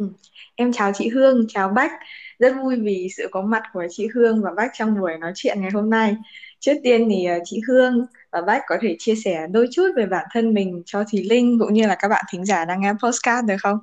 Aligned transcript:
Ừ. 0.00 0.08
Em 0.54 0.72
chào 0.72 0.92
chị 0.94 1.08
Hương, 1.08 1.46
chào 1.48 1.68
Bách. 1.68 1.92
Rất 2.38 2.52
vui 2.62 2.76
vì 2.80 3.08
sự 3.16 3.28
có 3.30 3.42
mặt 3.42 3.62
của 3.72 3.86
chị 3.90 4.08
Hương 4.14 4.42
và 4.42 4.50
Bách 4.56 4.70
trong 4.74 5.00
buổi 5.00 5.18
nói 5.18 5.32
chuyện 5.34 5.60
ngày 5.60 5.70
hôm 5.74 5.90
nay. 5.90 6.16
Trước 6.60 6.72
tiên 6.82 7.08
thì 7.10 7.24
ờ, 7.24 7.38
chị 7.44 7.60
Hương 7.68 8.06
và 8.32 8.42
Bách 8.42 8.62
có 8.66 8.76
thể 8.82 8.96
chia 8.98 9.14
sẻ 9.14 9.46
đôi 9.50 9.68
chút 9.72 9.88
về 9.96 10.06
bản 10.06 10.26
thân 10.32 10.54
mình 10.54 10.82
cho 10.86 11.04
Thùy 11.12 11.22
Linh 11.30 11.58
cũng 11.60 11.72
như 11.72 11.86
là 11.86 11.96
các 11.98 12.08
bạn 12.08 12.24
thính 12.32 12.44
giả 12.44 12.64
đang 12.64 12.80
nghe 12.80 12.92
postcard 13.02 13.48
được 13.48 13.56
không? 13.60 13.78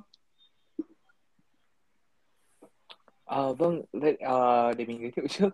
Ờ, 3.24 3.54
vâng, 3.54 3.82
vậy, 3.92 4.16
ờ, 4.20 4.74
để 4.74 4.84
mình 4.84 5.00
giới 5.00 5.10
thiệu 5.10 5.26
trước. 5.28 5.50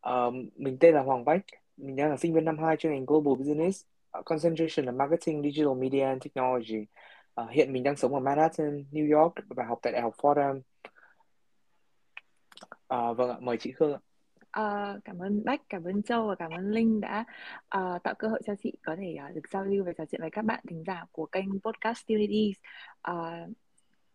Ờ, 0.00 0.30
mình 0.56 0.76
tên 0.80 0.94
là 0.94 1.02
Hoàng 1.02 1.24
Bách, 1.24 1.40
mình 1.76 1.96
đang 1.96 2.10
là 2.10 2.16
sinh 2.16 2.34
viên 2.34 2.44
năm 2.44 2.58
2 2.58 2.76
chuyên 2.76 2.92
ngành 2.92 3.06
Global 3.06 3.34
Business, 3.34 3.82
concentration 4.24 4.86
là 4.86 4.92
Marketing, 4.92 5.42
Digital 5.42 5.74
Media 5.74 6.00
and 6.00 6.22
Technology. 6.24 6.86
Ờ, 7.34 7.46
hiện 7.50 7.72
mình 7.72 7.82
đang 7.82 7.96
sống 7.96 8.14
ở 8.14 8.20
Manhattan, 8.20 8.84
New 8.92 9.18
York 9.18 9.34
và 9.48 9.64
học 9.64 9.78
tại 9.82 9.92
Đại 9.92 10.02
học 10.02 10.14
Fordham. 10.16 10.60
Ờ, 12.86 13.14
vâng 13.14 13.30
ạ, 13.30 13.36
mời 13.40 13.56
chị 13.56 13.72
Hương 13.76 13.92
ạ. 13.92 13.98
Ờ, 14.50 14.98
cảm 15.04 15.18
ơn 15.18 15.44
Bách, 15.44 15.60
cảm 15.68 15.84
ơn 15.84 16.02
Châu 16.02 16.26
và 16.26 16.34
cảm 16.34 16.50
ơn 16.50 16.70
Linh 16.70 17.00
đã 17.00 17.24
ờ, 17.68 17.98
tạo 18.04 18.14
cơ 18.18 18.28
hội 18.28 18.40
cho 18.46 18.54
chị 18.62 18.72
có 18.82 18.96
thể 18.96 19.14
ờ, 19.14 19.30
được 19.30 19.40
giao 19.50 19.64
lưu 19.64 19.84
và 19.84 19.92
trò 19.92 20.04
chuyện 20.04 20.20
với 20.20 20.30
các 20.30 20.44
bạn 20.44 20.64
thính 20.68 20.84
giả 20.86 21.04
của 21.12 21.26
kênh 21.26 21.60
podcast 21.60 21.98
Studies. 21.98 22.56
Ờ, 23.02 23.46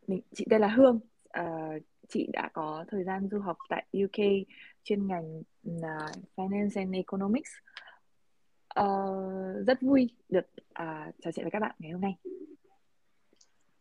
mình, 0.07 0.21
chị 0.35 0.45
tên 0.49 0.61
là 0.61 0.67
Hương. 0.67 0.99
Ờ, 1.29 1.43
chị 2.07 2.29
đã 2.33 2.49
có 2.53 2.85
thời 2.87 3.03
gian 3.03 3.27
du 3.31 3.39
học 3.39 3.57
tại 3.69 3.85
UK 4.03 4.47
chuyên 4.83 5.07
ngành 5.07 5.39
uh, 5.69 5.83
Finance 6.35 6.71
and 6.75 6.95
Economics. 6.95 7.51
Uh, 8.79 9.67
rất 9.67 9.81
vui 9.81 10.09
được 10.29 10.45
uh, 10.57 11.15
trò 11.21 11.31
chuyện 11.31 11.43
với 11.43 11.51
các 11.51 11.59
bạn 11.59 11.75
ngày 11.79 11.91
hôm 11.91 12.01
nay. 12.01 12.15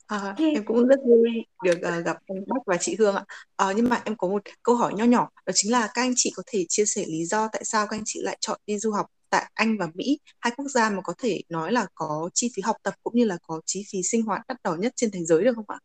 À, 0.07 0.35
em 0.39 0.65
cũng 0.65 0.87
rất 0.87 1.01
vui 1.07 1.31
được 1.65 1.83
ờ, 1.83 2.01
gặp 2.01 2.17
anh 2.27 2.45
Bách 2.47 2.63
và 2.67 2.77
chị 2.81 2.97
Hương 2.99 3.15
ạ. 3.15 3.25
Ờ, 3.57 3.73
nhưng 3.77 3.89
mà 3.89 4.03
em 4.05 4.17
có 4.17 4.29
một 4.29 4.43
câu 4.63 4.75
hỏi 4.75 4.95
nho 4.95 5.05
nhỏ, 5.05 5.31
đó 5.47 5.53
chính 5.55 5.73
là 5.73 5.89
các 5.95 6.03
anh 6.03 6.13
chị 6.17 6.33
có 6.37 6.43
thể 6.47 6.65
chia 6.69 6.85
sẻ 6.87 7.05
lý 7.09 7.25
do 7.25 7.49
tại 7.53 7.65
sao 7.65 7.87
các 7.87 7.97
anh 7.97 8.03
chị 8.05 8.21
lại 8.23 8.37
chọn 8.41 8.61
đi 8.67 8.79
du 8.79 8.93
học 8.93 9.07
tại 9.31 9.51
Anh 9.55 9.77
và 9.79 9.89
Mỹ, 9.95 10.19
hai 10.41 10.53
quốc 10.57 10.69
gia 10.69 10.91
mà 10.91 11.03
có 11.03 11.15
thể 11.19 11.41
nói 11.49 11.73
là 11.73 11.87
có 11.95 12.31
chi 12.35 12.51
phí 12.57 12.63
học 12.63 12.77
tập 12.83 12.95
cũng 13.03 13.17
như 13.17 13.25
là 13.25 13.39
có 13.43 13.61
chi 13.67 13.85
phí 13.93 14.03
sinh 14.03 14.23
hoạt 14.23 14.43
đắt 14.49 14.57
đỏ 14.65 14.77
nhất 14.79 14.93
trên 14.97 15.11
thế 15.11 15.25
giới 15.25 15.45
được 15.45 15.53
không 15.57 15.65
ạ? 15.69 15.79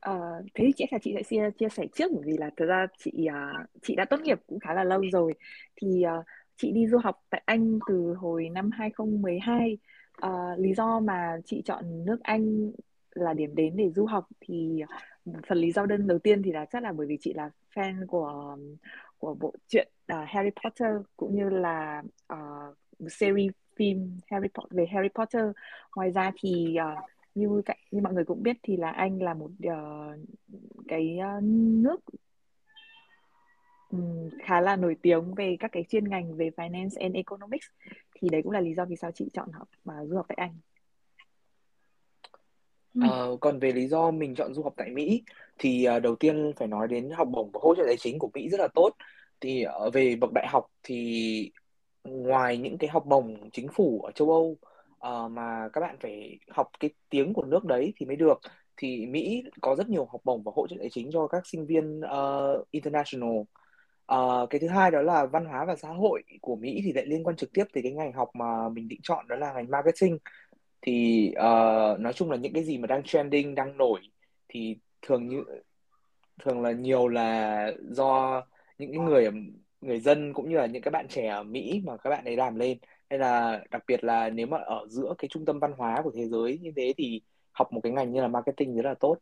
Ờ, 0.00 0.42
thế 0.54 0.64
thì 0.66 0.72
chắc 0.76 0.92
là 0.92 0.98
chị 1.02 1.12
sẽ 1.16 1.22
chia, 1.22 1.50
chia 1.58 1.68
sẻ 1.68 1.86
trước 1.94 2.12
bởi 2.12 2.22
vì 2.26 2.36
là 2.38 2.50
thực 2.56 2.66
ra 2.66 2.86
chị 2.98 3.26
à, 3.26 3.52
chị 3.82 3.94
đã 3.96 4.04
tốt 4.04 4.20
nghiệp 4.20 4.38
cũng 4.46 4.60
khá 4.60 4.74
là 4.74 4.84
lâu 4.84 5.02
rồi 5.12 5.34
thì 5.76 6.02
à, 6.02 6.14
chị 6.56 6.72
đi 6.72 6.86
du 6.86 6.98
học 6.98 7.16
tại 7.30 7.42
Anh 7.46 7.78
từ 7.88 8.14
hồi 8.18 8.48
năm 8.48 8.70
2012 8.70 9.78
uh, 10.26 10.58
lý 10.58 10.74
do 10.74 11.00
mà 11.00 11.36
chị 11.44 11.62
chọn 11.64 12.04
nước 12.04 12.20
Anh 12.22 12.72
là 13.10 13.34
điểm 13.34 13.54
đến 13.54 13.76
để 13.76 13.90
du 13.90 14.06
học 14.06 14.28
thì 14.40 14.82
phần 15.48 15.58
lý 15.58 15.72
do 15.72 15.86
đơn 15.86 16.06
đầu 16.06 16.18
tiên 16.18 16.42
thì 16.42 16.52
là 16.52 16.64
chắc 16.64 16.82
là 16.82 16.92
bởi 16.92 17.06
vì 17.06 17.16
chị 17.20 17.32
là 17.32 17.50
fan 17.74 18.06
của 18.06 18.56
của 19.18 19.34
bộ 19.34 19.54
truyện 19.68 19.88
uh, 20.12 20.18
Harry 20.28 20.50
Potter 20.64 20.96
cũng 21.16 21.36
như 21.36 21.48
là 21.48 22.02
uh, 22.32 22.76
series 23.12 23.52
phim 23.76 24.20
Harry 24.30 24.48
Potter 24.54 24.78
về 24.78 24.86
Harry 24.86 25.08
Potter. 25.14 25.44
Ngoài 25.96 26.10
ra 26.10 26.32
thì 26.40 26.76
uh, 26.80 27.04
như 27.34 27.62
như 27.90 28.00
mọi 28.00 28.14
người 28.14 28.24
cũng 28.24 28.42
biết 28.42 28.56
thì 28.62 28.76
là 28.76 28.90
Anh 28.90 29.22
là 29.22 29.34
một 29.34 29.50
uh, 29.66 30.18
cái 30.88 31.18
uh, 31.38 31.42
nước 31.82 32.00
um, 33.90 34.28
khá 34.42 34.60
là 34.60 34.76
nổi 34.76 34.96
tiếng 35.02 35.34
về 35.34 35.56
các 35.60 35.72
cái 35.72 35.84
chuyên 35.88 36.08
ngành 36.08 36.36
về 36.36 36.50
finance 36.56 37.00
and 37.00 37.14
economics 37.14 37.66
thì 38.20 38.28
đấy 38.28 38.42
cũng 38.42 38.52
là 38.52 38.60
lý 38.60 38.74
do 38.74 38.84
vì 38.84 38.96
sao 38.96 39.10
chị 39.14 39.28
chọn 39.32 39.52
học 39.52 39.68
mà 39.84 40.04
du 40.04 40.16
học 40.16 40.26
tại 40.28 40.36
Anh. 40.40 40.54
Ờ, 43.02 43.36
còn 43.40 43.58
về 43.58 43.72
lý 43.72 43.88
do 43.88 44.10
mình 44.10 44.34
chọn 44.34 44.54
du 44.54 44.62
học 44.62 44.74
tại 44.76 44.90
Mỹ 44.90 45.22
thì 45.58 45.86
uh, 45.96 46.02
đầu 46.02 46.16
tiên 46.16 46.52
phải 46.56 46.68
nói 46.68 46.88
đến 46.88 47.10
học 47.10 47.28
bổng 47.30 47.50
và 47.50 47.60
hỗ 47.62 47.74
trợ 47.74 47.82
tài 47.86 47.96
chính 47.96 48.18
của 48.18 48.30
Mỹ 48.34 48.48
rất 48.48 48.60
là 48.60 48.68
tốt. 48.74 48.90
Thì 49.40 49.64
uh, 49.86 49.94
về 49.94 50.16
bậc 50.16 50.30
đại 50.34 50.46
học 50.48 50.66
thì 50.82 51.50
ngoài 52.04 52.58
những 52.58 52.78
cái 52.78 52.90
học 52.90 53.06
bổng 53.06 53.50
chính 53.52 53.68
phủ 53.74 54.00
ở 54.00 54.12
châu 54.12 54.30
Âu 54.30 54.56
uh, 55.08 55.30
mà 55.30 55.68
các 55.72 55.80
bạn 55.80 55.96
phải 56.00 56.38
học 56.48 56.70
cái 56.80 56.90
tiếng 57.10 57.34
của 57.34 57.44
nước 57.44 57.64
đấy 57.64 57.92
thì 57.96 58.06
mới 58.06 58.16
được 58.16 58.40
thì 58.76 59.06
Mỹ 59.06 59.44
có 59.60 59.74
rất 59.76 59.88
nhiều 59.88 60.04
học 60.04 60.20
bổng 60.24 60.42
và 60.42 60.52
hỗ 60.54 60.66
trợ 60.66 60.76
tài 60.78 60.90
chính 60.90 61.10
cho 61.12 61.26
các 61.26 61.46
sinh 61.46 61.66
viên 61.66 62.00
uh, 62.00 62.70
international 62.70 63.38
Uh, 64.14 64.50
cái 64.50 64.58
thứ 64.58 64.68
hai 64.68 64.90
đó 64.90 65.02
là 65.02 65.26
văn 65.26 65.44
hóa 65.44 65.64
và 65.64 65.76
xã 65.76 65.88
hội 65.88 66.22
của 66.40 66.56
Mỹ 66.56 66.80
thì 66.84 66.92
lại 66.92 67.06
liên 67.06 67.24
quan 67.24 67.36
trực 67.36 67.52
tiếp 67.52 67.64
tới 67.72 67.82
cái 67.82 67.92
ngành 67.92 68.12
học 68.12 68.30
mà 68.34 68.68
mình 68.68 68.88
định 68.88 69.00
chọn 69.02 69.28
đó 69.28 69.36
là 69.36 69.52
ngành 69.52 69.70
marketing. 69.70 70.18
Thì 70.82 71.28
uh, 71.32 72.00
nói 72.00 72.12
chung 72.12 72.30
là 72.30 72.36
những 72.36 72.52
cái 72.52 72.64
gì 72.64 72.78
mà 72.78 72.86
đang 72.86 73.02
trending 73.02 73.54
đang 73.54 73.76
nổi 73.76 74.00
thì 74.48 74.76
thường 75.02 75.28
như 75.28 75.44
thường 76.44 76.62
là 76.62 76.72
nhiều 76.72 77.08
là 77.08 77.72
do 77.90 78.42
những 78.78 78.92
cái 78.92 79.00
người 79.00 79.30
người 79.80 80.00
dân 80.00 80.34
cũng 80.34 80.48
như 80.48 80.56
là 80.56 80.66
những 80.66 80.82
các 80.82 80.90
bạn 80.90 81.06
trẻ 81.08 81.26
ở 81.26 81.42
Mỹ 81.42 81.82
mà 81.84 81.96
các 81.96 82.10
bạn 82.10 82.24
ấy 82.24 82.36
làm 82.36 82.56
lên. 82.56 82.78
Hay 83.10 83.18
là 83.18 83.60
đặc 83.70 83.84
biệt 83.86 84.04
là 84.04 84.30
nếu 84.30 84.46
mà 84.46 84.58
ở 84.58 84.86
giữa 84.88 85.14
cái 85.18 85.28
trung 85.28 85.44
tâm 85.44 85.58
văn 85.58 85.72
hóa 85.76 86.02
của 86.04 86.10
thế 86.14 86.28
giới 86.28 86.58
như 86.58 86.72
thế 86.76 86.94
thì 86.96 87.20
học 87.52 87.72
một 87.72 87.80
cái 87.82 87.92
ngành 87.92 88.12
như 88.12 88.20
là 88.20 88.28
marketing 88.28 88.76
rất 88.76 88.82
là 88.82 88.94
tốt. 88.94 89.16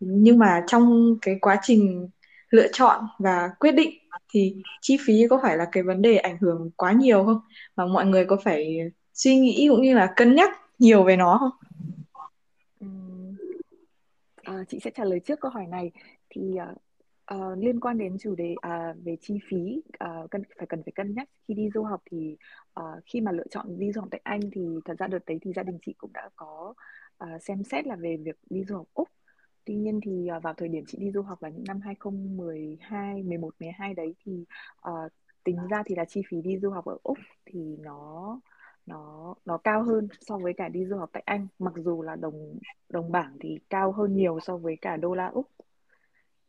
Nhưng 0.00 0.38
mà 0.38 0.64
trong 0.66 1.16
cái 1.22 1.38
quá 1.40 1.58
trình 1.62 2.08
lựa 2.50 2.66
chọn 2.72 3.04
và 3.18 3.50
quyết 3.60 3.72
định 3.72 3.90
thì 4.32 4.56
chi 4.80 4.96
phí 5.06 5.26
có 5.30 5.40
phải 5.42 5.56
là 5.56 5.66
cái 5.72 5.82
vấn 5.82 6.02
đề 6.02 6.16
ảnh 6.16 6.38
hưởng 6.40 6.70
quá 6.76 6.92
nhiều 6.92 7.24
không? 7.24 7.40
Và 7.74 7.86
mọi 7.86 8.06
người 8.06 8.24
có 8.24 8.36
phải 8.44 8.78
suy 9.14 9.36
nghĩ 9.36 9.66
cũng 9.70 9.82
như 9.82 9.94
là 9.94 10.12
cân 10.16 10.34
nhắc 10.34 10.50
nhiều 10.78 11.04
về 11.04 11.16
nó 11.16 11.38
không? 11.40 11.50
À, 14.42 14.64
chị 14.68 14.78
sẽ 14.84 14.90
trả 14.90 15.04
lời 15.04 15.20
trước 15.20 15.40
câu 15.40 15.50
hỏi 15.50 15.66
này. 15.66 15.90
Thì 16.30 16.40
uh, 16.40 16.76
uh, 17.34 17.58
liên 17.58 17.80
quan 17.80 17.98
đến 17.98 18.16
chủ 18.20 18.34
đề 18.34 18.54
uh, 18.54 18.96
về 19.04 19.16
chi 19.20 19.38
phí 19.48 19.82
uh, 20.04 20.30
cần 20.30 20.42
phải 20.58 20.66
cần 20.66 20.82
phải 20.82 20.92
cân 20.94 21.14
nhắc. 21.14 21.28
Khi 21.48 21.54
đi 21.54 21.70
du 21.74 21.82
học 21.82 22.02
thì 22.10 22.36
uh, 22.80 22.84
khi 23.06 23.20
mà 23.20 23.32
lựa 23.32 23.46
chọn 23.50 23.78
đi 23.78 23.92
du 23.92 24.00
học 24.00 24.08
tại 24.10 24.20
Anh 24.24 24.40
thì 24.52 24.60
thật 24.84 24.94
ra 24.98 25.06
đợt 25.06 25.24
đấy 25.26 25.38
thì 25.42 25.52
gia 25.52 25.62
đình 25.62 25.78
chị 25.86 25.94
cũng 25.98 26.12
đã 26.12 26.28
có 26.36 26.74
uh, 27.24 27.42
xem 27.42 27.64
xét 27.64 27.86
là 27.86 27.96
về 27.96 28.16
việc 28.16 28.36
đi 28.50 28.64
du 28.64 28.76
học 28.76 28.86
Úc. 28.94 29.08
Tuy 29.70 29.76
nhiên 29.76 30.00
thì 30.02 30.26
ờ, 30.26 30.40
vào 30.40 30.54
thời 30.54 30.68
điểm 30.68 30.84
chị 30.86 30.98
đi 30.98 31.10
du 31.10 31.22
học 31.22 31.42
là 31.42 31.48
những 31.48 31.64
năm 31.68 31.80
2012, 31.80 33.22
11, 33.22 33.54
12 33.60 33.94
đấy 33.94 34.14
thì 34.24 34.44
uh, 34.88 35.12
tính 35.44 35.56
ra 35.70 35.82
thì 35.86 35.94
là 35.94 36.04
chi 36.04 36.22
phí 36.28 36.42
đi 36.42 36.58
du 36.58 36.70
học 36.70 36.84
ở 36.84 36.96
Úc 37.02 37.18
thì 37.46 37.76
nó 37.80 38.40
nó 38.86 39.34
nó 39.44 39.56
cao 39.56 39.82
hơn 39.82 40.08
so 40.20 40.38
với 40.38 40.52
cả 40.52 40.68
đi 40.68 40.86
du 40.86 40.96
học 40.96 41.10
tại 41.12 41.22
Anh 41.26 41.46
mặc 41.58 41.72
dù 41.76 42.02
là 42.02 42.16
đồng 42.16 42.58
đồng 42.88 43.12
bảng 43.12 43.36
thì 43.40 43.58
cao 43.70 43.92
hơn 43.92 44.16
nhiều 44.16 44.40
so 44.40 44.56
với 44.56 44.76
cả 44.80 44.96
đô 44.96 45.14
la 45.14 45.26
Úc. 45.26 45.46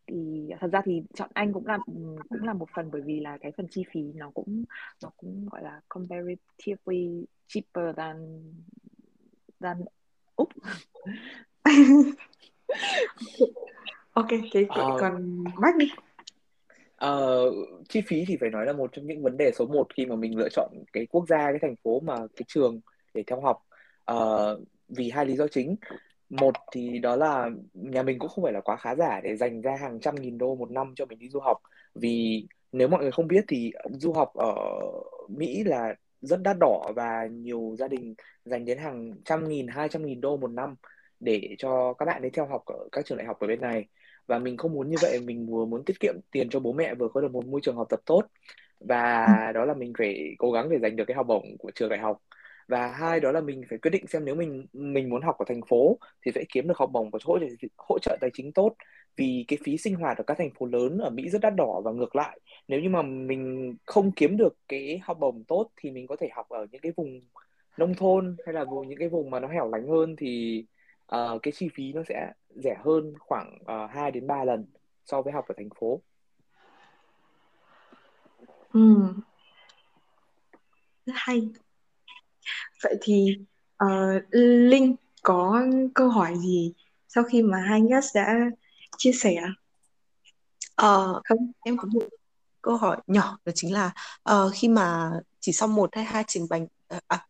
Thì 0.08 0.50
thật 0.60 0.70
ra 0.72 0.82
thì 0.86 1.04
chọn 1.14 1.30
Anh 1.34 1.54
cũng 1.54 1.68
là 1.68 1.78
ừ, 1.88 2.16
cũng 2.30 2.44
là 2.44 2.54
một 2.54 2.70
phần 2.76 2.90
bởi 2.92 3.02
vì 3.02 3.20
là 3.20 3.38
cái 3.38 3.52
phần 3.58 3.68
chi 3.72 3.84
phí 3.92 4.02
nó 4.16 4.32
cũng 4.34 4.64
nó 5.04 5.10
cũng 5.18 5.48
gọi 5.52 5.64
là 5.64 5.82
comparatively 5.90 7.26
cheaper 7.48 7.96
than 7.98 8.44
than 9.60 9.78
Úc. 10.36 10.50
ok 14.14 14.28
thế 14.52 14.62
uh, 14.62 15.00
còn 15.00 15.44
bác 15.62 15.76
đi. 15.78 15.92
Uh, 17.06 17.54
chi 17.90 18.02
phí 18.08 18.26
thì 18.28 18.38
phải 18.38 18.50
nói 18.50 18.66
là 18.66 18.74
một 18.74 18.90
trong 18.94 19.08
những 19.08 19.24
vấn 19.24 19.38
đề 19.38 19.52
số 19.52 19.66
1 19.66 19.88
khi 19.96 20.06
mà 20.06 20.16
mình 20.16 20.38
lựa 20.38 20.50
chọn 20.50 20.70
cái 20.94 21.06
quốc 21.06 21.28
gia 21.28 21.38
cái 21.38 21.60
thành 21.62 21.76
phố 21.84 22.00
mà 22.00 22.16
cái 22.18 22.46
trường 22.48 22.80
để 23.14 23.24
theo 23.28 23.42
học. 23.42 23.66
Uh, 24.12 24.60
vì 24.88 25.10
hai 25.10 25.26
lý 25.26 25.36
do 25.36 25.48
chính. 25.48 25.76
Một 26.30 26.56
thì 26.72 27.00
đó 27.00 27.16
là 27.16 27.50
nhà 27.74 28.04
mình 28.04 28.20
cũng 28.20 28.30
không 28.30 28.44
phải 28.44 28.54
là 28.54 28.62
quá 28.62 28.76
khá 28.76 28.96
giả 28.96 29.22
để 29.24 29.36
dành 29.36 29.62
ra 29.62 29.76
hàng 29.82 30.00
trăm 30.00 30.16
nghìn 30.16 30.38
đô 30.38 30.56
một 30.56 30.72
năm 30.72 30.94
cho 30.96 31.06
mình 31.06 31.20
đi 31.20 31.30
du 31.30 31.40
học. 31.40 31.58
Vì 31.96 32.48
nếu 32.72 32.88
mọi 32.88 33.02
người 33.02 33.12
không 33.12 33.28
biết 33.28 33.46
thì 33.48 33.72
du 33.92 34.14
học 34.14 34.34
ở 34.34 34.56
Mỹ 35.28 35.64
là 35.64 35.96
rất 36.22 36.42
đắt 36.42 36.58
đỏ 36.60 36.92
và 36.96 37.28
nhiều 37.32 37.76
gia 37.80 37.88
đình 37.88 38.16
dành 38.46 38.66
đến 38.66 38.78
hàng 38.78 39.14
trăm 39.26 39.50
nghìn 39.50 39.68
hai 39.68 39.90
trăm 39.90 40.06
nghìn 40.06 40.22
đô 40.22 40.38
một 40.38 40.52
năm 40.52 40.76
để 41.22 41.56
cho 41.58 41.94
các 41.94 42.06
bạn 42.06 42.22
ấy 42.22 42.30
theo 42.30 42.46
học 42.46 42.66
ở 42.66 42.88
các 42.92 43.06
trường 43.06 43.18
đại 43.18 43.28
học 43.28 43.40
ở 43.40 43.48
bên 43.48 43.62
này. 43.62 43.86
Và 44.28 44.40
mình 44.40 44.58
không 44.58 44.74
muốn 44.74 44.90
như 44.90 44.96
vậy 45.02 45.20
mình 45.26 45.48
vừa 45.48 45.66
muốn 45.66 45.84
tiết 45.86 46.00
kiệm 46.00 46.16
tiền 46.32 46.50
cho 46.50 46.60
bố 46.60 46.74
mẹ 46.74 46.96
vừa 46.96 47.08
có 47.14 47.22
được 47.22 47.32
một 47.32 47.46
môi 47.46 47.62
trường 47.64 47.76
học 47.76 47.88
tập 47.90 48.00
tốt. 48.06 48.24
Và 48.80 49.26
ừ. 49.48 49.54
đó 49.54 49.66
là 49.66 49.74
mình 49.74 49.94
phải 49.98 50.36
cố 50.38 50.52
gắng 50.52 50.70
để 50.70 50.78
giành 50.82 50.96
được 50.96 51.06
cái 51.08 51.16
học 51.16 51.28
bổng 51.28 51.58
của 51.60 51.72
trường 51.76 51.90
đại 51.90 52.00
học. 52.00 52.18
Và 52.68 52.88
hai 52.88 53.20
đó 53.20 53.32
là 53.32 53.42
mình 53.42 53.62
phải 53.70 53.78
quyết 53.78 53.92
định 53.92 54.08
xem 54.08 54.26
nếu 54.26 54.36
mình 54.36 54.66
mình 54.74 55.10
muốn 55.10 55.22
học 55.22 55.36
ở 55.38 55.46
thành 55.48 55.62
phố 55.70 55.98
thì 56.26 56.32
phải 56.32 56.46
kiếm 56.54 56.68
được 56.68 56.78
học 56.78 56.90
bổng 56.94 57.10
và 57.10 57.20
hỗ 57.26 57.40
trợ 57.40 57.46
hỗ 57.78 58.00
trợ 58.00 58.18
tài 58.22 58.30
chính 58.34 58.54
tốt. 58.54 58.76
Vì 59.18 59.46
cái 59.48 59.60
phí 59.64 59.78
sinh 59.78 59.96
hoạt 59.96 60.18
ở 60.18 60.24
các 60.24 60.38
thành 60.38 60.52
phố 60.60 60.66
lớn 60.66 60.98
ở 60.98 61.10
Mỹ 61.10 61.30
rất 61.30 61.42
đắt 61.42 61.56
đỏ 61.56 61.82
và 61.86 61.92
ngược 61.92 62.16
lại. 62.16 62.40
Nếu 62.68 62.80
như 62.80 62.90
mà 62.90 63.02
mình 63.02 63.76
không 63.86 64.12
kiếm 64.12 64.38
được 64.38 64.56
cái 64.68 65.00
học 65.04 65.18
bổng 65.20 65.44
tốt 65.44 65.70
thì 65.78 65.92
mình 65.92 66.08
có 66.08 66.16
thể 66.20 66.30
học 66.34 66.50
ở 66.50 66.66
những 66.72 66.82
cái 66.82 66.92
vùng 66.98 67.22
nông 67.78 67.94
thôn 67.96 68.36
hay 68.46 68.54
là 68.54 68.66
vùng 68.66 68.90
những 68.90 69.00
cái 69.00 69.10
vùng 69.10 69.30
mà 69.30 69.40
nó 69.40 69.48
hẻo 69.48 69.70
lánh 69.70 69.88
hơn 69.88 70.16
thì 70.16 70.66
uh, 71.16 71.42
cái 71.44 71.54
chi 71.56 71.70
phí 71.76 71.94
nó 71.94 72.02
sẽ 72.10 72.32
rẻ 72.56 72.78
hơn 72.84 73.14
khoảng 73.20 73.58
uh, 73.62 73.68
ờ, 73.68 73.88
2 73.88 74.12
đến 74.12 74.28
3 74.28 74.44
lần 74.44 74.66
so 75.06 75.22
với 75.22 75.34
học 75.34 75.46
ở 75.48 75.56
thành 75.58 75.70
phố. 75.80 76.02
Ừ. 78.74 79.14
Rất 81.06 81.14
hay. 81.16 81.50
Vậy 82.84 82.96
thì 83.02 83.38
uh, 83.84 84.24
Linh 84.32 84.96
có 85.24 85.66
câu 85.94 86.10
hỏi 86.10 86.34
gì 86.38 86.74
sau 87.08 87.24
khi 87.24 87.42
mà 87.42 87.58
hai 87.58 87.82
guest 87.90 88.16
đã 88.16 88.36
chia 88.98 89.12
sẻ 89.12 89.42
Ờ, 90.82 91.22
không 91.26 91.52
em 91.64 91.78
có 91.78 91.88
một 91.92 92.08
câu 92.62 92.78
hỏi 92.78 92.98
nhỏ 93.08 93.38
đó 93.46 93.52
chính 93.56 93.74
là 93.74 93.92
uh, 94.32 94.54
khi 94.54 94.68
mà 94.68 95.12
chỉ 95.40 95.52
sau 95.52 95.68
một 95.68 95.96
hay 95.96 96.06
hai 96.06 96.24
trình 96.28 96.48
bày 96.50 96.62
uh, 96.62 97.04
à, 97.08 97.28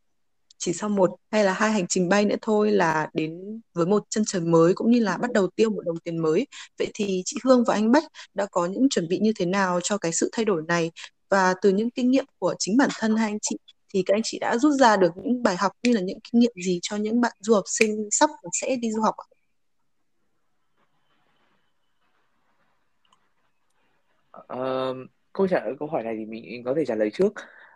chỉ 0.62 0.74
sau 0.74 0.90
một 0.90 1.10
hay 1.32 1.44
là 1.44 1.54
hai 1.54 1.72
hành 1.72 1.88
trình 1.88 2.10
bay 2.10 2.26
nữa 2.26 2.36
thôi 2.42 2.72
là 2.72 3.10
đến 3.14 3.62
với 3.74 3.86
một 3.86 4.04
chân 4.10 4.24
trời 4.28 4.42
mới 4.42 4.74
cũng 4.74 4.92
như 4.92 5.00
là 5.00 5.18
bắt 5.18 5.32
đầu 5.32 5.48
tiêu 5.56 5.70
một 5.70 5.82
đồng 5.86 6.00
tiền 6.00 6.18
mới. 6.18 6.48
Vậy 6.80 6.92
thì 6.94 7.22
chị 7.26 7.38
Hương 7.44 7.64
và 7.68 7.74
anh 7.74 7.92
Bách 7.92 8.04
đã 8.34 8.46
có 8.52 8.66
những 8.66 8.90
chuẩn 8.90 9.08
bị 9.08 9.20
như 9.20 9.32
thế 9.36 9.46
nào 9.46 9.80
cho 9.84 9.98
cái 9.98 10.12
sự 10.12 10.30
thay 10.34 10.46
đổi 10.46 10.62
này 10.68 10.92
và 11.30 11.54
từ 11.62 11.70
những 11.70 11.90
kinh 11.92 12.12
nghiệm 12.12 12.26
của 12.40 12.56
chính 12.60 12.78
bản 12.78 12.90
thân 13.00 13.16
hai 13.16 13.30
anh 13.32 13.40
chị 13.42 13.58
thì 13.94 14.04
các 14.06 14.16
anh 14.16 14.22
chị 14.24 14.40
đã 14.40 14.58
rút 14.58 14.74
ra 14.80 14.98
được 14.98 15.12
những 15.24 15.44
bài 15.44 15.56
học 15.56 15.72
như 15.84 15.94
là 15.94 16.02
những 16.02 16.20
kinh 16.32 16.40
nghiệm 16.40 16.54
gì 16.66 16.80
cho 16.82 16.98
những 16.98 17.22
bạn 17.22 17.34
du 17.40 17.54
học 17.54 17.64
sinh 17.68 18.08
sắp 18.12 18.30
và 18.30 18.50
sẽ 18.62 18.76
đi 18.76 18.92
du 18.92 19.02
học 19.02 19.16
ạ? 19.18 19.28
Uh, 24.54 24.98
câu 25.34 25.48
trả 25.48 25.66
lời 25.66 25.76
câu 25.80 25.88
hỏi 25.88 26.04
này 26.04 26.16
thì 26.20 26.26
mình 26.26 26.64
có 26.66 26.74
thể 26.78 26.86
trả 26.86 26.96
lời 26.96 27.12
trước 27.14 27.34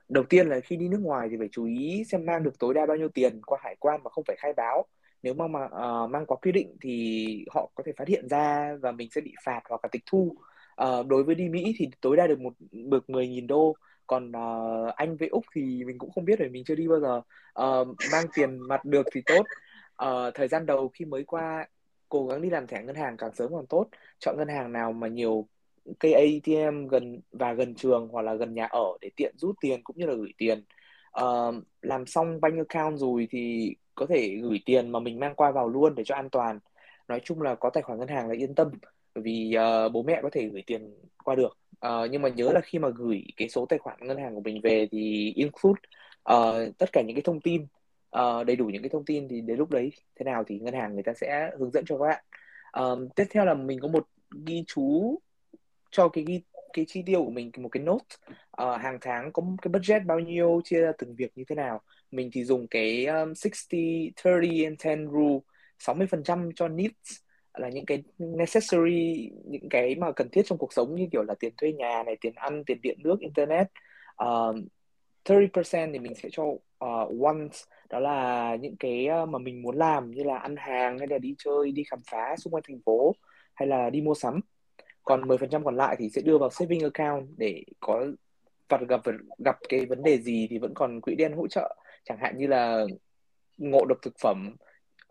đầu 0.09 0.23
tiên 0.23 0.47
là 0.47 0.59
khi 0.59 0.75
đi 0.75 0.87
nước 0.87 1.01
ngoài 1.01 1.27
thì 1.31 1.35
phải 1.39 1.49
chú 1.51 1.65
ý 1.65 2.03
xem 2.11 2.25
mang 2.25 2.43
được 2.43 2.59
tối 2.59 2.73
đa 2.73 2.85
bao 2.85 2.97
nhiêu 2.97 3.09
tiền 3.09 3.41
qua 3.45 3.59
hải 3.63 3.75
quan 3.79 4.03
mà 4.03 4.09
không 4.09 4.23
phải 4.27 4.35
khai 4.39 4.53
báo. 4.53 4.85
Nếu 5.23 5.33
mà, 5.33 5.47
mà 5.47 5.65
uh, 5.65 6.09
mang 6.09 6.25
quá 6.25 6.37
quy 6.41 6.51
định 6.51 6.77
thì 6.81 7.45
họ 7.51 7.71
có 7.75 7.83
thể 7.85 7.91
phát 7.97 8.07
hiện 8.07 8.27
ra 8.29 8.75
và 8.81 8.91
mình 8.91 9.09
sẽ 9.11 9.21
bị 9.21 9.33
phạt 9.43 9.61
hoặc 9.69 9.81
là 9.83 9.89
tịch 9.91 10.03
thu. 10.05 10.35
Uh, 10.83 11.07
đối 11.07 11.23
với 11.23 11.35
đi 11.35 11.49
Mỹ 11.49 11.75
thì 11.77 11.89
tối 12.01 12.17
đa 12.17 12.27
được 12.27 12.39
một 12.39 12.53
được 12.71 13.05
10.000 13.07 13.47
đô. 13.47 13.75
Còn 14.07 14.31
uh, 14.31 14.95
Anh 14.95 15.17
với 15.17 15.27
Úc 15.27 15.45
thì 15.55 15.83
mình 15.83 15.97
cũng 15.97 16.11
không 16.11 16.25
biết 16.25 16.39
rồi 16.39 16.49
mình 16.49 16.63
chưa 16.63 16.75
đi 16.75 16.87
bao 16.87 16.99
giờ. 16.99 17.17
Uh, 17.65 17.87
mang 18.11 18.25
tiền 18.35 18.59
mặt 18.59 18.85
được 18.85 19.05
thì 19.13 19.21
tốt. 19.25 19.45
Uh, 20.05 20.33
thời 20.33 20.47
gian 20.47 20.65
đầu 20.65 20.89
khi 20.93 21.05
mới 21.05 21.23
qua 21.23 21.67
cố 22.09 22.27
gắng 22.27 22.41
đi 22.41 22.49
làm 22.49 22.67
thẻ 22.67 22.83
ngân 22.83 22.95
hàng 22.95 23.17
càng 23.17 23.35
sớm 23.35 23.51
càng 23.51 23.65
tốt. 23.65 23.87
Chọn 24.19 24.37
ngân 24.37 24.47
hàng 24.47 24.71
nào 24.71 24.93
mà 24.93 25.07
nhiều 25.07 25.47
cây 25.99 26.13
ATM 26.13 26.87
gần 26.87 27.21
và 27.31 27.53
gần 27.53 27.75
trường 27.75 28.07
hoặc 28.11 28.21
là 28.21 28.33
gần 28.33 28.53
nhà 28.53 28.65
ở 28.65 28.97
để 29.01 29.09
tiện 29.15 29.35
rút 29.37 29.55
tiền 29.61 29.83
cũng 29.83 29.97
như 29.97 30.05
là 30.05 30.13
gửi 30.13 30.33
tiền. 30.37 30.63
Uh, 31.21 31.55
làm 31.81 32.05
xong 32.05 32.41
bank 32.41 32.67
account 32.67 32.99
rồi 32.99 33.27
thì 33.31 33.75
có 33.95 34.05
thể 34.05 34.35
gửi 34.41 34.59
tiền 34.65 34.89
mà 34.89 34.99
mình 34.99 35.19
mang 35.19 35.35
qua 35.35 35.51
vào 35.51 35.69
luôn 35.69 35.95
để 35.95 36.03
cho 36.03 36.15
an 36.15 36.29
toàn. 36.29 36.59
Nói 37.07 37.21
chung 37.23 37.41
là 37.41 37.55
có 37.55 37.69
tài 37.69 37.83
khoản 37.83 37.99
ngân 37.99 38.07
hàng 38.07 38.27
là 38.27 38.35
yên 38.35 38.55
tâm 38.55 38.71
vì 39.15 39.55
uh, 39.57 39.91
bố 39.91 40.03
mẹ 40.03 40.19
có 40.23 40.29
thể 40.31 40.49
gửi 40.49 40.63
tiền 40.67 40.95
qua 41.23 41.35
được. 41.35 41.57
Uh, 41.88 42.11
nhưng 42.11 42.21
mà 42.21 42.29
nhớ 42.29 42.51
là 42.53 42.61
khi 42.61 42.79
mà 42.79 42.89
gửi 42.89 43.23
cái 43.38 43.49
số 43.49 43.65
tài 43.65 43.79
khoản 43.79 43.97
ngân 44.01 44.17
hàng 44.17 44.35
của 44.35 44.41
mình 44.41 44.61
về 44.61 44.88
thì 44.91 45.33
include 45.35 45.81
uh, 46.33 46.77
tất 46.77 46.91
cả 46.91 47.01
những 47.01 47.15
cái 47.15 47.21
thông 47.21 47.41
tin 47.41 47.67
uh, 48.17 48.45
đầy 48.45 48.55
đủ 48.55 48.65
những 48.65 48.81
cái 48.81 48.89
thông 48.89 49.05
tin 49.05 49.27
thì 49.27 49.41
đến 49.41 49.57
lúc 49.57 49.69
đấy 49.71 49.91
thế 50.15 50.23
nào 50.23 50.43
thì 50.47 50.59
ngân 50.59 50.73
hàng 50.73 50.93
người 50.93 51.03
ta 51.03 51.13
sẽ 51.13 51.51
hướng 51.59 51.71
dẫn 51.71 51.85
cho 51.88 51.97
các 51.97 52.05
bạn. 52.05 52.23
Uh, 52.83 53.15
tiếp 53.15 53.25
theo 53.29 53.45
là 53.45 53.53
mình 53.53 53.79
có 53.79 53.88
một 53.88 54.07
ghi 54.45 54.63
chú 54.67 55.19
cho 55.95 56.09
cái 56.09 56.25
cái 56.74 56.86
chi 56.88 57.03
tiêu 57.06 57.24
của 57.24 57.31
mình 57.31 57.51
một 57.57 57.69
cái 57.69 57.83
note 57.83 58.06
uh, 58.31 58.38
ờ, 58.51 58.77
hàng 58.77 58.97
tháng 59.01 59.31
có 59.33 59.44
cái 59.62 59.69
budget 59.69 60.01
bao 60.06 60.19
nhiêu 60.19 60.62
chia 60.63 60.81
ra 60.81 60.92
từng 60.97 61.15
việc 61.15 61.31
như 61.36 61.44
thế 61.50 61.56
nào. 61.56 61.81
Mình 62.12 62.30
thì 62.33 62.44
dùng 62.44 62.68
cái 62.68 63.06
um, 63.06 63.33
60 63.33 64.12
30 64.25 64.63
and 64.63 64.86
10 64.86 65.07
rule 65.12 65.39
60% 65.80 66.51
cho 66.56 66.68
needs 66.68 67.15
là 67.53 67.69
những 67.69 67.86
cái 67.86 68.03
necessary 68.18 69.31
những 69.45 69.69
cái 69.69 69.95
mà 69.95 70.12
cần 70.12 70.30
thiết 70.31 70.42
trong 70.45 70.57
cuộc 70.57 70.74
sống 70.74 70.95
như 70.95 71.07
kiểu 71.12 71.24
là 71.24 71.36
tiền 71.39 71.53
thuê 71.57 71.74
nhà 71.74 72.03
này 72.06 72.18
tiền 72.21 72.33
ăn 72.36 72.63
tiền 72.65 72.81
điện 72.81 72.98
nước 73.03 73.19
internet. 73.19 73.68
Ờ, 74.15 74.50
uh, 74.50 74.56
30% 75.25 75.94
thì 75.94 76.00
mình 76.00 76.15
sẽ 76.15 76.30
cho 76.31 76.44
ờ, 76.77 77.01
uh, 77.01 77.21
wants 77.21 77.65
đó 77.89 78.00
là 78.00 78.56
những 78.56 78.75
cái 78.80 79.07
mà 79.30 79.39
mình 79.39 79.62
muốn 79.62 79.77
làm 79.77 80.12
như 80.12 80.24
là 80.24 80.38
ăn 80.38 80.56
hàng 80.57 81.00
hay 81.00 81.07
là 81.07 81.18
đi 81.18 81.36
chơi 81.38 81.71
đi 81.71 81.83
khám 81.83 82.00
phá 82.12 82.36
xung 82.38 82.53
quanh 82.53 82.63
thành 82.68 82.80
phố 82.86 83.15
hay 83.53 83.68
là 83.68 83.89
đi 83.89 84.01
mua 84.01 84.13
sắm 84.13 84.39
còn 85.05 85.27
10% 85.27 85.63
còn 85.63 85.75
lại 85.75 85.95
thì 85.99 86.09
sẽ 86.09 86.21
đưa 86.21 86.37
vào 86.37 86.49
saving 86.49 86.81
account 86.83 87.27
để 87.37 87.63
có 87.79 88.05
và 88.69 88.79
gặp 88.89 89.01
gặp 89.37 89.55
cái 89.69 89.85
vấn 89.85 90.03
đề 90.03 90.17
gì 90.17 90.47
thì 90.49 90.57
vẫn 90.57 90.73
còn 90.75 91.01
quỹ 91.01 91.15
đen 91.15 91.33
hỗ 91.33 91.47
trợ. 91.47 91.75
Chẳng 92.03 92.17
hạn 92.21 92.37
như 92.37 92.47
là 92.47 92.85
ngộ 93.57 93.85
độc 93.85 93.97
thực 94.01 94.13
phẩm 94.19 94.55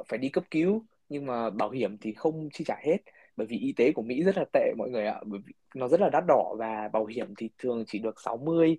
phải 0.09 0.19
đi 0.19 0.29
cấp 0.29 0.45
cứu 0.51 0.85
nhưng 1.09 1.27
mà 1.27 1.51
bảo 1.51 1.71
hiểm 1.71 1.99
thì 1.99 2.13
không 2.13 2.49
chi 2.53 2.65
trả 2.65 2.77
hết. 2.83 2.97
Bởi 3.37 3.47
vì 3.47 3.59
y 3.59 3.73
tế 3.73 3.93
của 3.93 4.03
Mỹ 4.03 4.23
rất 4.23 4.37
là 4.37 4.45
tệ 4.53 4.73
mọi 4.79 4.91
người 4.91 5.07
ạ 5.07 5.21
bởi 5.27 5.41
vì 5.47 5.53
nó 5.75 5.89
rất 5.89 6.01
là 6.01 6.09
đắt 6.13 6.25
đỏ 6.29 6.55
và 6.59 6.89
bảo 6.93 7.07
hiểm 7.07 7.35
thì 7.37 7.51
thường 7.59 7.85
chỉ 7.87 7.99
được 7.99 8.21
60 8.21 8.79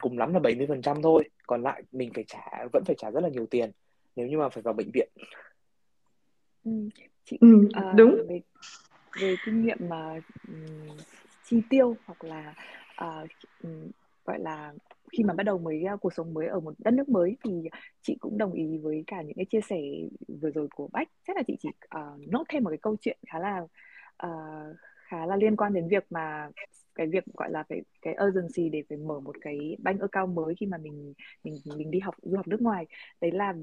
cùng 0.00 0.18
lắm 0.18 0.34
là 0.34 0.40
70% 0.40 1.02
thôi. 1.02 1.28
Còn 1.46 1.62
lại 1.62 1.82
mình 1.92 2.10
phải 2.14 2.24
trả 2.26 2.66
vẫn 2.72 2.82
phải 2.86 2.96
trả 2.98 3.10
rất 3.10 3.20
là 3.20 3.28
nhiều 3.28 3.46
tiền 3.46 3.70
nếu 4.16 4.26
như 4.26 4.38
mà 4.38 4.48
phải 4.48 4.62
vào 4.62 4.74
bệnh 4.74 4.90
viện. 4.94 5.08
Ừ, 6.64 6.70
chị 7.24 7.38
ừ, 7.40 7.56
uh, 7.56 7.96
đúng. 7.96 8.16
về 8.28 8.40
về 9.20 9.36
kinh 9.44 9.62
nghiệm 9.62 9.78
mà 9.88 10.20
um, 10.48 10.96
chi 11.44 11.62
tiêu 11.70 11.96
hoặc 12.06 12.24
là 12.24 12.54
uh, 13.04 13.30
um, 13.62 13.90
gọi 14.24 14.38
là 14.38 14.72
khi 15.12 15.24
mà 15.24 15.34
bắt 15.34 15.42
đầu 15.42 15.58
mới 15.58 15.84
uh, 15.94 16.00
cuộc 16.00 16.14
sống 16.14 16.34
mới 16.34 16.46
ở 16.46 16.60
một 16.60 16.74
đất 16.78 16.94
nước 16.94 17.08
mới 17.08 17.36
thì 17.44 17.68
chị 18.02 18.16
cũng 18.20 18.38
đồng 18.38 18.52
ý 18.52 18.78
với 18.78 19.04
cả 19.06 19.22
những 19.22 19.36
cái 19.36 19.44
chia 19.44 19.60
sẻ 19.60 19.80
vừa 20.40 20.50
rồi 20.50 20.68
của 20.74 20.88
Bách. 20.92 21.08
Chắc 21.26 21.36
là 21.36 21.42
chị 21.46 21.56
chỉ 21.60 21.68
uh, 21.68 22.28
nốt 22.28 22.44
thêm 22.48 22.64
một 22.64 22.70
cái 22.70 22.78
câu 22.82 22.96
chuyện 23.00 23.18
khá 23.26 23.38
là 23.38 23.60
uh, 24.26 24.76
khá 25.08 25.26
là 25.26 25.36
liên 25.36 25.56
quan 25.56 25.72
đến 25.72 25.88
việc 25.88 26.04
mà 26.10 26.48
cái 26.94 27.06
việc 27.06 27.24
gọi 27.34 27.50
là 27.50 27.62
cái 27.68 27.82
cái 28.02 28.16
urgency 28.28 28.68
để 28.68 28.82
phải 28.88 28.98
mở 28.98 29.20
một 29.20 29.36
cái 29.40 29.76
bank 29.78 30.00
account 30.00 30.34
mới 30.34 30.54
khi 30.54 30.66
mà 30.66 30.78
mình 30.78 31.14
mình 31.44 31.54
mình 31.76 31.90
đi 31.90 32.00
học 32.00 32.14
du 32.22 32.36
học 32.36 32.48
nước 32.48 32.62
ngoài. 32.62 32.86
Đấy 33.20 33.30
là 33.30 33.54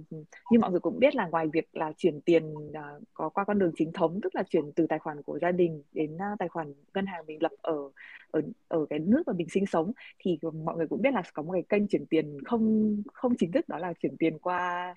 như 0.52 0.60
mọi 0.60 0.72
người 0.72 0.80
cũng 0.80 1.00
biết 1.00 1.16
là 1.16 1.28
ngoài 1.28 1.48
việc 1.54 1.68
là 1.74 1.92
chuyển 1.98 2.22
tiền 2.22 2.54
uh, 2.54 3.04
có 3.14 3.30
qua 3.30 3.44
con 3.44 3.60
đường 3.60 3.72
chính 3.76 3.92
thống 3.94 4.20
tức 4.24 4.36
là 4.36 4.44
chuyển 4.44 4.72
từ 4.76 4.88
tài 4.88 5.00
khoản 5.00 5.22
của 5.22 5.40
gia 5.40 5.52
đình 5.52 5.84
đến 5.94 6.16
uh, 6.16 6.40
tài 6.40 6.48
khoản 6.50 6.74
ngân 6.94 7.06
hàng 7.06 7.26
mình 7.28 7.44
lập 7.44 7.52
ở 7.62 7.78
ở 8.32 8.42
ở 8.68 8.86
cái 8.90 9.00
nước 9.00 9.24
mà 9.28 9.34
mình 9.34 9.50
sinh 9.50 9.66
sống 9.66 9.92
thì 10.20 10.40
mọi 10.66 10.78
người 10.78 10.88
cũng 10.88 11.02
biết 11.02 11.14
là 11.14 11.22
có 11.34 11.44
một 11.44 11.54
cái 11.54 11.64
kênh 11.70 11.88
chuyển 11.88 12.06
tiền 12.06 12.38
không 12.46 12.96
không 13.14 13.34
chính 13.40 13.52
thức 13.52 13.70
đó 13.70 13.78
là 13.78 13.94
chuyển 13.94 14.18
tiền 14.18 14.40
qua 14.40 14.94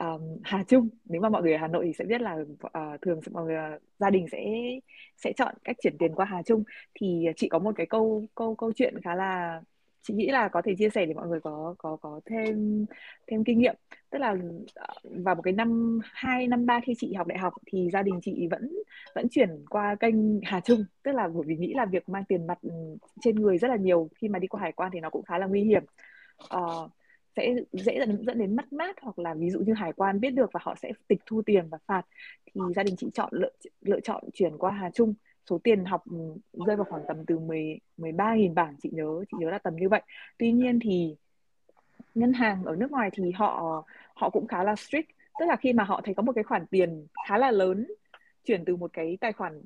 um, 0.00 0.38
Hà 0.44 0.64
Trung. 0.64 0.88
Nếu 1.04 1.20
mà 1.20 1.28
mọi 1.28 1.42
người 1.42 1.52
ở 1.52 1.58
Hà 1.58 1.68
Nội 1.68 1.84
thì 1.86 1.92
sẽ 1.92 2.04
biết 2.04 2.20
là 2.20 2.36
uh, 2.64 3.00
thường 3.02 3.20
mọi 3.32 3.44
người 3.44 3.56
gia 3.98 4.10
đình 4.10 4.26
sẽ 4.32 4.38
sẽ 5.16 5.32
chọn 5.36 5.54
cách 5.64 5.76
chuyển 5.82 5.98
tiền 5.98 6.14
qua 6.14 6.26
Hà 6.26 6.42
Trung. 6.42 6.62
Thì 6.94 7.26
chị 7.36 7.48
có 7.48 7.58
một 7.58 7.72
cái 7.76 7.86
câu 7.86 8.26
câu 8.34 8.54
câu 8.54 8.72
chuyện 8.72 9.00
khá 9.02 9.14
là 9.14 9.60
chị 10.02 10.14
nghĩ 10.14 10.28
là 10.28 10.48
có 10.48 10.62
thể 10.64 10.74
chia 10.78 10.90
sẻ 10.90 11.06
để 11.06 11.14
mọi 11.14 11.28
người 11.28 11.40
có 11.40 11.74
có 11.78 11.96
có 11.96 12.20
thêm 12.26 12.86
thêm 13.26 13.44
kinh 13.44 13.58
nghiệm. 13.58 13.74
Tức 14.10 14.18
là 14.18 14.36
ờ, 14.74 14.86
vào 15.02 15.34
một 15.34 15.42
cái 15.42 15.52
năm 15.52 16.00
hai 16.02 16.46
năm 16.46 16.66
ba 16.66 16.80
khi 16.84 16.94
chị 16.98 17.14
học 17.14 17.26
đại 17.26 17.38
học 17.38 17.52
thì 17.66 17.90
gia 17.92 18.02
đình 18.02 18.20
chị 18.22 18.48
vẫn 18.50 18.72
vẫn 19.14 19.28
chuyển 19.30 19.64
qua 19.70 19.94
kênh 20.00 20.40
Hà 20.44 20.60
Trung. 20.60 20.84
Tức 21.02 21.12
là 21.12 21.28
bởi 21.28 21.42
vì 21.46 21.56
nghĩ 21.56 21.74
là 21.74 21.84
việc 21.86 22.08
mang 22.08 22.24
tiền 22.28 22.46
mặt 22.46 22.58
ừ, 22.62 22.70
trên 23.20 23.36
người 23.36 23.58
rất 23.58 23.68
là 23.68 23.76
nhiều 23.76 24.08
khi 24.14 24.28
mà 24.28 24.38
đi 24.38 24.48
qua 24.48 24.60
hải 24.60 24.72
quan 24.72 24.90
thì 24.92 25.00
nó 25.00 25.10
cũng 25.10 25.24
khá 25.24 25.38
là 25.38 25.46
nguy 25.46 25.62
hiểm. 25.64 25.82
Uh, 26.56 26.90
sẽ 27.38 27.54
dễ 27.72 27.98
dẫn, 27.98 28.24
dẫn 28.24 28.38
đến 28.38 28.56
mất 28.56 28.72
mát 28.72 28.96
hoặc 29.02 29.18
là 29.18 29.34
ví 29.34 29.50
dụ 29.50 29.60
như 29.60 29.74
hải 29.74 29.92
quan 29.92 30.20
biết 30.20 30.30
được 30.30 30.50
và 30.52 30.60
họ 30.62 30.74
sẽ 30.82 30.92
tịch 31.08 31.20
thu 31.26 31.42
tiền 31.42 31.68
và 31.70 31.78
phạt 31.86 32.02
thì 32.46 32.60
gia 32.76 32.82
đình 32.82 32.96
chị 32.96 33.10
chọn 33.14 33.28
lựa 33.32 33.50
lựa 33.80 34.00
chọn 34.00 34.24
chuyển 34.32 34.58
qua 34.58 34.70
Hà 34.70 34.90
Trung. 34.90 35.14
Số 35.50 35.58
tiền 35.64 35.84
học 35.84 36.04
ừ, 36.10 36.18
rơi 36.66 36.76
vào 36.76 36.86
khoảng 36.90 37.02
tầm 37.08 37.16
từ 37.26 37.38
10 37.38 37.78
13 37.96 38.34
nghìn 38.34 38.54
bảng 38.54 38.74
chị 38.82 38.90
nhớ 38.92 39.24
chị 39.30 39.36
nhớ 39.40 39.50
là 39.50 39.58
tầm 39.58 39.76
như 39.76 39.88
vậy. 39.88 40.02
Tuy 40.38 40.52
nhiên 40.52 40.78
thì 40.80 41.16
ngân 42.14 42.32
hàng 42.32 42.64
ở 42.64 42.76
nước 42.76 42.90
ngoài 42.90 43.10
thì 43.12 43.30
họ 43.30 43.84
họ 44.14 44.30
cũng 44.30 44.46
khá 44.46 44.62
là 44.62 44.76
strict 44.76 45.08
tức 45.40 45.46
là 45.46 45.56
khi 45.56 45.72
mà 45.72 45.84
họ 45.84 46.00
thấy 46.04 46.14
có 46.14 46.22
một 46.22 46.32
cái 46.32 46.44
khoản 46.44 46.66
tiền 46.66 47.06
khá 47.28 47.38
là 47.38 47.50
lớn 47.50 47.86
chuyển 48.44 48.64
từ 48.64 48.76
một 48.76 48.92
cái 48.92 49.18
tài 49.20 49.32
khoản 49.32 49.62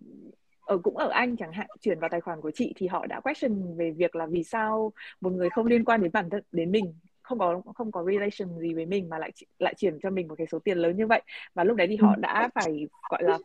ở 0.66 0.78
cũng 0.78 0.96
ở 0.96 1.08
Anh 1.08 1.36
chẳng 1.36 1.52
hạn 1.52 1.66
chuyển 1.80 2.00
vào 2.00 2.10
tài 2.10 2.20
khoản 2.20 2.40
của 2.40 2.50
chị 2.50 2.72
thì 2.76 2.86
họ 2.86 3.06
đã 3.06 3.20
question 3.20 3.76
về 3.76 3.90
việc 3.90 4.16
là 4.16 4.26
vì 4.26 4.44
sao 4.44 4.92
một 5.20 5.32
người 5.32 5.50
không 5.50 5.66
liên 5.66 5.84
quan 5.84 6.02
đến 6.02 6.12
bản 6.12 6.30
thân 6.30 6.42
đến 6.52 6.70
mình 6.70 6.94
không 7.38 7.64
có 7.64 7.72
không 7.72 7.92
có 7.92 8.04
relation 8.04 8.58
gì 8.58 8.74
với 8.74 8.86
mình 8.86 9.08
mà 9.08 9.18
lại 9.18 9.32
lại 9.58 9.74
chuyển 9.76 9.98
cho 10.02 10.10
mình 10.10 10.28
một 10.28 10.34
cái 10.38 10.46
số 10.46 10.58
tiền 10.58 10.78
lớn 10.78 10.96
như 10.96 11.06
vậy 11.06 11.22
và 11.54 11.64
lúc 11.64 11.76
đấy 11.76 11.86
thì 11.86 11.96
họ 11.96 12.14
ừ. 12.16 12.20
đã 12.20 12.48
phải 12.54 12.88
gọi 13.10 13.22
là 13.22 13.38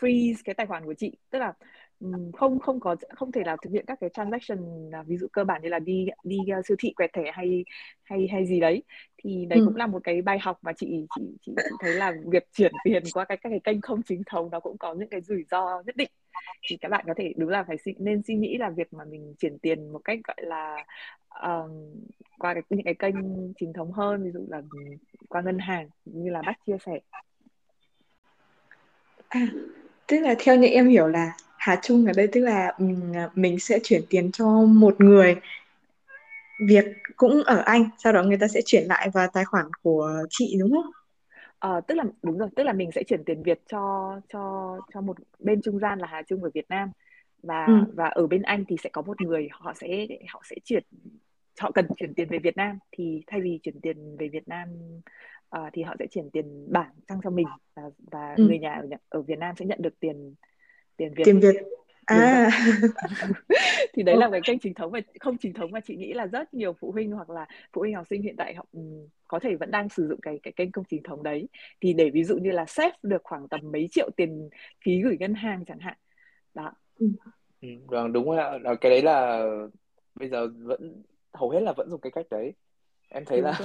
freeze 0.00 0.34
cái 0.44 0.54
tài 0.54 0.66
khoản 0.66 0.84
của 0.84 0.94
chị 0.94 1.12
tức 1.30 1.38
là 1.38 1.52
không 2.32 2.58
không 2.58 2.80
có 2.80 2.96
không 3.14 3.32
thể 3.32 3.42
nào 3.44 3.56
thực 3.62 3.70
hiện 3.70 3.84
các 3.86 3.98
cái 4.00 4.10
transaction 4.10 4.58
ví 5.06 5.16
dụ 5.16 5.26
cơ 5.32 5.44
bản 5.44 5.62
như 5.62 5.68
là 5.68 5.78
đi 5.78 6.06
đi 6.24 6.38
uh, 6.58 6.66
siêu 6.66 6.76
thị 6.80 6.92
quẹt 6.96 7.12
thẻ 7.12 7.30
hay 7.34 7.64
hay 8.02 8.28
hay 8.32 8.46
gì 8.46 8.60
đấy. 8.60 8.82
Thì 9.18 9.46
đấy 9.46 9.58
ừ. 9.58 9.64
cũng 9.64 9.76
là 9.76 9.86
một 9.86 10.04
cái 10.04 10.22
bài 10.22 10.38
học 10.38 10.58
mà 10.62 10.72
chị 10.72 11.06
chị 11.16 11.22
chị, 11.42 11.52
chị 11.56 11.70
thấy 11.80 11.94
là 11.94 12.12
việc 12.26 12.48
chuyển 12.52 12.72
tiền 12.84 13.02
qua 13.12 13.24
cái 13.24 13.36
các 13.36 13.48
cái 13.48 13.60
kênh 13.64 13.80
không 13.80 14.02
chính 14.02 14.22
thống 14.26 14.50
nó 14.50 14.60
cũng 14.60 14.78
có 14.78 14.94
những 14.94 15.08
cái 15.08 15.20
rủi 15.20 15.44
ro 15.50 15.82
nhất 15.86 15.96
định. 15.96 16.10
Thì 16.68 16.76
các 16.76 16.88
bạn 16.88 17.04
có 17.06 17.14
thể 17.16 17.32
đúng 17.36 17.50
là 17.50 17.64
phải 17.64 17.76
nên 17.98 18.22
suy 18.22 18.34
nghĩ 18.34 18.56
là 18.58 18.70
việc 18.70 18.92
mà 18.92 19.04
mình 19.04 19.34
chuyển 19.38 19.58
tiền 19.58 19.92
một 19.92 20.00
cách 20.04 20.18
gọi 20.24 20.36
là 20.38 20.84
um, 21.42 21.70
qua 22.38 22.54
cái, 22.54 22.62
những 22.70 22.84
cái 22.84 22.94
kênh 22.94 23.14
chính 23.56 23.72
thống 23.72 23.92
hơn 23.92 24.24
ví 24.24 24.30
dụ 24.30 24.46
là 24.48 24.62
qua 25.28 25.42
ngân 25.42 25.58
hàng 25.58 25.88
như 26.04 26.30
là 26.30 26.42
bác 26.46 26.66
chia 26.66 26.76
sẻ. 26.86 27.00
À, 29.28 29.46
tức 30.06 30.20
là 30.20 30.34
theo 30.38 30.56
như 30.56 30.68
em 30.68 30.88
hiểu 30.88 31.06
là 31.06 31.36
Hà 31.64 31.76
Trung 31.82 32.06
ở 32.06 32.12
đây 32.16 32.28
tức 32.32 32.40
là 32.40 32.72
mình 33.34 33.58
sẽ 33.58 33.78
chuyển 33.82 34.02
tiền 34.10 34.32
cho 34.32 34.46
một 34.66 35.00
người 35.00 35.36
việc 36.68 36.84
cũng 37.16 37.42
ở 37.42 37.62
Anh 37.66 37.88
sau 37.98 38.12
đó 38.12 38.22
người 38.22 38.38
ta 38.38 38.48
sẽ 38.48 38.60
chuyển 38.66 38.86
lại 38.86 39.10
vào 39.14 39.26
tài 39.32 39.44
khoản 39.44 39.66
của 39.82 40.10
chị 40.30 40.56
đúng 40.60 40.70
không? 40.72 40.90
Ờ, 41.58 41.80
tức 41.88 41.94
là 41.94 42.04
đúng 42.22 42.38
rồi, 42.38 42.48
tức 42.56 42.62
là 42.62 42.72
mình 42.72 42.90
sẽ 42.94 43.02
chuyển 43.02 43.24
tiền 43.24 43.42
Việt 43.42 43.60
cho 43.68 44.20
cho 44.32 44.76
cho 44.94 45.00
một 45.00 45.16
bên 45.38 45.62
trung 45.62 45.78
gian 45.78 45.98
là 45.98 46.06
Hà 46.06 46.22
Trung 46.22 46.42
ở 46.42 46.50
Việt 46.54 46.66
Nam 46.68 46.90
và 47.42 47.66
Ừ. 47.66 47.72
và 47.94 48.06
ở 48.08 48.26
bên 48.26 48.42
Anh 48.42 48.64
thì 48.68 48.76
sẽ 48.82 48.90
có 48.92 49.02
một 49.02 49.20
người 49.20 49.48
họ 49.52 49.72
sẽ 49.76 50.06
họ 50.28 50.42
sẽ 50.50 50.56
chuyển 50.64 50.82
họ 51.60 51.70
cần 51.70 51.86
chuyển 51.96 52.14
tiền 52.14 52.28
về 52.28 52.38
Việt 52.38 52.56
Nam 52.56 52.78
thì 52.92 53.22
thay 53.26 53.40
vì 53.40 53.60
chuyển 53.62 53.80
tiền 53.80 54.16
về 54.16 54.28
Việt 54.28 54.48
Nam 54.48 54.68
ờ, 55.48 55.70
thì 55.72 55.82
họ 55.82 55.94
sẽ 55.98 56.06
chuyển 56.10 56.30
tiền 56.30 56.66
bảng 56.72 56.90
sang 57.08 57.20
cho 57.24 57.30
mình 57.30 57.46
và 57.76 57.82
và 58.10 58.34
Ừ. 58.36 58.44
người 58.44 58.58
nhà 58.58 58.74
ở, 58.74 58.88
ở 59.08 59.22
Việt 59.22 59.38
Nam 59.38 59.54
sẽ 59.58 59.64
nhận 59.66 59.82
được 59.82 60.00
tiền 60.00 60.34
tiền 60.96 61.14
Việt. 61.14 61.24
Tiền 61.24 61.40
Việt. 61.40 61.56
À. 62.04 62.50
thì 63.94 64.02
đấy 64.02 64.16
là 64.16 64.28
cái 64.32 64.40
kênh 64.44 64.58
chính 64.58 64.74
thống 64.74 64.90
và 64.90 65.00
không 65.20 65.36
chính 65.38 65.52
thống 65.52 65.70
mà 65.70 65.80
chị 65.80 65.96
nghĩ 65.96 66.12
là 66.12 66.26
rất 66.26 66.54
nhiều 66.54 66.72
phụ 66.72 66.92
huynh 66.92 67.10
hoặc 67.10 67.30
là 67.30 67.46
phụ 67.72 67.80
huynh 67.80 67.94
học 67.94 68.06
sinh 68.10 68.22
hiện 68.22 68.34
tại 68.38 68.54
họ 68.54 68.66
ừm, 68.72 69.08
có 69.28 69.38
thể 69.38 69.56
vẫn 69.56 69.70
đang 69.70 69.88
sử 69.88 70.08
dụng 70.08 70.20
cái 70.20 70.40
cái 70.42 70.52
kênh 70.52 70.72
không 70.72 70.84
chính 70.88 71.02
thống 71.02 71.22
đấy. 71.22 71.48
Thì 71.80 71.92
để 71.92 72.10
ví 72.10 72.24
dụ 72.24 72.36
như 72.36 72.50
là 72.50 72.64
save 72.64 72.96
được 73.02 73.20
khoảng 73.24 73.48
tầm 73.48 73.60
mấy 73.72 73.88
triệu 73.90 74.10
tiền 74.16 74.48
phí 74.84 75.02
gửi 75.02 75.16
ngân 75.20 75.34
hàng 75.34 75.64
chẳng 75.66 75.78
hạn. 75.78 75.96
Đó. 76.54 76.72
Ừ. 76.98 77.06
Ừ, 77.62 77.68
vâng 77.86 78.12
đúng 78.12 78.30
rồi 78.30 78.60
cái 78.80 78.90
đấy 78.90 79.02
là 79.02 79.46
bây 80.14 80.28
giờ 80.28 80.48
vẫn 80.62 81.02
hầu 81.32 81.50
hết 81.50 81.60
là 81.60 81.72
vẫn 81.76 81.90
dùng 81.90 82.00
cái 82.00 82.12
cách 82.14 82.26
đấy 82.30 82.52
em 83.14 83.24
thấy 83.24 83.38
đúng 83.38 83.44
là 83.46 83.58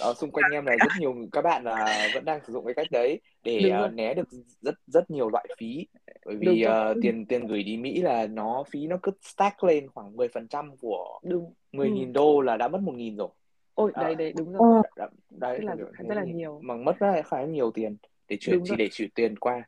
ở 0.00 0.14
xung 0.20 0.30
quanh 0.32 0.50
em 0.50 0.66
là 0.66 0.76
rất 0.76 0.92
nhiều 0.96 1.14
các 1.32 1.42
bạn 1.42 1.64
là 1.64 2.08
vẫn 2.14 2.24
đang 2.24 2.40
sử 2.46 2.52
dụng 2.52 2.64
cái 2.64 2.74
cách 2.74 2.86
đấy 2.90 3.20
để 3.44 3.68
ờ, 3.68 3.78
rồi. 3.78 3.88
né 3.88 4.14
được 4.14 4.28
rất 4.60 4.74
rất 4.86 5.10
nhiều 5.10 5.28
loại 5.30 5.46
phí. 5.58 5.86
Bởi 6.26 6.36
vì 6.36 6.62
ờ, 6.62 6.94
Ừ. 6.94 7.00
tiền 7.02 7.26
tiền 7.26 7.46
gửi 7.46 7.62
đi 7.62 7.76
Mỹ 7.76 8.02
là 8.02 8.26
nó 8.26 8.64
phí 8.70 8.86
nó 8.86 8.96
cứ 9.02 9.12
stack 9.22 9.64
lên 9.64 9.88
khoảng 9.88 10.16
10% 10.16 10.76
của 10.80 11.20
đúng. 11.22 11.54
ừ. 11.72 11.78
10.000 11.78 12.12
đô 12.12 12.40
là 12.40 12.56
đã 12.56 12.68
mất 12.68 12.80
1.000 12.82 13.16
rồi. 13.16 13.28
Ôi 13.74 13.92
đó, 13.96 14.02
đấy 14.02 14.14
đấy 14.14 14.32
đúng 14.36 14.52
rồi. 14.52 14.82
Đã, 14.96 15.08
đã, 15.30 15.48
đấy 15.48 15.60
là 15.62 15.74
rất 16.08 16.14
là 16.14 16.24
nhiều. 16.24 16.60
mà 16.62 16.76
mất 16.76 16.98
rất 16.98 17.06
là 17.06 17.22
khá 17.22 17.44
nhiều 17.44 17.70
tiền 17.70 17.96
để 18.28 18.36
chuyển 18.40 18.56
đúng 18.56 18.64
chỉ 18.64 18.68
rồi. 18.70 18.76
để 18.78 18.88
chuyển 18.92 19.10
tiền 19.10 19.36
qua 19.38 19.62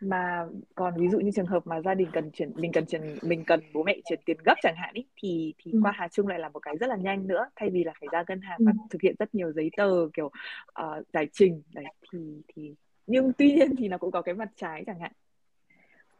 mà 0.00 0.46
còn 0.74 0.94
ví 1.00 1.08
dụ 1.08 1.18
như 1.20 1.30
trường 1.34 1.46
hợp 1.46 1.66
mà 1.66 1.80
gia 1.82 1.94
đình 1.94 2.10
cần 2.12 2.30
chuyển 2.32 2.52
mình 2.56 2.72
cần 2.72 2.86
chuyển 2.86 3.18
mình 3.22 3.44
cần 3.44 3.60
bố 3.72 3.82
mẹ 3.82 3.96
chuyển 4.04 4.20
tiền 4.24 4.36
gấp 4.44 4.54
chẳng 4.62 4.74
hạn 4.76 4.94
ý 4.94 5.06
thì 5.22 5.54
thì 5.58 5.72
Ừ. 5.72 5.78
qua 5.82 5.92
Hà 5.94 6.08
Trung 6.08 6.26
lại 6.26 6.38
là 6.38 6.48
một 6.48 6.58
cái 6.60 6.76
rất 6.80 6.86
là 6.86 6.96
nhanh 6.96 7.26
nữa 7.26 7.50
thay 7.56 7.70
vì 7.70 7.84
là 7.84 7.92
phải 8.00 8.08
ra 8.08 8.24
ngân 8.28 8.40
hàng 8.40 8.60
Ừ. 8.60 8.64
và 8.64 8.72
thực 8.90 9.02
hiện 9.02 9.14
rất 9.18 9.34
nhiều 9.34 9.52
giấy 9.52 9.70
tờ 9.76 10.08
kiểu 10.14 10.30
ờ, 10.66 11.02
giải 11.12 11.26
trình 11.32 11.62
đấy 11.74 11.84
thì 12.12 12.18
thì 12.56 12.74
nhưng 13.06 13.32
tuy 13.38 13.52
nhiên 13.52 13.76
thì 13.76 13.88
nó 13.88 13.98
cũng 13.98 14.10
có 14.10 14.22
cái 14.22 14.34
mặt 14.34 14.48
trái 14.56 14.84
chẳng 14.86 15.00
hạn 15.00 15.12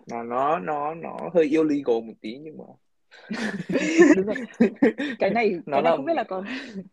nó 0.07 0.23
nó 0.23 0.59
nó 0.59 0.95
nó 0.95 1.31
hơi 1.35 1.45
illegal 1.45 2.01
một 2.07 2.15
tí 2.21 2.39
nhưng 2.39 2.59
mà 2.59 2.65
đúng 4.15 4.27
rồi 4.27 4.37
cái 5.19 5.31
này 5.31 5.61
nó 5.67 5.81
cái 5.81 5.83
này 5.83 5.93
là 5.93 5.97
không 5.97 6.05
biết 6.05 6.15
là 6.15 6.25
có 6.25 6.45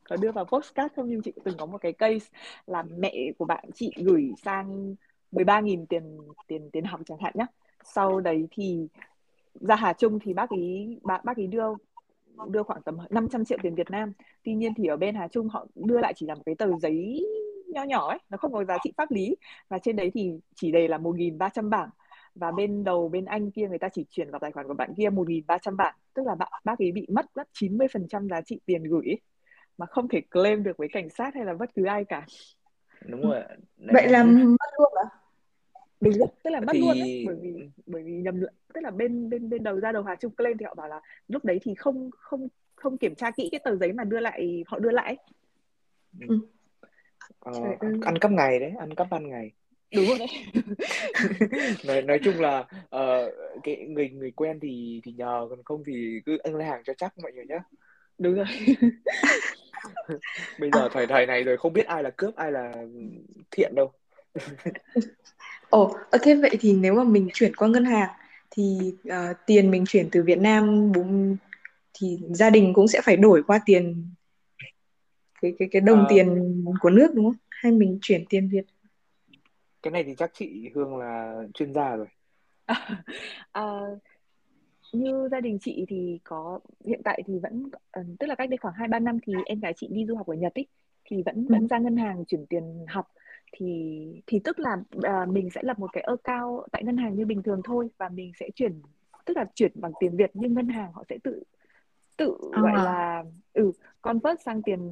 có 0.03 0.17
đưa 0.17 0.31
vào 0.31 0.45
postcard 0.45 0.93
không 0.95 1.09
nhưng 1.09 1.21
chị 1.21 1.33
từng 1.43 1.57
có 1.57 1.65
một 1.65 1.77
cái 1.77 1.93
case 1.93 2.25
là 2.67 2.83
mẹ 2.83 3.13
của 3.39 3.45
bạn 3.45 3.65
chị 3.75 3.93
gửi 4.05 4.33
sang 4.37 4.95
13.000 5.35 5.85
tiền 5.85 6.17
tiền 6.47 6.69
tiền 6.71 6.83
học 6.83 6.99
chẳng 7.05 7.17
hạn 7.21 7.33
nhá. 7.35 7.45
Sau 7.83 8.19
đấy 8.19 8.47
thì 8.51 8.87
ra 9.53 9.75
Hà 9.75 9.93
Trung 9.93 10.19
thì 10.19 10.33
bác 10.33 10.49
ý 10.49 10.97
bác 11.03 11.25
bác 11.25 11.37
ý 11.37 11.47
đưa 11.47 11.63
đưa 12.49 12.63
khoảng 12.63 12.81
tầm 12.81 12.97
500 13.09 13.45
triệu 13.45 13.57
tiền 13.61 13.75
Việt 13.75 13.91
Nam. 13.91 14.13
Tuy 14.43 14.55
nhiên 14.55 14.73
thì 14.77 14.87
ở 14.87 14.97
bên 14.97 15.15
Hà 15.15 15.27
Trung 15.27 15.49
họ 15.49 15.67
đưa 15.75 15.99
lại 15.99 16.13
chỉ 16.15 16.25
là 16.25 16.35
một 16.35 16.41
cái 16.45 16.55
tờ 16.55 16.67
giấy 16.81 17.25
nho 17.67 17.83
nhỏ 17.83 18.09
ấy 18.09 18.19
nó 18.29 18.37
không 18.37 18.53
có 18.53 18.63
giá 18.63 18.77
trị 18.83 18.93
pháp 18.97 19.11
lý. 19.11 19.35
Và 19.67 19.79
trên 19.79 19.95
đấy 19.95 20.11
thì 20.13 20.31
chỉ 20.55 20.71
đề 20.71 20.87
là 20.87 20.97
1.300 20.97 21.69
bảng. 21.69 21.89
Và 22.35 22.51
bên 22.51 22.83
đầu 22.83 23.09
bên 23.09 23.25
anh 23.25 23.51
kia 23.51 23.67
người 23.67 23.79
ta 23.79 23.89
chỉ 23.89 24.05
chuyển 24.09 24.31
vào 24.31 24.39
tài 24.39 24.51
khoản 24.51 24.67
của 24.67 24.73
bạn 24.73 24.93
kia 24.97 25.09
1.300 25.09 25.75
bảng. 25.75 25.95
Tức 26.13 26.27
là 26.27 26.35
bạn 26.35 26.51
bác 26.63 26.79
ấy 26.79 26.91
bị 26.91 27.07
mất 27.09 27.25
mất 27.35 27.47
90% 27.53 28.27
giá 28.29 28.41
trị 28.41 28.59
tiền 28.65 28.83
gửi 28.83 29.05
ấy, 29.05 29.21
mà 29.77 29.85
không 29.85 30.07
thể 30.07 30.21
claim 30.21 30.63
được 30.63 30.77
với 30.77 30.87
cảnh 30.91 31.09
sát 31.09 31.35
hay 31.35 31.45
là 31.45 31.53
bất 31.53 31.69
cứ 31.75 31.85
ai 31.85 32.05
cả. 32.05 32.25
Đúng 33.05 33.21
rồi. 33.21 33.41
Vậy 33.77 34.09
là 34.09 34.23
mất 34.23 34.69
luôn 34.77 34.93
à? 35.03 35.09
Đúng 36.05 36.13
rồi 36.13 36.27
tức 36.43 36.49
là 36.49 36.59
mất 36.59 36.73
thì 36.73 36.79
luôn 36.79 36.99
đấy 36.99 37.23
bởi 37.25 37.35
vì 37.41 37.69
bởi 37.85 38.03
vì 38.03 38.11
nhầm 38.11 38.41
lẫn 38.41 38.53
tức 38.73 38.81
là 38.81 38.91
bên 38.91 39.29
bên 39.29 39.49
bên 39.49 39.63
đầu 39.63 39.79
ra 39.79 39.91
đầu 39.91 40.03
Hà 40.03 40.15
Trung 40.15 40.35
claim 40.35 40.57
thì 40.57 40.65
họ 40.65 40.73
bảo 40.73 40.87
là 40.87 41.01
lúc 41.27 41.45
đấy 41.45 41.59
thì 41.61 41.75
không 41.75 42.09
không 42.17 42.47
không 42.75 42.97
kiểm 42.97 43.15
tra 43.15 43.31
kỹ 43.31 43.49
cái 43.51 43.59
tờ 43.63 43.75
giấy 43.75 43.93
mà 43.93 44.03
đưa 44.03 44.19
lại 44.19 44.63
họ 44.67 44.79
đưa 44.79 44.91
lại 44.91 45.17
ấy. 46.19 46.29
ờ, 47.39 47.53
Trời 47.61 47.75
ơi. 47.79 47.91
ăn 48.05 48.17
cắp 48.17 48.31
ngày 48.31 48.59
đấy 48.59 48.71
ăn 48.79 48.95
cắp 48.95 49.07
ban 49.09 49.29
ngày. 49.29 49.51
Đúng 49.95 50.05
rồi 50.05 50.17
đấy. 50.19 50.27
Nói 51.85 52.01
nói 52.01 52.19
chung 52.23 52.39
là 52.39 52.65
ờ, 52.89 53.31
cái 53.63 53.75
người 53.75 54.09
người 54.09 54.31
quen 54.31 54.59
thì 54.59 55.01
thì 55.03 55.11
nhờ 55.11 55.47
còn 55.49 55.63
không 55.63 55.83
thì 55.85 56.21
cứ 56.25 56.37
ngân 56.43 56.61
hàng 56.61 56.81
cho 56.85 56.93
chắc 56.97 57.17
mọi 57.17 57.31
người 57.31 57.45
nhé 57.45 57.59
đúng 58.17 58.35
rồi. 58.35 58.45
Bây 60.59 60.71
giờ 60.71 60.89
thời 60.91 61.07
thời 61.07 61.25
này 61.25 61.43
rồi 61.43 61.57
không 61.57 61.73
biết 61.73 61.85
ai 61.85 62.03
là 62.03 62.09
cướp 62.09 62.35
ai 62.35 62.51
là 62.51 62.73
thiện 63.51 63.75
đâu 63.75 63.91
Ồ, 65.75 65.95
ờ, 66.11 66.17
thế 66.21 66.35
vậy 66.35 66.57
thì 66.59 66.73
nếu 66.73 66.93
mà 66.93 67.03
mình 67.03 67.29
chuyển 67.33 67.55
qua 67.55 67.67
ngân 67.67 67.85
hàng 67.85 68.09
thì 68.51 68.93
ờ, 69.09 69.33
tiền 69.45 69.71
mình 69.71 69.83
chuyển 69.87 70.09
từ 70.11 70.23
Việt 70.23 70.39
Nam 70.39 70.91
bố 70.91 71.03
thì 71.93 72.19
gia 72.29 72.49
đình 72.49 72.73
cũng 72.73 72.87
sẽ 72.87 73.01
phải 73.03 73.17
đổi 73.17 73.43
qua 73.47 73.59
tiền 73.65 74.09
cái 75.41 75.53
cái 75.59 75.67
cái 75.71 75.81
đồng 75.81 75.99
Ờ, 75.99 76.09
tiền 76.09 76.27
của 76.81 76.89
nước 76.89 77.07
đúng 77.15 77.25
không? 77.25 77.35
Hay 77.49 77.71
mình 77.71 77.99
chuyển 78.01 78.25
tiền 78.29 78.49
Việt? 78.51 78.65
cái 79.81 79.91
này 79.91 80.03
thì 80.03 80.15
chắc 80.17 80.31
chị 80.33 80.69
Hương 80.75 80.97
là 80.97 81.33
chuyên 81.53 81.73
gia 81.73 81.95
rồi 81.95 82.07
à, 83.53 83.61
như 84.93 85.27
gia 85.31 85.39
đình 85.41 85.57
chị 85.61 85.85
thì 85.89 86.19
có 86.23 86.59
hiện 86.85 87.01
tại 87.03 87.23
thì 87.27 87.39
vẫn 87.39 87.69
ờ, 87.91 88.03
tức 88.19 88.27
là 88.27 88.35
cách 88.35 88.49
đây 88.49 88.57
khoảng 88.57 88.73
hai 88.77 88.87
ba 88.87 88.99
năm 88.99 89.17
thì 89.23 89.33
em 89.45 89.59
gái 89.59 89.73
chị 89.77 89.87
đi 89.91 90.05
du 90.05 90.15
học 90.15 90.27
ở 90.27 90.33
Nhật 90.35 90.53
ý 90.53 90.65
thì 91.05 91.23
vẫn 91.25 91.47
Ừ. 91.47 91.53
vẫn 91.53 91.67
ra 91.67 91.79
ngân 91.79 91.97
hàng 91.97 92.25
chuyển 92.25 92.45
tiền 92.45 92.85
học 92.89 93.07
thì 93.57 94.05
thì 94.27 94.39
tức 94.43 94.59
là 94.59 94.77
à, 95.03 95.25
mình 95.29 95.49
sẽ 95.49 95.61
lập 95.63 95.79
một 95.79 95.89
cái 95.93 96.03
account 96.03 96.65
tại 96.71 96.83
ngân 96.83 96.97
hàng 96.97 97.15
như 97.15 97.25
bình 97.25 97.43
thường 97.43 97.61
thôi 97.63 97.89
và 97.97 98.09
mình 98.09 98.31
sẽ 98.39 98.49
chuyển 98.55 98.81
tức 99.25 99.37
là 99.37 99.45
chuyển 99.55 99.71
bằng 99.75 99.91
tiền 99.99 100.17
Việt 100.17 100.31
nhưng 100.33 100.53
ngân 100.53 100.67
hàng 100.69 100.93
họ 100.93 101.03
sẽ 101.09 101.17
tự 101.23 101.43
tự 102.17 102.37
À. 102.51 102.61
gọi 102.61 102.73
là 102.83 103.23
ừ 103.53 103.71
convert 104.01 104.41
sang 104.45 104.61
tiền 104.61 104.89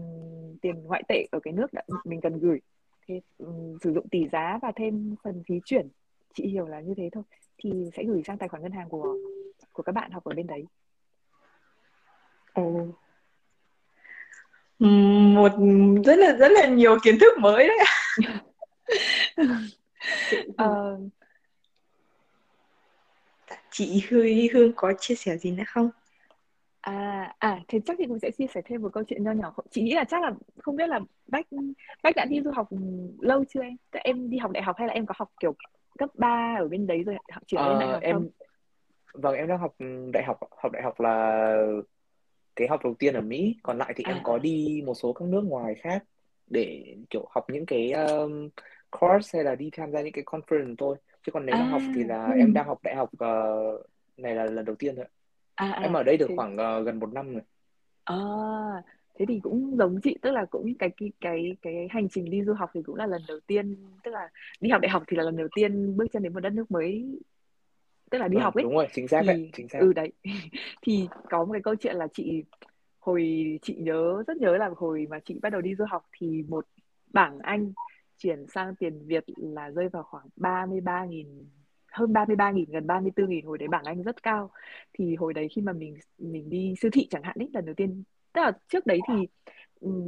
tiền 0.61 0.83
ngoại 0.83 1.03
tệ 1.07 1.27
ở 1.31 1.39
cái 1.43 1.53
nước 1.53 1.73
đã, 1.73 1.83
mình 2.03 2.21
cần 2.21 2.39
gửi 2.39 2.59
thế 3.07 3.21
ừm, 3.37 3.77
sử 3.83 3.93
dụng 3.93 4.07
tỷ 4.07 4.27
giá 4.31 4.59
và 4.61 4.71
thêm 4.75 5.15
phần 5.23 5.43
phí 5.47 5.55
chuyển 5.65 5.87
chị 6.33 6.47
hiểu 6.47 6.67
là 6.67 6.79
như 6.81 6.93
thế 6.97 7.09
thôi 7.11 7.23
thì 7.57 7.89
sẽ 7.97 8.03
gửi 8.03 8.21
sang 8.27 8.37
tài 8.37 8.49
khoản 8.49 8.63
ngân 8.63 8.71
hàng 8.71 8.89
của 8.89 9.17
của 9.71 9.83
các 9.83 9.91
bạn 9.91 10.11
học 10.11 10.23
ở 10.23 10.33
bên 10.35 10.47
đấy 10.47 10.65
Ồ. 12.53 12.87
Một 15.33 15.51
rất 16.05 16.15
là 16.19 16.33
rất 16.33 16.51
là 16.51 16.67
nhiều 16.67 16.97
kiến 17.03 17.15
thức 17.19 17.37
mới 17.39 17.67
đấy. 17.67 17.77
Ờ, 20.57 20.99
Chị 23.71 24.03
Hương, 24.09 24.27
Hương 24.53 24.71
có 24.75 24.93
chia 24.99 25.15
sẻ 25.15 25.37
gì 25.37 25.51
nữa 25.51 25.63
không? 25.67 25.89
à 26.81 27.35
à 27.39 27.59
thế 27.67 27.79
chắc 27.85 27.97
chị 27.97 28.05
cũng 28.07 28.19
sẽ 28.19 28.31
chia 28.31 28.45
sẻ 28.53 28.61
thêm 28.65 28.81
một 28.81 28.93
câu 28.93 29.03
chuyện 29.07 29.23
nho 29.23 29.31
nhỏ. 29.31 29.53
Chị 29.71 29.81
nghĩ 29.81 29.93
là 29.93 30.03
chắc 30.03 30.21
là 30.21 30.31
không 30.61 30.75
biết 30.75 30.87
là 30.89 30.99
Bách 31.27 31.45
Bách 32.03 32.15
đã 32.15 32.25
đi 32.25 32.41
du 32.45 32.51
học 32.51 32.67
lâu 33.21 33.43
chưa 33.49 33.61
em? 33.61 33.75
Tức 33.91 33.99
em 34.03 34.29
đi 34.29 34.37
học 34.37 34.51
đại 34.51 34.63
học 34.63 34.75
hay 34.79 34.87
là 34.87 34.93
em 34.93 35.05
có 35.05 35.13
học 35.17 35.31
kiểu 35.39 35.55
cấp 35.97 36.09
3 36.13 36.55
ở 36.59 36.67
bên 36.67 36.87
đấy 36.87 37.03
rồi? 37.03 37.15
Chuyển 37.47 37.61
lên 37.61 37.79
đại 37.79 37.87
Ờ, 37.87 37.93
học 37.93 38.01
không? 38.11 38.23
em 38.23 38.29
vâng 39.13 39.35
em 39.35 39.47
đang 39.47 39.59
học 39.59 39.75
đại 40.13 40.23
học 40.23 40.39
học 40.57 40.71
đại 40.71 40.83
học 40.83 40.99
là 40.99 41.55
cái 42.55 42.67
học 42.67 42.79
đầu 42.83 42.93
tiên 42.99 43.13
ở 43.13 43.21
Mỹ. 43.21 43.55
Còn 43.63 43.77
lại 43.77 43.93
thì 43.95 44.03
em 44.03 44.15
à. 44.15 44.21
có 44.23 44.37
đi 44.37 44.81
một 44.85 44.93
số 44.93 45.13
các 45.13 45.27
nước 45.27 45.41
ngoài 45.41 45.75
khác 45.75 46.03
để 46.47 46.95
kiểu 47.09 47.27
học 47.31 47.45
những 47.49 47.65
cái 47.65 47.91
um, 47.91 48.49
course 48.99 49.37
hay 49.37 49.43
là 49.43 49.55
đi 49.55 49.69
tham 49.73 49.91
gia 49.91 50.01
những 50.01 50.13
cái 50.13 50.23
conference 50.25 50.75
thôi 50.77 50.97
chứ 51.23 51.31
còn 51.31 51.45
nếu 51.45 51.55
à 51.55 51.57
mà 51.57 51.65
học 51.65 51.83
thì 51.93 52.03
là 52.03 52.27
Ừ. 52.27 52.33
em 52.39 52.53
đang 52.53 52.67
học 52.67 52.79
đại 52.83 52.95
học 52.95 53.09
ờ, 53.19 53.27
này 54.17 54.35
là 54.35 54.45
lần 54.45 54.65
đầu 54.65 54.75
tiên 54.79 54.95
thôi. 54.95 55.05
À 55.57 55.65
em 55.79 55.93
à 55.93 55.97
ở 55.97 56.03
đây 56.03 56.17
được 56.17 56.27
thế 56.27 56.35
khoảng 56.35 56.57
ờ, 56.57 56.83
gần 56.83 56.99
một 56.99 57.13
năm 57.13 57.33
rồi. 57.33 57.43
À, 58.05 58.15
thế 59.19 59.25
thì 59.29 59.39
cũng 59.43 59.77
giống 59.77 59.99
chị 60.03 60.17
tức 60.21 60.31
là 60.31 60.45
cũng 60.49 60.73
cái 60.79 60.89
cái 60.97 61.11
cái 61.21 61.55
cái 61.61 61.87
hành 61.89 62.07
trình 62.09 62.29
đi 62.29 62.43
du 62.43 62.53
học 62.53 62.69
thì 62.73 62.81
cũng 62.85 62.95
là 62.95 63.07
lần 63.07 63.21
đầu 63.27 63.39
tiên 63.47 63.75
tức 64.03 64.11
là 64.11 64.29
đi 64.61 64.69
học 64.69 64.81
đại 64.81 64.89
học 64.89 65.03
thì 65.07 65.17
là 65.17 65.23
lần 65.23 65.37
đầu 65.37 65.47
tiên 65.55 65.97
bước 65.97 66.05
chân 66.13 66.23
đến 66.23 66.33
một 66.33 66.39
đất 66.39 66.49
nước 66.53 66.71
mới 66.71 67.19
tức 68.11 68.17
là 68.17 68.27
đi 68.27 68.37
vâng 68.37 68.39
học 68.39 68.55
ấy. 68.55 68.65
đúng 68.65 68.73
rồi 68.75 68.87
chính 68.93 69.07
xác 69.07 69.23
đấy 69.27 69.37
thì 69.37 69.51
chính 69.53 69.69
xác. 69.69 69.85
ừ 69.85 69.93
đấy. 69.93 70.11
Thì 70.81 71.07
có 71.29 71.45
một 71.45 71.53
cái 71.53 71.61
câu 71.63 71.75
chuyện 71.75 71.95
là 71.95 72.07
chị 72.13 72.43
hồi 72.99 73.23
chị 73.61 73.75
nhớ 73.79 74.23
rất 74.27 74.37
nhớ 74.37 74.57
là 74.57 74.69
hồi 74.77 75.07
mà 75.09 75.19
chị 75.25 75.39
bắt 75.41 75.49
đầu 75.49 75.61
đi 75.61 75.75
du 75.75 75.85
học 75.89 76.03
thì 76.19 76.43
một 76.49 76.67
bảng 77.13 77.39
Anh 77.39 77.73
chuyển 78.23 78.47
sang 78.47 78.75
tiền 78.75 79.07
Việt 79.07 79.23
là 79.37 79.69
rơi 79.69 79.89
vào 79.89 80.03
khoảng 80.03 80.27
33.000 80.37 81.25
hơn 81.91 82.13
33.000 82.13 82.65
gần 82.69 82.87
34.000 82.87 83.47
hồi 83.47 83.57
đấy 83.57 83.67
bảng 83.67 83.83
Anh 83.83 84.03
rất 84.03 84.23
cao. 84.23 84.51
Thì 84.93 85.15
hồi 85.15 85.33
đấy 85.33 85.47
khi 85.55 85.61
mà 85.61 85.73
mình 85.73 85.97
mình 86.17 86.49
đi 86.49 86.73
siêu 86.81 86.91
thị 86.93 87.07
chẳng 87.09 87.23
hạn 87.23 87.35
ấy 87.39 87.49
lần 87.53 87.65
đầu 87.65 87.75
tiên 87.75 88.03
tức 88.33 88.41
là 88.41 88.51
trước 88.67 88.85
đấy 88.85 88.99
thì 89.07 89.13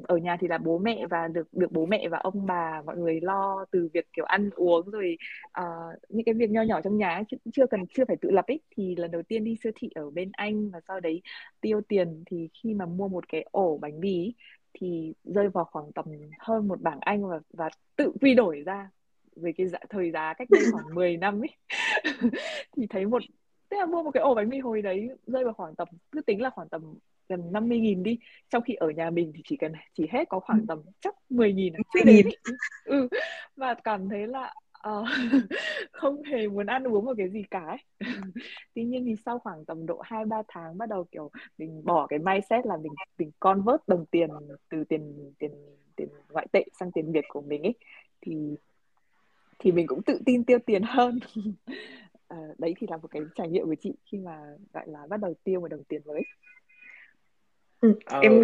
ở 0.03 0.17
nhà 0.17 0.37
thì 0.39 0.47
là 0.47 0.57
bố 0.57 0.77
mẹ 0.77 1.05
và 1.09 1.27
được 1.27 1.47
được 1.53 1.71
bố 1.71 1.85
mẹ 1.85 2.07
và 2.09 2.17
ông 2.17 2.45
bà 2.45 2.81
mọi 2.85 2.97
người 2.97 3.21
lo 3.21 3.65
từ 3.71 3.89
việc 3.93 4.05
kiểu 4.13 4.25
ăn 4.25 4.49
uống 4.55 4.89
rồi 4.91 5.17
uh, 5.61 5.65
những 6.09 6.25
cái 6.25 6.33
việc 6.33 6.49
nho 6.49 6.61
nhỏ 6.61 6.81
trong 6.81 6.97
nhà 6.97 7.23
chứ 7.29 7.37
chưa 7.53 7.67
cần 7.67 7.85
chưa 7.93 8.03
phải 8.07 8.17
tự 8.21 8.31
lập 8.31 8.45
ấy. 8.47 8.59
Thì 8.77 8.95
lần 8.95 9.11
đầu 9.11 9.21
tiên 9.23 9.43
đi 9.43 9.55
siêu 9.63 9.71
thị 9.75 9.89
ở 9.95 10.09
bên 10.09 10.31
Anh 10.33 10.69
và 10.71 10.79
sau 10.87 10.99
đấy 10.99 11.21
tiêu 11.61 11.81
tiền 11.87 12.23
thì 12.25 12.49
khi 12.53 12.73
mà 12.73 12.85
mua 12.85 13.07
một 13.07 13.29
cái 13.29 13.45
ổ 13.51 13.77
bánh 13.77 13.99
mì 13.99 14.33
thì 14.79 15.13
rơi 15.23 15.49
vào 15.49 15.65
khoảng 15.65 15.91
tầm 15.91 16.05
hơn 16.39 16.67
một 16.67 16.81
bảng 16.81 16.99
Anh 16.99 17.29
và 17.29 17.39
và 17.53 17.69
tự 17.95 18.11
quy 18.21 18.33
đổi 18.35 18.63
ra 18.65 18.89
về 19.35 19.51
cái 19.51 19.67
giá, 19.67 19.79
thời 19.89 20.11
giá 20.11 20.33
cách 20.33 20.47
đây 20.51 20.63
khoảng 20.71 20.95
10 20.95 21.17
năm 21.21 21.41
ấy. 21.41 21.55
Thì 22.77 22.87
thấy 22.89 23.05
một 23.05 23.23
tức 23.69 23.77
là 23.77 23.85
mua 23.85 24.03
một 24.03 24.11
cái 24.11 24.23
ổ 24.23 24.35
bánh 24.35 24.49
mì 24.49 24.59
hồi 24.59 24.81
đấy 24.81 25.09
rơi 25.27 25.43
vào 25.43 25.53
khoảng 25.53 25.75
tầm 25.75 25.87
cứ 26.11 26.21
tính 26.21 26.41
là 26.41 26.49
khoảng 26.49 26.69
tầm 26.69 26.81
gần 27.29 27.51
50 27.51 27.79
nghìn 27.79 28.03
đi. 28.03 28.17
Trong 28.49 28.63
khi 28.63 28.73
ở 28.73 28.89
nhà 28.89 29.09
mình 29.09 29.31
thì 29.35 29.41
chỉ 29.45 29.57
cần 29.57 29.73
chỉ 29.93 30.07
hết 30.11 30.29
có 30.29 30.39
khoảng 30.39 30.67
tầm 30.67 30.81
chắc 30.99 31.15
10 31.29 31.53
nghìn 31.53 31.73
chưa 31.93 32.03
đến 32.05 32.27
ừ. 32.85 33.07
Và 33.55 33.73
cảm 33.73 34.09
thấy 34.09 34.27
là 34.27 34.53
uh, 34.89 35.07
không 35.91 36.23
hề 36.23 36.47
muốn 36.47 36.65
ăn 36.65 36.83
uống 36.83 37.05
một 37.05 37.13
cái 37.17 37.29
gì 37.29 37.43
cả 37.51 37.65
ấy. 37.65 37.77
tuy 38.75 38.83
nhiên 38.83 39.05
thì 39.05 39.15
sau 39.25 39.39
khoảng 39.39 39.65
tầm 39.65 39.85
độ 39.85 39.99
hai 40.03 40.25
ba 40.25 40.41
tháng 40.47 40.77
bắt 40.77 40.89
đầu 40.89 41.03
kiểu 41.11 41.31
mình 41.57 41.81
bỏ 41.85 42.07
cái 42.07 42.19
mindset 42.19 42.65
là 42.65 42.77
mình 42.77 42.93
mình 43.17 43.31
convert 43.39 43.81
đồng 43.87 44.05
tiền 44.05 44.29
từ 44.69 44.83
tiền 44.83 45.33
tiền 45.39 45.51
tiền 45.95 46.09
ngoại 46.29 46.47
tệ 46.51 46.65
sang 46.79 46.91
tiền 46.91 47.11
việt 47.11 47.25
của 47.27 47.41
mình 47.41 47.63
ấy 47.63 47.75
thì 48.21 48.55
thì 49.59 49.71
mình 49.71 49.87
cũng 49.87 50.03
tự 50.03 50.19
tin 50.25 50.43
tiêu 50.43 50.59
tiền 50.65 50.83
hơn. 50.83 51.19
À, 52.27 52.37
đấy 52.57 52.73
thì 52.77 52.87
là 52.89 52.97
một 52.97 53.07
cái 53.11 53.21
trải 53.35 53.49
nghiệm 53.49 53.65
của 53.65 53.75
chị 53.81 53.93
khi 54.05 54.17
mà 54.17 54.37
gọi 54.73 54.87
là 54.87 54.99
bắt 55.09 55.19
đầu 55.19 55.33
tiêu 55.43 55.61
một 55.61 55.67
đồng 55.67 55.83
tiền 55.83 56.01
mới. 56.05 56.21
Ừ, 57.81 57.93
Ờ, 58.05 58.19
em 58.19 58.43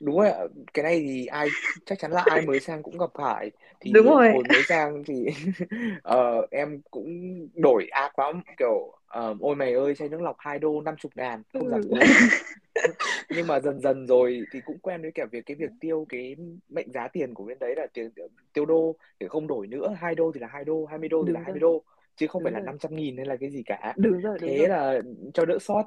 đúng 0.00 0.16
rồi 0.18 0.30
ạ. 0.30 0.38
cái 0.74 0.82
này 0.82 1.00
thì 1.00 1.26
ai 1.26 1.50
chắc 1.86 1.98
chắn 1.98 2.10
là 2.12 2.22
ai 2.22 2.42
mới 2.42 2.60
sang 2.60 2.82
cũng 2.82 2.98
gặp 2.98 3.10
phải. 3.14 3.50
Thì 3.80 3.90
đúng 3.92 4.06
rồi. 4.06 4.28
hồi 4.28 4.44
mới 4.44 4.62
sang 4.62 5.02
thì 5.06 5.26
ờ, 6.02 6.46
em 6.50 6.80
cũng 6.90 7.06
đổi 7.54 7.86
ác 7.90 8.18
lắm 8.18 8.42
kiểu 8.58 8.92
ờ, 9.06 9.34
ôi 9.40 9.56
mày 9.56 9.72
ơi 9.74 9.94
chai 9.94 10.08
nước 10.08 10.20
lọc 10.22 10.36
2 10.38 10.58
đô 10.58 10.80
50 10.82 11.12
ngàn 11.16 11.42
không 11.58 11.68
dám 11.68 11.80
ừ. 11.80 11.88
uống 11.88 12.08
nhưng 13.30 13.46
mà 13.46 13.60
dần 13.60 13.80
dần 13.80 14.06
rồi 14.06 14.46
thì 14.50 14.60
cũng 14.60 14.78
quen 14.78 15.02
với 15.02 15.10
cả 15.14 15.24
việc 15.32 15.46
cái 15.46 15.54
việc 15.56 15.70
tiêu 15.80 16.06
cái 16.08 16.36
mệnh 16.68 16.92
giá 16.92 17.08
tiền 17.08 17.34
của 17.34 17.44
bên 17.44 17.58
đấy 17.58 17.74
là 17.76 17.86
tiền 17.94 18.10
tiêu 18.52 18.66
đô 18.66 18.96
thì 19.20 19.28
không 19.28 19.46
đổi 19.46 19.66
nữa 19.66 19.94
2 20.00 20.14
đô 20.14 20.32
thì 20.34 20.40
là 20.40 20.46
2 20.48 20.64
đô 20.64 20.84
20 20.86 21.08
đô 21.08 21.24
thì 21.26 21.32
là 21.32 21.40
đúng 21.40 21.44
20 21.44 21.60
rồi. 21.60 21.60
đô 21.60 21.84
chứ 22.16 22.26
không 22.26 22.42
đúng 22.42 22.44
phải 22.44 22.52
là 22.52 22.60
rồi. 22.60 22.66
500 22.66 22.96
nghìn 22.96 23.16
hay 23.16 23.26
là 23.26 23.36
cái 23.40 23.50
gì 23.50 23.62
cả. 23.66 23.94
Đúng 23.94 24.20
rồi 24.20 24.38
đúng 24.38 24.56
thế 24.56 24.58
rồi. 24.58 24.68
là 24.68 25.00
cho 25.34 25.44
đỡ 25.44 25.58
sót 25.60 25.82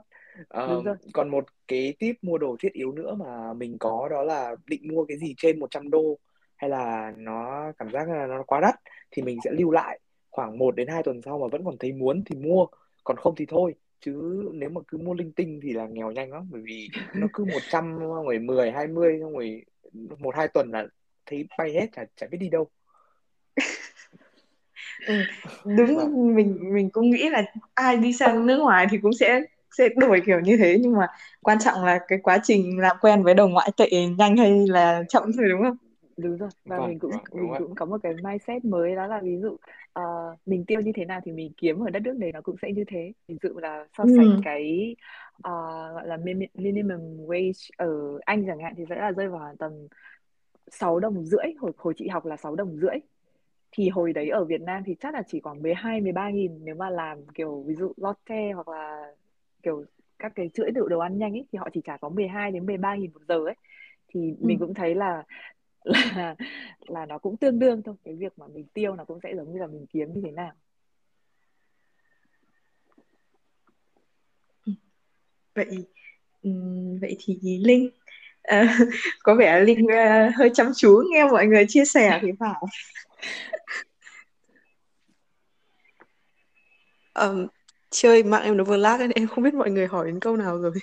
đúng 0.65 0.83
Ờ, 0.83 0.97
còn 1.13 1.29
một 1.29 1.45
cái 1.67 1.95
tip 1.99 2.15
mua 2.21 2.37
đồ 2.37 2.55
thiết 2.59 2.73
yếu 2.73 2.91
nữa 2.91 3.15
mà 3.15 3.53
mình 3.53 3.77
có 3.79 4.07
đó 4.11 4.23
là 4.23 4.55
định 4.65 4.81
mua 4.87 5.05
cái 5.05 5.17
gì 5.17 5.33
trên 5.37 5.59
100 5.59 5.89
đô 5.89 6.19
hay 6.55 6.69
là 6.69 7.13
nó 7.17 7.71
cảm 7.77 7.91
giác 7.91 8.09
là 8.09 8.27
nó 8.27 8.43
quá 8.43 8.59
đắt 8.61 8.75
thì 9.11 9.21
mình 9.21 9.39
sẽ 9.43 9.51
lưu 9.51 9.71
lại 9.71 9.99
khoảng 10.31 10.57
một 10.57 10.75
đến 10.75 10.87
2 10.87 11.03
tuần 11.03 11.21
sau 11.21 11.39
mà 11.39 11.47
vẫn 11.51 11.65
còn 11.65 11.77
thấy 11.77 11.93
muốn 11.93 12.23
thì 12.25 12.35
mua 12.35 12.65
còn 13.03 13.17
không 13.17 13.35
thì 13.35 13.45
thôi 13.49 13.75
chứ 13.99 14.43
nếu 14.53 14.69
mà 14.69 14.81
cứ 14.87 14.97
mua 14.97 15.13
linh 15.13 15.31
tinh 15.31 15.59
thì 15.63 15.73
là 15.73 15.87
nghèo 15.87 16.11
nhanh 16.11 16.31
lắm 16.31 16.47
bởi 16.51 16.61
vì 16.61 16.89
nó 17.13 17.27
cứ 17.33 17.45
100 17.45 17.99
rồi 17.99 18.39
10 18.39 18.71
20 18.71 19.17
xong 19.21 19.33
rồi 19.33 19.65
một 20.19 20.35
hai 20.35 20.47
tuần 20.47 20.71
là 20.71 20.87
thấy 21.25 21.47
bay 21.57 21.73
hết 21.73 21.87
chả 21.93 22.05
chả 22.15 22.27
biết 22.27 22.37
đi 22.37 22.49
đâu 22.49 22.69
ừ. 25.07 25.13
đúng 25.77 25.95
Vâng. 25.95 26.35
mình 26.35 26.73
mình 26.73 26.89
cũng 26.89 27.09
nghĩ 27.11 27.29
là 27.29 27.43
ai 27.73 27.97
đi 27.97 28.13
sang 28.13 28.45
nước 28.45 28.57
ngoài 28.57 28.87
thì 28.91 28.97
cũng 28.97 29.13
sẽ 29.13 29.41
sẽ 29.77 29.89
đổi 29.97 30.21
kiểu 30.25 30.39
như 30.39 30.57
thế 30.57 30.77
nhưng 30.81 30.93
mà 30.97 31.07
quan 31.41 31.57
trọng 31.59 31.85
là 31.85 31.99
cái 32.07 32.19
quá 32.23 32.39
trình 32.43 32.79
làm 32.79 32.97
quen 33.01 33.23
với 33.23 33.33
đồng 33.33 33.51
ngoại 33.53 33.71
tệ 33.77 33.89
nhanh 34.17 34.37
hay 34.37 34.67
là 34.67 35.03
chậm 35.09 35.23
thôi 35.37 35.45
đúng 35.49 35.61
không? 35.63 35.77
Đúng 36.17 36.37
rồi 36.37 36.49
và 36.65 36.79
vâng 36.79 36.79
mình 36.79 36.99
cũng 36.99 37.11
vâng 37.11 37.21
mình 37.33 37.53
ạ. 37.53 37.59
cũng 37.59 37.75
có 37.75 37.85
một 37.85 37.97
cái 38.03 38.13
mindset 38.13 38.65
mới 38.65 38.95
đó 38.95 39.07
là 39.07 39.21
ví 39.23 39.37
dụ 39.41 39.57
ờ, 39.93 40.03
mình 40.45 40.65
tiêu 40.65 40.81
như 40.81 40.91
thế 40.95 41.05
nào 41.05 41.19
thì 41.25 41.31
mình 41.31 41.51
kiếm 41.57 41.79
ở 41.79 41.89
đất 41.89 41.99
nước 41.99 42.13
đấy 42.19 42.31
nó 42.31 42.41
cũng 42.41 42.55
sẽ 42.61 42.71
như 42.71 42.83
thế. 42.87 43.11
Ví 43.27 43.37
dụ 43.41 43.49
là 43.59 43.85
so 43.97 44.05
ừ. 44.05 44.09
sánh 44.15 44.37
cái 44.41 44.95
ờ, 45.43 45.51
gọi 45.93 46.07
là 46.07 46.17
min- 46.17 46.47
minimum 46.53 47.27
wage 47.27 47.69
ở 47.77 48.19
Anh 48.25 48.43
chẳng 48.47 48.59
hạn 48.59 48.73
thì 48.77 48.83
sẽ 48.89 48.95
là 48.95 49.11
rơi 49.11 49.29
vào 49.29 49.55
tầm 49.59 49.71
6 50.71 50.99
đồng 50.99 51.25
rưỡi 51.25 51.53
hồi 51.59 51.71
hồi 51.77 51.93
chị 51.97 52.07
học 52.07 52.25
là 52.25 52.37
6 52.37 52.55
đồng 52.55 52.77
rưỡi. 52.77 52.95
Thì 53.71 53.89
hồi 53.89 54.13
đấy 54.13 54.29
ở 54.29 54.45
Việt 54.45 54.61
Nam 54.61 54.83
thì 54.85 54.95
chắc 54.99 55.13
là 55.13 55.23
chỉ 55.27 55.39
khoảng 55.41 55.61
12 55.61 56.01
13 56.01 56.29
nghìn 56.29 56.65
nếu 56.65 56.75
mà 56.75 56.89
làm 56.89 57.27
kiểu 57.35 57.63
ví 57.67 57.75
dụ 57.75 57.93
Lotte 57.97 58.51
hoặc 58.53 58.67
là 58.67 59.13
kiểu 59.67 59.85
các 60.19 60.31
cái 60.35 60.49
chuỗi 60.53 60.71
đồ 60.71 60.87
đồ 60.87 60.99
ăn 60.99 61.17
nhanh 61.17 61.33
ấy 61.33 61.45
thì 61.51 61.57
họ 61.57 61.69
chỉ 61.73 61.81
trả 61.85 61.97
có 61.97 62.09
12 62.09 62.51
đến 62.51 62.65
13 62.65 62.95
nghìn 62.95 63.13
một 63.13 63.21
giờ 63.27 63.35
ấy. 63.45 63.55
Thì 64.07 64.19
Ừ. 64.29 64.45
mình 64.47 64.59
cũng 64.59 64.73
thấy 64.73 64.95
là 64.95 65.23
là 66.17 66.35
là 66.87 67.05
nó 67.05 67.17
cũng 67.17 67.37
tương 67.37 67.59
đương 67.59 67.81
thôi. 67.83 67.95
Cái 68.03 68.15
việc 68.15 68.39
mà 68.39 68.47
mình 68.47 68.65
tiêu 68.73 68.95
nó 68.95 69.05
cũng 69.05 69.19
sẽ 69.23 69.33
giống 69.35 69.53
như 69.53 69.59
là 69.59 69.67
mình 69.67 69.85
kiếm 69.93 70.13
như 70.13 70.21
thế 70.25 70.31
nào. 70.31 70.51
Vậy 75.55 75.65
ừm, 76.43 76.99
vậy 76.99 77.17
thì 77.19 77.59
Linh 77.65 77.89
ờ, 78.43 78.61
có 79.23 79.35
vẻ 79.35 79.59
Linh 79.59 79.87
ờ, 79.87 80.29
hơi 80.35 80.49
chăm 80.53 80.71
chú 80.75 81.01
nghe 81.11 81.25
mọi 81.25 81.45
người 81.47 81.65
chia 81.69 81.85
sẻ 81.85 82.19
thì 82.21 82.27
phải. 82.39 82.61
Ờm, 87.13 87.47
chơi 87.89 88.23
mạng 88.23 88.43
em 88.43 88.57
nó 88.57 88.63
vừa 88.63 88.77
lag 88.77 88.99
nên 88.99 89.11
em 89.11 89.27
không 89.27 89.43
biết 89.43 89.53
mọi 89.53 89.71
người 89.71 89.87
hỏi 89.87 90.05
đến 90.05 90.19
câu 90.19 90.37
nào 90.37 90.57
rồi. 90.57 90.73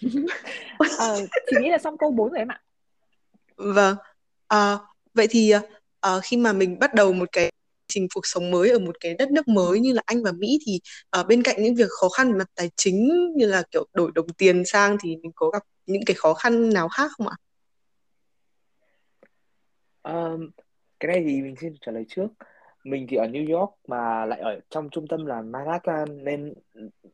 Ờ, 0.98 1.26
chị 1.50 1.56
nghĩ 1.60 1.70
là 1.70 1.78
xong 1.78 1.98
câu 1.98 2.10
4 2.10 2.30
rồi 2.30 2.38
em 2.38 2.48
ạ. 2.48 2.60
Vâng, 3.56 3.96
à, 4.48 4.78
vậy 5.14 5.26
thì 5.30 5.52
à, 6.00 6.10
khi 6.22 6.36
mà 6.36 6.52
mình 6.52 6.78
bắt 6.78 6.94
đầu 6.94 7.12
một 7.12 7.28
cái 7.32 7.52
trình 7.88 8.08
cuộc 8.14 8.26
sống 8.26 8.50
mới 8.50 8.70
ở 8.70 8.78
một 8.78 8.96
cái 9.00 9.14
đất 9.14 9.30
nước 9.30 9.48
mới 9.48 9.80
như 9.80 9.92
là 9.92 10.02
Anh 10.06 10.22
và 10.22 10.32
Mỹ 10.32 10.58
thì 10.66 10.80
à, 11.10 11.22
bên 11.22 11.42
cạnh 11.42 11.62
những 11.62 11.74
việc 11.74 11.90
khó 12.00 12.08
khăn 12.08 12.32
về 12.32 12.38
mặt 12.38 12.50
tài 12.54 12.70
chính 12.76 13.32
như 13.36 13.46
là 13.46 13.62
kiểu 13.70 13.86
đổi 13.92 14.10
đồng 14.14 14.28
tiền 14.28 14.64
sang 14.64 14.96
thì 15.00 15.16
mình 15.16 15.32
có 15.34 15.50
gặp 15.50 15.62
những 15.86 16.02
cái 16.06 16.14
khó 16.14 16.34
khăn 16.34 16.70
nào 16.72 16.88
khác 16.88 17.10
không 17.16 17.28
ạ? 17.28 17.36
Ờm, 20.02 20.50
cái 21.00 21.12
này 21.12 21.24
thì 21.28 21.42
mình 21.42 21.54
xin 21.60 21.74
trả 21.80 21.92
lời 21.92 22.04
trước 22.08 22.26
mình 22.84 23.06
thì 23.08 23.16
ở 23.16 23.26
New 23.26 23.58
York 23.58 23.70
mà 23.88 24.26
lại 24.26 24.40
ở 24.40 24.60
trong 24.70 24.90
trung 24.90 25.06
tâm 25.06 25.26
là 25.26 25.42
Manhattan 25.42 26.24
nên 26.24 26.54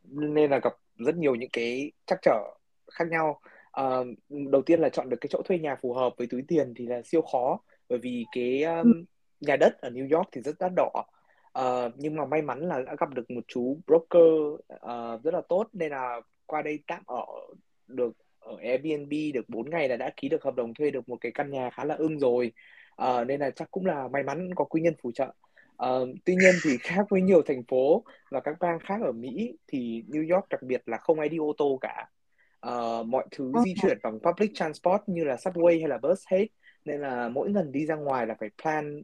nên 0.05 0.51
là 0.51 0.59
gặp 0.59 0.73
rất 0.97 1.17
nhiều 1.17 1.35
những 1.35 1.51
cái 1.53 1.93
trắc 2.07 2.19
trở 2.23 2.55
khác 2.93 3.05
nhau. 3.11 3.41
Ờ, 3.71 4.05
đầu 4.29 4.63
tiên 4.63 4.81
là 4.81 4.89
chọn 4.89 5.09
được 5.09 5.17
cái 5.21 5.29
chỗ 5.31 5.43
thuê 5.45 5.59
nhà 5.59 5.77
phù 5.77 5.93
hợp 5.93 6.13
với 6.17 6.27
túi 6.27 6.43
tiền 6.49 6.75
thì 6.77 6.87
là 6.87 7.03
siêu 7.05 7.23
khó 7.23 7.61
bởi 7.89 7.99
vì 7.99 8.25
cái 8.33 8.63
um, 8.63 9.05
nhà 9.41 9.57
đất 9.57 9.81
ở 9.81 9.91
New 9.91 10.17
York 10.17 10.29
thì 10.33 10.41
rất 10.41 10.57
đắt 10.59 10.73
đỏ. 10.77 11.05
Ờ, 11.53 11.91
nhưng 11.97 12.17
mà 12.17 12.25
may 12.25 12.43
mắn 12.43 12.61
là 12.61 12.83
đã 12.83 12.95
gặp 12.99 13.15
được 13.15 13.31
một 13.31 13.45
chú 13.49 13.79
broker 13.87 14.61
ờ, 14.69 15.21
rất 15.25 15.35
là 15.35 15.41
tốt 15.49 15.67
nên 15.73 15.91
là 15.91 16.21
qua 16.47 16.63
đây 16.63 16.79
tạm 16.87 17.03
ở 17.07 17.25
được 17.87 18.13
ở 18.41 18.57
Airbnb 18.63 19.13
được 19.35 19.49
4 19.49 19.71
ngày 19.71 19.89
là 19.89 19.97
đã 19.97 20.11
ký 20.17 20.29
được 20.29 20.43
hợp 20.45 20.55
đồng 20.55 20.75
thuê 20.75 20.91
được 20.91 21.09
một 21.09 21.17
cái 21.21 21.33
căn 21.33 21.51
nhà 21.51 21.71
khá 21.71 21.85
là 21.85 21.95
ưng 21.95 22.19
rồi. 22.19 22.53
Ờ, 22.97 23.25
nên 23.25 23.41
là 23.41 23.51
chắc 23.51 23.71
cũng 23.71 23.87
là 23.87 24.09
may 24.09 24.23
mắn 24.23 24.55
có 24.55 24.65
quý 24.65 24.81
nhân 24.81 24.95
phù 25.03 25.13
trợ 25.13 25.33
Ờ, 25.81 26.07
tuy 26.25 26.37
nhiên 26.37 26.55
thì 26.63 26.77
khác 26.83 27.07
với 27.11 27.23
nhiều 27.23 27.43
thành 27.43 27.63
phố 27.69 28.05
và 28.31 28.41
các 28.41 28.57
bang 28.61 28.79
khác 28.79 29.01
ở 29.03 29.13
Mỹ 29.13 29.59
thì 29.67 30.03
New 30.09 30.35
York 30.35 30.49
đặc 30.49 30.63
biệt 30.63 30.83
là 30.87 30.99
không 30.99 31.21
ai 31.21 31.29
đi 31.29 31.39
ô 31.39 31.53
tô 31.59 31.79
cả. 31.81 32.07
Ờ, 32.61 33.03
mọi 33.03 33.27
thứ 33.31 33.53
di 33.65 33.75
chuyển 33.83 33.99
bằng 34.03 34.19
public 34.21 34.51
transport 34.55 35.03
như 35.07 35.25
là 35.25 35.35
subway 35.35 35.81
hay 35.81 35.89
là 35.89 35.99
bus 35.99 36.23
hết 36.31 36.47
nên 36.85 37.01
là 37.01 37.29
mỗi 37.29 37.51
lần 37.51 37.73
đi 37.73 37.87
ra 37.87 37.95
ngoài 37.95 38.27
là 38.27 38.35
phải 38.41 38.49
plan 38.63 39.03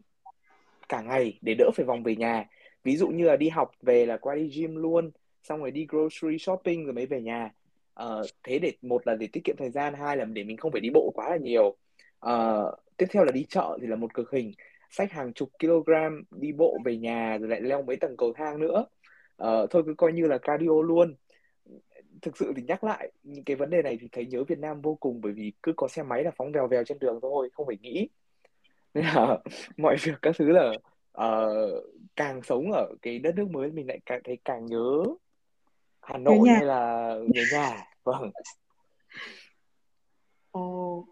cả 0.88 1.02
ngày 1.02 1.38
để 1.42 1.54
đỡ 1.58 1.70
phải 1.74 1.86
vòng 1.86 2.02
về 2.02 2.16
nhà. 2.16 2.44
Ví 2.84 2.96
dụ 2.96 3.08
như 3.08 3.24
là 3.24 3.36
đi 3.36 3.48
học 3.48 3.70
về 3.82 4.06
là 4.06 4.16
qua 4.16 4.34
đi 4.34 4.48
gym 4.48 4.76
luôn 4.76 5.10
xong 5.42 5.60
rồi 5.60 5.70
đi 5.70 5.86
grocery 5.88 6.38
shopping 6.38 6.84
rồi 6.84 6.92
mới 6.92 7.06
về 7.06 7.20
nhà. 7.20 7.50
Ờ, 7.94 8.22
thế 8.42 8.58
để 8.58 8.72
một 8.82 9.06
là 9.06 9.14
để 9.14 9.28
tiết 9.32 9.40
kiệm 9.44 9.56
thời 9.58 9.70
gian 9.70 9.94
hai 9.94 10.16
là 10.16 10.24
để 10.24 10.44
mình 10.44 10.56
không 10.56 10.72
phải 10.72 10.80
đi 10.80 10.90
bộ 10.94 11.12
quá 11.14 11.30
là 11.30 11.36
nhiều. 11.36 11.76
Ờ, 12.18 12.72
tiếp 12.96 13.06
theo 13.10 13.24
là 13.24 13.32
đi 13.32 13.46
chợ 13.48 13.78
thì 13.80 13.86
là 13.86 13.96
một 13.96 14.14
cực 14.14 14.30
hình 14.30 14.52
xách 14.90 15.12
hàng 15.12 15.32
chục 15.32 15.48
kg 15.58 15.92
đi 16.30 16.52
bộ 16.52 16.78
về 16.84 16.96
nhà 16.96 17.38
rồi 17.38 17.48
lại 17.48 17.60
leo 17.60 17.82
mấy 17.82 17.96
tầng 17.96 18.16
cầu 18.16 18.32
thang 18.36 18.60
nữa. 18.60 18.86
Ờ, 19.36 19.66
thôi 19.70 19.82
cứ 19.86 19.94
coi 19.98 20.12
như 20.12 20.26
là 20.26 20.38
cardio 20.38 20.82
luôn. 20.82 21.14
Thực 22.22 22.36
sự 22.36 22.52
thì 22.56 22.62
nhắc 22.62 22.84
lại 22.84 23.12
những 23.22 23.44
cái 23.44 23.56
vấn 23.56 23.70
đề 23.70 23.82
này 23.82 23.98
thì 24.00 24.08
thấy 24.12 24.26
nhớ 24.26 24.44
Việt 24.44 24.58
Nam 24.58 24.80
vô 24.80 24.94
cùng 25.00 25.20
bởi 25.20 25.32
vì 25.32 25.52
cứ 25.62 25.72
có 25.76 25.88
xe 25.88 26.02
máy 26.02 26.24
là 26.24 26.30
phóng 26.36 26.52
vèo 26.52 26.68
vèo 26.68 26.84
trên 26.84 26.98
đường 26.98 27.18
thôi 27.22 27.50
không 27.52 27.66
phải 27.66 27.76
nghĩ. 27.80 28.08
Nên 28.94 29.04
là 29.04 29.38
mọi 29.76 29.96
việc 30.02 30.14
các 30.22 30.34
thứ 30.38 30.48
là 30.50 30.72
ờ, 31.12 31.48
càng 32.16 32.42
sống 32.42 32.72
ở 32.72 32.94
cái 33.02 33.18
đất 33.18 33.34
nước 33.36 33.50
mới 33.50 33.70
mình 33.70 33.86
lại 33.88 33.98
càng 34.06 34.20
thấy 34.24 34.38
càng 34.44 34.66
nhớ 34.66 35.02
Hà 36.00 36.18
Nội 36.18 36.48
hay 36.48 36.64
là 36.64 37.14
nhớ 37.28 37.42
nhà. 37.52 37.84
Vâng. 38.04 38.30
Ồ. 40.50 41.04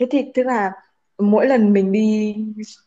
Thế 0.00 0.06
thì 0.10 0.22
tức 0.34 0.42
là 0.42 0.72
mỗi 1.22 1.46
lần 1.46 1.72
mình 1.72 1.92
đi 1.92 2.36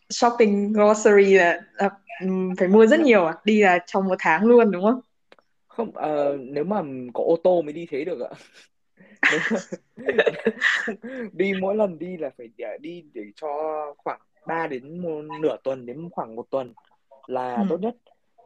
shopping 0.09 0.73
grocery 0.73 1.33
là, 1.33 1.61
là 1.73 1.89
ừm, 2.21 2.55
phải 2.55 2.67
mua 2.67 2.85
rất 2.85 2.99
nhiều 2.99 3.25
à? 3.25 3.33
Đi 3.45 3.61
là 3.61 3.79
trong 3.87 4.07
một 4.07 4.15
tháng 4.19 4.45
luôn 4.45 4.71
đúng 4.71 4.83
không? 4.83 4.99
Không 5.67 5.91
ờ, 5.93 6.37
nếu 6.39 6.63
mà 6.63 6.81
có 7.13 7.23
ô 7.23 7.35
tô 7.43 7.61
mới 7.61 7.73
đi 7.73 7.85
thế 7.89 8.05
được 8.05 8.19
ạ. 8.19 8.29
Đi 11.33 11.53
mỗi 11.61 11.75
lần 11.75 11.99
đi 11.99 12.17
là 12.17 12.29
phải 12.37 12.49
để, 12.57 12.77
đi 12.81 13.03
để 13.13 13.23
cho 13.35 13.47
khoảng 13.97 14.19
3 14.47 14.67
đến 14.67 15.01
một, 15.01 15.21
nửa 15.41 15.57
tuần 15.63 15.85
đến 15.85 16.09
khoảng 16.11 16.35
một 16.35 16.45
tuần 16.49 16.73
là 17.27 17.55
ừ. 17.55 17.63
tốt 17.69 17.77
nhất. 17.81 17.95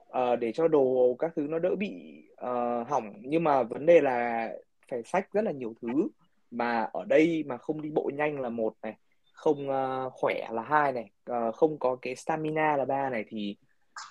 Ờ, 0.09 0.35
để 0.35 0.51
cho 0.51 0.67
đồ 0.67 1.15
các 1.19 1.31
thứ 1.35 1.41
nó 1.49 1.59
đỡ 1.59 1.75
bị 1.75 1.91
ờ, 2.35 2.83
hỏng. 2.83 3.13
Nhưng 3.21 3.43
mà 3.43 3.63
vấn 3.63 3.85
đề 3.85 4.01
là 4.01 4.49
phải 4.91 5.03
xách 5.03 5.33
rất 5.33 5.41
là 5.41 5.51
nhiều 5.51 5.73
thứ. 5.81 6.07
Mà 6.51 6.89
ở 6.93 7.05
đây 7.05 7.43
mà 7.47 7.57
không 7.57 7.81
đi 7.81 7.89
bộ 7.89 8.11
nhanh 8.13 8.39
là 8.39 8.49
một 8.49 8.73
này 8.81 8.95
không 9.37 9.69
uh, 9.69 10.13
khỏe 10.13 10.47
là 10.51 10.61
hai 10.61 10.91
này 10.91 11.11
uh, 11.31 11.55
không 11.55 11.79
có 11.79 11.97
cái 12.01 12.15
stamina 12.15 12.77
là 12.77 12.85
ba 12.85 13.09
này 13.09 13.25
thì 13.27 13.55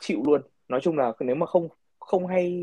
chịu 0.01 0.23
luôn. 0.27 0.43
Nói 0.69 0.81
chung 0.81 0.97
là 0.99 1.13
nếu 1.21 1.37
mà 1.37 1.47
không 1.47 1.69
không 2.01 2.27
hay 2.27 2.55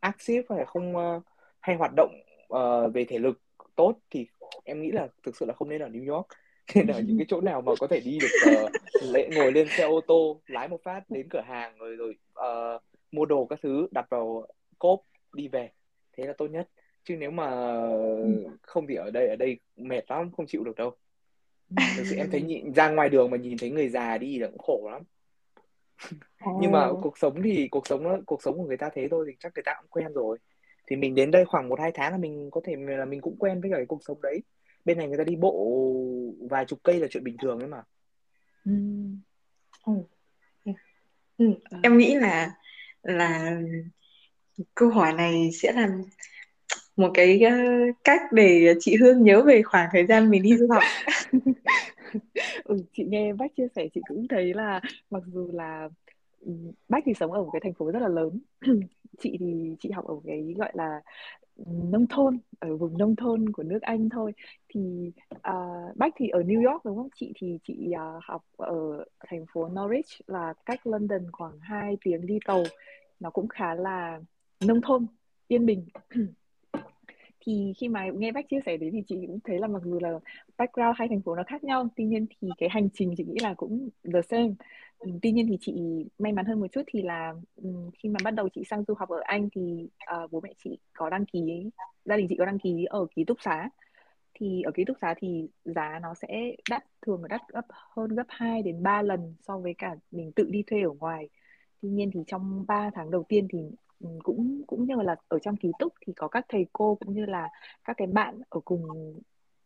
active 0.00 0.42
hay 0.56 0.64
không 0.66 0.96
uh, 0.96 1.22
hay 1.60 1.76
hoạt 1.76 1.92
động 1.96 2.14
uh, 2.54 2.94
về 2.94 3.04
thể 3.04 3.18
lực 3.18 3.40
tốt 3.76 3.94
thì 4.10 4.26
em 4.64 4.82
nghĩ 4.82 4.90
là 4.90 5.08
thực 5.22 5.36
sự 5.36 5.46
là 5.46 5.54
không 5.54 5.68
nên 5.68 5.82
ở 5.82 5.88
New 5.88 6.14
York. 6.14 6.26
Nên 6.74 6.86
ở 6.86 7.00
những 7.00 7.18
cái 7.18 7.26
chỗ 7.28 7.40
nào 7.40 7.62
mà 7.62 7.72
có 7.80 7.86
thể 7.86 8.00
đi 8.00 8.18
được 8.18 8.62
uh, 8.64 8.70
lễ 9.02 9.28
ngồi 9.34 9.52
lên 9.52 9.68
xe 9.68 9.84
ô 9.84 10.00
tô 10.06 10.40
lái 10.46 10.68
một 10.68 10.80
phát 10.84 11.02
đến 11.08 11.28
cửa 11.30 11.40
hàng 11.40 11.78
rồi 11.78 11.96
rồi 11.96 12.16
uh, 12.40 12.82
mua 13.12 13.24
đồ 13.24 13.46
các 13.46 13.58
thứ 13.62 13.86
đặt 13.90 14.06
vào 14.10 14.46
cốp 14.78 15.00
đi 15.32 15.48
về 15.48 15.70
thế 16.16 16.24
là 16.24 16.32
tốt 16.32 16.46
nhất. 16.46 16.68
Chứ 17.04 17.16
nếu 17.16 17.30
mà 17.30 17.76
không 18.62 18.86
thì 18.86 18.94
ở 18.94 19.10
đây 19.10 19.28
ở 19.28 19.36
đây 19.36 19.58
mệt 19.76 20.10
lắm 20.10 20.30
không 20.36 20.46
chịu 20.46 20.64
được 20.64 20.76
đâu 20.76 20.96
thực 21.70 22.06
sự 22.06 22.16
em 22.16 22.30
thấy 22.30 22.42
nhìn 22.42 22.74
ra 22.74 22.90
ngoài 22.90 23.08
đường 23.08 23.30
mà 23.30 23.36
nhìn 23.36 23.58
thấy 23.58 23.70
người 23.70 23.88
già 23.88 24.18
đi 24.18 24.38
là 24.38 24.48
cũng 24.48 24.58
khổ 24.58 24.90
lắm 24.92 25.02
nhưng 26.60 26.72
mà 26.72 26.88
cuộc 27.02 27.18
sống 27.18 27.42
thì 27.42 27.68
cuộc 27.68 27.86
sống 27.86 28.24
cuộc 28.26 28.42
sống 28.42 28.56
của 28.56 28.64
người 28.64 28.76
ta 28.76 28.90
thế 28.94 29.08
thôi 29.10 29.26
thì 29.28 29.36
chắc 29.40 29.52
người 29.54 29.62
ta 29.62 29.74
cũng 29.80 29.90
quen 29.90 30.12
rồi 30.12 30.38
thì 30.86 30.96
mình 30.96 31.14
đến 31.14 31.30
đây 31.30 31.44
khoảng 31.44 31.68
một 31.68 31.80
hai 31.80 31.92
tháng 31.94 32.12
là 32.12 32.18
mình 32.18 32.48
có 32.52 32.60
thể 32.64 32.76
là 32.78 33.04
mình 33.04 33.20
cũng 33.20 33.36
quen 33.38 33.60
với 33.60 33.70
cả 33.70 33.76
cái 33.76 33.86
cuộc 33.86 34.00
sống 34.04 34.20
đấy 34.22 34.42
bên 34.84 34.98
này 34.98 35.08
người 35.08 35.18
ta 35.18 35.24
đi 35.24 35.36
bộ 35.36 35.82
vài 36.50 36.64
chục 36.64 36.78
cây 36.82 37.00
là 37.00 37.06
chuyện 37.10 37.24
bình 37.24 37.36
thường 37.42 37.58
ấy 37.58 37.68
mà 37.68 37.82
ừ. 38.64 38.72
Ừ. 39.86 39.92
Ừ. 41.38 41.54
em 41.82 41.98
nghĩ 41.98 42.14
là 42.14 42.54
là 43.02 43.60
câu 44.74 44.90
hỏi 44.90 45.12
này 45.12 45.50
sẽ 45.52 45.72
là 45.72 45.88
một 46.96 47.10
cái 47.14 47.42
uh, 47.46 47.96
cách 48.04 48.20
để 48.32 48.74
chị 48.80 48.96
Hương 48.96 49.22
nhớ 49.22 49.42
về 49.42 49.62
khoảng 49.62 49.88
thời 49.92 50.06
gian 50.06 50.30
mình 50.30 50.42
đi 50.42 50.56
du 50.56 50.66
học. 50.70 50.82
Ừ, 52.64 52.84
chị 52.92 53.04
nghe 53.04 53.32
bác 53.32 53.56
chia 53.56 53.66
sẻ 53.76 53.88
chị 53.94 54.00
cũng 54.08 54.28
thấy 54.28 54.54
là 54.54 54.80
mặc 55.10 55.22
dù 55.26 55.50
là 55.52 55.88
ừ, 56.40 56.52
bác 56.88 56.98
thì 57.04 57.14
sống 57.14 57.32
ở 57.32 57.42
một 57.42 57.50
cái 57.52 57.60
thành 57.64 57.74
phố 57.74 57.90
rất 57.90 58.00
là 58.02 58.08
lớn. 58.08 58.40
Chị 59.20 59.36
thì 59.40 59.76
chị 59.80 59.90
học 59.90 60.06
ở 60.06 60.14
cái 60.26 60.54
gọi 60.58 60.70
là 60.74 61.00
nông 61.66 62.06
thôn 62.06 62.38
ở 62.58 62.76
vùng 62.76 62.98
nông 62.98 63.16
thôn 63.16 63.52
của 63.52 63.62
nước 63.62 63.82
Anh 63.82 64.08
thôi. 64.08 64.32
Thì 64.68 65.12
à, 65.42 65.52
uh, 65.52 65.96
bác 65.96 66.14
thì 66.16 66.28
ở 66.28 66.40
New 66.40 66.70
York 66.70 66.84
đúng 66.84 66.96
không? 66.96 67.08
Chị 67.14 67.32
thì 67.40 67.58
chị 67.66 67.92
uh, 67.92 68.24
học 68.24 68.42
ở 68.56 69.04
thành 69.28 69.44
phố 69.52 69.68
Norwich 69.68 70.20
là 70.26 70.54
cách 70.66 70.86
London 70.86 71.30
khoảng 71.32 71.58
2 71.60 71.96
tiếng 72.04 72.26
đi 72.26 72.38
tàu. 72.46 72.62
Nó 73.20 73.30
cũng 73.30 73.48
khá 73.48 73.74
là 73.74 74.20
nông 74.64 74.80
thôn 74.80 75.06
yên 75.48 75.66
bình. 75.66 75.86
thì 77.46 77.72
khi 77.78 77.88
mà 77.88 78.06
nghe 78.14 78.32
bách 78.32 78.48
chia 78.48 78.60
sẻ 78.66 78.76
đấy 78.76 78.90
thì 78.92 79.02
chị 79.08 79.16
cũng 79.26 79.38
thấy 79.44 79.58
là 79.58 79.66
mặc 79.68 79.82
dù 79.84 79.98
là 80.00 80.18
background 80.58 80.96
hai 80.98 81.08
thành 81.08 81.22
phố 81.22 81.34
nó 81.36 81.42
khác 81.46 81.64
nhau 81.64 81.88
tuy 81.96 82.04
nhiên 82.04 82.26
thì 82.40 82.48
cái 82.58 82.68
hành 82.68 82.88
trình 82.94 83.14
chị 83.16 83.24
nghĩ 83.24 83.40
là 83.40 83.54
cũng 83.54 83.88
the 84.14 84.22
same. 84.22 84.50
Ừ, 84.98 85.10
tuy 85.22 85.32
nhiên 85.32 85.46
thì 85.48 85.56
chị 85.60 85.72
may 86.18 86.32
mắn 86.32 86.44
hơn 86.44 86.60
một 86.60 86.66
chút 86.72 86.82
thì 86.86 87.02
là 87.02 87.34
ừ, 87.56 87.70
khi 87.98 88.08
mà 88.08 88.20
bắt 88.24 88.30
đầu 88.30 88.48
chị 88.48 88.62
sang 88.70 88.84
du 88.88 88.94
học 88.94 89.08
ở 89.08 89.20
Anh 89.24 89.48
thì 89.52 89.88
uh, 90.24 90.30
bố 90.32 90.40
mẹ 90.40 90.50
chị 90.64 90.78
có 90.94 91.10
đăng 91.10 91.24
ký 91.26 91.70
gia 92.04 92.16
đình 92.16 92.26
chị 92.28 92.36
có 92.38 92.44
đăng 92.44 92.58
ký 92.58 92.84
ở 92.84 93.06
ký 93.16 93.24
túc 93.24 93.42
xá. 93.42 93.68
Thì 94.34 94.62
ở 94.62 94.70
ký 94.74 94.84
túc 94.84 94.96
xá 95.00 95.14
thì 95.18 95.48
giá 95.64 95.98
nó 96.02 96.14
sẽ 96.14 96.56
đắt 96.70 96.84
thường 97.02 97.22
là 97.22 97.28
đắt 97.28 97.40
gấp 97.48 97.66
hơn 97.70 98.14
gấp 98.14 98.26
2 98.28 98.62
đến 98.62 98.82
3 98.82 99.02
lần 99.02 99.34
so 99.40 99.58
với 99.58 99.74
cả 99.78 99.96
mình 100.10 100.32
tự 100.32 100.44
đi 100.50 100.62
thuê 100.66 100.82
ở 100.82 100.90
ngoài. 100.90 101.28
Tuy 101.82 101.88
nhiên 101.88 102.10
thì 102.14 102.20
trong 102.26 102.64
3 102.68 102.90
tháng 102.94 103.10
đầu 103.10 103.24
tiên 103.28 103.48
thì 103.52 103.58
Ừ, 104.00 104.08
cũng 104.24 104.62
cũng 104.66 104.84
như 104.86 104.94
là 105.02 105.16
ở 105.28 105.38
trong 105.38 105.56
ký 105.56 105.72
túc 105.78 105.92
thì 106.06 106.12
có 106.16 106.28
các 106.28 106.44
thầy 106.48 106.66
cô 106.72 106.94
cũng 107.00 107.14
như 107.14 107.26
là 107.26 107.48
các 107.84 107.94
cái 107.96 108.06
bạn 108.06 108.40
ở 108.48 108.60
cùng 108.64 108.82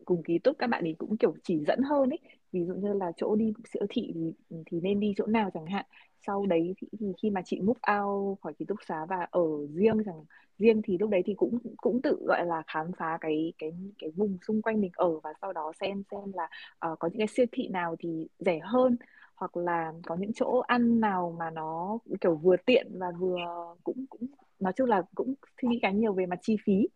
cùng 0.04 0.22
ký 0.22 0.38
túc 0.38 0.58
các 0.58 0.66
bạn 0.66 0.84
ấy 0.84 0.94
cũng 0.98 1.16
kiểu 1.16 1.34
chỉ 1.44 1.58
dẫn 1.66 1.80
hơn 1.82 2.10
ấy. 2.10 2.18
Ví 2.52 2.64
dụ 2.66 2.74
như 2.74 2.92
là 2.92 3.12
chỗ 3.16 3.36
đi 3.36 3.52
siêu 3.72 3.82
thị 3.90 4.12
thì 4.14 4.32
thì 4.66 4.80
nên 4.80 5.00
đi 5.00 5.14
chỗ 5.16 5.26
nào 5.26 5.50
chẳng 5.54 5.66
hạn. 5.66 5.84
Sau 6.26 6.46
đấy 6.46 6.74
thì, 6.78 6.88
thì 7.00 7.06
khi 7.22 7.30
mà 7.30 7.42
chị 7.44 7.60
move 7.60 7.80
out 8.00 8.38
khỏi 8.40 8.54
ký 8.58 8.64
túc 8.64 8.78
xá 8.88 9.06
và 9.08 9.26
ở 9.30 9.42
riêng 9.74 10.02
chẳng 10.06 10.24
riêng 10.58 10.82
thì 10.84 10.98
lúc 10.98 11.10
đấy 11.10 11.22
thì 11.26 11.34
cũng 11.34 11.58
cũng 11.76 12.02
tự 12.02 12.18
gọi 12.26 12.46
là 12.46 12.62
khám 12.66 12.92
phá 12.98 13.18
cái 13.20 13.52
cái 13.58 13.72
cái 13.98 14.10
vùng 14.16 14.38
xung 14.46 14.62
quanh 14.62 14.80
mình 14.80 14.90
ở 14.94 15.20
và 15.20 15.32
sau 15.42 15.52
đó 15.52 15.72
xem 15.80 16.02
xem 16.10 16.32
là 16.34 16.44
uh, 16.92 16.98
có 16.98 17.08
những 17.08 17.18
cái 17.18 17.26
siêu 17.26 17.46
thị 17.52 17.68
nào 17.68 17.96
thì 17.98 18.28
rẻ 18.38 18.58
hơn 18.62 18.96
hoặc 19.40 19.56
là 19.56 19.92
có 20.06 20.16
những 20.16 20.32
chỗ 20.32 20.58
ăn 20.66 21.00
nào 21.00 21.36
mà 21.38 21.50
nó 21.50 21.98
kiểu 22.20 22.36
vừa 22.36 22.56
tiện 22.66 22.86
và 22.98 23.10
vừa 23.18 23.36
cũng 23.84 24.06
cũng 24.10 24.26
nói 24.60 24.72
chung 24.76 24.88
là 24.88 25.02
cũng 25.14 25.34
suy 25.62 25.68
nghĩ 25.68 25.78
khá 25.82 25.90
nhiều 25.90 26.12
về 26.12 26.26
mặt 26.26 26.38
chi 26.42 26.56
phí 26.64 26.88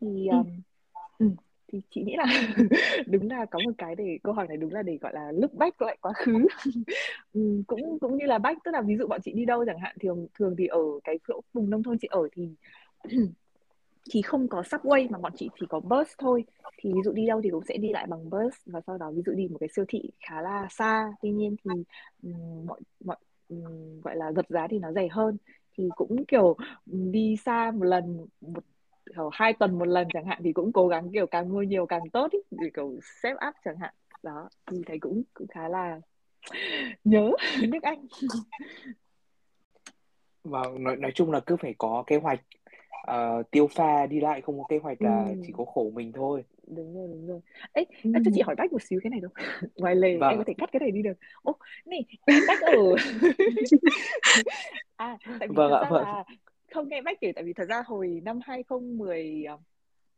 thì 0.00 0.28
um, 0.28 0.46
ừ. 1.18 1.26
thì 1.68 1.80
chị 1.90 2.02
nghĩ 2.02 2.16
là 2.16 2.26
đúng 3.06 3.30
là 3.30 3.44
có 3.44 3.58
một 3.64 3.72
cái 3.78 3.94
để 3.94 4.18
câu 4.22 4.34
hỏi 4.34 4.46
này 4.48 4.56
đúng 4.56 4.72
là 4.72 4.82
để 4.82 4.98
gọi 5.00 5.14
là 5.14 5.32
lúc 5.32 5.54
bách 5.54 5.82
lại 5.82 5.96
quá 6.00 6.12
khứ 6.16 6.46
ừ, 7.32 7.62
cũng 7.66 7.98
cũng 7.98 8.16
như 8.16 8.26
là 8.26 8.38
bách 8.38 8.58
tức 8.64 8.70
là 8.70 8.82
ví 8.82 8.96
dụ 8.96 9.06
bọn 9.06 9.20
chị 9.24 9.32
đi 9.32 9.44
đâu 9.44 9.64
chẳng 9.66 9.78
hạn 9.78 9.96
thường 10.00 10.26
thường 10.38 10.54
thì 10.58 10.66
ở 10.66 10.82
cái 11.04 11.18
chỗ 11.28 11.40
vùng 11.52 11.70
nông 11.70 11.82
thôn 11.82 11.98
chị 11.98 12.08
ở 12.10 12.28
thì 12.32 12.48
thì 14.10 14.22
không 14.22 14.48
có 14.48 14.62
subway 14.62 15.10
mà 15.10 15.18
bọn 15.18 15.32
chị 15.36 15.48
chỉ 15.60 15.66
có 15.68 15.80
bus 15.80 16.08
thôi. 16.18 16.44
Thì 16.78 16.92
ví 16.92 17.00
dụ 17.04 17.12
đi 17.12 17.26
đâu 17.26 17.40
thì 17.44 17.50
cũng 17.50 17.64
sẽ 17.68 17.76
đi 17.76 17.92
lại 17.92 18.06
bằng 18.08 18.30
bus 18.30 18.54
và 18.66 18.80
sau 18.86 18.98
đó 18.98 19.10
ví 19.10 19.22
dụ 19.26 19.32
đi 19.32 19.48
một 19.48 19.56
cái 19.60 19.68
siêu 19.76 19.84
thị 19.88 20.10
khá 20.28 20.40
là 20.40 20.66
xa. 20.70 21.12
Tuy 21.22 21.30
nhiên 21.30 21.56
thì 21.64 21.70
um, 22.22 22.66
mọi 22.66 22.80
mọi 23.04 23.16
um, 23.48 24.00
gọi 24.00 24.16
là 24.16 24.32
giật 24.32 24.46
giá 24.48 24.66
thì 24.70 24.78
nó 24.78 24.92
rẻ 24.92 25.08
hơn. 25.10 25.36
Thì 25.78 25.88
cũng 25.96 26.24
kiểu 26.24 26.56
đi 26.86 27.36
xa 27.44 27.70
một 27.70 27.84
lần 27.84 28.26
một 28.40 28.64
kiểu 29.06 29.28
hai 29.32 29.52
tuần 29.52 29.78
một 29.78 29.88
lần 29.88 30.08
chẳng 30.12 30.26
hạn 30.26 30.40
thì 30.44 30.52
cũng 30.52 30.72
cố 30.72 30.88
gắng 30.88 31.10
kiểu 31.12 31.26
càng 31.26 31.48
mua 31.48 31.62
nhiều 31.62 31.86
càng 31.86 32.10
tốt 32.12 32.30
ý, 32.30 32.38
để 32.50 32.70
kiểu 32.74 32.98
set 33.22 33.34
up 33.48 33.54
chẳng 33.64 33.78
hạn. 33.78 33.94
Đó 34.22 34.48
thì 34.70 34.82
thấy 34.86 34.98
cũng 34.98 35.22
cũng 35.34 35.48
khá 35.48 35.68
là 35.68 36.00
nhớ 37.04 37.30
nước 37.68 37.82
Anh. 37.82 38.06
Và 40.44 40.62
nói 40.78 40.96
nói 40.96 41.12
chung 41.14 41.30
là 41.30 41.40
cứ 41.40 41.56
phải 41.56 41.74
có 41.78 42.04
kế 42.06 42.16
hoạch 42.16 42.40
uh, 43.10 43.50
tiêu 43.50 43.66
pha 43.66 44.06
đi 44.06 44.20
lại 44.20 44.40
không 44.40 44.58
có 44.58 44.64
kế 44.68 44.78
hoạch 44.78 45.02
là 45.02 45.24
ừ. 45.28 45.34
chỉ 45.46 45.52
có 45.56 45.64
khổ 45.64 45.90
mình 45.94 46.12
thôi 46.12 46.44
đúng 46.66 46.94
rồi 46.94 47.08
đúng 47.08 47.26
rồi 47.26 47.40
ấy 47.72 47.86
ừ. 48.04 48.10
cho 48.24 48.30
chị 48.34 48.40
hỏi 48.40 48.54
bách 48.58 48.72
một 48.72 48.82
xíu 48.82 49.00
cái 49.02 49.10
này 49.10 49.20
được 49.20 49.32
ngoài 49.76 49.96
lề 49.96 50.16
vâng. 50.16 50.30
em 50.30 50.38
có 50.38 50.44
thể 50.46 50.54
cắt 50.58 50.68
cái 50.72 50.80
này 50.80 50.90
đi 50.90 51.02
được 51.02 51.18
ô 51.42 51.56
này 51.86 52.04
bách 52.26 52.60
ở 52.60 52.76
à 54.96 55.18
tại 55.38 55.48
vì 55.48 55.54
vâng 55.56 55.70
thật 55.70 55.76
ạ, 55.76 55.82
ra 55.82 55.90
vâng. 55.90 56.02
là 56.02 56.24
không 56.74 56.88
nghe 56.88 57.02
bách 57.02 57.20
kể 57.20 57.32
tại 57.32 57.44
vì 57.44 57.52
thật 57.52 57.64
ra 57.68 57.82
hồi 57.86 58.20
năm 58.24 58.40
2010 58.42 59.44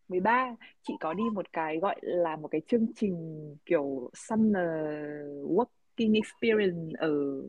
13 0.09 0.57
chị 0.83 0.95
có 1.01 1.14
đi 1.14 1.25
một 1.33 1.53
cái 1.53 1.79
gọi 1.79 1.97
là 2.03 2.37
một 2.37 2.49
cái 2.49 2.61
chương 2.69 2.87
trình 2.97 3.17
kiểu 3.67 4.11
summer 4.14 4.69
working 5.45 6.14
experience 6.14 6.97
ở 6.99 7.43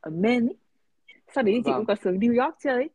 ở 0.00 0.10
Maine 0.10 0.46
ấy. 0.46 0.56
Sau 1.34 1.44
đấy 1.44 1.54
thì 1.54 1.60
chị 1.64 1.70
vâng. 1.70 1.78
cũng 1.78 1.86
có 1.86 1.94
xuống 1.94 2.18
New 2.18 2.44
York 2.44 2.56
chơi 2.60 2.88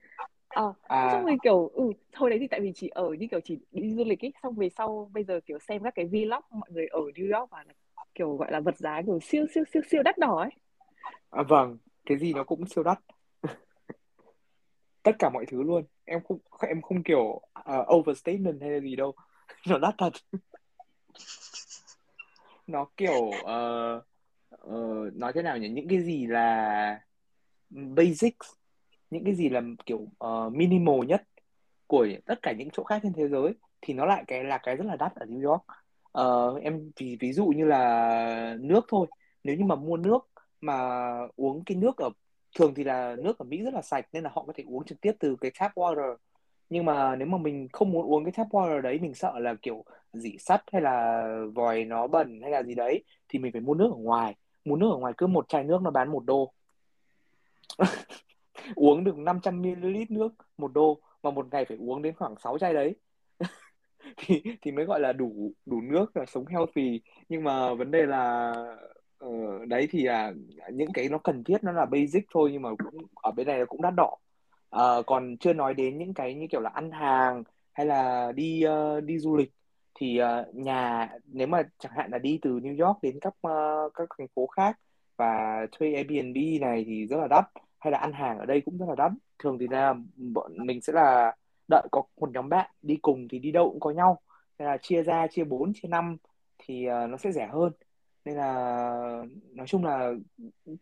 ờ 0.50 0.74
à. 0.82 1.10
xong 1.12 1.26
rồi 1.26 1.38
kiểu 1.44 1.68
ừ 1.68 1.92
hồi 2.14 2.30
đấy 2.30 2.40
thì 2.40 2.48
tại 2.48 2.60
vì 2.60 2.72
chỉ 2.76 2.88
ở 2.88 3.10
như 3.10 3.28
kiểu 3.32 3.40
chỉ 3.44 3.60
đi 3.72 3.94
du 3.94 4.04
lịch 4.04 4.26
ấy 4.26 4.34
xong 4.44 4.56
về 4.56 4.70
sau 4.70 5.10
bây 5.14 5.24
giờ 5.24 5.40
kiểu 5.46 5.60
xem 5.60 5.84
các 5.84 5.96
cái 5.96 6.06
vlog 6.06 6.44
mọi 6.50 6.70
người 6.72 6.88
ở 6.88 7.00
New 7.00 7.40
York 7.40 7.52
và 7.52 7.66
kiểu 8.16 8.36
gọi 8.36 8.52
là 8.52 8.60
vật 8.60 8.78
giá 8.78 9.02
kiểu 9.06 9.20
siêu 9.20 9.46
siêu 9.54 9.64
siêu 9.74 9.82
siêu 9.90 10.04
đắt 10.04 10.18
đỏ 10.18 10.38
ấy. 10.40 10.50
À, 11.30 11.44
vâng 11.44 11.78
cái 12.06 12.18
gì 12.18 12.34
nó 12.34 12.44
cũng 12.44 12.66
siêu 12.66 12.84
đắt. 12.84 13.00
Tất 15.04 15.12
cả 15.20 15.30
mọi 15.30 15.46
thứ 15.46 15.64
luôn. 15.64 15.84
Em 16.06 16.20
không 16.28 16.38
em 16.68 16.82
không 16.82 17.04
kiểu 17.04 17.24
uh, 17.24 17.96
overstatement 17.96 18.62
hay 18.62 18.70
là 18.70 18.80
gì 18.80 18.96
đâu. 18.96 19.14
Nó 19.68 19.78
đắt 19.78 19.96
thật. 19.98 20.14
Nó 22.68 22.86
kiểu 22.98 23.22
uh, 23.24 24.04
uh, 24.66 25.14
nói 25.16 25.34
thế 25.34 25.42
nào 25.42 25.58
nhỉ? 25.58 25.70
Những 25.70 25.88
cái 25.88 26.02
gì 26.04 26.28
là 26.28 27.02
basics 27.70 28.57
những 29.10 29.24
cái 29.26 29.36
gì 29.36 29.50
là 29.50 29.62
kiểu 29.86 29.98
uh, 29.98 30.54
minimal 30.54 31.06
nhất 31.08 31.24
của 31.88 32.08
tất 32.26 32.41
cả 32.41 32.52
những 32.52 32.70
chỗ 32.74 32.84
khác 32.84 33.00
trên 33.04 33.13
thế 33.13 33.28
giới 33.28 33.54
thì 33.82 33.93
nó 33.93 34.06
lại 34.06 34.24
cái 34.28 34.43
là 34.43 34.58
cái 34.58 34.76
rất 34.76 34.86
là 34.86 34.96
đắt 34.96 35.15
ở 35.15 35.26
New 35.26 35.50
York. 35.50 35.63
Uh, 36.22 36.62
em 36.63 36.91
ví 37.00 37.17
ví 37.20 37.34
dụ 37.34 37.46
như 37.48 37.65
là 37.65 38.58
nước 38.60 38.86
thôi. 38.89 39.08
Nếu 39.43 39.56
như 39.56 39.65
mà 39.65 39.76
mua 39.76 39.98
nước 39.98 40.30
mà 40.62 41.10
uống 41.36 41.63
cái 41.65 41.78
nước 41.78 41.98
ở 41.98 42.10
thường 42.56 42.74
thì 42.76 42.84
là 42.84 43.15
nước 43.24 43.39
ở 43.39 43.46
Mỹ 43.46 43.62
rất 43.63 43.74
là 43.74 43.82
sạch 43.82 44.08
nên 44.13 44.24
là 44.24 44.30
họ 44.34 44.43
có 44.48 44.54
thể 44.56 44.63
uống 44.67 44.86
trực 44.86 45.02
tiếp 45.02 45.13
từ 45.20 45.36
cái 45.41 45.52
tap 45.60 45.76
water. 45.76 46.15
Nhưng 46.70 46.86
mà 46.86 47.15
nếu 47.15 47.28
mà 47.28 47.38
mình 47.38 47.67
không 47.74 47.91
muốn 47.91 48.06
uống 48.06 48.26
cái 48.26 48.34
tap 48.38 48.48
water 48.50 48.82
đấy 48.82 49.00
mình 49.02 49.13
sợ 49.13 49.39
là 49.39 49.56
kiểu 49.62 49.84
dỉ 50.13 50.38
sắt 50.39 50.62
hay 50.72 50.82
là 50.82 51.24
vòi 51.56 51.86
nó 51.86 52.08
bẩn 52.08 52.39
hay 52.41 52.52
là 52.52 52.63
gì 52.63 52.76
đấy 52.76 53.04
thì 53.30 53.39
mình 53.39 53.52
phải 53.52 53.62
mua 53.62 53.74
nước 53.74 53.89
ở 53.91 53.98
ngoài. 53.98 54.36
Mua 54.65 54.76
nước 54.76 54.89
ở 54.91 54.98
ngoài 54.98 55.13
cứ 55.17 55.28
một 55.28 55.50
chai 55.50 55.63
nước 55.63 55.82
nó 55.82 55.91
bán 55.91 56.12
một 56.12 56.26
đô. 56.26 56.54
uống 58.76 59.04
được 59.04 59.18
500 59.18 59.62
ml 59.62 59.98
nước 60.10 60.30
một 60.58 60.74
đô 60.74 61.00
mà 61.24 61.32
một 61.32 61.48
ngày 61.52 61.66
phải 61.66 61.78
uống 61.78 62.02
đến 62.02 62.14
khoảng 62.16 62.36
6 62.44 62.58
chai 62.58 62.74
đấy. 62.74 62.96
Thì 64.18 64.42
thì 64.62 64.72
mới 64.72 64.86
gọi 64.86 65.00
là 65.00 65.14
đủ 65.14 65.52
đủ 65.66 65.82
nước 65.82 66.18
là 66.18 66.26
sống 66.26 66.46
healthy. 66.46 67.02
Nhưng 67.30 67.44
mà 67.44 67.74
vấn 67.74 67.92
đề 67.92 68.06
là 68.06 68.54
uh, 69.26 69.68
đấy 69.68 69.88
thì 69.92 70.04
là 70.04 70.34
những 70.74 70.94
cái 70.94 71.10
nó 71.10 71.18
cần 71.18 71.44
thiết 71.44 71.64
nó 71.64 71.72
là 71.72 71.86
basic 71.86 72.26
thôi 72.34 72.50
nhưng 72.54 72.62
mà 72.62 72.70
cũng 72.78 73.06
ở 73.16 73.32
bên 73.32 73.48
này 73.48 73.60
nó 73.60 73.66
cũng 73.66 73.82
đắt 73.82 73.94
đỏ. 73.98 74.18
Uh, 74.76 75.06
còn 75.06 75.38
chưa 75.38 75.54
nói 75.54 75.74
đến 75.74 75.98
những 75.98 76.14
cái 76.14 76.34
như 76.34 76.48
kiểu 76.50 76.62
là 76.62 76.70
ăn 76.70 76.92
hàng 76.92 77.44
hay 77.74 77.86
là 77.86 78.32
đi 78.32 78.64
uh, 78.68 79.04
đi 79.04 79.20
du 79.20 79.36
lịch 79.38 79.52
thì 80.00 80.22
uh, 80.22 80.56
nhà 80.56 81.10
nếu 81.26 81.48
mà 81.48 81.64
chẳng 81.80 81.92
hạn 81.96 82.12
là 82.12 82.18
đi 82.18 82.40
từ 82.42 82.60
New 82.60 82.86
York 82.88 82.98
đến 83.02 83.20
các 83.22 83.34
uh, 83.48 83.94
các 83.94 84.10
thành 84.18 84.28
phố 84.36 84.48
khác 84.48 84.80
và 85.18 85.68
thuê 85.72 85.94
Airbnb 85.94 86.38
này 86.62 86.84
thì 86.88 87.08
rất 87.08 87.18
là 87.18 87.28
đắt 87.28 87.46
hay 87.80 87.92
là 87.92 87.98
ăn 87.98 88.13
hàng 88.13 88.40
ở 88.40 88.46
đây 88.46 88.62
cũng 88.62 88.78
rất 88.78 88.86
là 88.90 88.96
đắt. 88.96 89.12
Thường 89.40 89.58
thì 89.60 89.68
là 89.68 89.96
bọn 90.16 90.68
mình 90.68 90.82
sẽ 90.82 90.94
là 90.94 91.36
đợi 91.68 91.88
có 91.92 92.04
một 92.18 92.30
nhóm 92.34 92.50
bạn 92.50 92.72
đi 92.82 92.98
cùng 93.02 93.28
thì 93.28 93.40
đi 93.40 93.52
đâu 93.52 93.70
cũng 93.70 93.80
có 93.80 93.92
nhau. 93.92 94.22
Nên 94.60 94.68
là 94.68 94.78
chia 94.78 95.04
ra 95.04 95.28
chia 95.28 95.44
4, 95.44 95.74
chia 95.74 95.88
5 95.88 96.18
thì 96.58 96.86
ờ, 96.86 97.08
nó 97.08 97.18
sẽ 97.18 97.32
rẻ 97.32 97.48
hơn. 97.48 97.72
Nên 98.26 98.36
là 98.36 99.24
nói 99.54 99.68
chung 99.68 99.86
là 99.86 100.13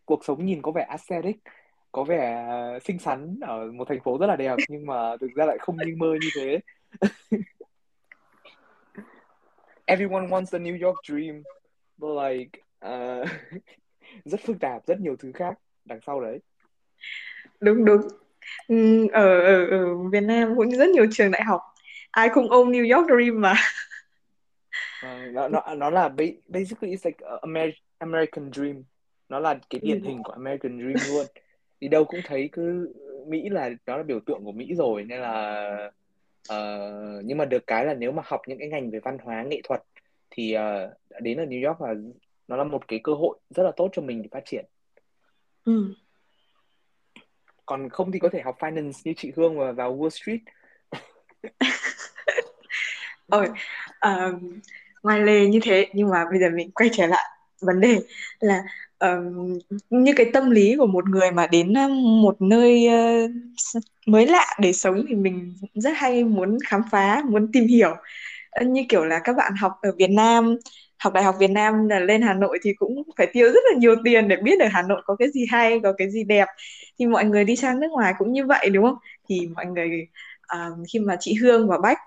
cuộc 0.04 0.24
sống 0.24 0.44
nhìn 0.44 0.62
có 0.62 0.72
vẻ 0.72 0.82
aesthetic 0.88 1.36
có 1.92 2.04
vẻ 2.04 2.44
ờ, 2.48 2.78
xinh 2.78 2.98
xắn 2.98 3.38
ở 3.40 3.72
một 3.72 3.88
thành 3.88 4.00
phố 4.00 4.18
rất 4.18 4.26
là 4.26 4.36
đẹp 4.36 4.56
nhưng 4.68 4.86
mà 4.86 5.16
thực 5.20 5.30
ra 5.34 5.44
lại 5.44 5.58
không 5.60 5.76
như 5.76 5.94
mơ 5.96 6.14
như 6.20 6.28
thế. 6.36 6.60
Everyone 9.86 10.26
wants 10.26 10.46
the 10.52 10.58
New 10.58 10.86
York 10.86 10.96
dream 11.08 11.42
but 11.96 12.10
like 12.22 12.60
uh, 12.86 13.28
rất 14.24 14.40
phức 14.40 14.56
tạp 14.60 14.86
rất 14.86 15.00
nhiều 15.00 15.16
thứ 15.16 15.32
khác 15.34 15.58
đằng 15.84 16.00
sau 16.06 16.20
đấy 16.20 16.40
đúng 17.60 17.84
đúng. 17.84 18.00
Ừ, 18.68 19.06
ở, 19.12 19.40
ở 19.40 19.66
ở 19.66 19.94
Việt 20.12 20.20
Nam 20.20 20.54
cũng 20.56 20.70
rất 20.70 20.88
nhiều 20.88 21.06
trường 21.12 21.30
đại 21.30 21.42
học. 21.44 21.60
Ai 22.10 22.28
cũng 22.34 22.50
ôm 22.50 22.72
New 22.72 22.96
York 22.96 23.08
dream 23.08 23.40
mà. 23.40 23.54
Uh, 25.06 25.32
nó 25.32 25.48
nó 25.48 25.74
nó 25.76 25.90
là 25.90 26.08
basically 26.48 26.96
it's 26.96 27.04
like 27.04 27.26
American 27.98 28.52
dream. 28.52 28.84
Nó 29.28 29.38
là 29.38 29.58
cái 29.70 29.80
điển 29.82 30.02
hình 30.02 30.22
của 30.22 30.32
American 30.32 30.78
dream 30.78 31.08
luôn. 31.08 31.26
Đi 31.80 31.88
đâu 31.88 32.04
cũng 32.04 32.20
thấy 32.24 32.48
cứ 32.52 32.94
Mỹ 33.26 33.48
là 33.48 33.70
nó 33.86 33.96
là 33.96 34.02
biểu 34.02 34.20
tượng 34.20 34.44
của 34.44 34.52
Mỹ 34.52 34.74
rồi 34.74 35.04
nên 35.04 35.20
là 35.20 35.90
uh, 36.52 37.24
nhưng 37.24 37.38
mà 37.38 37.44
được 37.44 37.66
cái 37.66 37.84
là 37.84 37.94
nếu 37.94 38.12
mà 38.12 38.22
học 38.26 38.40
những 38.46 38.58
cái 38.58 38.68
ngành 38.68 38.90
về 38.90 39.00
văn 39.00 39.18
hóa 39.22 39.42
nghệ 39.42 39.60
thuật 39.64 39.82
thì 40.30 40.56
uh, 40.56 41.20
đến 41.22 41.38
ở 41.38 41.44
New 41.44 41.68
York 41.68 41.80
là 41.80 41.94
nó 42.48 42.56
là 42.56 42.64
một 42.64 42.88
cái 42.88 43.00
cơ 43.04 43.12
hội 43.12 43.38
rất 43.50 43.62
là 43.62 43.72
tốt 43.76 43.88
cho 43.92 44.02
mình 44.02 44.22
để 44.22 44.28
phát 44.32 44.44
triển. 44.44 44.64
Ừ 45.64 45.94
còn 47.66 47.88
không 47.90 48.12
thì 48.12 48.18
có 48.18 48.28
thể 48.32 48.40
học 48.42 48.56
finance 48.58 48.92
như 49.04 49.12
chị 49.16 49.32
Hương 49.36 49.58
và 49.58 49.72
vào 49.72 49.96
Wall 49.96 50.08
Street. 50.08 50.40
Ôi, 53.28 53.48
um, 54.00 54.60
ngoài 55.02 55.20
lề 55.20 55.46
như 55.46 55.60
thế 55.62 55.86
nhưng 55.94 56.10
mà 56.10 56.24
bây 56.30 56.40
giờ 56.40 56.50
mình 56.54 56.70
quay 56.70 56.90
trở 56.92 57.06
lại 57.06 57.24
vấn 57.60 57.80
đề 57.80 57.98
là 58.40 58.62
um, 58.98 59.58
như 59.90 60.12
cái 60.16 60.30
tâm 60.32 60.50
lý 60.50 60.76
của 60.78 60.86
một 60.86 61.08
người 61.08 61.30
mà 61.30 61.46
đến 61.46 61.74
một 62.22 62.36
nơi 62.42 62.88
uh, 62.88 63.30
mới 64.06 64.26
lạ 64.26 64.46
để 64.60 64.72
sống 64.72 65.04
thì 65.08 65.14
mình 65.14 65.54
rất 65.74 65.92
hay 65.96 66.24
muốn 66.24 66.58
khám 66.66 66.82
phá 66.90 67.22
muốn 67.30 67.52
tìm 67.52 67.66
hiểu. 67.66 67.96
Như 68.66 68.84
kiểu 68.88 69.04
là 69.04 69.20
các 69.24 69.36
bạn 69.36 69.52
học 69.60 69.72
ở 69.82 69.92
Việt 69.98 70.10
Nam 70.10 70.56
học 70.98 71.12
đại 71.12 71.24
học 71.24 71.34
Việt 71.38 71.50
Nam 71.50 71.88
là 71.88 72.00
lên 72.00 72.22
Hà 72.22 72.34
Nội 72.34 72.58
thì 72.62 72.72
cũng 72.74 73.02
phải 73.16 73.26
tiêu 73.32 73.46
rất 73.52 73.60
là 73.72 73.78
nhiều 73.78 73.96
tiền 74.04 74.28
để 74.28 74.36
biết 74.36 74.60
ở 74.60 74.68
Hà 74.72 74.82
Nội 74.82 75.02
có 75.04 75.16
cái 75.16 75.28
gì 75.30 75.46
hay 75.50 75.80
có 75.82 75.92
cái 75.98 76.10
gì 76.10 76.24
đẹp. 76.24 76.46
Thì 76.98 77.06
mọi 77.06 77.24
người 77.24 77.44
đi 77.44 77.56
sang 77.56 77.80
nước 77.80 77.88
ngoài 77.90 78.14
cũng 78.18 78.32
như 78.32 78.46
vậy 78.46 78.70
đúng 78.70 78.84
không? 78.84 78.98
Thì 79.28 79.46
mọi 79.54 79.66
người 79.66 80.08
à, 80.42 80.68
khi 80.92 80.98
mà 80.98 81.16
chị 81.20 81.34
Hương 81.34 81.68
và 81.68 81.78
Bách 81.78 81.98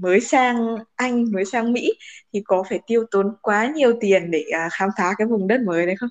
mới 0.00 0.20
sang 0.20 0.76
Anh 0.96 1.32
mới 1.32 1.44
sang 1.44 1.72
Mỹ 1.72 1.92
thì 2.32 2.42
có 2.44 2.64
phải 2.68 2.80
tiêu 2.86 3.04
tốn 3.10 3.36
quá 3.42 3.72
nhiều 3.74 3.92
tiền 4.00 4.30
để 4.30 4.44
à, 4.52 4.68
khám 4.72 4.88
phá 4.98 5.12
cái 5.18 5.26
vùng 5.26 5.48
đất 5.48 5.60
mới 5.60 5.86
đấy 5.86 5.96
không? 5.98 6.10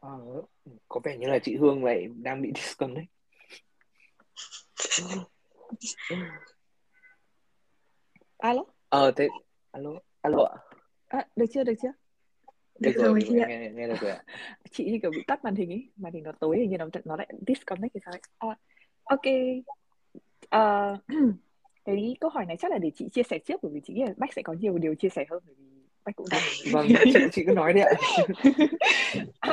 À, 0.00 0.10
có 0.88 1.00
vẻ 1.04 1.16
như 1.18 1.26
là 1.26 1.38
chị 1.38 1.56
Hương 1.56 1.84
lại 1.84 2.06
đang 2.22 2.42
bị 2.42 2.52
disconnect 2.56 3.08
alo? 8.38 8.64
Ờ 8.88 9.12
thế 9.16 9.28
alo? 9.70 9.90
Alo 10.20 10.44
ạ? 10.44 10.56
À, 11.08 11.26
được 11.36 11.46
chưa 11.52 11.64
được 11.64 11.74
chưa? 11.82 11.92
Được, 12.80 12.90
Được 12.94 13.02
rồi, 13.02 13.04
rồi 13.06 13.20
được 13.20 13.26
chị 13.28 13.38
ạ. 13.38 13.46
nghe, 13.48 13.70
nghe 13.74 13.88
được 13.88 14.00
rồi 14.00 14.10
ạ. 14.10 14.22
Chị 14.70 14.84
như 14.84 14.98
kiểu 15.02 15.10
bị 15.10 15.22
tắt 15.26 15.44
màn 15.44 15.54
hình 15.54 15.70
ấy 15.70 15.90
màn 15.96 16.12
hình 16.12 16.22
nó 16.22 16.32
tối 16.32 16.58
hình 16.58 16.70
như 16.70 16.76
nó 16.78 16.88
nó 17.04 17.16
lại 17.16 17.28
disconnect 17.46 17.94
thì 17.94 18.00
sao 18.04 18.14
ấy. 18.14 18.20
À, 18.38 18.56
ok. 19.04 19.22
Ờ, 20.48 20.96
cái 21.84 22.16
câu 22.20 22.30
hỏi 22.30 22.46
này 22.46 22.56
chắc 22.60 22.70
là 22.70 22.78
để 22.78 22.90
chị 22.94 23.08
chia 23.12 23.22
sẻ 23.22 23.38
trước 23.38 23.60
bởi 23.62 23.72
vì 23.74 23.80
chị 23.84 23.92
nghĩ 23.94 24.02
là 24.04 24.12
Bách 24.16 24.32
sẽ 24.32 24.42
có 24.42 24.52
nhiều 24.52 24.78
điều 24.78 24.94
chia 24.94 25.08
sẻ 25.08 25.24
hơn 25.30 25.42
bởi 25.46 25.54
vì 25.58 25.64
Bách 26.04 26.16
cũng 26.16 26.28
đang 26.30 26.42
vâng 26.72 26.88
chị 27.12 27.20
chị 27.32 27.42
cứ 27.46 27.52
nói 27.52 27.72
đi 27.72 27.80
ạ 27.80 27.90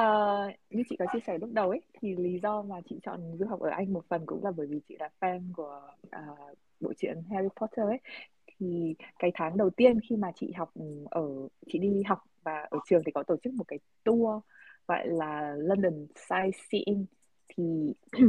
uh, 0.00 0.54
như 0.70 0.82
chị 0.88 0.96
có 0.98 1.06
chia 1.12 1.18
sẻ 1.26 1.38
lúc 1.38 1.50
đầu 1.52 1.70
ấy 1.70 1.82
thì 2.00 2.16
lý 2.16 2.38
do 2.42 2.62
mà 2.62 2.76
chị 2.88 2.98
chọn 3.02 3.20
du 3.38 3.46
học 3.46 3.60
ở 3.60 3.70
Anh 3.70 3.92
một 3.92 4.04
phần 4.08 4.26
cũng 4.26 4.44
là 4.44 4.50
bởi 4.56 4.66
vì 4.66 4.80
chị 4.88 4.96
là 4.98 5.08
fan 5.20 5.52
của 5.56 5.80
uh, 6.06 6.58
bộ 6.80 6.92
truyện 6.98 7.22
Harry 7.30 7.48
Potter 7.60 7.86
ấy. 7.86 8.00
Thì 8.46 8.94
cái 9.18 9.30
tháng 9.34 9.56
đầu 9.56 9.70
tiên 9.70 9.98
khi 10.08 10.16
mà 10.16 10.32
chị 10.34 10.52
học 10.52 10.70
ừ, 10.74 10.84
ở 11.10 11.22
chị 11.66 11.78
đi 11.78 12.02
học 12.02 12.18
và 12.42 12.66
ở 12.70 12.78
trường 12.88 13.02
thì 13.06 13.12
có 13.12 13.22
tổ 13.22 13.36
chức 13.42 13.54
một 13.54 13.64
cái 13.68 13.78
tour 14.04 14.42
gọi 14.88 15.08
là 15.08 15.54
London 15.58 16.06
Sightseeing 16.16 17.06
thì 17.48 17.94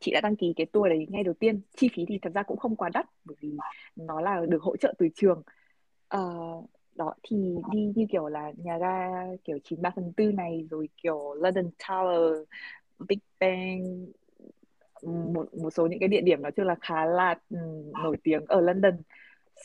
chị 0.00 0.12
đã 0.12 0.20
đăng 0.20 0.36
ký 0.36 0.52
cái 0.56 0.66
tour 0.66 0.88
đấy 0.88 1.06
ngay 1.10 1.24
đầu 1.24 1.34
tiên. 1.34 1.60
Chi 1.76 1.88
phí 1.94 2.04
thì 2.08 2.18
thật 2.22 2.30
ra 2.34 2.42
cũng 2.42 2.56
không 2.56 2.76
quá 2.76 2.90
đắt 2.94 3.06
bởi 3.24 3.36
vì 3.40 3.52
nó 3.96 4.20
là 4.20 4.40
được 4.48 4.62
hỗ 4.62 4.76
trợ 4.76 4.94
từ 4.98 5.08
trường. 5.14 5.42
Uh, 6.16 6.70
đó 6.96 7.14
thì 7.22 7.56
đi 7.72 7.92
như 7.94 8.06
kiểu 8.10 8.28
là 8.28 8.52
nhà 8.56 8.78
ga 8.78 9.08
kiểu 9.44 9.58
93 9.64 9.90
phần 9.96 10.12
tư 10.16 10.32
này 10.32 10.66
rồi 10.70 10.88
kiểu 11.02 11.34
London 11.34 11.70
Tower 11.78 12.44
Big 13.08 13.18
Ben 13.40 14.06
một 15.02 15.54
một 15.54 15.70
số 15.70 15.86
những 15.86 16.00
cái 16.00 16.08
địa 16.08 16.20
điểm 16.20 16.42
nói 16.42 16.52
chung 16.52 16.66
là 16.66 16.74
khá 16.80 17.04
là 17.04 17.34
um, 17.50 17.92
nổi 18.02 18.16
tiếng 18.22 18.44
ở 18.46 18.60
London. 18.60 18.94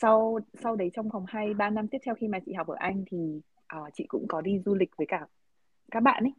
Sau 0.00 0.38
sau 0.62 0.76
đấy 0.76 0.90
trong 0.94 1.08
vòng 1.08 1.24
hai 1.28 1.54
ba 1.54 1.70
năm 1.70 1.88
tiếp 1.88 1.98
theo 2.04 2.14
khi 2.14 2.28
mà 2.28 2.38
chị 2.46 2.52
học 2.52 2.66
ở 2.66 2.74
Anh 2.78 3.04
thì 3.10 3.40
uh, 3.76 3.88
chị 3.94 4.04
cũng 4.08 4.28
có 4.28 4.40
đi 4.40 4.58
du 4.64 4.74
lịch 4.74 4.90
với 4.96 5.06
cả 5.06 5.26
các 5.90 6.00
bạn 6.00 6.24
ấy 6.24 6.32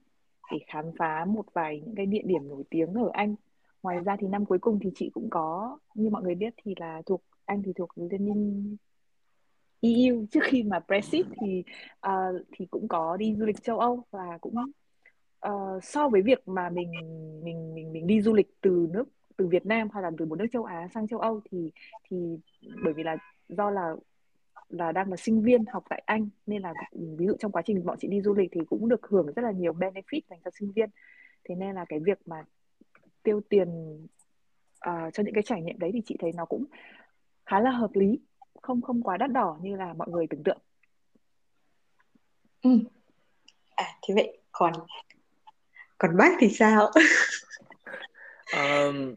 để 0.52 0.60
khám 0.68 0.86
phá 1.00 1.26
một 1.26 1.46
vài 1.54 1.82
những 1.86 1.96
cái 1.96 2.06
địa 2.06 2.22
điểm 2.26 2.48
nổi 2.48 2.64
tiếng 2.70 2.94
ở 2.94 3.10
Anh. 3.14 3.36
Ngoài 3.84 4.00
ra 4.06 4.16
thì 4.20 4.28
năm 4.28 4.46
cuối 4.46 4.60
cùng 4.60 4.80
thì 4.82 4.90
chị 4.96 5.10
cũng 5.14 5.30
có 5.30 5.78
như 5.96 6.10
mọi 6.10 6.24
người 6.24 6.36
biết 6.36 6.54
thì 6.64 6.74
là 6.78 7.02
thuộc 7.06 7.22
Anh 7.46 7.64
thì 7.64 7.74
thuộc 7.74 7.90
Liên 7.96 8.26
minh 8.26 8.78
EU 9.84 10.26
trước 10.32 10.40
khi 10.44 10.64
mà 10.64 10.80
Brexit 10.88 11.26
thì 11.42 11.64
uh, 12.08 12.42
thì 12.52 12.66
cũng 12.66 12.88
có 12.88 13.18
đi 13.18 13.36
du 13.36 13.46
lịch 13.46 13.64
châu 13.64 13.80
Âu 13.80 14.04
và 14.12 14.38
cũng 14.42 14.56
uh, 15.48 15.84
so 15.84 16.10
với 16.10 16.22
việc 16.22 16.48
mà 16.48 16.70
mình 16.70 16.92
mình 17.44 17.76
mình 17.76 17.94
mình 17.94 18.08
đi 18.08 18.22
du 18.22 18.34
lịch 18.34 18.62
từ 18.62 18.88
nước 18.92 19.04
từ 19.38 19.48
Việt 19.48 19.66
Nam 19.66 19.88
hoặc 19.94 20.02
là 20.02 20.12
từ 20.18 20.26
một 20.26 20.40
nước 20.40 20.46
châu 20.52 20.64
Á 20.64 20.88
sang 20.94 21.08
châu 21.08 21.20
Âu 21.20 21.42
thì 21.52 21.72
thì 22.10 22.18
bởi 22.84 22.94
vì 22.94 23.04
là 23.04 23.18
do 23.50 23.70
là 23.70 23.96
là 24.70 24.92
đang 24.92 25.10
là 25.10 25.18
sinh 25.18 25.42
viên 25.42 25.66
học 25.66 25.84
tại 25.90 26.04
Anh 26.06 26.30
nên 26.46 26.62
là 26.62 26.74
ví 27.18 27.28
dụ 27.28 27.36
trong 27.40 27.52
quá 27.52 27.62
trình 27.66 27.86
bọn 27.86 27.98
chị 28.00 28.08
đi 28.08 28.22
du 28.22 28.34
lịch 28.34 28.50
thì 28.52 28.62
cũng 28.70 28.90
được 28.90 29.08
hưởng 29.08 29.34
rất 29.36 29.42
là 29.42 29.52
nhiều 29.52 29.74
benefit 29.74 30.22
dành 30.30 30.40
cho 30.46 30.52
sinh 30.60 30.72
viên. 30.72 30.90
Thế 31.44 31.56
nên 31.56 31.76
là 31.76 31.86
cái 31.90 32.00
việc 32.00 32.20
mà 32.26 32.44
tiêu 33.24 33.42
tiền 33.50 33.68
uh, 34.90 35.14
cho 35.14 35.24
những 35.24 35.34
cái 35.34 35.44
trải 35.44 35.62
nghiệm 35.62 35.80
đấy 35.80 35.90
thì 35.94 36.02
chị 36.06 36.16
thấy 36.20 36.32
nó 36.36 36.46
cũng 36.46 36.66
khá 37.46 37.60
là 37.60 37.72
hợp 37.72 37.92
lý 37.94 38.20
không 38.64 38.82
không 38.82 39.04
quá 39.04 39.18
đắt 39.18 39.32
đỏ 39.32 39.58
như 39.62 39.76
là 39.76 39.94
mọi 39.94 40.10
người 40.10 40.28
tưởng 40.30 40.44
tượng 40.44 40.58
Ừ. 42.64 42.70
À 43.76 43.86
thế 44.08 44.14
vậy 44.16 44.38
còn 44.52 44.74
còn 45.98 46.18
bác 46.18 46.32
thì 46.40 46.50
sao? 46.50 46.92
um, 48.54 49.16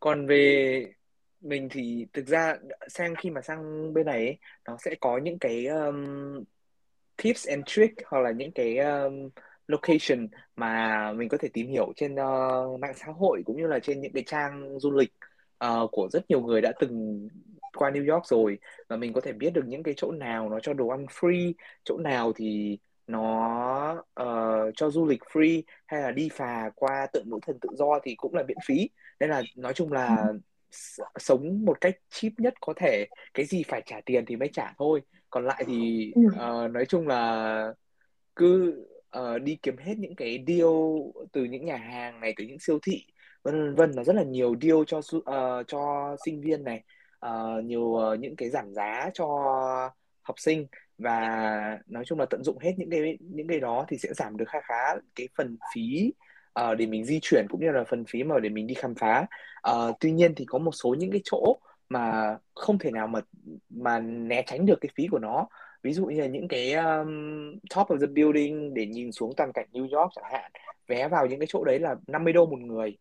còn 0.00 0.26
về 0.26 0.92
mình 1.40 1.68
thì 1.70 2.06
thực 2.12 2.26
ra 2.26 2.56
sang 2.88 3.14
khi 3.14 3.30
mà 3.30 3.40
sang 3.40 3.92
bên 3.94 4.06
này 4.06 4.16
ấy, 4.16 4.38
nó 4.64 4.76
sẽ 4.80 4.94
có 5.00 5.18
những 5.18 5.38
cái 5.38 5.66
um, 5.66 6.04
tips 7.22 7.48
and 7.48 7.62
trick 7.66 7.94
hoặc 8.06 8.20
là 8.20 8.30
những 8.30 8.52
cái 8.52 8.78
um, 8.78 9.28
location 9.66 10.28
mà 10.56 11.12
mình 11.12 11.28
có 11.28 11.38
thể 11.40 11.48
tìm 11.52 11.68
hiểu 11.68 11.92
trên 11.96 12.14
uh, 12.14 12.80
mạng 12.80 12.94
xã 12.96 13.06
hội 13.06 13.42
cũng 13.46 13.56
như 13.56 13.66
là 13.66 13.78
trên 13.78 14.00
những 14.00 14.12
cái 14.12 14.22
trang 14.26 14.78
du 14.78 14.90
lịch 14.90 15.12
uh, 15.64 15.90
của 15.92 16.08
rất 16.12 16.30
nhiều 16.30 16.40
người 16.40 16.60
đã 16.60 16.72
từng 16.80 17.28
qua 17.78 17.90
New 17.90 18.12
York 18.12 18.26
rồi 18.26 18.58
và 18.88 18.96
mình 18.96 19.12
có 19.12 19.20
thể 19.20 19.32
biết 19.32 19.50
được 19.50 19.64
những 19.66 19.82
cái 19.82 19.94
chỗ 19.96 20.12
nào 20.12 20.48
nó 20.48 20.60
cho 20.60 20.72
đồ 20.74 20.88
ăn 20.88 21.06
free 21.06 21.52
chỗ 21.84 21.98
nào 21.98 22.32
thì 22.32 22.78
nó 23.06 24.04
uh, 24.22 24.74
cho 24.76 24.90
du 24.90 25.06
lịch 25.06 25.22
free 25.22 25.62
hay 25.86 26.02
là 26.02 26.10
đi 26.10 26.28
phà 26.32 26.70
qua 26.74 27.06
tượng 27.12 27.30
nữ 27.30 27.38
thần 27.46 27.58
tự 27.60 27.68
do 27.72 27.98
thì 28.04 28.14
cũng 28.14 28.34
là 28.34 28.42
miễn 28.42 28.58
phí. 28.66 28.90
Nên 29.20 29.30
là 29.30 29.42
nói 29.56 29.74
chung 29.74 29.92
là 29.92 30.32
sống 31.18 31.64
một 31.64 31.80
cách 31.80 31.96
cheap 32.10 32.32
nhất 32.38 32.54
có 32.60 32.72
thể. 32.76 33.06
Cái 33.34 33.46
gì 33.46 33.62
phải 33.62 33.82
trả 33.86 34.00
tiền 34.06 34.24
thì 34.26 34.36
mới 34.36 34.48
trả 34.52 34.72
thôi. 34.78 35.02
Còn 35.30 35.46
lại 35.46 35.64
thì 35.66 36.12
uh, 36.26 36.70
nói 36.70 36.84
chung 36.88 37.08
là 37.08 37.72
cứ 38.36 38.84
uh, 39.18 39.42
đi 39.42 39.58
kiếm 39.62 39.76
hết 39.76 39.94
những 39.98 40.14
cái 40.14 40.44
deal 40.46 40.68
từ 41.32 41.44
những 41.44 41.64
nhà 41.64 41.76
hàng 41.76 42.20
này 42.20 42.34
từ 42.36 42.44
những 42.44 42.58
siêu 42.58 42.78
thị 42.82 43.04
vân 43.42 43.74
vân 43.74 43.90
là 43.90 44.04
rất 44.04 44.16
là 44.16 44.22
nhiều 44.22 44.56
deal 44.60 44.76
cho 44.86 44.98
uh, 44.98 45.66
cho 45.66 46.16
sinh 46.24 46.40
viên 46.40 46.64
này 46.64 46.82
uh, 47.26 47.64
nhiều 47.64 47.82
uh, 47.82 48.18
những 48.20 48.36
cái 48.36 48.50
giảm 48.50 48.74
giá 48.74 49.10
cho 49.14 49.26
học 50.22 50.38
sinh 50.38 50.66
và 50.98 51.78
nói 51.86 52.04
chung 52.06 52.18
là 52.18 52.26
tận 52.30 52.44
dụng 52.44 52.58
hết 52.58 52.74
những 52.76 52.90
cái 52.90 53.18
những 53.20 53.48
cái 53.48 53.60
đó 53.60 53.84
thì 53.88 53.98
sẽ 53.98 54.08
giảm 54.14 54.36
được 54.36 54.48
khá 54.48 54.58
khá 54.60 55.00
cái 55.14 55.28
phần 55.36 55.56
phí 55.74 56.12
uh, 56.60 56.78
để 56.78 56.86
mình 56.86 57.04
di 57.04 57.18
chuyển 57.22 57.46
cũng 57.48 57.60
như 57.60 57.70
là 57.70 57.84
phần 57.84 58.04
phí 58.04 58.22
mà 58.24 58.40
để 58.40 58.48
mình 58.48 58.66
đi 58.66 58.74
khám 58.74 58.94
phá. 58.94 59.26
Uh, 59.70 59.96
tuy 60.00 60.12
nhiên 60.12 60.34
thì 60.34 60.44
có 60.44 60.58
một 60.58 60.72
số 60.72 60.94
những 60.98 61.10
cái 61.10 61.20
chỗ 61.24 61.58
mà 61.88 62.36
không 62.54 62.78
thể 62.78 62.90
nào 62.90 63.06
mà 63.06 63.20
mà 63.70 64.00
né 64.00 64.42
tránh 64.46 64.66
được 64.66 64.78
cái 64.80 64.90
phí 64.94 65.06
của 65.10 65.18
nó. 65.18 65.48
Ví 65.82 65.92
dụ 65.92 66.06
như 66.06 66.20
là 66.20 66.26
những 66.26 66.48
cái 66.48 66.72
um, 66.72 67.58
top 67.74 67.88
of 67.88 68.00
the 68.00 68.06
building 68.06 68.74
để 68.74 68.86
nhìn 68.86 69.12
xuống 69.12 69.32
toàn 69.36 69.52
cảnh 69.52 69.66
New 69.72 69.98
York 69.98 70.12
chẳng 70.14 70.32
hạn 70.32 70.50
vé 70.88 71.08
vào 71.08 71.26
những 71.26 71.40
cái 71.40 71.46
chỗ 71.48 71.64
đấy 71.64 71.78
là 71.78 71.96
50 72.06 72.32
đô 72.32 72.46
một 72.46 72.60
người. 72.60 72.98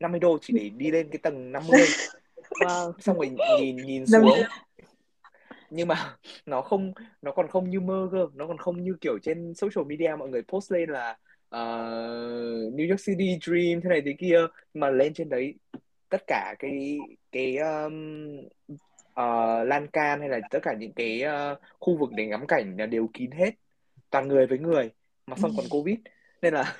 50 0.00 0.20
đô 0.20 0.38
chỉ 0.40 0.54
để 0.56 0.68
đi 0.68 0.90
lên 0.90 1.08
cái 1.10 1.18
tầng 1.18 1.52
50 1.52 1.80
wow. 2.50 2.92
xong 2.98 3.16
rồi 3.16 3.30
nhìn 3.58 3.76
nhìn 3.76 4.06
xuống. 4.06 4.38
nhưng 5.70 5.88
mà 5.88 6.16
nó 6.46 6.62
không 6.62 6.92
nó 7.22 7.32
còn 7.32 7.48
không 7.48 7.70
như 7.70 7.80
mơ 7.80 8.08
cơ. 8.12 8.26
Nó 8.34 8.46
còn 8.46 8.58
không 8.58 8.82
như 8.82 8.96
kiểu 9.00 9.18
trên 9.22 9.54
social 9.54 9.86
media 9.86 10.16
mọi 10.18 10.28
người 10.28 10.42
post 10.42 10.72
lên 10.72 10.90
là 10.90 11.16
uh, 11.56 12.74
New 12.74 12.88
York 12.90 13.00
City 13.06 13.38
Dream 13.42 13.80
thế 13.80 13.88
này 13.88 14.02
thế 14.04 14.14
kia. 14.18 14.38
Mà 14.74 14.90
lên 14.90 15.14
trên 15.14 15.28
đấy 15.28 15.54
tất 16.08 16.22
cả 16.26 16.54
cái 16.58 16.98
cái 17.32 17.56
um, 17.56 18.36
uh, 19.20 19.66
lan 19.66 19.86
can 19.92 20.20
hay 20.20 20.28
là 20.28 20.40
tất 20.50 20.58
cả 20.62 20.74
những 20.78 20.92
cái 20.92 21.22
uh, 21.52 21.58
khu 21.78 21.96
vực 21.96 22.10
để 22.16 22.26
ngắm 22.26 22.46
cảnh 22.46 22.76
là 22.78 22.86
đều 22.86 23.08
kín 23.12 23.30
hết. 23.30 23.50
Toàn 24.10 24.28
người 24.28 24.46
với 24.46 24.58
người. 24.58 24.90
Mà 25.26 25.36
xong 25.36 25.50
còn 25.56 25.66
covid. 25.70 25.96
Nên 26.42 26.54
là 26.54 26.76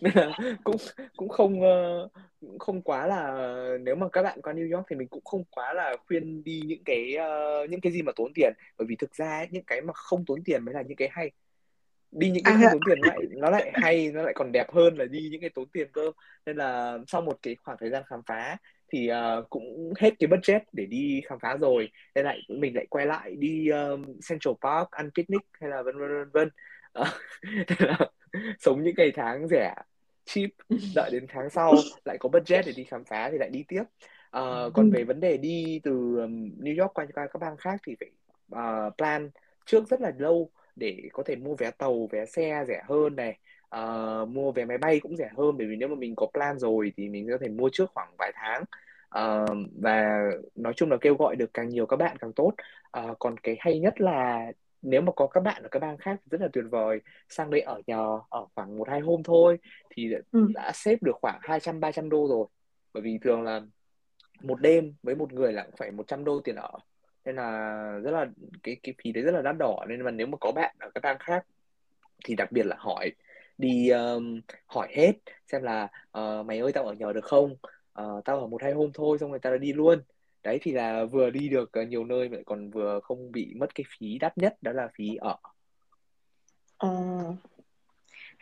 nên 0.00 0.12
là 0.14 0.38
cũng 0.64 0.76
cũng 1.16 1.28
không 1.28 1.60
uh, 1.60 2.10
không 2.58 2.82
quá 2.82 3.06
là 3.06 3.48
nếu 3.80 3.96
mà 3.96 4.08
các 4.08 4.22
bạn 4.22 4.42
qua 4.42 4.52
New 4.52 4.76
York 4.76 4.86
thì 4.90 4.96
mình 4.96 5.08
cũng 5.08 5.24
không 5.24 5.44
quá 5.50 5.74
là 5.74 5.96
khuyên 6.06 6.44
đi 6.44 6.62
những 6.66 6.84
cái 6.84 7.16
uh, 7.16 7.70
những 7.70 7.80
cái 7.80 7.92
gì 7.92 8.02
mà 8.02 8.12
tốn 8.16 8.32
tiền. 8.34 8.52
Bởi 8.78 8.86
vì 8.86 8.96
thực 8.96 9.14
ra 9.14 9.38
ấy, 9.38 9.48
những 9.50 9.64
cái 9.64 9.80
mà 9.80 9.92
không 9.92 10.24
tốn 10.24 10.44
tiền 10.44 10.64
mới 10.64 10.74
là 10.74 10.82
những 10.82 10.96
cái 10.96 11.08
hay. 11.12 11.30
Đi 12.10 12.30
những 12.30 12.44
cái 12.44 12.54
không 12.54 12.72
tốn 12.72 12.80
tiền 12.86 12.98
lại 13.02 13.18
nó 13.30 13.50
lại 13.50 13.70
hay 13.74 14.12
nó 14.12 14.22
lại 14.22 14.32
còn 14.36 14.52
đẹp 14.52 14.72
hơn 14.72 14.96
là 14.98 15.04
đi 15.04 15.28
những 15.30 15.40
cái 15.40 15.50
tốn 15.50 15.68
tiền 15.72 15.88
cơ. 15.92 16.12
Nên 16.46 16.56
là 16.56 16.98
sau 17.06 17.20
một 17.20 17.38
cái 17.42 17.56
khoảng 17.62 17.78
thời 17.80 17.90
gian 17.90 18.02
khám 18.06 18.20
phá 18.26 18.56
thì 18.92 19.10
uh, 19.12 19.50
cũng 19.50 19.92
hết 19.98 20.14
cái 20.18 20.28
budget 20.28 20.62
để 20.72 20.86
đi 20.86 21.20
khám 21.28 21.38
phá 21.38 21.56
rồi. 21.56 21.88
Nên 22.14 22.24
lại 22.24 22.38
mình 22.48 22.76
lại 22.76 22.86
quay 22.90 23.06
lại 23.06 23.34
đi 23.38 23.68
um, 23.68 24.04
Central 24.28 24.54
Park 24.60 24.90
ăn 24.90 25.10
picnic 25.14 25.42
hay 25.60 25.70
là 25.70 25.82
vân 25.82 25.98
vân 25.98 26.08
vân 26.08 26.30
vân. 26.32 26.50
Uh, 27.00 28.10
sống 28.58 28.82
những 28.82 28.94
ngày 28.96 29.12
tháng 29.14 29.48
rẻ 29.48 29.74
cheap 30.24 30.50
đợi 30.94 31.10
đến 31.12 31.26
tháng 31.28 31.50
sau 31.50 31.74
lại 32.04 32.16
có 32.20 32.28
budget 32.28 32.66
để 32.66 32.72
đi 32.76 32.84
khám 32.84 33.04
phá 33.04 33.30
thì 33.30 33.38
lại 33.38 33.50
đi 33.50 33.64
tiếp. 33.68 33.82
Uh, 34.38 34.74
còn 34.74 34.90
về 34.90 35.04
vấn 35.04 35.20
đề 35.20 35.36
đi 35.36 35.80
từ 35.82 35.92
New 36.58 36.82
York 36.82 36.94
qua 36.94 37.06
các 37.14 37.40
bang 37.40 37.56
khác 37.56 37.80
thì 37.86 37.96
phải 38.00 38.10
uh, 38.60 38.96
plan 38.96 39.30
trước 39.66 39.88
rất 39.88 40.00
là 40.00 40.12
lâu 40.18 40.50
để 40.76 41.08
có 41.12 41.22
thể 41.26 41.36
mua 41.36 41.54
vé 41.54 41.70
tàu 41.70 42.08
vé 42.12 42.26
xe 42.26 42.64
rẻ 42.68 42.82
hơn 42.88 43.16
này. 43.16 43.38
Uh, 43.76 44.28
mua 44.28 44.52
vé 44.52 44.64
máy 44.64 44.78
bay 44.78 45.00
cũng 45.00 45.16
rẻ 45.16 45.30
hơn 45.36 45.56
bởi 45.58 45.66
vì 45.66 45.76
nếu 45.76 45.88
mà 45.88 45.94
mình 45.94 46.14
có 46.16 46.26
plan 46.32 46.58
rồi 46.58 46.92
thì 46.96 47.08
mình 47.08 47.28
có 47.30 47.38
thể 47.40 47.48
mua 47.48 47.68
trước 47.72 47.90
khoảng 47.94 48.14
vài 48.18 48.32
tháng. 48.34 48.64
Uh, 49.18 49.58
và 49.82 50.20
nói 50.54 50.72
chung 50.76 50.90
là 50.90 50.96
kêu 51.00 51.14
gọi 51.14 51.36
được 51.36 51.54
càng 51.54 51.68
nhiều 51.68 51.86
các 51.86 51.96
bạn 51.96 52.16
càng 52.20 52.32
tốt. 52.32 52.52
Uh, 52.98 53.18
còn 53.18 53.36
cái 53.38 53.56
hay 53.60 53.78
nhất 53.78 54.00
là 54.00 54.52
nếu 54.82 55.00
mà 55.00 55.12
có 55.16 55.26
các 55.26 55.40
bạn 55.40 55.62
ở 55.62 55.68
các 55.68 55.78
bang 55.78 55.96
khác 55.96 56.20
thì 56.22 56.28
rất 56.30 56.40
là 56.40 56.48
tuyệt 56.52 56.64
vời. 56.70 57.00
Sang 57.28 57.50
đây 57.50 57.60
ở 57.60 57.80
nhờ 57.86 58.20
ở 58.28 58.46
khoảng 58.54 58.78
một 58.78 58.88
hai 58.88 59.00
hôm 59.00 59.22
thôi 59.22 59.58
thì 59.90 60.12
ừ. 60.32 60.46
đã 60.54 60.72
xếp 60.74 61.02
được 61.02 61.16
khoảng 61.22 61.38
200 61.42 61.80
300 61.80 62.10
đô 62.10 62.28
rồi. 62.28 62.46
Bởi 62.92 63.02
vì 63.02 63.18
thường 63.18 63.42
là 63.42 63.60
một 64.42 64.60
đêm 64.60 64.94
với 65.02 65.14
một 65.14 65.32
người 65.32 65.52
là 65.52 65.62
cũng 65.62 65.76
phải 65.76 65.90
100 65.90 66.24
đô 66.24 66.40
tiền 66.40 66.56
ở. 66.56 66.70
Nên 67.24 67.36
là 67.36 67.80
rất 68.04 68.10
là 68.10 68.26
cái 68.62 68.76
cái 68.82 68.94
phí 69.04 69.12
đấy 69.12 69.24
rất 69.24 69.32
là 69.34 69.42
đắt 69.42 69.56
đỏ. 69.58 69.84
Nên 69.88 70.04
mà 70.04 70.10
nếu 70.10 70.26
mà 70.26 70.36
có 70.40 70.52
bạn 70.52 70.76
ở 70.80 70.90
các 70.94 71.00
bang 71.02 71.18
khác 71.18 71.46
thì 72.24 72.34
đặc 72.34 72.52
biệt 72.52 72.66
là 72.66 72.76
hỏi 72.78 73.12
đi 73.58 73.88
um, 73.88 74.40
hỏi 74.66 74.88
hết 74.90 75.12
xem 75.46 75.62
là 75.62 75.88
uh, 76.18 76.46
mày 76.46 76.58
ơi 76.58 76.72
tao 76.72 76.84
ở 76.84 76.92
nhờ 76.92 77.12
được 77.12 77.24
không? 77.24 77.56
Uh, 78.02 78.24
tao 78.24 78.40
ở 78.40 78.46
một 78.46 78.62
hai 78.62 78.72
hôm 78.72 78.90
thôi 78.94 79.18
xong 79.18 79.30
rồi 79.30 79.38
tao 79.38 79.52
đã 79.52 79.58
đi 79.58 79.72
luôn 79.72 80.02
đấy 80.42 80.58
thì 80.62 80.72
là 80.72 81.04
vừa 81.04 81.30
đi 81.30 81.48
được 81.48 81.72
ờ, 81.72 81.82
nhiều 81.82 82.04
nơi 82.04 82.28
mà 82.28 82.38
còn 82.46 82.70
vừa 82.70 83.00
không 83.02 83.32
bị 83.32 83.54
mất 83.56 83.74
cái 83.74 83.84
phí 83.98 84.18
đắt 84.18 84.38
nhất 84.38 84.56
đó 84.62 84.72
là 84.72 84.88
phí 84.94 85.16
ở. 85.20 85.36
Ờ. 86.76 86.88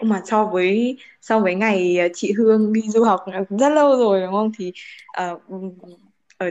Nhưng 0.00 0.08
mà 0.08 0.22
so 0.24 0.44
với 0.44 0.98
so 1.20 1.40
với 1.40 1.54
ngày 1.54 1.98
ờ, 1.98 2.08
chị 2.14 2.32
Hương 2.32 2.72
đi 2.72 2.82
du 2.88 3.04
học 3.04 3.20
rất 3.50 3.68
lâu 3.68 3.96
rồi 3.96 4.20
đúng 4.20 4.32
không? 4.32 4.52
Thì 4.58 4.72
uh, 5.22 5.42
ở 6.38 6.50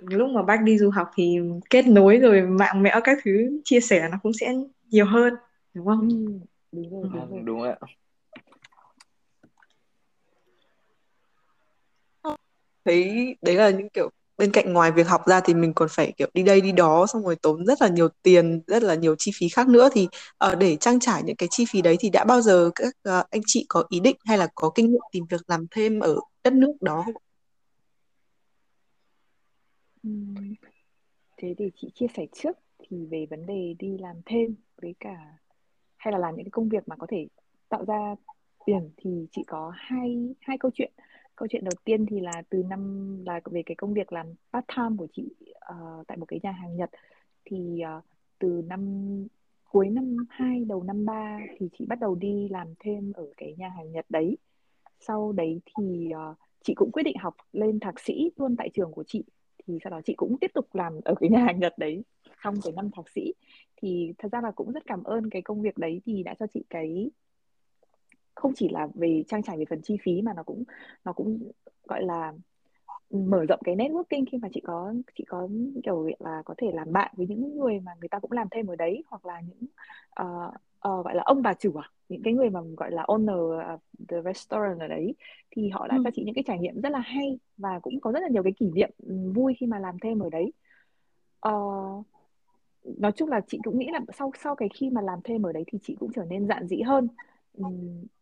lúc 0.00 0.30
mà 0.30 0.42
bác 0.42 0.62
đi 0.62 0.78
du 0.78 0.90
học 0.90 1.10
thì 1.16 1.38
kết 1.70 1.86
nối 1.86 2.16
rồi 2.16 2.42
mạng 2.42 2.82
mẽo 2.82 3.00
các 3.04 3.18
thứ 3.24 3.60
chia 3.64 3.80
sẻ 3.80 4.08
nó 4.12 4.18
cũng 4.22 4.32
sẽ 4.32 4.54
nhiều 4.90 5.06
hơn 5.06 5.34
đúng 5.74 5.86
không? 5.86 6.08
Ừ, 6.08 6.38
đúng 6.72 6.90
rồi, 6.90 7.10
đúng 7.12 7.30
rồi. 7.30 7.42
đúng 7.44 7.62
rồi 7.62 7.74
thấy 12.86 13.36
đấy 13.42 13.54
là 13.54 13.70
những 13.70 13.88
kiểu 13.88 14.10
bên 14.38 14.52
cạnh 14.52 14.72
ngoài 14.72 14.92
việc 14.92 15.08
học 15.08 15.26
ra 15.26 15.40
thì 15.40 15.54
mình 15.54 15.74
còn 15.74 15.88
phải 15.90 16.12
kiểu 16.16 16.28
đi 16.34 16.42
đây 16.42 16.60
đi 16.60 16.72
đó 16.72 17.06
xong 17.06 17.22
rồi 17.22 17.36
tốn 17.36 17.66
rất 17.66 17.82
là 17.82 17.88
nhiều 17.88 18.08
tiền 18.22 18.62
rất 18.66 18.82
là 18.82 18.94
nhiều 18.94 19.14
chi 19.18 19.30
phí 19.34 19.48
khác 19.48 19.68
nữa 19.68 19.88
thì 19.92 20.08
uh, 20.52 20.58
để 20.58 20.76
trang 20.76 21.00
trải 21.00 21.22
những 21.22 21.36
cái 21.36 21.48
chi 21.52 21.64
phí 21.68 21.82
đấy 21.82 21.96
thì 22.00 22.10
đã 22.10 22.24
bao 22.24 22.40
giờ 22.40 22.70
các 22.74 22.94
uh, 23.08 23.30
anh 23.30 23.42
chị 23.46 23.66
có 23.68 23.84
ý 23.88 24.00
định 24.00 24.16
hay 24.24 24.38
là 24.38 24.48
có 24.54 24.70
kinh 24.74 24.90
nghiệm 24.90 25.00
tìm 25.12 25.24
việc 25.30 25.40
làm 25.46 25.66
thêm 25.70 26.00
ở 26.00 26.16
đất 26.44 26.52
nước 26.52 26.72
đó 26.80 27.02
không? 27.06 27.14
Thế 31.36 31.54
thì 31.58 31.70
chị 31.80 31.90
chia 31.94 32.06
sẻ 32.16 32.26
trước 32.32 32.56
thì 32.78 33.06
về 33.10 33.26
vấn 33.30 33.46
đề 33.46 33.74
đi 33.78 33.98
làm 33.98 34.16
thêm 34.26 34.54
với 34.82 34.94
cả 35.00 35.16
hay 35.96 36.12
là 36.12 36.18
làm 36.18 36.36
những 36.36 36.44
cái 36.44 36.50
công 36.50 36.68
việc 36.68 36.88
mà 36.88 36.96
có 36.96 37.06
thể 37.10 37.26
tạo 37.68 37.84
ra 37.84 38.14
tiền 38.66 38.90
thì 38.96 39.26
chị 39.32 39.42
có 39.46 39.72
hai 39.74 40.34
hai 40.40 40.58
câu 40.58 40.70
chuyện 40.74 40.92
câu 41.36 41.48
chuyện 41.50 41.64
đầu 41.64 41.74
tiên 41.84 42.06
thì 42.06 42.20
là 42.20 42.42
từ 42.50 42.62
năm 42.62 43.16
là 43.26 43.40
về 43.44 43.62
cái 43.66 43.74
công 43.74 43.94
việc 43.94 44.12
làm 44.12 44.26
part 44.52 44.64
time 44.76 44.96
của 44.98 45.06
chị 45.12 45.34
uh, 45.54 46.06
tại 46.06 46.16
một 46.16 46.26
cái 46.28 46.40
nhà 46.42 46.50
hàng 46.50 46.76
Nhật. 46.76 46.90
Thì 47.44 47.82
uh, 47.98 48.04
từ 48.38 48.62
năm 48.66 48.80
cuối 49.70 49.88
năm 49.88 50.16
2 50.30 50.64
đầu 50.64 50.82
năm 50.82 51.04
3 51.04 51.38
thì 51.58 51.68
chị 51.78 51.86
bắt 51.88 52.00
đầu 52.00 52.14
đi 52.14 52.48
làm 52.48 52.74
thêm 52.80 53.12
ở 53.14 53.26
cái 53.36 53.54
nhà 53.58 53.68
hàng 53.68 53.92
Nhật 53.92 54.06
đấy. 54.08 54.38
Sau 55.00 55.32
đấy 55.32 55.60
thì 55.78 56.10
uh, 56.30 56.36
chị 56.62 56.74
cũng 56.74 56.90
quyết 56.92 57.02
định 57.02 57.16
học 57.18 57.34
lên 57.52 57.80
thạc 57.80 58.00
sĩ 58.00 58.30
luôn 58.36 58.56
tại 58.56 58.70
trường 58.74 58.92
của 58.92 59.04
chị. 59.06 59.24
Thì 59.66 59.78
sau 59.84 59.90
đó 59.90 60.00
chị 60.04 60.14
cũng 60.16 60.36
tiếp 60.40 60.50
tục 60.54 60.74
làm 60.74 60.92
ở 61.04 61.14
cái 61.20 61.30
nhà 61.30 61.44
hàng 61.44 61.58
Nhật 61.58 61.78
đấy 61.78 62.04
trong 62.44 62.54
cái 62.64 62.72
năm 62.76 62.90
thạc 62.96 63.08
sĩ. 63.08 63.34
Thì 63.76 64.12
thật 64.18 64.28
ra 64.32 64.40
là 64.40 64.50
cũng 64.50 64.72
rất 64.72 64.86
cảm 64.86 65.02
ơn 65.02 65.30
cái 65.30 65.42
công 65.42 65.62
việc 65.62 65.78
đấy 65.78 66.00
thì 66.06 66.22
đã 66.22 66.34
cho 66.38 66.46
chị 66.54 66.64
cái 66.70 67.10
không 68.36 68.52
chỉ 68.54 68.68
là 68.68 68.88
về 68.94 69.24
trang 69.28 69.42
trải 69.42 69.58
về 69.58 69.64
phần 69.70 69.82
chi 69.82 69.96
phí 70.02 70.22
mà 70.22 70.32
nó 70.36 70.42
cũng 70.42 70.64
nó 71.04 71.12
cũng 71.12 71.50
gọi 71.88 72.02
là 72.02 72.32
mở 73.10 73.44
rộng 73.48 73.60
cái 73.64 73.76
networking 73.76 74.24
khi 74.30 74.38
mà 74.38 74.48
chị 74.52 74.60
có 74.64 74.94
chị 75.14 75.24
có 75.28 75.48
kiểu 75.84 76.08
là 76.18 76.42
có 76.44 76.54
thể 76.58 76.72
làm 76.72 76.92
bạn 76.92 77.14
với 77.16 77.26
những 77.26 77.58
người 77.58 77.80
mà 77.80 77.92
người 78.00 78.08
ta 78.08 78.18
cũng 78.18 78.32
làm 78.32 78.48
thêm 78.50 78.66
ở 78.66 78.76
đấy 78.76 79.04
hoặc 79.08 79.26
là 79.26 79.40
những 79.40 79.66
uh, 80.22 80.54
uh, 80.88 81.04
gọi 81.04 81.14
là 81.14 81.22
ông 81.26 81.42
bà 81.42 81.54
chủ 81.54 81.74
à 81.74 81.90
những 82.08 82.22
cái 82.22 82.32
người 82.32 82.50
mà 82.50 82.60
gọi 82.76 82.90
là 82.90 83.02
owner 83.02 83.66
of 83.66 83.78
the 84.08 84.16
restaurant 84.24 84.80
ở 84.80 84.88
đấy 84.88 85.14
thì 85.50 85.68
họ 85.68 85.86
đã 85.88 85.96
ừ. 85.96 86.02
cho 86.04 86.10
chị 86.14 86.22
những 86.24 86.34
cái 86.34 86.44
trải 86.46 86.58
nghiệm 86.58 86.80
rất 86.80 86.92
là 86.92 86.98
hay 86.98 87.38
và 87.56 87.78
cũng 87.82 88.00
có 88.00 88.12
rất 88.12 88.20
là 88.20 88.28
nhiều 88.28 88.42
cái 88.42 88.52
kỷ 88.52 88.70
niệm 88.70 88.90
vui 89.34 89.54
khi 89.58 89.66
mà 89.66 89.78
làm 89.78 89.98
thêm 89.98 90.18
ở 90.18 90.30
đấy 90.30 90.52
uh, 91.48 92.06
nói 92.84 93.12
chung 93.12 93.28
là 93.28 93.40
chị 93.48 93.58
cũng 93.64 93.78
nghĩ 93.78 93.88
là 93.92 94.00
sau 94.18 94.32
sau 94.42 94.54
cái 94.54 94.68
khi 94.74 94.90
mà 94.90 95.00
làm 95.00 95.18
thêm 95.24 95.46
ở 95.46 95.52
đấy 95.52 95.64
thì 95.66 95.78
chị 95.82 95.96
cũng 96.00 96.12
trở 96.12 96.24
nên 96.24 96.46
dạn 96.46 96.66
dĩ 96.66 96.80
hơn 96.82 97.08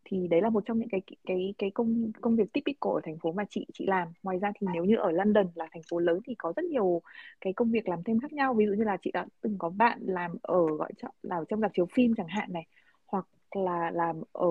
thì 0.04 0.28
đấy 0.28 0.42
là 0.42 0.50
một 0.50 0.62
trong 0.66 0.78
những 0.78 0.88
cái 0.88 1.02
cái 1.26 1.54
cái 1.58 1.70
công 1.70 2.12
công 2.20 2.36
việc 2.36 2.52
typical 2.52 2.92
ở 2.92 3.00
thành 3.04 3.18
phố 3.18 3.32
mà 3.32 3.44
chị 3.50 3.66
chị 3.72 3.86
làm. 3.86 4.08
Ngoài 4.22 4.38
ra 4.38 4.52
thì 4.60 4.66
nếu 4.72 4.84
như 4.84 4.96
ở 4.96 5.10
London 5.10 5.46
là 5.54 5.68
thành 5.72 5.82
phố 5.90 5.98
lớn 5.98 6.20
thì 6.26 6.34
có 6.34 6.52
rất 6.56 6.64
nhiều 6.64 7.02
cái 7.40 7.52
công 7.52 7.70
việc 7.70 7.88
làm 7.88 8.02
thêm 8.02 8.20
khác 8.20 8.32
nhau. 8.32 8.54
Ví 8.54 8.66
dụ 8.66 8.72
như 8.72 8.84
là 8.84 8.96
chị 8.96 9.10
đã 9.12 9.26
từng 9.40 9.58
có 9.58 9.68
bạn 9.68 9.98
làm 10.02 10.36
ở 10.42 10.66
gọi 10.78 10.92
cho 10.96 11.08
là 11.22 11.36
ở 11.36 11.44
trong 11.48 11.60
dạp 11.60 11.74
chiếu 11.74 11.86
phim 11.86 12.14
chẳng 12.14 12.28
hạn 12.28 12.52
này 12.52 12.66
hoặc 13.06 13.26
là 13.56 13.90
làm 13.90 14.22
ở 14.32 14.48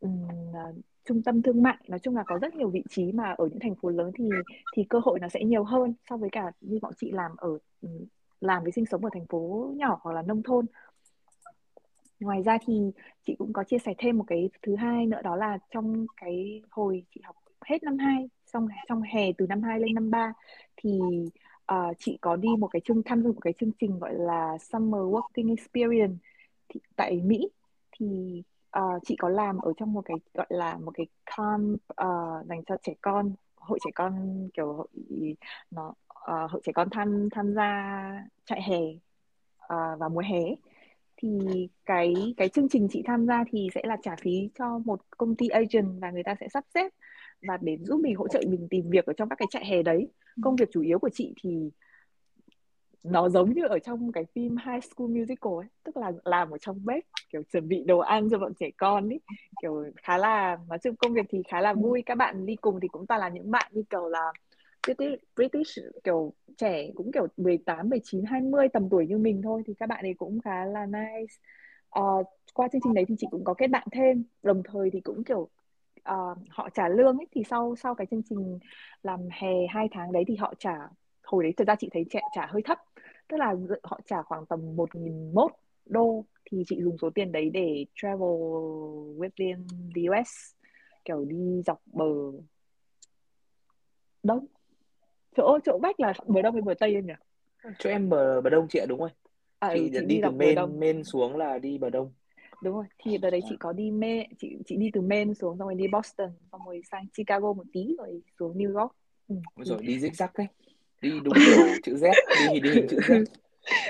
um, 0.00 0.28
trung 1.04 1.22
tâm 1.22 1.42
thương 1.42 1.62
mại. 1.62 1.76
Nói 1.88 1.98
chung 1.98 2.16
là 2.16 2.22
có 2.26 2.38
rất 2.38 2.54
nhiều 2.54 2.68
vị 2.68 2.82
trí 2.88 3.12
mà 3.12 3.34
ở 3.38 3.46
những 3.46 3.60
thành 3.60 3.74
phố 3.74 3.88
lớn 3.88 4.10
thì 4.14 4.28
thì 4.76 4.84
cơ 4.84 5.00
hội 5.04 5.20
nó 5.20 5.28
sẽ 5.28 5.44
nhiều 5.44 5.64
hơn 5.64 5.94
so 6.10 6.16
với 6.16 6.28
cả 6.32 6.52
như 6.60 6.78
bọn 6.82 6.92
chị 6.96 7.10
làm 7.10 7.32
ở 7.36 7.58
làm 8.40 8.62
với 8.62 8.72
sinh 8.72 8.86
sống 8.86 9.04
ở 9.04 9.10
thành 9.12 9.26
phố 9.26 9.72
nhỏ 9.76 9.98
hoặc 10.02 10.12
là 10.12 10.22
nông 10.22 10.42
thôn 10.42 10.66
ngoài 12.20 12.42
ra 12.42 12.58
thì 12.66 12.74
chị 13.26 13.34
cũng 13.38 13.52
có 13.52 13.64
chia 13.64 13.78
sẻ 13.78 13.94
thêm 13.98 14.18
một 14.18 14.24
cái 14.26 14.50
thứ 14.62 14.76
hai 14.76 15.06
nữa 15.06 15.20
đó 15.24 15.36
là 15.36 15.58
trong 15.70 16.06
cái 16.16 16.62
hồi 16.70 17.04
chị 17.14 17.20
học 17.24 17.36
hết 17.60 17.82
năm 17.82 17.98
2 17.98 18.28
xong 18.46 18.68
trong 18.88 19.02
hè 19.02 19.32
từ 19.38 19.46
năm 19.46 19.62
2 19.62 19.80
lên 19.80 19.94
năm 19.94 20.10
3 20.10 20.32
thì 20.76 21.00
uh, 21.72 21.96
chị 21.98 22.18
có 22.20 22.36
đi 22.36 22.48
một 22.58 22.68
cái 22.68 22.80
chương 22.84 23.02
tham 23.02 23.22
dự 23.22 23.32
một 23.32 23.40
cái 23.40 23.52
chương 23.60 23.72
trình 23.78 23.98
gọi 23.98 24.14
là 24.14 24.58
Summer 24.58 25.00
Working 25.00 25.50
Experience 25.50 26.16
thì, 26.68 26.80
tại 26.96 27.20
Mỹ. 27.24 27.48
Thì 27.92 28.42
uh, 28.78 29.02
chị 29.06 29.16
có 29.16 29.28
làm 29.28 29.58
ở 29.58 29.72
trong 29.76 29.92
một 29.92 30.02
cái 30.04 30.16
gọi 30.34 30.46
là 30.48 30.76
một 30.76 30.90
cái 30.94 31.06
camp 31.36 31.74
uh, 31.74 32.46
dành 32.46 32.64
cho 32.66 32.76
trẻ 32.82 32.94
con 33.00 33.34
hội 33.56 33.78
trẻ 33.84 33.90
con 33.94 34.48
kiểu 34.54 34.72
hội 34.72 34.88
nó 35.70 35.88
uh, 35.88 36.50
hội 36.50 36.60
trẻ 36.64 36.72
con 36.72 36.88
tham 36.90 37.28
tham 37.30 37.54
gia 37.54 38.02
trại 38.44 38.62
hè 38.62 38.80
uh, 39.64 39.98
vào 39.98 40.08
mùa 40.08 40.22
hè 40.30 40.40
thì 41.22 41.68
cái 41.86 42.34
cái 42.36 42.48
chương 42.48 42.68
trình 42.68 42.88
chị 42.90 43.02
tham 43.06 43.26
gia 43.26 43.44
thì 43.50 43.68
sẽ 43.74 43.82
là 43.84 43.96
trả 44.02 44.16
phí 44.16 44.50
cho 44.58 44.78
một 44.78 45.00
công 45.18 45.36
ty 45.36 45.48
agent 45.48 46.00
và 46.00 46.10
người 46.10 46.22
ta 46.22 46.34
sẽ 46.40 46.48
sắp 46.48 46.64
xếp 46.74 46.92
và 47.42 47.58
để 47.60 47.76
giúp 47.80 48.00
mình 48.00 48.16
hỗ 48.16 48.28
trợ 48.28 48.40
mình 48.46 48.68
tìm 48.70 48.90
việc 48.90 49.06
ở 49.06 49.12
trong 49.12 49.28
các 49.28 49.36
cái 49.36 49.48
trại 49.50 49.66
hè 49.66 49.82
đấy. 49.82 50.08
Công 50.42 50.56
việc 50.56 50.68
chủ 50.72 50.82
yếu 50.82 50.98
của 50.98 51.10
chị 51.12 51.34
thì 51.42 51.70
nó 53.04 53.28
giống 53.28 53.52
như 53.54 53.66
ở 53.66 53.78
trong 53.78 54.12
cái 54.12 54.24
phim 54.34 54.56
High 54.56 54.84
School 54.84 55.08
Musical 55.08 55.52
ấy 55.52 55.68
tức 55.84 55.96
là 55.96 56.12
làm 56.24 56.50
ở 56.50 56.58
trong 56.58 56.84
bếp 56.84 57.04
kiểu 57.32 57.42
chuẩn 57.52 57.68
bị 57.68 57.84
đồ 57.86 57.98
ăn 57.98 58.28
cho 58.30 58.38
bọn 58.38 58.52
trẻ 58.60 58.70
con 58.76 59.08
ấy 59.08 59.20
kiểu 59.62 59.84
khá 59.96 60.18
là 60.18 60.58
nói 60.68 60.78
chung 60.78 60.96
công 60.96 61.12
việc 61.12 61.26
thì 61.28 61.42
khá 61.48 61.60
là 61.60 61.74
vui 61.74 62.02
các 62.06 62.14
bạn 62.14 62.46
đi 62.46 62.56
cùng 62.56 62.80
thì 62.80 62.88
cũng 62.88 63.06
toàn 63.06 63.20
là 63.20 63.28
những 63.28 63.50
bạn 63.50 63.70
như 63.74 63.82
kiểu 63.90 64.08
là 64.08 64.32
British, 64.86 65.22
British 65.36 65.78
kiểu 66.04 66.32
trẻ 66.58 66.90
cũng 66.94 67.12
kiểu 67.12 67.26
18, 67.36 67.88
19, 67.88 68.24
20 68.24 68.68
tầm 68.68 68.88
tuổi 68.90 69.06
như 69.06 69.18
mình 69.18 69.42
thôi 69.42 69.62
thì 69.66 69.74
các 69.74 69.88
bạn 69.88 70.04
ấy 70.04 70.14
cũng 70.14 70.40
khá 70.40 70.64
là 70.64 70.86
nice. 70.86 71.34
Uh, 72.00 72.26
qua 72.54 72.68
chương 72.72 72.80
trình 72.84 72.94
đấy 72.94 73.04
thì 73.08 73.14
chị 73.18 73.26
cũng 73.30 73.44
có 73.44 73.54
kết 73.54 73.66
bạn 73.66 73.88
thêm, 73.92 74.24
đồng 74.42 74.62
thời 74.62 74.90
thì 74.90 75.00
cũng 75.00 75.24
kiểu 75.24 75.48
uh, 75.98 76.38
họ 76.48 76.68
trả 76.74 76.88
lương 76.88 77.18
ấy 77.18 77.26
thì 77.32 77.42
sau 77.50 77.76
sau 77.76 77.94
cái 77.94 78.06
chương 78.10 78.22
trình 78.28 78.58
làm 79.02 79.20
hè 79.30 79.66
hai 79.68 79.88
tháng 79.92 80.12
đấy 80.12 80.24
thì 80.28 80.36
họ 80.36 80.54
trả 80.58 80.78
hồi 81.22 81.42
đấy 81.42 81.52
thực 81.56 81.68
ra 81.68 81.74
chị 81.78 81.88
thấy 81.92 82.04
trẻ 82.10 82.20
trả 82.34 82.46
hơi 82.46 82.62
thấp. 82.62 82.78
Tức 83.28 83.36
là 83.36 83.54
họ 83.82 84.00
trả 84.06 84.22
khoảng 84.22 84.46
tầm 84.46 84.76
một 84.76 84.94
nghìn 84.94 85.34
mốt 85.34 85.50
đô 85.86 86.24
thì 86.44 86.64
chị 86.66 86.82
dùng 86.82 86.98
số 86.98 87.10
tiền 87.14 87.32
đấy 87.32 87.50
để 87.50 87.84
travel 87.94 88.28
within 89.18 89.66
the 89.94 90.02
US 90.10 90.54
kiểu 91.04 91.24
đi 91.24 91.62
dọc 91.66 91.80
bờ. 91.86 92.04
Đông 94.22 94.46
chỗ 95.36 95.58
chỗ 95.64 95.78
bách 95.78 96.00
là 96.00 96.12
bờ 96.26 96.42
đông 96.42 96.54
hay 96.54 96.62
bờ 96.62 96.74
tây 96.74 96.94
em 96.94 97.06
nhỉ? 97.06 97.12
Chỗ 97.78 97.90
em 97.90 98.08
bờ 98.08 98.40
bờ 98.40 98.50
đông 98.50 98.68
chị 98.68 98.78
ạ 98.78 98.86
đúng 98.86 99.00
rồi. 99.00 99.10
À, 99.58 99.70
chị, 99.74 99.80
ừ, 99.80 99.88
chị 99.92 100.00
đi, 100.00 100.06
đi 100.06 100.20
từ 100.24 100.30
main 100.30 100.54
đông. 100.54 100.80
main 100.80 101.04
xuống 101.04 101.36
là 101.36 101.58
đi 101.58 101.78
bờ 101.78 101.90
đông. 101.90 102.12
Đúng 102.62 102.74
rồi 102.74 102.84
thì 102.98 103.18
đợt 103.18 103.30
đấy 103.30 103.40
chị 103.48 103.56
có 103.60 103.72
đi 103.72 103.90
Maine 103.90 104.28
chị 104.38 104.56
chị 104.66 104.76
đi 104.76 104.90
từ 104.92 105.00
Maine 105.00 105.34
xuống 105.34 105.58
xong 105.58 105.68
rồi 105.68 105.74
đi 105.74 105.88
Boston 105.92 106.30
xong 106.52 106.60
rồi 106.66 106.82
sang 106.90 107.06
Chicago 107.16 107.52
một 107.52 107.64
tí 107.72 107.94
rồi 107.98 108.22
xuống 108.38 108.58
New 108.58 108.80
York. 108.80 108.92
Ừ, 109.28 109.34
thì... 109.56 109.64
rồi 109.64 109.82
đi 109.82 109.98
zigzag 109.98 110.28
đấy. 110.38 110.46
Đi 111.00 111.10
đúng 111.20 111.34
kiểu 111.44 111.56
chữ 111.82 111.94
Z 111.94 112.14
đi 112.38 112.60
đi 112.60 112.70
hình 112.70 112.86
chữ 112.90 112.96
Z. 112.96 113.24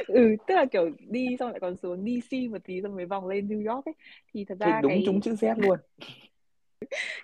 Ừ 0.06 0.36
tức 0.46 0.54
là 0.54 0.64
kiểu 0.64 0.90
đi 1.08 1.36
xong 1.38 1.50
lại 1.50 1.60
còn 1.60 1.76
xuống 1.76 2.04
DC 2.04 2.50
một 2.50 2.58
tí 2.64 2.82
xong 2.82 2.96
mới 2.96 3.06
vòng 3.06 3.26
lên 3.26 3.48
New 3.48 3.74
York 3.74 3.84
ấy. 3.84 3.94
Thì 4.34 4.44
thật 4.44 4.54
ra 4.60 4.66
thì 4.66 4.82
đúng 4.82 4.92
cái 4.92 5.02
chúng 5.06 5.20
chữ 5.20 5.32
Z 5.32 5.60
luôn 5.60 5.78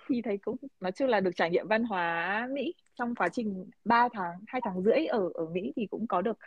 thì 0.07 0.21
thấy 0.21 0.37
cũng 0.37 0.55
nói 0.79 0.91
chung 0.91 1.07
là 1.07 1.19
được 1.19 1.31
trải 1.35 1.49
nghiệm 1.49 1.67
văn 1.67 1.83
hóa 1.83 2.47
Mỹ 2.51 2.73
trong 2.95 3.15
quá 3.15 3.29
trình 3.29 3.69
3 3.85 4.09
tháng, 4.13 4.39
2 4.47 4.61
tháng 4.65 4.83
rưỡi 4.83 5.05
ở 5.05 5.29
ở 5.33 5.45
Mỹ 5.45 5.73
thì 5.75 5.87
cũng 5.91 6.07
có 6.07 6.21
được 6.21 6.37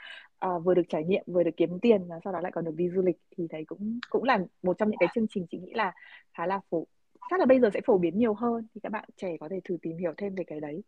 uh, 0.46 0.64
vừa 0.64 0.74
được 0.74 0.82
trải 0.88 1.04
nghiệm 1.04 1.24
vừa 1.26 1.42
được 1.42 1.56
kiếm 1.56 1.78
tiền 1.82 2.08
và 2.08 2.16
sau 2.24 2.32
đó 2.32 2.40
lại 2.40 2.52
còn 2.52 2.64
được 2.64 2.74
đi 2.76 2.88
du 2.88 3.02
lịch 3.02 3.16
thì 3.36 3.46
thấy 3.50 3.64
cũng 3.64 4.00
cũng 4.10 4.24
là 4.24 4.38
một 4.62 4.78
trong 4.78 4.90
những 4.90 4.98
cái 5.00 5.08
chương 5.14 5.26
trình 5.30 5.46
chị 5.50 5.58
nghĩ 5.58 5.72
là 5.74 5.92
khá 6.32 6.46
là 6.46 6.60
phổ 6.70 6.86
chắc 7.30 7.40
là 7.40 7.46
bây 7.46 7.60
giờ 7.60 7.70
sẽ 7.74 7.80
phổ 7.86 7.98
biến 7.98 8.18
nhiều 8.18 8.34
hơn 8.34 8.66
thì 8.74 8.80
các 8.82 8.92
bạn 8.92 9.04
trẻ 9.16 9.36
có 9.40 9.48
thể 9.48 9.60
thử 9.64 9.76
tìm 9.82 9.96
hiểu 9.96 10.12
thêm 10.16 10.34
về 10.34 10.44
cái 10.46 10.60
đấy. 10.60 10.82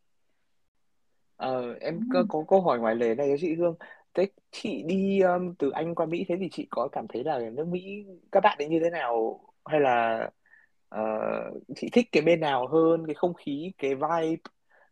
Ờ, 1.37 1.74
em 1.80 2.01
có, 2.12 2.24
có 2.28 2.45
câu 2.49 2.61
hỏi 2.61 2.78
ngoài 2.78 2.95
lề 2.95 3.14
này 3.14 3.28
cho 3.28 3.37
chị 3.41 3.55
Hương. 3.55 3.74
Thế 4.14 4.26
chị 4.51 4.83
đi 4.87 5.20
um, 5.20 5.55
từ 5.55 5.70
Anh 5.70 5.95
qua 5.95 6.07
Mỹ 6.07 6.24
thế 6.28 6.37
thì 6.41 6.49
chị 6.53 6.66
có 6.70 6.89
cảm 6.93 7.07
thấy 7.09 7.24
là 7.24 7.39
nước 7.53 7.68
Mỹ 7.68 8.05
các 8.33 8.41
bạn 8.41 8.59
ấy 8.59 8.68
như 8.68 8.80
thế 8.85 8.91
nào 8.91 9.41
hay 9.64 9.80
là 9.80 10.30
uh, 11.01 11.62
chị 11.76 11.88
thích 11.93 12.09
cái 12.12 12.22
bên 12.22 12.40
nào 12.40 12.66
hơn 12.66 13.07
cái 13.07 13.14
không 13.14 13.34
khí 13.34 13.72
cái 13.78 13.95
vibe 13.95 14.43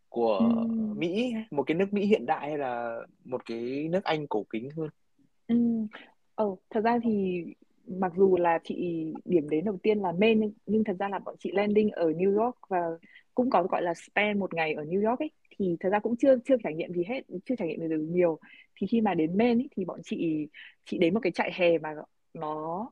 của 0.08 0.38
Ừm. 0.38 0.98
Mỹ 0.98 1.34
một 1.50 1.62
cái 1.62 1.74
nước 1.74 1.92
Mỹ 1.92 2.06
hiện 2.06 2.26
đại 2.26 2.48
hay 2.48 2.58
là 2.58 3.00
một 3.24 3.46
cái 3.46 3.88
nước 3.90 4.04
Anh 4.04 4.26
cổ 4.26 4.44
kính 4.50 4.68
hơn? 4.76 4.88
Ừ. 5.48 5.56
Ờ, 6.34 6.46
thật 6.70 6.80
ra 6.80 6.98
thì 7.04 7.44
mặc 7.86 8.12
dù 8.16 8.36
là 8.36 8.58
chị 8.64 9.04
điểm 9.24 9.48
đến 9.48 9.64
đầu 9.64 9.78
tiên 9.82 9.98
là 9.98 10.12
Maine 10.12 10.40
nhưng, 10.40 10.52
nhưng 10.66 10.84
thật 10.84 10.96
ra 10.98 11.08
là 11.08 11.18
bọn 11.18 11.36
chị 11.38 11.50
landing 11.52 11.90
ở 11.90 12.10
New 12.10 12.42
York 12.42 12.56
và 12.68 12.80
cũng 13.34 13.50
có 13.50 13.62
gọi 13.62 13.82
là 13.82 13.94
spend 13.94 14.38
một 14.38 14.54
ngày 14.54 14.74
ở 14.74 14.84
New 14.84 15.08
York 15.08 15.18
ấy 15.20 15.30
thì 15.58 15.76
thật 15.80 15.88
ra 15.92 15.98
cũng 15.98 16.16
chưa 16.16 16.36
chưa 16.44 16.56
trải 16.64 16.74
nghiệm 16.74 16.92
gì 16.92 17.04
hết 17.08 17.20
chưa 17.44 17.54
trải 17.58 17.68
nghiệm 17.68 17.88
được 17.88 18.06
nhiều 18.08 18.38
thì 18.76 18.86
khi 18.86 19.00
mà 19.00 19.14
đến 19.14 19.38
Maine 19.38 19.62
ấy, 19.62 19.68
thì 19.76 19.84
bọn 19.84 20.00
chị 20.04 20.48
chị 20.84 20.98
đến 20.98 21.14
một 21.14 21.20
cái 21.22 21.32
trại 21.32 21.50
hè 21.54 21.78
mà 21.78 21.94
nó 22.34 22.90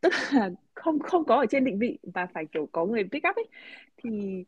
tức 0.00 0.12
là 0.32 0.50
không 0.74 0.98
không 0.98 1.24
có 1.24 1.36
ở 1.36 1.46
trên 1.46 1.64
định 1.64 1.78
vị 1.78 1.98
và 2.02 2.26
phải 2.26 2.46
kiểu 2.52 2.68
có 2.72 2.84
người 2.86 3.04
pick 3.12 3.28
up 3.28 3.36
ấy. 3.36 3.48
Thì 3.96 4.44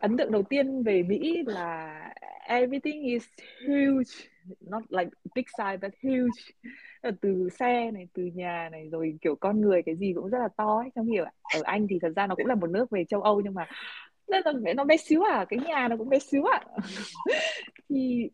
ấn 0.00 0.16
tượng 0.16 0.32
đầu 0.32 0.42
tiên 0.42 0.82
về 0.82 1.02
Mỹ 1.02 1.42
là 1.46 2.00
everything 2.48 3.02
is 3.02 3.26
huge 3.68 4.10
not 4.60 4.82
like 4.88 5.10
big 5.34 5.44
size 5.58 5.78
but 5.80 5.92
huge. 6.02 6.42
Từ 7.20 7.48
xe 7.58 7.90
này 7.90 8.08
từ 8.14 8.22
nhà 8.22 8.68
này 8.72 8.88
rồi 8.92 9.18
kiểu 9.20 9.36
con 9.36 9.60
người 9.60 9.82
cái 9.82 9.96
gì 9.96 10.12
cũng 10.14 10.30
rất 10.30 10.38
là 10.38 10.48
to 10.56 10.76
ấy. 10.76 10.90
Trong 10.94 11.06
khi 11.10 11.16
ở, 11.16 11.24
ở 11.54 11.60
Anh 11.64 11.86
thì 11.90 11.98
thật 12.02 12.12
ra 12.16 12.26
nó 12.26 12.34
cũng 12.34 12.46
là 12.46 12.54
một 12.54 12.70
nước 12.70 12.90
về 12.90 13.04
châu 13.04 13.22
Âu 13.22 13.40
nhưng 13.40 13.54
mà 13.54 13.66
nó, 14.28 14.38
nó 14.76 14.84
bé 14.84 14.96
xíu 14.96 15.22
à 15.22 15.44
cái 15.48 15.58
nhà 15.58 15.88
nó 15.88 15.96
cũng 15.96 16.08
bé 16.08 16.18
xíu 16.18 16.44
à. 16.44 16.60
Thì 17.88 18.30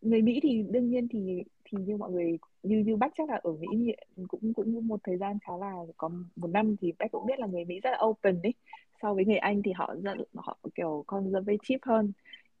người 0.00 0.22
Mỹ 0.22 0.40
thì 0.42 0.62
đương 0.70 0.90
nhiên 0.90 1.08
thì 1.08 1.42
thì 1.70 1.78
như 1.86 1.96
mọi 1.96 2.10
người 2.10 2.38
như 2.62 2.78
như 2.78 2.96
bác 2.96 3.12
chắc 3.16 3.28
là 3.28 3.40
ở 3.42 3.52
Mỹ 3.52 3.94
cũng 4.28 4.54
cũng 4.54 4.88
một 4.88 5.00
thời 5.04 5.16
gian 5.16 5.38
khá 5.46 5.56
là 5.56 5.74
có 5.96 6.10
một 6.36 6.48
năm 6.50 6.76
thì 6.80 6.92
bác 6.98 7.06
cũng 7.12 7.26
biết 7.26 7.38
là 7.38 7.46
người 7.46 7.64
Mỹ 7.64 7.80
rất 7.80 7.90
là 7.90 7.98
open 8.04 8.42
đấy 8.42 8.54
so 9.02 9.14
với 9.14 9.24
người 9.24 9.36
Anh 9.36 9.62
thì 9.62 9.72
họ 9.72 9.94
rất 10.02 10.14
họ 10.34 10.58
kiểu 10.74 11.04
conservative 11.06 11.78
hơn. 11.82 12.12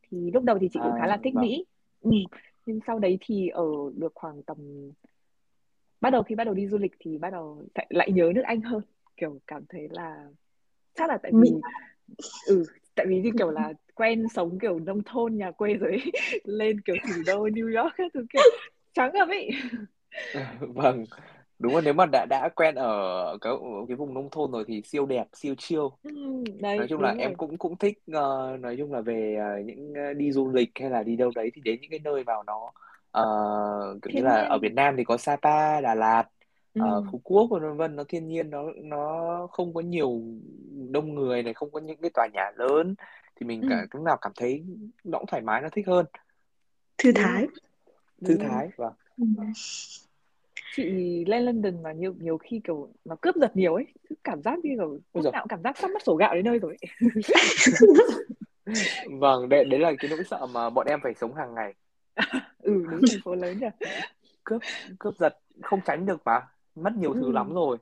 Thì 0.02 0.30
lúc 0.30 0.44
đầu 0.44 0.58
thì 0.58 0.68
chị 0.72 0.80
cũng 0.82 0.92
khá 1.00 1.06
là 1.06 1.18
thích 1.24 1.34
vâng. 1.34 1.42
Mỹ. 1.42 1.64
Ừ. 2.00 2.10
nhưng 2.66 2.80
sau 2.86 2.98
đấy 2.98 3.18
thì 3.20 3.48
ở 3.48 3.66
được 3.96 4.12
khoảng 4.14 4.42
tầm 4.42 4.56
bắt 6.00 6.10
đầu 6.10 6.22
khi 6.22 6.34
bắt 6.34 6.44
đầu 6.44 6.54
đi 6.54 6.66
du 6.66 6.78
lịch 6.78 6.92
thì 7.00 7.18
bắt 7.18 7.30
đầu 7.30 7.62
lại, 7.88 8.12
nhớ 8.12 8.32
nước 8.34 8.42
Anh 8.44 8.60
hơn. 8.60 8.82
Kiểu 9.16 9.38
cảm 9.46 9.64
thấy 9.68 9.88
là 9.90 10.26
chắc 10.94 11.08
là 11.08 11.18
tại 11.22 11.32
vì 11.34 11.50
ừ 12.46 12.64
tại 12.94 13.06
vì 13.06 13.20
như 13.20 13.30
kiểu 13.38 13.50
là 13.50 13.72
quen 13.94 14.26
sống 14.34 14.58
kiểu 14.58 14.78
nông 14.78 15.02
thôn 15.02 15.36
nhà 15.36 15.50
quê 15.50 15.74
rồi 15.74 16.02
lên 16.44 16.80
kiểu 16.80 16.96
thủ 17.06 17.22
đô 17.26 17.48
New 17.48 17.82
York 17.82 17.96
ấy, 17.96 18.08
thì 18.14 18.20
kiểu 18.32 18.42
trắng 18.98 19.12
à 19.14 19.26
vậy 19.28 19.50
Vâng, 20.74 21.06
đúng 21.58 21.72
rồi 21.72 21.82
nếu 21.82 21.94
mà 21.94 22.06
đã 22.12 22.26
đã 22.30 22.48
quen 22.56 22.74
ở 22.74 23.38
cái 23.40 23.52
cái 23.88 23.96
vùng 23.96 24.14
nông 24.14 24.28
thôn 24.30 24.50
rồi 24.52 24.64
thì 24.68 24.82
siêu 24.84 25.06
đẹp, 25.06 25.26
siêu 25.32 25.54
chill. 25.58 25.80
ừ, 26.02 26.10
đấy 26.60 26.78
Nói 26.78 26.88
chung 26.90 27.00
là 27.00 27.10
đúng 27.10 27.18
em 27.18 27.34
rồi 27.34 27.36
cũng 27.36 27.58
cũng 27.58 27.78
thích 27.78 27.98
ờ, 28.12 28.56
nói 28.60 28.76
chung 28.78 28.92
là 28.92 29.00
về 29.00 29.36
ờ, 29.40 29.60
những 29.66 29.94
ờ, 29.96 30.14
đi 30.14 30.32
du 30.32 30.50
lịch 30.50 30.70
hay 30.80 30.90
là 30.90 31.02
đi 31.02 31.16
đâu 31.16 31.32
đấy 31.36 31.50
thì 31.54 31.62
đến 31.64 31.80
những 31.82 31.90
cái 31.90 32.00
nơi 32.00 32.24
vào 32.24 32.42
nó 32.44 32.72
ờ, 33.10 33.24
kiểu 34.02 34.12
như 34.14 34.22
thiên 34.22 34.24
là 34.24 34.42
ở 34.42 34.58
Việt 34.62 34.72
Nam 34.74 34.94
thì 34.98 35.04
có 35.04 35.16
Sapa, 35.16 35.80
Đà 35.80 35.94
Lạt, 35.94 36.24
ừ. 36.74 36.80
Phú 37.12 37.20
Quốc 37.24 37.48
và 37.50 37.58
vân 37.60 37.76
vân 37.76 37.96
nó 37.96 38.04
thiên 38.08 38.28
nhiên 38.28 38.50
nó 38.50 38.64
nó 38.84 39.48
không 39.52 39.74
có 39.74 39.80
nhiều 39.80 40.22
đông 40.90 41.14
người 41.14 41.42
này, 41.42 41.54
không 41.54 41.70
có 41.72 41.80
những 41.80 42.00
cái 42.02 42.10
tòa 42.14 42.28
nhà 42.34 42.50
lớn 42.56 42.94
thì 43.36 43.46
mình 43.46 43.62
Ừ. 43.62 43.66
cả 43.66 43.86
lúc 43.92 44.02
nào 44.04 44.18
cảm 44.20 44.32
thấy 44.36 44.64
nó 45.04 45.18
cũng 45.18 45.26
thoải 45.28 45.42
mái 45.42 45.62
nó 45.62 45.68
thích 45.72 45.86
hơn, 45.88 46.06
Thư 46.98 47.12
thái. 47.14 47.46
Rồi 48.20 48.28
thư 48.28 48.38
đúng 48.38 48.48
rồi. 48.48 48.50
thái 48.50 48.68
và 48.76 48.90
Ừ. 49.16 49.24
chị 50.76 50.84
lên 51.24 51.44
London 51.44 51.82
mà 51.82 51.92
nhiều 51.92 52.14
nhiều 52.20 52.38
khi 52.38 52.60
kiểu 52.64 52.88
nó 53.04 53.16
cướp 53.20 53.36
giật 53.36 53.56
nhiều 53.56 53.74
ấy. 53.74 53.86
Cảm 54.24 54.42
giác 54.42 54.58
như 54.58 54.70
kiểu 54.76 54.98
lúc 55.14 55.32
nào 55.32 55.42
cũng 55.42 55.48
cảm 55.48 55.62
giác 55.62 55.78
sắp 55.78 55.90
mất 55.90 56.02
sổ 56.02 56.14
gạo 56.14 56.34
đến 56.34 56.44
nơi 56.44 56.58
rồi 56.58 56.76
vâng 59.20 59.48
đấy 59.48 59.64
đấy 59.64 59.80
là 59.80 59.92
cái 60.00 60.10
nỗi 60.10 60.24
sợ 60.24 60.46
mà 60.46 60.70
bọn 60.70 60.86
em 60.86 61.00
phải 61.02 61.14
sống 61.14 61.34
hàng 61.34 61.54
ngày. 61.54 61.74
ừ 62.62 62.86
đúng 62.90 63.00
thành 63.08 63.20
phố 63.24 63.34
lớn 63.34 63.58
nhỉ 63.60 63.86
cướp 64.44 64.62
cướp 64.98 65.14
giật 65.18 65.38
không 65.62 65.80
tránh 65.86 66.06
được 66.06 66.22
mà. 66.24 66.48
Mất 66.74 66.92
nhiều 66.96 67.14
thứ 67.14 67.26
ừ. 67.26 67.32
lắm 67.32 67.54
rồi. 67.54 67.76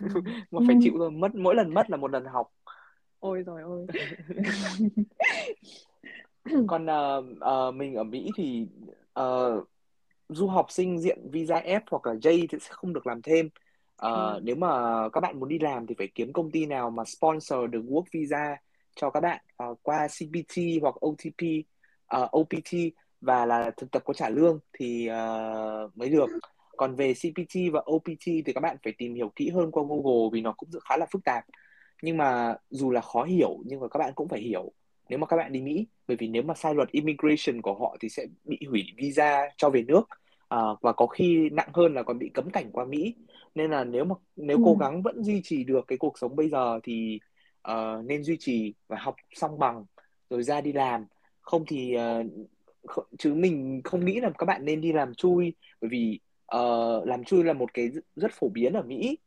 Ừ. 0.00 0.20
mà 0.50 0.60
phải 0.66 0.76
chịu 0.80 0.92
thôi 0.98 1.10
mất 1.10 1.34
mỗi 1.34 1.54
lần 1.54 1.74
mất 1.74 1.90
là 1.90 1.96
một 1.96 2.10
lần 2.10 2.24
học. 2.24 2.52
Ôi 3.20 3.42
rồi 3.42 3.62
ôi 3.62 3.86
còn 6.68 6.86
ờ, 6.86 7.22
ờ, 7.40 7.70
mình 7.70 7.94
ở 7.94 8.04
Mỹ 8.04 8.30
thì 8.36 8.66
ờ, 9.20 9.64
du 10.28 10.46
học 10.48 10.66
sinh 10.70 11.00
diện 11.00 11.30
visa 11.32 11.60
F 11.60 11.80
hoặc 11.90 12.06
là 12.06 12.14
J 12.14 12.46
thì 12.50 12.58
sẽ 12.60 12.68
không 12.70 12.92
được 12.92 13.06
làm 13.06 13.22
thêm. 13.22 13.48
Ờ, 13.96 14.34
ừ. 14.34 14.40
nếu 14.44 14.56
mà 14.56 14.68
các 15.12 15.20
bạn 15.20 15.40
muốn 15.40 15.48
đi 15.48 15.58
làm 15.58 15.86
thì 15.86 15.94
phải 15.98 16.08
kiếm 16.14 16.32
công 16.32 16.50
ty 16.50 16.66
nào 16.66 16.90
mà 16.90 17.04
sponsor 17.04 17.70
được 17.70 17.82
work 17.88 18.04
visa 18.12 18.56
cho 18.96 19.10
các 19.10 19.20
bạn 19.20 19.44
ờ, 19.56 19.74
qua 19.82 20.08
CPT 20.08 20.82
hoặc 20.82 20.94
OTP 21.06 21.64
ờ, 22.06 22.28
OPT 22.40 22.74
và 23.20 23.46
là 23.46 23.70
thực 23.76 23.90
tập 23.90 24.02
có 24.04 24.14
trả 24.14 24.28
lương 24.28 24.60
thì 24.72 25.06
ờ, 25.06 25.90
mới 25.94 26.08
được. 26.08 26.30
Còn 26.76 26.96
về 26.96 27.14
CPT 27.14 27.72
và 27.72 27.80
OPT 27.92 28.24
thì 28.26 28.52
các 28.54 28.60
bạn 28.60 28.76
phải 28.84 28.92
tìm 28.98 29.14
hiểu 29.14 29.32
kỹ 29.36 29.50
hơn 29.50 29.70
qua 29.70 29.84
Google 29.88 30.30
vì 30.32 30.40
nó 30.40 30.52
cũng 30.56 30.70
khá 30.88 30.96
là 30.96 31.06
phức 31.12 31.24
tạp. 31.24 31.44
Nhưng 32.02 32.16
mà 32.16 32.54
dù 32.70 32.90
là 32.90 33.00
khó 33.00 33.24
hiểu 33.24 33.58
nhưng 33.66 33.80
mà 33.80 33.88
các 33.88 33.98
bạn 33.98 34.12
cũng 34.16 34.28
phải 34.28 34.40
hiểu 34.40 34.72
nếu 35.10 35.18
mà 35.18 35.26
các 35.26 35.36
bạn 35.36 35.52
đi 35.52 35.60
Mỹ 35.60 35.86
bởi 36.08 36.16
vì 36.16 36.28
nếu 36.28 36.42
mà 36.42 36.54
sai 36.54 36.74
luật 36.74 36.90
immigration 36.92 37.62
của 37.62 37.74
họ 37.74 37.96
thì 38.00 38.08
sẽ 38.08 38.26
bị 38.44 38.58
hủy 38.68 38.84
visa 38.96 39.48
cho 39.56 39.70
về 39.70 39.82
nước. 39.82 40.02
À, 40.48 40.58
và 40.80 40.92
có 40.92 41.06
khi 41.06 41.50
nặng 41.52 41.68
hơn 41.74 41.94
là 41.94 42.02
còn 42.02 42.18
bị 42.18 42.30
cấm 42.34 42.50
cảnh 42.50 42.70
qua 42.72 42.84
Mỹ. 42.84 43.14
Nên 43.54 43.70
là 43.70 43.84
nếu 43.84 44.04
mà 44.04 44.14
nếu 44.36 44.56
Ừ. 44.56 44.62
cố 44.64 44.76
gắng 44.80 45.02
vẫn 45.02 45.24
duy 45.24 45.40
trì 45.44 45.64
được 45.64 45.84
cái 45.86 45.98
cuộc 45.98 46.18
sống 46.18 46.36
bây 46.36 46.48
giờ 46.48 46.80
thì 46.82 47.20
ờ, 47.62 48.02
nên 48.06 48.24
duy 48.24 48.36
trì 48.40 48.74
và 48.88 48.96
học 49.00 49.16
xong 49.34 49.58
bằng 49.58 49.84
rồi 50.30 50.42
ra 50.42 50.60
đi 50.60 50.72
làm. 50.72 51.06
Không 51.40 51.64
thì 51.66 51.94
kh- 52.82 53.04
chứ 53.18 53.34
mình 53.34 53.80
không 53.84 54.04
nghĩ 54.04 54.20
là 54.20 54.30
các 54.38 54.46
bạn 54.46 54.64
nên 54.64 54.80
đi 54.80 54.92
làm 54.92 55.14
chui 55.14 55.54
bởi 55.80 55.88
vì 55.90 56.20
uh, 56.56 57.06
làm 57.06 57.24
chui 57.24 57.44
là 57.44 57.52
một 57.52 57.74
cái 57.74 57.90
rất 58.16 58.32
phổ 58.34 58.48
biến 58.48 58.72
ở 58.72 58.82
Mỹ 58.82 59.18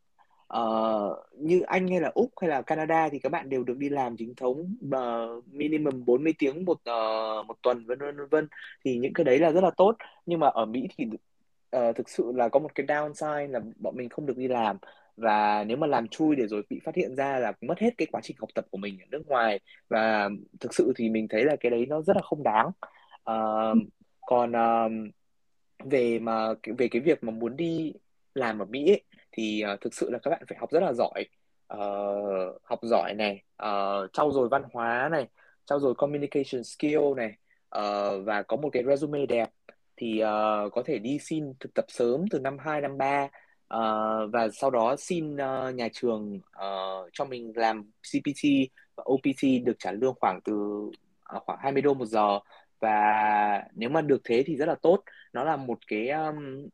uh, 0.58 1.16
như 1.38 1.60
Anh 1.60 1.88
hay 1.88 2.00
là 2.00 2.10
Úc 2.14 2.30
hay 2.40 2.50
là 2.50 2.62
Canada 2.62 3.08
thì 3.08 3.18
các 3.18 3.32
bạn 3.32 3.48
đều 3.48 3.64
được 3.64 3.78
đi 3.78 3.88
làm 3.88 4.16
chính 4.16 4.34
thống 4.34 4.76
uh, 4.86 5.44
minimum 5.52 6.04
40 6.04 6.34
tiếng 6.38 6.64
một 6.64 6.78
uh, 6.90 7.46
một 7.46 7.56
tuần 7.62 7.86
vân 7.86 7.98
vân 7.98 8.16
vân 8.30 8.48
thì 8.84 8.98
những 8.98 9.12
cái 9.12 9.24
đấy 9.24 9.38
là 9.38 9.50
rất 9.52 9.64
là 9.64 9.70
tốt. 9.76 9.96
Nhưng 10.26 10.40
mà 10.40 10.48
ở 10.48 10.66
Mỹ 10.66 10.88
thì 10.96 11.04
uh, 11.76 11.96
thực 11.96 12.08
sự 12.08 12.32
là 12.34 12.48
có 12.48 12.60
một 12.60 12.74
cái 12.74 12.86
downside 12.86 13.50
là 13.50 13.60
bọn 13.76 13.96
mình 13.96 14.08
không 14.08 14.26
được 14.26 14.36
đi 14.36 14.48
làm. 14.48 14.76
Và 15.16 15.64
nếu 15.64 15.76
mà 15.76 15.86
làm 15.86 16.08
chui 16.08 16.36
để 16.36 16.46
rồi 16.46 16.62
bị 16.70 16.80
phát 16.84 16.94
hiện 16.94 17.16
ra 17.16 17.38
là 17.38 17.52
mất 17.60 17.78
hết 17.78 17.90
cái 17.98 18.06
quá 18.12 18.20
trình 18.24 18.36
học 18.40 18.48
tập 18.54 18.66
của 18.70 18.78
mình 18.78 18.98
ở 19.00 19.06
nước 19.10 19.22
ngoài. 19.26 19.60
Và 19.88 20.30
thực 20.60 20.74
sự 20.74 20.92
thì 20.96 21.10
mình 21.10 21.28
thấy 21.28 21.44
là 21.44 21.56
cái 21.60 21.70
đấy 21.70 21.86
nó 21.86 22.02
rất 22.02 22.16
là 22.16 22.22
không 22.22 22.42
đáng. 22.42 22.70
Uh, 23.30 23.78
còn 24.26 24.52
uh, 24.52 25.14
về 25.84 26.18
mà 26.18 26.48
về 26.78 26.88
cái 26.88 27.02
việc 27.02 27.24
mà 27.24 27.30
muốn 27.30 27.56
đi 27.56 27.92
làm 28.34 28.58
ở 28.58 28.64
Mỹ 28.64 28.90
ấy, 28.90 29.02
thì 29.36 29.64
uh, 29.74 29.80
thực 29.80 29.94
sự 29.94 30.10
là 30.10 30.18
các 30.18 30.30
bạn 30.30 30.42
phải 30.48 30.58
học 30.58 30.70
rất 30.70 30.80
là 30.80 30.92
giỏi. 30.92 31.26
Uh, 31.74 32.62
học 32.62 32.78
giỏi 32.82 33.14
này 33.14 33.42
uh, 33.62 34.12
trau 34.12 34.30
dồi 34.32 34.48
văn 34.48 34.62
hóa 34.72 35.08
này 35.12 35.26
trau 35.66 35.80
dồi 35.80 35.94
communication 35.94 36.64
skill 36.64 37.14
này 37.16 37.36
uh, 37.78 38.26
và 38.26 38.42
có 38.42 38.56
một 38.56 38.70
cái 38.72 38.82
resume 38.86 39.26
đẹp 39.26 39.50
thì 39.96 40.22
uh, 40.22 40.72
có 40.72 40.82
thể 40.86 40.98
đi 40.98 41.18
xin 41.18 41.54
thực 41.60 41.74
tập 41.74 41.84
sớm 41.88 42.24
từ 42.30 42.38
năm 42.38 42.58
2, 42.58 42.80
năm 42.80 42.98
3 42.98 43.24
uh, 43.24 43.30
và 44.32 44.48
sau 44.52 44.70
đó 44.70 44.96
xin 44.98 45.34
uh, 45.34 45.74
nhà 45.74 45.88
trường 45.92 46.34
uh, 46.36 47.10
cho 47.12 47.24
mình 47.24 47.52
làm 47.56 47.90
CPT 48.12 48.48
và 48.96 49.04
OPT 49.12 49.64
được 49.64 49.76
trả 49.78 49.92
lương 49.92 50.14
khoảng 50.20 50.40
từ 50.44 50.54
uh, 51.36 51.42
khoảng 51.46 51.58
20 51.62 51.82
đô 51.82 51.94
một 51.94 52.06
giờ. 52.06 52.38
Và 52.80 53.64
nếu 53.74 53.88
mà 53.88 54.00
được 54.00 54.20
thế 54.24 54.42
thì 54.46 54.56
rất 54.56 54.66
là 54.66 54.74
tốt. 54.74 55.02
Nó 55.32 55.44
là 55.44 55.56
một 55.56 55.78
cái 55.86 56.08
um, 56.08 56.68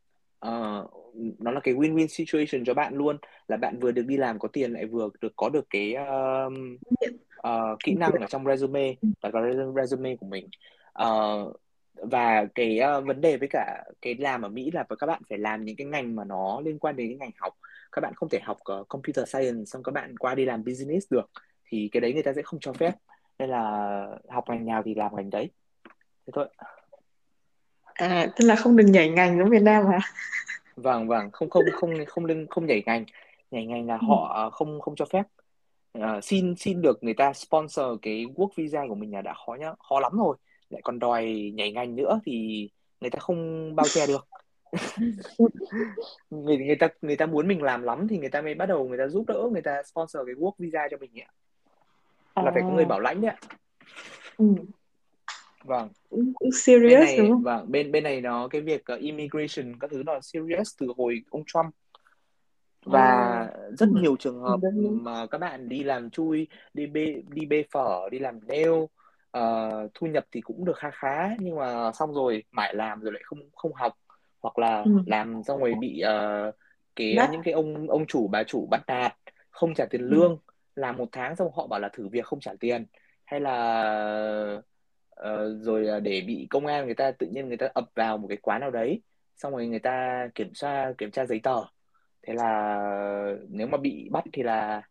uh, 0.47 0.91
nó 1.15 1.51
là 1.51 1.61
cái 1.61 1.75
win-win 1.75 2.07
situation 2.07 2.65
cho 2.65 2.75
bạn 2.75 2.95
luôn 2.95 3.19
là 3.49 3.57
bạn 3.57 3.79
vừa 3.79 3.93
được 3.93 4.07
đi 4.07 4.17
làm 4.17 4.39
có 4.39 4.49
tiền 4.49 4.73
lại 4.73 4.87
vừa 4.87 5.09
được 5.21 5.33
có 5.37 5.49
được 5.49 5.67
cái 5.71 5.95
um, 5.95 6.77
uh, 7.49 7.79
kỹ 7.85 7.95
năng 7.95 8.13
ở 8.13 8.27
trong 8.27 8.45
resume 8.47 8.95
và 9.21 9.31
cái 9.31 9.43
resume 9.77 10.17
của 10.17 10.27
mình. 10.27 10.49
Uh, 11.03 11.57
và 11.95 12.47
cái 12.55 12.81
uh, 12.99 13.07
vấn 13.07 13.21
đề 13.21 13.37
với 13.37 13.49
cả 13.51 13.85
cái 14.03 14.15
làm 14.15 14.43
ở 14.43 14.49
Mỹ 14.49 14.71
là 14.71 14.85
các 14.99 15.07
bạn 15.07 15.23
phải 15.29 15.39
làm 15.39 15.65
những 15.65 15.77
cái 15.77 15.87
ngành 15.87 16.17
mà 16.17 16.25
nó 16.25 16.61
liên 16.61 16.79
quan 16.79 16.97
đến 16.97 17.09
cái 17.09 17.17
ngành 17.17 17.31
học. 17.39 17.55
Các 17.93 18.01
bạn 18.01 18.15
không 18.15 18.29
thể 18.29 18.41
học 18.43 18.57
uh, 18.81 18.89
computer 18.89 19.29
science 19.29 19.65
xong 19.65 19.83
các 19.83 19.93
bạn 19.93 20.17
qua 20.17 20.35
đi 20.35 20.45
làm 20.45 20.65
business 20.65 21.13
được 21.13 21.31
thì 21.65 21.89
cái 21.93 22.01
đấy 22.01 22.15
người 22.15 22.23
ta 22.23 22.33
sẽ 22.33 22.43
không 22.43 22.61
cho 22.61 22.73
phép. 22.73 22.93
Nên 23.39 23.51
là 23.51 24.07
học 24.29 24.45
ngành 24.49 24.67
nào 24.67 24.83
thì 24.85 24.95
làm 24.95 25.17
ngành 25.17 25.31
đấy. 25.31 25.51
Thế 26.27 26.31
thôi. 26.33 26.49
À 27.95 28.27
tức 28.37 28.45
là 28.45 28.57
không 28.57 28.77
được 28.77 28.87
nhảy 28.87 29.09
ngành 29.09 29.39
giống 29.39 29.51
Việt 29.51 29.63
Nam 29.63 29.87
hả? 29.87 29.99
Vâng 30.83 31.09
vâng. 31.09 31.31
Không 31.33 31.51
không 31.51 31.65
không 31.73 31.91
không 32.07 32.27
không, 32.27 32.47
không 32.51 32.67
nhảy 32.67 32.83
ngành. 32.87 33.05
Nhảy 33.51 33.67
ngành 33.67 33.87
là 33.87 33.95
ừ. 33.95 34.07
họ 34.09 34.51
không 34.51 34.81
không 34.81 34.97
cho 34.97 35.05
phép. 35.05 35.23
Uh, 35.99 36.25
xin 36.25 36.55
xin 36.57 36.83
được 36.83 37.05
người 37.05 37.15
ta 37.15 37.33
sponsor 37.33 37.87
cái 38.03 38.27
work 38.35 38.49
visa 38.57 38.85
của 38.89 38.95
mình 38.95 39.13
là 39.13 39.23
đã 39.23 39.35
khó 39.47 39.55
nhá. 39.55 39.73
Khó 39.89 40.01
lắm 40.01 40.13
rồi. 40.19 40.37
Lại 40.71 40.81
còn 40.85 40.99
đòi 40.99 41.53
nhảy 41.55 41.73
ngành 41.73 41.97
nữa 41.97 42.21
thì 42.25 42.69
người 43.01 43.11
ta 43.11 43.19
không 43.19 43.75
bao 43.75 43.87
che 43.89 44.07
được. 44.07 44.29
Người 46.31 46.57
người 46.57 46.77
ta 46.77 46.89
người 47.03 47.17
ta 47.17 47.27
muốn 47.27 47.49
mình 47.49 47.63
làm 47.63 47.83
lắm 47.83 48.09
thì 48.09 48.19
người 48.19 48.29
ta 48.29 48.43
mới 48.43 48.55
bắt 48.55 48.67
đầu 48.67 48.89
người 48.89 48.99
ta 48.99 49.09
giúp 49.09 49.25
đỡ 49.29 49.49
người 49.53 49.63
ta 49.63 49.83
sponsor 49.83 50.27
cái 50.27 50.35
work 50.35 50.53
visa 50.59 50.89
cho 50.91 50.97
mình 50.97 51.11
ạ. 51.21 51.31
À. 52.35 52.43
là 52.43 52.51
phải 52.51 52.63
có 52.63 52.69
người 52.71 52.85
bảo 52.85 53.01
lãnh 53.01 53.21
đấy 53.21 53.31
ạ. 53.31 53.37
Ừ. 54.39 54.47
vâng 55.65 55.89
serious 56.65 56.83
bên 56.83 57.01
này, 57.01 57.17
đúng 57.19 57.31
không? 57.31 57.43
vâng 57.43 57.73
bên 57.73 57.93
bên 57.93 58.05
này 58.05 58.21
nó 58.21 58.49
cái 58.49 58.61
việc 58.61 58.85
uh, 58.93 59.01
immigration 59.01 59.79
các 59.81 59.91
thứ 59.91 60.03
nó 60.07 60.21
serious 60.21 60.75
từ 60.79 60.87
hồi 60.97 61.23
ông 61.31 61.43
Trump 61.47 61.75
và 62.85 63.41
oh. 63.69 63.79
rất 63.79 63.89
nhiều 63.89 64.17
trường 64.17 64.41
hợp 64.41 64.61
mà 64.93 65.27
các 65.27 65.39
bạn 65.39 65.69
đi 65.69 65.83
làm 65.83 66.11
chui 66.11 66.47
đi 66.75 66.87
bê 66.87 67.23
đi 67.29 67.47
bê 67.47 67.65
phở 67.71 68.09
đi 68.11 68.19
làm 68.19 68.41
nail 68.49 68.71
uh, 69.39 69.91
thu 69.95 70.07
nhập 70.07 70.27
thì 70.33 70.41
cũng 70.41 70.65
được 70.65 70.77
khá 70.77 70.91
khá 70.91 71.37
nhưng 71.39 71.57
mà 71.57 71.93
xong 71.93 72.15
rồi 72.15 72.45
mãi 72.51 72.75
làm 72.75 73.01
rồi 73.01 73.13
lại 73.13 73.23
không 73.25 73.39
không 73.55 73.75
học 73.75 73.93
hoặc 74.41 74.59
là 74.59 74.83
ừ. 74.83 74.91
làm 75.07 75.43
xong 75.47 75.61
rồi 75.61 75.75
bị 75.81 76.03
uh, 76.05 76.55
cái 76.97 77.15
Đắt. 77.15 77.31
những 77.31 77.43
cái 77.43 77.55
ông 77.55 77.87
ông 77.89 78.07
chủ 78.07 78.29
bà 78.29 78.43
chủ 78.43 78.67
bắt 78.71 78.83
nạt 78.87 79.15
không 79.51 79.75
trả 79.75 79.85
tiền 79.91 80.01
ừ. 80.01 80.07
lương 80.07 80.31
ừ. 80.31 80.37
làm 80.75 80.97
một 80.97 81.09
tháng 81.13 81.37
xong 81.37 81.51
họ 81.55 81.67
bảo 81.67 81.81
là 81.81 81.89
thử 81.89 82.09
việc 82.09 82.25
không 82.25 82.41
trả 82.41 82.53
tiền 82.61 82.87
hay 83.25 83.41
là 83.41 84.63
uh, 85.29 85.63
rồi 85.63 86.01
để 86.01 86.21
bị 86.27 86.47
công 86.51 86.67
an 86.67 86.87
người 86.87 86.95
ta 86.95 87.11
tự 87.11 87.27
nhiên 87.27 87.49
người 87.49 87.57
ta 87.57 87.69
ập 87.75 87.85
vào 87.95 88.19
một 88.19 88.29
cái 88.29 88.39
quán 88.43 88.61
nào 88.61 88.71
đấy 88.71 89.01
xong 89.37 89.53
rồi 89.53 89.67
người 89.67 89.79
ta 89.79 90.29
kiểm 90.35 90.53
tra 90.55 90.93
kiểm 90.99 91.11
tra 91.11 91.27
giấy 91.27 91.41
tờ. 91.43 91.65
Thế 92.23 92.35
là 92.35 92.79
nếu 93.49 93.67
mà 93.67 93.79
bị 93.79 94.09
bắt 94.11 94.25
thì 94.33 94.43
là 94.43 94.83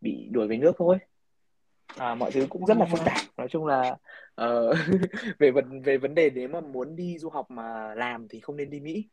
bị 0.00 0.28
đuổi 0.30 0.48
về 0.48 0.56
nước 0.56 0.72
thôi. 0.78 0.98
À, 1.96 2.14
mọi 2.14 2.30
thứ 2.32 2.46
cũng 2.50 2.66
rất 2.66 2.76
là 2.76 2.86
phức 2.90 3.00
tạp. 3.04 3.18
Nói 3.36 3.48
chung 3.50 3.66
là 3.66 3.96
uh, 4.42 4.76
về 5.38 5.50
vấn 5.50 5.82
về 5.82 5.98
vấn 5.98 6.14
đề 6.14 6.30
nếu 6.30 6.48
mà 6.48 6.60
muốn 6.60 6.96
đi 6.96 7.18
du 7.18 7.28
học 7.28 7.50
mà 7.50 7.94
làm 7.94 8.28
thì 8.28 8.40
không 8.40 8.56
nên 8.56 8.70
đi 8.70 8.80
Mỹ. 8.80 9.08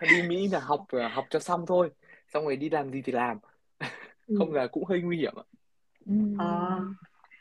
Đi 0.00 0.22
Mỹ 0.28 0.48
là 0.48 0.60
học 0.60 0.84
ờ, 0.88 1.08
học 1.08 1.24
cho 1.30 1.38
xong 1.38 1.66
thôi 1.66 1.90
xong 2.32 2.44
rồi 2.44 2.56
đi 2.56 2.70
làm 2.70 2.90
gì 2.90 3.02
thì 3.02 3.12
làm. 3.12 3.38
Không 4.38 4.52
là 4.52 4.66
cũng 4.66 4.84
hơi 4.84 5.00
nguy 5.00 5.16
hiểm 5.16 5.34
ạ 5.36 5.44
à, 6.38 6.46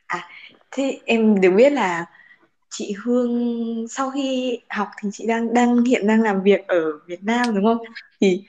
à 0.08 0.30
thế 0.72 1.00
em 1.06 1.42
được 1.42 1.52
biết 1.52 1.70
là 1.70 2.06
chị 2.70 2.96
Hương 3.04 3.86
sau 3.90 4.12
khi 4.12 4.60
học 4.70 4.88
thì 5.02 5.10
chị 5.14 5.28
đang 5.28 5.54
đang 5.54 5.86
hiện 5.86 6.08
đang 6.08 6.22
làm 6.22 6.44
việc 6.44 6.68
ở 6.68 7.00
Việt 7.06 7.24
Nam 7.24 7.56
đúng 7.56 7.64
không? 7.64 7.78
Thì 8.22 8.44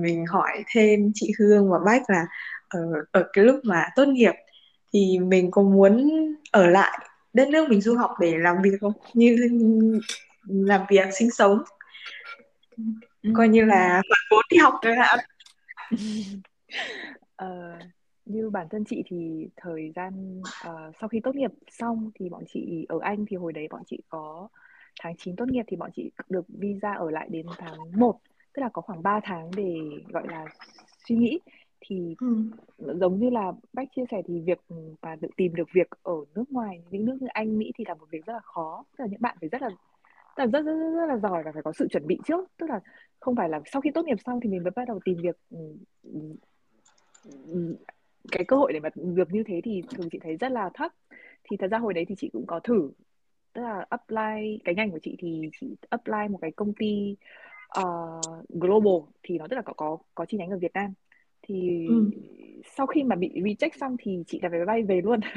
mình 0.00 0.26
hỏi 0.26 0.64
thêm 0.74 1.12
chị 1.14 1.32
Hương 1.38 1.70
và 1.70 1.78
Bách 1.86 2.02
là 2.10 2.26
ở 2.68 2.80
ở 3.12 3.28
cái 3.32 3.44
lúc 3.44 3.60
mà 3.64 3.86
tốt 3.96 4.08
nghiệp 4.08 4.34
thì 4.92 5.18
mình 5.18 5.50
có 5.50 5.62
muốn 5.62 6.10
ở 6.52 6.66
lại 6.66 6.98
đất 7.32 7.48
nước 7.48 7.68
mình 7.68 7.80
du 7.80 7.96
học 7.96 8.10
để 8.20 8.38
làm 8.38 8.56
việc 8.62 8.78
không? 8.80 8.92
Như 9.14 9.36
làm 10.48 10.80
việc 10.88 11.06
sinh 11.12 11.30
sống. 11.30 11.62
Coi 13.34 13.48
như 13.48 13.64
là 13.64 14.02
khoản 14.08 14.20
vốn 14.30 14.44
đi 14.50 14.56
học 14.56 14.74
rồi 14.82 14.96
ạ. 14.96 15.16
Ờ, 17.36 17.78
như 18.30 18.50
bản 18.50 18.66
thân 18.70 18.84
chị 18.84 19.02
thì 19.06 19.48
thời 19.56 19.92
gian 19.96 20.40
uh, 20.40 20.94
sau 21.00 21.08
khi 21.08 21.20
tốt 21.20 21.34
nghiệp 21.34 21.50
xong 21.70 22.10
thì 22.14 22.28
bọn 22.28 22.44
chị 22.48 22.86
ở 22.88 22.98
Anh 23.02 23.26
thì 23.28 23.36
hồi 23.36 23.52
đấy 23.52 23.66
bọn 23.70 23.82
chị 23.86 23.98
có 24.08 24.48
tháng 25.00 25.16
9 25.16 25.36
tốt 25.36 25.44
nghiệp 25.48 25.64
thì 25.66 25.76
bọn 25.76 25.90
chị 25.94 26.10
được 26.28 26.44
visa 26.48 26.92
ở 26.92 27.10
lại 27.10 27.28
đến 27.30 27.46
tháng 27.58 27.78
1 27.96 28.18
tức 28.54 28.62
là 28.62 28.68
có 28.72 28.82
khoảng 28.82 29.02
3 29.02 29.20
tháng 29.22 29.50
để 29.56 29.74
gọi 30.08 30.24
là 30.28 30.46
suy 31.08 31.16
nghĩ. 31.16 31.40
Thì 31.80 32.16
ừ. 32.20 32.36
giống 32.78 33.18
như 33.18 33.30
là 33.30 33.52
bách 33.72 33.88
chia 33.96 34.04
sẻ 34.10 34.22
thì 34.26 34.40
việc 34.40 34.58
mà 35.02 35.16
tự 35.20 35.28
tìm 35.36 35.54
được 35.54 35.68
việc 35.72 35.88
ở 36.02 36.14
nước 36.34 36.52
ngoài 36.52 36.82
những 36.90 37.04
nước 37.04 37.16
như 37.20 37.26
anh 37.30 37.58
mỹ 37.58 37.72
thì 37.78 37.84
là 37.88 37.94
một 37.94 38.06
việc 38.10 38.26
rất 38.26 38.32
là 38.32 38.40
khó. 38.40 38.84
Tức 38.90 39.04
là 39.04 39.06
những 39.10 39.20
bạn 39.20 39.36
phải 39.40 39.48
rất 39.48 39.62
là 39.62 39.68
rất, 40.36 40.46
rất, 40.52 40.62
rất, 40.62 40.90
rất 40.96 41.06
là 41.06 41.16
giỏi 41.16 41.42
và 41.42 41.52
phải 41.52 41.62
có 41.62 41.72
sự 41.72 41.88
chuẩn 41.90 42.06
bị 42.06 42.18
trước. 42.24 42.50
Tức 42.56 42.70
là 42.70 42.80
không 43.20 43.36
phải 43.36 43.48
là 43.48 43.60
sau 43.72 43.82
khi 43.82 43.90
tốt 43.94 44.04
nghiệp 44.04 44.18
xong 44.24 44.40
thì 44.40 44.48
mình 44.48 44.62
mới 44.62 44.70
bắt 44.76 44.88
đầu 44.88 45.00
tìm 45.04 45.16
việc 45.22 45.36
cái 48.32 48.44
cơ 48.44 48.56
hội 48.56 48.72
để 48.72 48.80
mà 48.80 48.88
việc 48.94 49.32
như 49.32 49.42
thế 49.46 49.60
thì 49.64 49.82
thường 49.90 50.08
chị 50.12 50.18
thấy 50.22 50.36
rất 50.36 50.52
là 50.52 50.70
thấp. 50.74 50.92
Thì 51.44 51.56
thật 51.56 51.66
ra 51.70 51.78
hồi 51.78 51.94
đấy 51.94 52.04
thì 52.08 52.14
chị 52.18 52.30
cũng 52.32 52.46
có 52.46 52.60
thử. 52.60 52.90
Tức 53.52 53.62
là 53.62 53.86
apply 53.88 54.58
cái 54.64 54.74
ngành 54.74 54.90
của 54.90 54.98
chị 55.02 55.16
thì 55.18 55.50
chị 55.60 55.66
apply 55.88 56.28
một 56.30 56.38
cái 56.40 56.50
công 56.50 56.72
ty 56.72 57.16
uh, 57.80 58.48
global 58.48 59.08
thì 59.22 59.38
nó 59.38 59.46
tức 59.50 59.56
là 59.56 59.62
có 59.62 59.72
có 59.72 59.98
có 60.14 60.24
chi 60.24 60.36
nhánh 60.38 60.50
ở 60.50 60.58
Việt 60.58 60.72
Nam. 60.74 60.92
Thì 61.42 61.86
ừ. 61.88 62.10
sau 62.76 62.86
khi 62.86 63.04
mà 63.04 63.16
bị 63.16 63.30
reject 63.34 63.78
xong 63.80 63.96
thì 63.98 64.22
chị 64.26 64.38
đặt 64.38 64.48
vé 64.48 64.64
bay 64.64 64.82
về 64.82 65.00
luôn. 65.00 65.20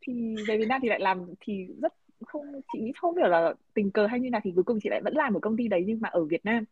Thì 0.00 0.34
về 0.48 0.58
Việt 0.58 0.68
Nam 0.68 0.80
thì 0.82 0.88
lại 0.88 1.00
làm 1.00 1.26
thì 1.40 1.66
rất 1.82 1.94
không 2.26 2.44
chị 2.72 2.78
nghĩ 2.78 2.92
không 2.96 3.16
hiểu 3.16 3.28
là 3.28 3.54
tình 3.74 3.90
cờ 3.90 4.06
hay 4.06 4.20
như 4.20 4.30
nào 4.30 4.40
thì 4.44 4.52
cuối 4.54 4.64
cùng 4.64 4.78
chị 4.82 4.88
lại 4.88 5.00
vẫn 5.04 5.14
làm 5.14 5.34
ở 5.34 5.40
công 5.40 5.56
ty 5.56 5.68
đấy 5.68 5.84
nhưng 5.86 6.00
mà 6.00 6.08
ở 6.08 6.24
Việt 6.24 6.44
Nam. 6.44 6.64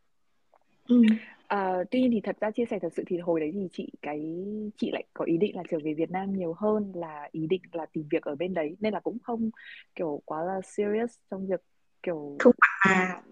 Ừ. 0.89 1.03
à, 1.47 1.85
tuy 1.91 2.01
nhiên 2.01 2.11
thì 2.13 2.21
thật 2.21 2.37
ra 2.41 2.51
chia 2.51 2.65
sẻ 2.71 2.79
thật 2.83 2.93
sự 2.97 3.03
thì 3.07 3.19
hồi 3.19 3.41
đấy 3.41 3.51
thì 3.55 3.69
chị 3.73 3.93
cái 4.03 4.45
chị 4.77 4.91
lại 4.91 5.05
có 5.15 5.25
ý 5.25 5.37
định 5.37 5.57
là 5.57 5.63
trở 5.71 5.79
về 5.85 5.95
Việt 5.95 6.11
Nam 6.11 6.33
nhiều 6.33 6.53
hơn 6.59 6.93
là 6.95 7.29
ý 7.33 7.47
định 7.47 7.63
là 7.73 7.87
tìm 7.93 8.05
việc 8.11 8.23
ở 8.23 8.35
bên 8.35 8.55
đấy. 8.55 8.77
Nên 8.81 8.93
là 8.93 9.01
cũng 9.01 9.19
không 9.23 9.51
kiểu 9.95 10.23
quá 10.25 10.45
là 10.45 10.61
serious 10.65 11.19
trong 11.31 11.47
việc 11.47 11.61
kiểu 12.03 12.37
không 12.39 12.55
à 12.59 13.23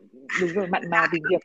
đúng 0.40 0.52
rồi 0.54 0.66
mặn 0.68 0.90
mà 0.90 1.06
tìm 1.12 1.22
việc. 1.30 1.42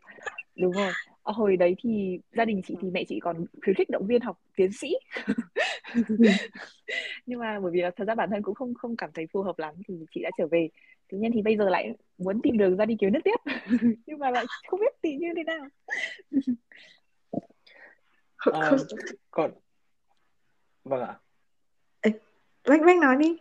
Đúng 0.55 0.73
rồi. 0.73 0.91
Ở 1.23 1.33
hồi 1.33 1.57
đấy 1.57 1.75
thì 1.83 2.19
gia 2.37 2.45
đình 2.45 2.61
chị 2.65 2.75
thì 2.81 2.89
mẹ 2.89 3.03
chị 3.07 3.19
còn 3.19 3.45
khuyến 3.63 3.75
khích 3.75 3.89
động 3.89 4.07
viên 4.07 4.21
học 4.21 4.39
tiến 4.55 4.71
sĩ. 4.71 4.87
Nhưng 7.25 7.39
mà 7.39 7.59
bởi 7.59 7.71
vì 7.71 7.81
là 7.81 7.91
thật 7.95 8.05
ra 8.07 8.15
bản 8.15 8.29
thân 8.29 8.41
cũng 8.41 8.55
không 8.55 8.73
không 8.73 8.95
cảm 8.95 9.09
thấy 9.13 9.27
phù 9.33 9.41
hợp 9.41 9.59
lắm 9.59 9.75
thì 9.87 9.93
chị 10.11 10.21
đã 10.23 10.29
trở 10.37 10.47
về 10.47 10.69
tuy 11.09 11.17
nhiên 11.17 11.31
thì 11.33 11.41
bây 11.41 11.57
giờ 11.57 11.69
lại 11.69 11.93
muốn 12.17 12.41
tìm 12.43 12.57
đường 12.57 12.77
ra 12.77 12.85
đi 12.85 12.95
kiếm 12.99 13.13
nước 13.13 13.19
tiếp. 13.23 13.53
Nhưng 14.05 14.19
mà 14.19 14.29
lại 14.31 14.45
không 14.67 14.79
biết 14.79 15.01
tìm 15.01 15.19
như 15.19 15.27
thế 15.35 15.43
nào. 15.43 15.67
À, 18.35 18.71
còn 19.31 19.51
vâng 20.83 21.01
ạ. 21.01 21.19
Ê, 22.01 22.11
bách 22.67 22.81
bách 22.85 22.97
nói 22.97 23.15
đi. 23.19 23.37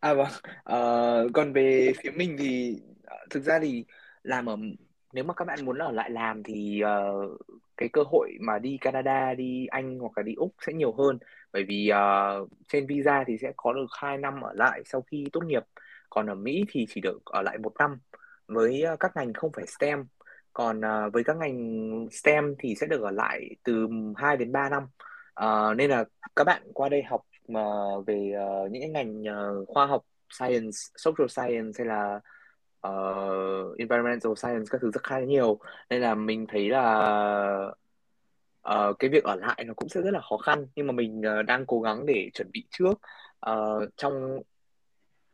À 0.00 0.14
vâng, 0.14 0.28
Ờ, 0.64 1.28
còn 1.34 1.52
về 1.52 1.92
phía 2.02 2.10
mình 2.10 2.36
thì 2.38 2.80
ờ, 3.04 3.16
thực 3.30 3.42
ra 3.42 3.58
thì 3.62 3.84
làm 4.22 4.46
ở 4.46 4.56
nếu 5.12 5.24
mà 5.24 5.34
các 5.34 5.44
bạn 5.44 5.64
muốn 5.64 5.78
ở 5.78 5.92
lại 5.92 6.10
làm 6.10 6.42
thì 6.42 6.80
ờ, 6.80 7.12
cái 7.76 7.88
cơ 7.92 8.02
hội 8.06 8.32
mà 8.40 8.58
đi 8.58 8.78
Canada, 8.80 9.34
đi 9.34 9.66
Anh 9.66 9.98
hoặc 9.98 10.12
là 10.16 10.22
đi 10.22 10.34
Úc 10.34 10.54
sẽ 10.66 10.72
nhiều 10.72 10.92
hơn. 10.92 11.18
Bởi 11.52 11.64
vì 11.64 11.88
ờ, 11.88 12.46
trên 12.68 12.86
visa 12.86 13.24
thì 13.26 13.38
sẽ 13.38 13.52
có 13.56 13.72
được 13.72 13.86
2 13.98 14.18
năm 14.18 14.40
ở 14.40 14.52
lại 14.52 14.82
sau 14.84 15.02
khi 15.02 15.24
tốt 15.32 15.44
nghiệp 15.44 15.62
còn 16.10 16.26
ở 16.26 16.34
Mỹ 16.34 16.64
thì 16.68 16.86
chỉ 16.88 17.00
được 17.00 17.18
ở 17.24 17.42
lại 17.42 17.58
một 17.58 17.72
năm 17.78 17.98
với 18.48 18.82
ờ, 18.82 18.96
các 19.00 19.12
ngành 19.16 19.32
không 19.32 19.50
phải 19.56 19.66
STEM. 19.66 20.04
Còn 20.52 20.80
ờ, 20.80 21.10
với 21.10 21.24
các 21.24 21.36
ngành 21.36 22.08
STEM 22.12 22.54
thì 22.58 22.74
sẽ 22.74 22.86
được 22.86 23.02
ở 23.02 23.10
lại 23.10 23.50
từ 23.64 23.88
2 24.16 24.36
đến 24.36 24.52
3 24.52 24.68
năm. 24.68 24.82
Ờ, 25.34 25.74
nên 25.74 25.90
là 25.90 26.04
các 26.36 26.44
bạn 26.44 26.62
qua 26.74 26.88
đây 26.88 27.02
học 27.02 27.20
mà 27.48 27.60
về 28.06 28.32
những 28.70 28.82
cái 28.82 28.90
ngành 28.90 29.24
khoa 29.68 29.86
học 29.86 30.02
science, 30.30 30.76
social 30.96 31.28
science 31.28 31.72
hay 31.78 31.86
là 31.86 32.20
uh, 32.86 33.78
environmental 33.78 34.32
science 34.36 34.64
các 34.70 34.80
thứ 34.80 34.90
rất 34.90 35.02
khá 35.04 35.20
nhiều. 35.20 35.58
Nên 35.90 36.00
là 36.00 36.14
mình 36.14 36.46
thấy 36.48 36.68
là 36.68 37.72
uh, 38.68 38.98
cái 38.98 39.10
việc 39.10 39.24
ở 39.24 39.34
lại 39.34 39.64
nó 39.66 39.74
cũng 39.74 39.88
sẽ 39.88 40.00
rất 40.00 40.10
là 40.10 40.20
khó 40.30 40.36
khăn. 40.36 40.66
Nhưng 40.76 40.86
mà 40.86 40.92
mình 40.92 41.22
uh, 41.40 41.46
đang 41.46 41.66
cố 41.66 41.80
gắng 41.80 42.06
để 42.06 42.30
chuẩn 42.34 42.50
bị 42.52 42.64
trước. 42.70 43.00
Uh, 43.50 43.88
trong 43.96 44.42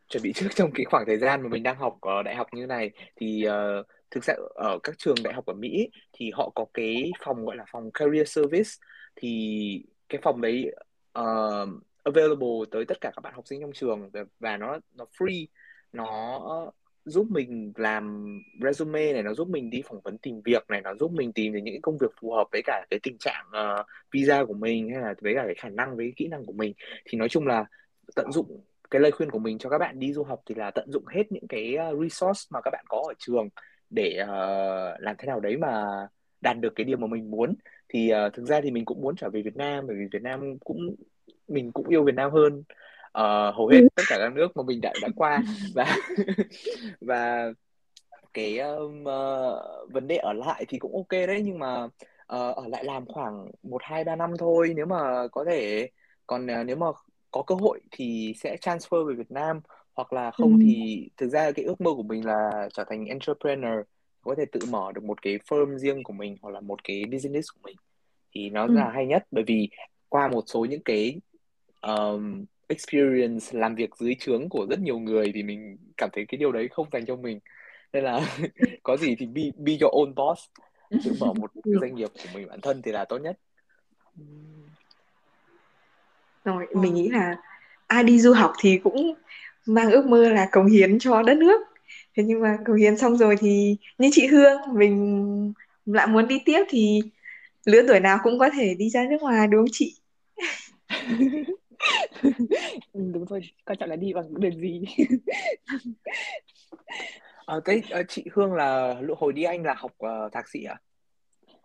chuẩn 0.09 0.23
bị 0.23 0.33
trước 0.33 0.47
trong 0.55 0.71
cái 0.71 0.85
khoảng 0.85 1.05
thời 1.05 1.17
gian 1.17 1.41
mà 1.43 1.49
mình 1.49 1.63
đang 1.63 1.77
học 1.77 1.97
ở 2.01 2.23
đại 2.23 2.35
học 2.35 2.47
như 2.53 2.65
này 2.65 2.91
thì 3.15 3.43
ờ, 3.43 3.83
thực 4.11 4.23
sự 4.23 4.53
ở 4.55 4.79
các 4.83 4.95
trường 4.97 5.15
đại 5.23 5.33
học 5.33 5.45
ở 5.45 5.53
Mỹ 5.53 5.89
thì 6.13 6.31
họ 6.33 6.51
có 6.55 6.65
cái 6.73 7.11
phòng 7.25 7.45
gọi 7.45 7.55
là 7.55 7.65
phòng 7.71 7.91
career 7.93 8.29
service. 8.29 8.69
Thì 9.15 9.85
cái 10.09 10.21
phòng 10.23 10.41
đấy 10.41 10.71
ờ, 11.11 11.67
available 12.03 12.47
tới 12.71 12.85
tất 12.85 13.01
cả 13.01 13.11
các 13.15 13.21
bạn 13.21 13.33
học 13.33 13.47
sinh 13.47 13.61
trong 13.61 13.71
trường 13.73 14.11
và, 14.39 14.57
nó 14.57 14.79
nó 14.95 15.05
free. 15.17 15.45
Nó 15.93 16.39
giúp 17.05 17.27
mình 17.29 17.73
làm 17.75 18.25
resume 18.61 19.13
này 19.13 19.23
nó 19.23 19.33
giúp 19.33 19.47
mình 19.47 19.69
đi 19.69 19.81
phỏng 19.87 20.01
vấn 20.01 20.17
tìm 20.17 20.41
việc 20.45 20.65
này 20.69 20.81
nó 20.81 20.95
giúp 20.95 21.11
mình 21.11 21.33
tìm 21.33 21.53
được 21.53 21.59
những 21.63 21.73
cái 21.73 21.79
công 21.83 21.97
việc 21.97 22.11
phù 22.21 22.31
hợp 22.31 22.47
với 22.51 22.61
cả 22.65 22.85
cái 22.89 22.99
tình 23.03 23.17
trạng 23.17 23.45
ờ, 23.51 23.83
visa 24.11 24.45
của 24.45 24.53
mình 24.53 24.89
hay 24.89 25.01
là 25.01 25.13
với 25.21 25.33
cả 25.35 25.43
cái 25.45 25.55
khả 25.57 25.69
năng 25.69 25.97
với 25.97 26.05
cái 26.05 26.13
kỹ 26.15 26.27
năng 26.27 26.45
của 26.45 26.53
mình. 26.53 26.73
Thì 27.05 27.17
nói 27.17 27.29
chung 27.29 27.47
là 27.47 27.65
tận 28.15 28.31
dụng 28.31 28.65
cái 28.91 29.01
lời 29.01 29.11
khuyên 29.11 29.31
của 29.31 29.39
mình 29.39 29.57
cho 29.57 29.69
các 29.69 29.77
bạn 29.77 29.99
đi 29.99 30.13
du 30.13 30.23
học 30.23 30.41
thì 30.45 30.55
là 30.55 30.71
tận 30.71 30.91
dụng 30.91 31.05
hết 31.07 31.31
những 31.31 31.47
cái 31.47 31.75
ờ, 31.75 31.95
resource 32.01 32.41
mà 32.49 32.61
các 32.63 32.71
bạn 32.71 32.85
có 32.89 33.03
ở 33.07 33.13
trường 33.19 33.49
để 33.89 34.19
uh, 34.23 35.01
làm 35.01 35.15
thế 35.17 35.27
nào 35.27 35.39
đấy 35.39 35.57
mà 35.57 35.85
đạt 36.41 36.59
được 36.59 36.73
cái 36.75 36.83
điều 36.83 36.97
mà 36.97 37.07
mình 37.07 37.31
muốn. 37.31 37.55
Thì 37.89 38.11
uh, 38.13 38.33
thực 38.33 38.45
ra 38.45 38.61
thì 38.61 38.71
mình 38.71 38.85
cũng 38.85 39.01
muốn 39.01 39.15
trở 39.15 39.29
về 39.29 39.41
Việt 39.41 39.55
Nam 39.55 39.87
bởi 39.87 39.95
vì 39.95 40.05
Việt 40.11 40.21
Nam 40.21 40.59
cũng 40.59 40.95
mình 41.47 41.71
cũng 41.71 41.87
yêu 41.87 42.03
Việt 42.03 42.15
Nam 42.15 42.31
hơn 42.31 42.59
uh, 43.17 43.55
hầu 43.55 43.67
hết 43.67 43.81
tất 43.95 44.03
cả 44.09 44.17
các 44.19 44.33
nước 44.33 44.57
mà 44.57 44.63
mình 44.63 44.81
đã 44.81 44.93
đã 45.01 45.07
qua. 45.15 45.43
Và 45.75 45.97
và 47.01 47.51
cái 48.33 48.59
um, 48.59 49.01
uh, 49.01 49.91
vấn 49.91 50.07
đề 50.07 50.15
ở 50.15 50.33
lại 50.33 50.65
thì 50.67 50.79
cũng 50.79 50.95
ok 50.95 51.11
đấy 51.11 51.41
nhưng 51.45 51.59
mà 51.59 51.83
uh, 51.83 52.55
ở 52.55 52.67
lại 52.67 52.83
làm 52.83 53.05
khoảng 53.05 53.51
một 53.63 53.81
hai 53.83 54.03
ba 54.03 54.15
năm 54.15 54.33
thôi. 54.39 54.73
Nếu 54.75 54.85
mà 54.85 55.27
có 55.31 55.45
thể 55.45 55.89
còn 56.27 56.45
uh, 56.45 56.65
nếu 56.65 56.75
mà 56.75 56.87
có 57.35 57.43
cơ 57.47 57.55
hội 57.55 57.79
thì 57.91 58.33
sẽ 58.37 58.55
transfer 58.61 59.05
về 59.07 59.13
Việt 59.15 59.31
Nam 59.31 59.59
hoặc 59.95 60.13
là 60.13 60.31
không 60.31 60.51
Ừ. 60.51 60.57
thì 60.63 61.09
thực 61.17 61.27
ra 61.29 61.51
cái 61.51 61.65
ước 61.65 61.81
mơ 61.81 61.91
của 61.95 62.03
mình 62.03 62.25
là 62.25 62.69
trở 62.73 62.83
thành 62.89 63.05
entrepreneur 63.05 63.79
có 64.21 64.35
thể 64.37 64.45
tự 64.51 64.59
mở 64.69 64.91
được 64.95 65.03
một 65.03 65.21
cái 65.21 65.37
firm 65.37 65.77
riêng 65.77 66.03
của 66.03 66.13
mình 66.13 66.37
hoặc 66.41 66.51
là 66.51 66.59
một 66.61 66.83
cái 66.83 67.05
business 67.11 67.47
của 67.53 67.59
mình 67.63 67.75
thì 68.35 68.49
nó 68.49 68.67
Ừ. 68.67 68.73
là 68.73 68.91
hay 68.91 69.05
nhất 69.05 69.23
bởi 69.31 69.43
vì 69.47 69.69
qua 70.09 70.27
một 70.27 70.43
số 70.47 70.65
những 70.65 70.81
cái 70.85 71.21
um, 71.81 72.45
experience 72.67 73.45
làm 73.51 73.75
việc 73.75 73.89
dưới 73.99 74.15
trướng 74.19 74.49
của 74.49 74.67
rất 74.69 74.79
nhiều 74.79 74.99
người 74.99 75.31
thì 75.35 75.43
mình 75.43 75.77
cảm 75.97 76.09
thấy 76.13 76.25
cái 76.27 76.37
điều 76.37 76.51
đấy 76.51 76.67
không 76.71 76.87
dành 76.91 77.05
cho 77.05 77.15
mình 77.15 77.39
nên 77.93 78.03
là 78.03 78.19
có 78.83 78.97
gì 78.97 79.15
thì 79.19 79.25
be, 79.25 79.41
be 79.57 79.71
your 79.81 79.93
own 79.93 80.13
boss 80.13 80.41
tự 81.05 81.13
mở 81.19 81.33
một 81.33 81.51
cái 81.53 81.61
Ừ. 81.73 81.77
doanh 81.81 81.95
nghiệp 81.95 82.09
của 82.13 82.29
mình 82.33 82.47
bản 82.47 82.61
thân 82.61 82.81
thì 82.81 82.91
là 82.91 83.05
tốt 83.05 83.17
nhất 83.17 83.37
Rồi, 86.45 86.65
Ờ. 86.73 86.81
mình 86.81 86.93
nghĩ 86.93 87.09
là 87.09 87.35
ai 87.87 88.03
đi 88.03 88.19
du 88.19 88.33
học 88.33 88.53
thì 88.59 88.77
cũng 88.83 89.13
mang 89.65 89.91
ước 89.91 90.05
mơ 90.05 90.29
là 90.29 90.47
cống 90.51 90.65
hiến 90.65 90.99
cho 90.99 91.21
đất 91.23 91.37
nước. 91.37 91.61
Thế 92.17 92.23
nhưng 92.23 92.41
mà 92.41 92.57
cống 92.65 92.75
hiến 92.75 92.97
xong 92.97 93.17
rồi 93.17 93.35
thì 93.39 93.77
như 93.97 94.09
chị 94.11 94.27
Hương, 94.27 94.57
mình 94.73 95.53
lại 95.85 96.07
muốn 96.07 96.27
đi 96.27 96.39
tiếp 96.45 96.63
thì 96.69 97.01
lứa 97.65 97.81
tuổi 97.87 97.99
nào 97.99 98.17
cũng 98.23 98.39
có 98.39 98.49
thể 98.49 98.75
đi 98.75 98.89
ra 98.89 99.05
nước 99.09 99.21
ngoài 99.21 99.47
đúng 99.47 99.61
không 99.61 99.69
chị? 99.71 99.95
ừ, 102.93 103.01
đúng 103.13 103.25
rồi 103.25 103.41
quan 103.65 103.77
trọng 103.77 103.89
là 103.89 103.95
đi 103.95 104.13
bằng 104.13 104.25
đường 104.39 104.59
gì 104.59 104.83
Ờ, 107.45 107.61
thế 107.65 107.81
ờ, 107.89 108.03
chị 108.07 108.23
Hương 108.33 108.53
là 108.53 108.95
lúc 109.01 109.17
hồi 109.19 109.33
đi 109.33 109.43
Anh 109.43 109.63
là 109.63 109.73
học 109.77 109.91
ờ, 109.97 110.29
thạc 110.31 110.49
sĩ 110.49 110.63
à? 110.63 110.75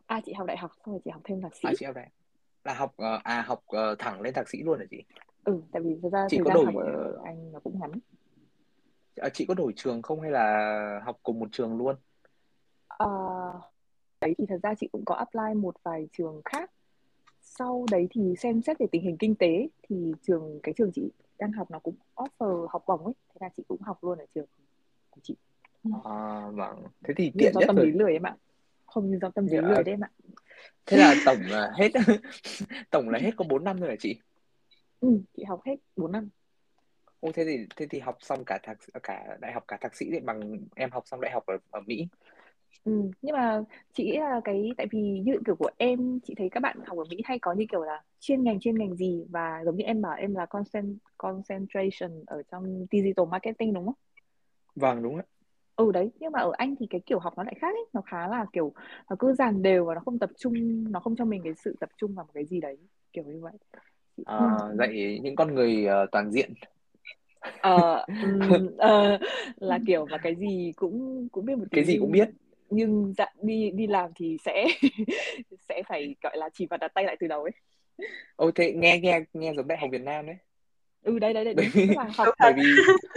à 0.07 0.21
chị 0.27 0.33
học 0.33 0.47
đại 0.47 0.57
học 0.57 0.71
xong 0.87 0.95
rồi 0.95 1.01
chị 1.05 1.11
học 1.11 1.23
thêm 1.25 1.43
thạc 1.43 1.53
sĩ 1.57 1.69
À 1.69 1.73
chị 1.79 1.87
học 1.87 1.95
đấy. 1.95 2.07
Là 2.65 2.75
học 2.75 2.93
ờ, 2.97 3.21
à 3.25 3.43
học 3.43 3.63
ờ, 3.67 3.95
thẳng 3.99 4.21
lên 4.21 4.35
thạc 4.35 4.49
sĩ 4.49 4.59
luôn 4.63 4.79
hả 4.79 4.85
chị? 4.91 4.97
ừ 5.45 5.61
tại 5.73 5.83
vì 5.83 5.97
thực 6.03 6.13
ra 6.13 6.29
Chị 6.29 6.39
có 6.45 6.51
đổi 6.51 6.67
học 6.67 6.75
ở 6.75 7.19
Anh 7.25 7.53
nó 7.53 7.61
cũng 7.61 7.81
ngắn 7.81 7.91
ờ, 9.17 9.29
chị 9.35 9.45
có 9.49 9.55
đổi 9.55 9.73
trường 9.77 10.03
không 10.03 10.21
hay 10.21 10.31
là 10.31 11.01
học 11.05 11.17
cùng 11.23 11.39
một 11.39 11.49
trường 11.53 11.77
luôn? 11.77 11.97
Ờ, 12.89 13.07
đấy 14.21 14.35
thì 14.39 14.47
thật 14.49 14.59
ra 14.63 14.75
chị 14.75 14.89
cũng 14.93 15.05
có 15.05 15.15
apply 15.15 15.55
một 15.57 15.75
vài 15.83 16.09
trường 16.13 16.41
khác 16.45 16.71
sau 17.43 17.87
đấy 17.91 18.07
thì 18.11 18.35
xem 18.39 18.63
xét 18.63 18.79
về 18.79 18.87
tình 18.93 19.03
hình 19.03 19.17
kinh 19.19 19.35
tế 19.35 19.69
thì 19.83 20.13
trường 20.23 20.61
cái 20.63 20.75
trường 20.79 20.93
chị 20.95 21.11
đang 21.39 21.53
học 21.53 21.71
nó 21.71 21.79
cũng 21.79 21.95
offer 22.17 22.67
học 22.71 22.85
bổng 22.87 23.05
ấy 23.05 23.15
thế 23.29 23.39
là 23.41 23.49
chị 23.57 23.63
cũng 23.69 23.81
học 23.83 24.05
luôn 24.05 24.19
ở 24.19 24.27
trường 24.35 24.47
của 25.11 25.21
chị 25.25 25.37
À, 26.05 26.41
vâng. 26.55 26.83
Thế 27.05 27.15
thì 27.17 27.33
tiện 27.39 27.53
do 27.55 27.61
nhất 27.61 27.67
tâm 27.67 27.77
rồi. 27.77 27.87
lý 27.87 27.93
lười 27.93 28.13
em 28.13 28.23
ạ 28.27 28.37
không 28.87 29.19
do 29.21 29.31
tâm 29.31 29.47
lý 29.47 29.53
Dạ, 29.53 29.63
lười 29.63 29.85
đấy 29.85 29.93
em 29.95 30.01
ạ 30.05 30.11
thế 30.87 30.97
là 30.97 31.15
tổng 31.25 31.51
là 31.51 31.71
hết 31.79 31.89
tổng 32.91 33.09
là 33.09 33.19
hết 33.19 33.31
có 33.37 33.45
4 33.49 33.65
năm 33.65 33.81
rồi 33.81 33.91
hả 33.91 33.97
chị? 34.01 34.21
ừ, 35.01 35.09
chị 35.37 35.45
học 35.45 35.61
hết 35.67 35.77
4 35.97 36.13
năm 36.13 36.31
Ô 37.21 37.31
thế 37.35 37.45
thì 37.45 37.67
thế 37.77 37.87
thì 37.91 37.99
học 37.99 38.17
xong 38.21 38.45
cả 38.45 38.59
thạc 38.63 38.79
cả 39.03 39.37
đại 39.41 39.53
học 39.53 39.65
cả 39.69 39.79
thạc 39.81 39.97
sĩ 39.97 40.07
thì 40.13 40.21
bằng 40.21 40.41
em 40.77 40.91
học 40.91 41.03
xong 41.07 41.21
đại 41.21 41.33
học 41.33 41.47
ở 41.47 41.57
ở 41.71 41.81
Mỹ. 41.87 42.07
ừ. 42.85 42.93
nhưng 43.23 43.37
mà 43.37 43.63
chị 43.93 44.05
nghĩ 44.05 44.19
là 44.19 44.41
cái 44.45 44.75
tại 44.77 44.87
vì 44.93 44.99
như 45.25 45.33
kiểu 45.47 45.57
của 45.57 45.71
em 45.79 46.21
chị 46.25 46.35
thấy 46.37 46.49
các 46.51 46.61
bạn 46.61 46.79
học 46.87 46.99
ở 46.99 47.05
Mỹ 47.11 47.17
hay 47.25 47.39
có 47.39 47.53
như 47.53 47.65
kiểu 47.71 47.83
là 47.85 48.03
chuyên 48.21 48.45
ngành 48.45 48.61
chuyên 48.61 48.79
ngành 48.79 48.97
gì 48.97 49.25
và 49.31 49.63
giống 49.65 49.77
như 49.77 49.85
em 49.85 50.03
bảo 50.03 50.17
em 50.17 50.35
là 50.35 50.47
concent 50.47 50.99
concentration 51.19 52.25
ở 52.27 52.43
trong 52.51 52.87
digital 52.93 53.27
marketing 53.31 53.75
đúng 53.75 53.85
không 53.87 53.95
Vâng 54.75 55.03
đúng 55.03 55.17
ạ. 55.17 55.25
Ừ 55.81 55.93
đấy 55.93 56.11
nhưng 56.21 56.33
mà 56.33 56.41
ở 56.41 56.53
Anh 56.59 56.75
thì 56.81 56.87
cái 56.91 57.01
kiểu 57.07 57.19
học 57.19 57.33
nó 57.37 57.43
lại 57.43 57.55
khác 57.61 57.67
ấy 57.75 57.85
nó 57.93 58.01
khá 58.07 58.29
là 58.29 58.47
kiểu 58.53 58.73
nó 59.11 59.17
cứ 59.19 59.33
dàn 59.35 59.63
đều 59.63 59.85
và 59.85 59.95
nó 59.95 60.01
không 60.05 60.19
tập 60.19 60.31
trung 60.39 60.85
nó 60.93 61.01
không 61.01 61.17
cho 61.17 61.25
mình 61.25 61.41
cái 61.45 61.53
sự 61.65 61.77
tập 61.81 61.89
trung 61.99 62.15
vào 62.15 62.25
một 62.25 62.31
cái 62.35 62.45
gì 62.47 62.61
đấy 62.61 62.77
kiểu 63.13 63.25
như 63.25 63.41
vậy 63.41 63.53
Ờ, 64.25 64.37
Ừ. 64.39 64.47
dạy 64.79 65.21
những 65.23 65.37
con 65.37 65.55
người 65.55 65.87
ờ, 65.87 66.07
toàn 66.13 66.33
diện. 66.33 66.55
ờ, 67.61 68.05
ừm, 68.21 68.77
ờ, 68.79 69.19
là 69.57 69.79
kiểu 69.87 70.07
mà 70.07 70.19
cái 70.19 70.35
gì 70.37 70.73
cũng 70.77 71.29
cũng 71.33 71.45
biết 71.45 71.59
một 71.59 71.65
Cái 71.73 71.85
gì 71.85 71.97
cũng 71.97 72.11
nhưng 72.11 72.13
biết. 72.13 72.29
nhưng 72.71 73.13
dạ, 73.19 73.27
đi 73.43 73.71
đi 73.75 73.87
làm 73.87 74.11
thì 74.17 74.37
sẽ 74.45 74.67
sẽ 75.69 75.83
phải 75.89 76.15
gọi 76.23 76.37
là 76.37 76.49
chỉ 76.55 76.67
vào 76.71 76.79
đặt 76.79 76.93
tay 76.95 77.05
lại 77.05 77.17
từ 77.21 77.27
đầu 77.27 77.43
ấy 77.43 77.53
Ô 78.37 78.51
thế 78.55 78.73
nghe 78.77 78.99
nghe 79.03 79.21
nghe 79.33 79.53
giống 79.55 79.69
đại 79.69 79.79
học 79.79 79.91
Việt 79.93 80.03
Nam 80.03 80.27
đấy. 80.27 80.37
ừ 81.03 81.19
đấy 81.19 81.33
đấy 81.35 81.45
đấy 81.45 81.55
Bởi 81.55 81.67
đúng 81.75 81.97
là 81.97 82.05
học 82.17 82.29
bởi 82.39 82.53
vì 82.57 82.83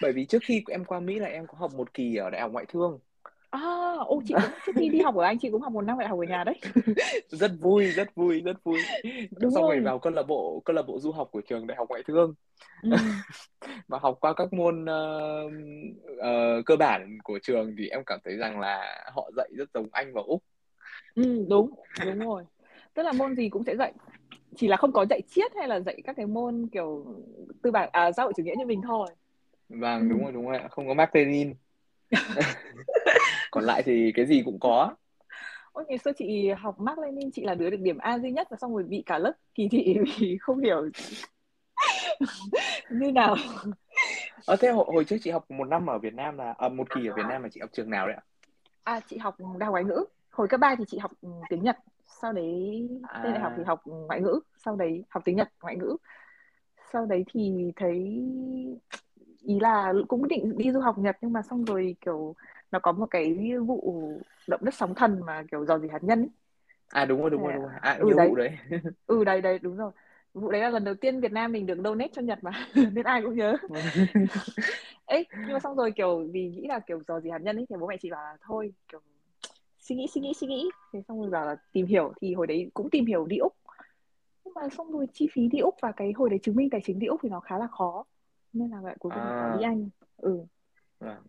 bởi 0.00 0.12
vì 0.12 0.24
trước 0.24 0.42
khi 0.44 0.62
em 0.68 0.84
qua 0.84 1.00
Mỹ 1.00 1.18
là 1.18 1.26
em 1.26 1.46
có 1.46 1.54
học 1.58 1.70
một 1.74 1.94
kỳ 1.94 2.16
ở 2.16 2.30
đại 2.30 2.40
học 2.40 2.52
ngoại 2.52 2.66
thương. 2.68 2.98
À 3.50 3.94
ô 4.06 4.22
chị 4.26 4.34
cũng 4.34 4.50
trước 4.66 4.72
khi 4.76 4.88
đi 4.88 5.00
học 5.00 5.14
ở 5.16 5.24
Anh 5.24 5.38
chị 5.38 5.50
cũng 5.50 5.62
học 5.62 5.72
một 5.72 5.80
năm 5.80 5.98
đại 5.98 6.08
học 6.08 6.18
ở 6.18 6.24
nhà 6.24 6.44
đấy. 6.44 6.60
Rất 7.28 7.50
vui 7.60 7.84
rất 7.84 8.14
vui 8.14 8.40
rất 8.40 8.64
vui. 8.64 8.78
Đúng 9.40 9.50
xong 9.50 9.62
rồi 9.62 9.76
rồi. 9.76 9.84
vào 9.84 9.98
câu 9.98 10.12
lạc 10.12 10.22
bộ 10.22 10.62
câu 10.64 10.76
lạc 10.76 10.82
bộ 10.82 10.98
du 11.00 11.12
học 11.12 11.28
của 11.32 11.40
trường 11.40 11.66
đại 11.66 11.76
học 11.76 11.88
ngoại 11.88 12.02
thương. 12.06 12.34
Ừ. 12.82 12.90
và 13.88 13.98
học 13.98 14.18
qua 14.20 14.32
các 14.32 14.52
môn 14.52 14.84
ờ, 14.84 15.50
ờ, 16.18 16.62
cơ 16.66 16.76
bản 16.76 17.18
của 17.24 17.38
trường 17.42 17.74
thì 17.78 17.88
em 17.88 18.02
cảm 18.06 18.18
thấy 18.24 18.36
rằng 18.36 18.60
là 18.60 19.04
họ 19.14 19.30
dạy 19.36 19.48
rất 19.56 19.68
giống 19.74 19.88
Anh 19.92 20.12
và 20.14 20.22
Úc. 20.26 20.42
Ừ 21.14 21.46
đúng 21.48 21.70
đúng 22.04 22.18
rồi. 22.18 22.44
Tức 22.94 23.02
là 23.02 23.12
môn 23.12 23.36
gì 23.36 23.48
cũng 23.48 23.64
sẽ 23.64 23.76
dạy. 23.76 23.92
Chỉ 24.56 24.68
là 24.68 24.76
không 24.76 24.92
có 24.92 25.06
dạy 25.10 25.22
triết 25.28 25.52
hay 25.56 25.68
là 25.68 25.80
dạy 25.80 26.02
các 26.04 26.16
cái 26.16 26.26
môn 26.26 26.68
kiểu 26.72 27.04
tư 27.62 27.70
bản 27.70 27.88
à 27.92 28.12
xã 28.12 28.22
hội 28.22 28.32
chủ 28.36 28.42
nghĩa 28.42 28.54
như 28.58 28.66
mình 28.66 28.80
thôi 28.82 29.08
vâng 29.80 30.00
Ừ. 30.00 30.08
đúng 30.10 30.22
rồi 30.22 30.32
đúng 30.32 30.48
rồi 30.48 30.58
không 30.70 30.88
có 30.88 30.94
Mark 30.94 31.14
Lenin 31.14 31.54
còn 33.50 33.64
lại 33.64 33.82
thì 33.82 34.12
cái 34.14 34.26
gì 34.26 34.42
cũng 34.44 34.60
có. 34.60 34.94
Ôi, 35.72 35.84
ngày 35.88 35.98
xưa 35.98 36.12
chị 36.16 36.48
học 36.48 36.80
Mác 36.80 36.98
Lênin 36.98 37.30
chị 37.30 37.44
là 37.44 37.54
đứa 37.54 37.70
được 37.70 37.80
điểm 37.80 37.98
A 37.98 38.18
duy 38.18 38.30
nhất 38.30 38.48
và 38.50 38.56
xong 38.60 38.74
rồi 38.74 38.82
bị 38.82 39.02
cả 39.06 39.18
lớp 39.18 39.32
kỳ 39.54 39.68
thị 39.68 39.96
vì 40.04 40.36
không 40.40 40.60
hiểu 40.60 40.88
như 42.90 43.12
nào. 43.12 43.36
Ờ, 44.46 44.56
thế 44.56 44.68
hồi, 44.68 44.84
hồi 44.88 45.04
trước 45.04 45.16
chị 45.20 45.30
học 45.30 45.50
một 45.50 45.64
năm 45.64 45.86
ở 45.86 45.98
Việt 45.98 46.14
Nam 46.14 46.38
là 46.38 46.54
à, 46.58 46.68
một 46.68 46.90
kỳ 46.94 47.06
ở 47.06 47.12
Việt 47.16 47.22
Nam 47.28 47.42
mà 47.42 47.48
chị 47.52 47.60
học 47.60 47.70
trường 47.72 47.90
nào 47.90 48.06
đấy 48.06 48.16
ạ? 48.16 48.22
À 48.84 49.00
chị 49.08 49.18
học 49.18 49.36
đại 49.58 49.66
học 49.66 49.72
ngoại 49.72 49.84
ngữ. 49.84 50.04
Hồi 50.30 50.48
cấp 50.48 50.60
3 50.60 50.74
thì 50.78 50.84
chị 50.88 50.98
học 50.98 51.12
ừ, 51.22 51.28
tiếng 51.50 51.62
Nhật. 51.62 51.76
Sau 52.22 52.32
đấy 52.32 52.88
lên 53.24 53.32
đại 53.32 53.40
học 53.42 53.52
thì 53.56 53.62
à 53.62 53.66
học 53.66 53.80
ngoại 53.84 54.20
ngữ. 54.20 54.40
Sau 54.64 54.76
đấy 54.76 55.04
học 55.08 55.22
tiếng 55.26 55.36
Nhật 55.36 55.48
ngoại 55.62 55.76
ngữ. 55.76 55.96
Sau 56.92 57.06
đấy 57.06 57.24
thì 57.34 57.72
thấy 57.76 58.22
ý 59.46 59.60
là 59.60 59.92
cũng 60.08 60.28
định 60.28 60.58
đi 60.58 60.72
du 60.72 60.80
học 60.80 60.98
Nhật 60.98 61.16
nhưng 61.20 61.32
mà 61.32 61.42
xong 61.42 61.64
rồi 61.64 61.96
kiểu 62.00 62.34
nó 62.70 62.78
có 62.78 62.92
một 62.92 63.06
cái 63.10 63.34
vụ 63.66 64.10
động 64.48 64.60
đất 64.64 64.74
sóng 64.74 64.94
thần 64.94 65.20
mà 65.26 65.42
kiểu 65.50 65.64
dò 65.66 65.78
dỉ 65.78 65.88
hạt 65.88 66.04
nhân 66.04 66.18
ấy. 66.20 66.28
à 66.88 67.04
đúng 67.04 67.20
rồi 67.20 67.30
đúng 67.30 67.42
rồi 67.42 67.52
đúng 67.52 67.62
rồi. 67.62 67.72
à? 67.82 67.96
Ừ, 68.00 68.06
nhớ 68.08 68.14
đấy. 68.16 68.28
vụ 68.28 68.34
đấy. 68.36 68.50
Ừ 69.06 69.24
đấy 69.24 69.40
đấy 69.40 69.58
đúng 69.58 69.76
rồi. 69.76 69.92
Vụ 70.34 70.50
đấy 70.50 70.60
là 70.60 70.70
lần 70.70 70.84
đầu 70.84 70.94
tiên 70.94 71.20
Việt 71.20 71.32
Nam 71.32 71.52
mình 71.52 71.66
được 71.66 71.78
donate 71.84 72.10
cho 72.12 72.22
Nhật 72.22 72.38
mà 72.44 72.52
nên 72.92 73.04
ai 73.04 73.22
cũng 73.22 73.36
nhớ. 73.36 73.56
Ấy 75.06 75.26
nhưng 75.34 75.52
mà 75.52 75.60
xong 75.60 75.76
rồi 75.76 75.92
kiểu 75.96 76.28
vì 76.32 76.48
nghĩ 76.48 76.66
là 76.68 76.80
kiểu 76.80 77.00
dò 77.08 77.20
dỉ 77.20 77.30
hạt 77.30 77.38
nhân 77.38 77.56
ấy 77.56 77.66
thì 77.68 77.76
bố 77.80 77.86
mẹ 77.86 77.96
chị 78.02 78.10
bảo 78.10 78.22
là 78.24 78.36
thôi 78.42 78.72
kiểu 78.92 79.00
suy 79.80 79.96
nghĩ 79.96 80.06
suy 80.14 80.20
nghĩ 80.20 80.32
suy 80.34 80.46
nghĩ. 80.46 80.70
Thế 80.92 81.02
xong 81.08 81.20
rồi 81.20 81.30
bảo 81.30 81.46
là 81.46 81.56
tìm 81.72 81.86
hiểu. 81.86 82.12
Thì 82.20 82.34
hồi 82.34 82.46
đấy 82.46 82.70
cũng 82.74 82.90
tìm 82.90 83.06
hiểu 83.06 83.26
đi 83.26 83.36
Úc. 83.36 83.52
Nhưng 84.44 84.54
mà 84.54 84.62
xong 84.78 84.92
rồi 84.92 85.06
chi 85.14 85.28
phí 85.32 85.48
đi 85.48 85.58
Úc 85.58 85.74
và 85.82 85.92
cái 85.92 86.12
hồi 86.16 86.30
đấy 86.30 86.38
chứng 86.42 86.56
minh 86.56 86.70
tài 86.70 86.80
chính 86.84 86.98
đi 86.98 87.06
Úc 87.06 87.20
thì 87.22 87.28
nó 87.28 87.40
khá 87.40 87.58
là 87.58 87.66
khó 87.66 88.04
nên 88.52 88.70
là 88.70 88.80
vậy 88.82 88.94
cuối 88.98 89.12
cùng 89.14 89.22
là 89.22 89.48
À. 89.48 89.56
đi 89.56 89.62
Anh 89.62 89.88
ừ 90.16 90.44
Vâng. 90.98 91.22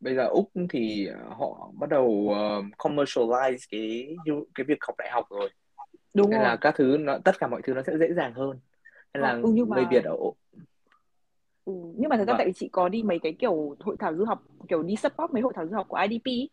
bây 0.00 0.14
giờ 0.16 0.26
Úc 0.28 0.50
thì 0.70 1.08
họ 1.30 1.70
bắt 1.78 1.90
đầu 1.90 2.04
uh, 2.04 2.64
commercialize 2.78 3.56
cái 3.70 4.16
cái 4.54 4.64
việc 4.64 4.78
học 4.80 4.94
đại 4.98 5.10
học 5.10 5.24
rồi 5.30 5.50
đúng 6.14 6.30
nên 6.30 6.40
rồi 6.40 6.48
là 6.48 6.56
các 6.56 6.74
thứ 6.78 6.96
nó 7.00 7.18
tất 7.24 7.38
cả 7.38 7.46
mọi 7.46 7.62
thứ 7.64 7.74
nó 7.74 7.82
sẽ 7.86 7.98
dễ 7.98 8.06
dàng 8.16 8.32
hơn 8.34 8.58
nên 9.14 9.22
là 9.22 9.30
Ờ, 9.30 9.40
ừ, 9.42 9.50
nhưng 9.54 9.70
người 9.70 9.84
mà- 9.84 9.88
Việt 9.90 10.04
ở 10.04 10.16
Úc 10.16 10.36
Ừ, 11.64 11.72
nhưng 11.96 12.08
mà 12.10 12.16
thật 12.16 12.24
ra 12.24 12.32
Vâng. 12.32 12.36
tại 12.38 12.46
vì 12.46 12.52
chị 12.52 12.68
có 12.72 12.88
đi 12.88 13.02
mấy 13.02 13.18
cái 13.22 13.32
kiểu 13.38 13.76
hội 13.80 13.96
thảo 13.98 14.16
du 14.16 14.24
học 14.24 14.42
kiểu 14.68 14.82
đi 14.82 14.96
support 14.96 15.32
mấy 15.32 15.42
hội 15.42 15.52
thảo 15.56 15.66
du 15.68 15.76
học 15.76 15.86
của 15.88 15.96
IDP 15.96 16.24
ý. 16.24 16.48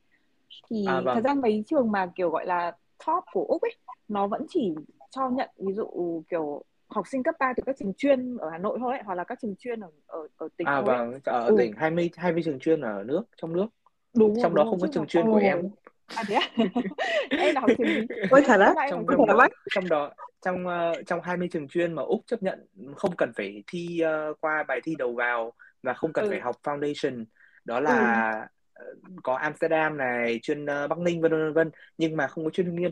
thì 0.69 0.85
À, 0.87 1.01
vâng. 1.01 1.15
thật 1.15 1.21
ra 1.23 1.33
mấy 1.33 1.63
trường 1.67 1.91
mà 1.91 2.11
kiểu 2.15 2.29
gọi 2.29 2.45
là 2.45 2.71
top 3.07 3.23
của 3.33 3.45
Úc 3.45 3.61
ấy 3.61 3.75
nó 4.07 4.27
vẫn 4.27 4.45
chỉ 4.49 4.73
cho 5.09 5.29
nhận 5.29 5.49
ví 5.57 5.73
dụ 5.73 6.23
kiểu 6.29 6.61
học 6.89 7.07
sinh 7.07 7.23
cấp 7.23 7.35
3 7.39 7.53
từ 7.57 7.63
các 7.65 7.75
trường 7.79 7.93
chuyên 7.97 8.37
ở 8.37 8.49
Hà 8.49 8.57
Nội 8.57 8.77
thôi 8.81 8.93
ấy, 8.93 9.03
hoặc 9.05 9.15
là 9.15 9.23
các 9.23 9.39
trường 9.41 9.55
chuyên 9.59 9.79
ở 9.79 9.89
ở, 10.07 10.27
ở 10.37 10.47
tỉnh 10.57 10.67
à 10.67 10.81
thôi 10.81 10.89
ấy. 10.89 10.97
vâng 10.97 11.19
ở 11.23 11.49
Ừ. 11.49 11.55
tỉnh 11.57 11.73
20 11.77 12.09
20 12.17 12.41
trường 12.45 12.59
chuyên 12.59 12.81
ở 12.81 13.03
nước 13.03 13.23
trong 13.37 13.53
nước 13.53 13.67
đúng 14.13 14.35
rồi, 14.35 14.43
trong 14.43 14.51
đúng 14.51 14.55
đó 14.55 14.65
không 14.69 14.79
có 14.79 14.87
trường 14.87 15.07
chuyên 15.07 15.25
của 15.31 15.37
em 15.37 15.69
à 16.15 16.23
thế 16.27 16.35
à? 16.35 16.49
em 17.37 17.55
là 17.55 17.61
học 17.61 17.71
trường 17.77 18.07
ôi 18.29 18.41
thật 18.45 18.59
á 18.59 18.73
trong 18.89 19.05
trong 19.09 19.25
đó 19.25 19.47
trong 19.75 19.89
đó 19.89 20.11
trong 20.41 20.67
ờ, 20.67 21.03
trong 21.07 21.21
20 21.21 21.47
trường 21.51 21.67
chuyên 21.67 21.93
mà 21.93 22.03
Úc 22.03 22.21
chấp 22.27 22.43
nhận 22.43 22.67
không 22.95 23.11
cần 23.17 23.31
phải 23.35 23.63
thi 23.67 23.99
ờ, 23.99 24.33
qua 24.41 24.63
bài 24.67 24.79
thi 24.83 24.95
đầu 24.95 25.13
vào 25.15 25.53
và 25.83 25.93
không 25.93 26.13
cần 26.13 26.25
Ừ. 26.25 26.29
phải 26.29 26.39
học 26.39 26.55
foundation 26.63 27.25
đó 27.65 27.79
là 27.79 28.31
ờ, 28.73 28.85
có 29.23 29.35
Amsterdam 29.35 29.97
này 29.97 30.39
chuyên 30.41 30.65
ờ, 30.65 30.87
Bắc 30.87 30.99
Ninh 30.99 31.21
vân 31.21 31.31
vân 31.31 31.41
vân 31.43 31.53
vân 31.53 31.71
nhưng 31.97 32.17
mà 32.17 32.27
không 32.27 32.43
có 32.43 32.49
chuyên 32.49 32.65
Hưng 32.67 32.77
Yên 32.77 32.91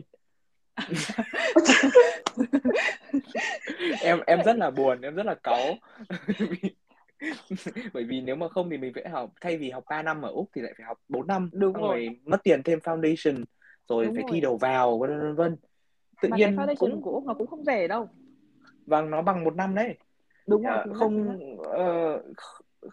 em 4.00 4.20
em 4.26 4.42
rất 4.44 4.56
là 4.56 4.70
buồn 4.70 5.00
em 5.00 5.14
rất 5.14 5.26
là 5.26 5.34
cáu. 5.34 5.74
Bởi 7.92 8.04
vì 8.04 8.20
nếu 8.20 8.36
mà 8.36 8.48
không 8.48 8.70
thì 8.70 8.78
mình 8.78 8.92
phải 8.94 9.08
học 9.08 9.32
thay 9.40 9.58
vì 9.58 9.70
học 9.70 9.84
3 9.90 10.02
năm 10.02 10.22
ở 10.22 10.30
Úc 10.30 10.50
thì 10.54 10.62
lại 10.62 10.72
phải 10.78 10.86
học 10.86 10.98
4 11.08 11.26
năm 11.26 11.50
Đúng 11.52 11.72
rồi. 11.72 12.06
rồi. 12.06 12.20
mất 12.24 12.38
tiền 12.44 12.62
thêm 12.62 12.78
foundation 12.78 13.44
rồi 13.88 14.04
Đúng 14.04 14.14
phải 14.14 14.22
rồi. 14.22 14.30
thi 14.32 14.40
đầu 14.40 14.56
vào 14.56 14.98
vân 14.98 15.34
vân 15.34 15.56
tự 16.22 16.28
mà 16.28 16.36
nhiên 16.36 16.56
foundation 16.56 16.76
cũng 16.76 17.02
của 17.02 17.10
Úc 17.10 17.24
nó 17.24 17.34
cũng 17.34 17.46
không 17.46 17.64
rẻ 17.64 17.88
đâu. 17.88 18.08
Vâng 18.86 19.10
nó 19.10 19.22
bằng 19.22 19.44
một 19.44 19.56
năm 19.56 19.74
đấy. 19.74 19.98
Đúng 20.46 20.62
rồi 20.62 20.78
chính 20.84 20.92
xác, 20.92 20.94
chính 20.98 20.98
không 20.98 21.38
ờ, 21.62 22.22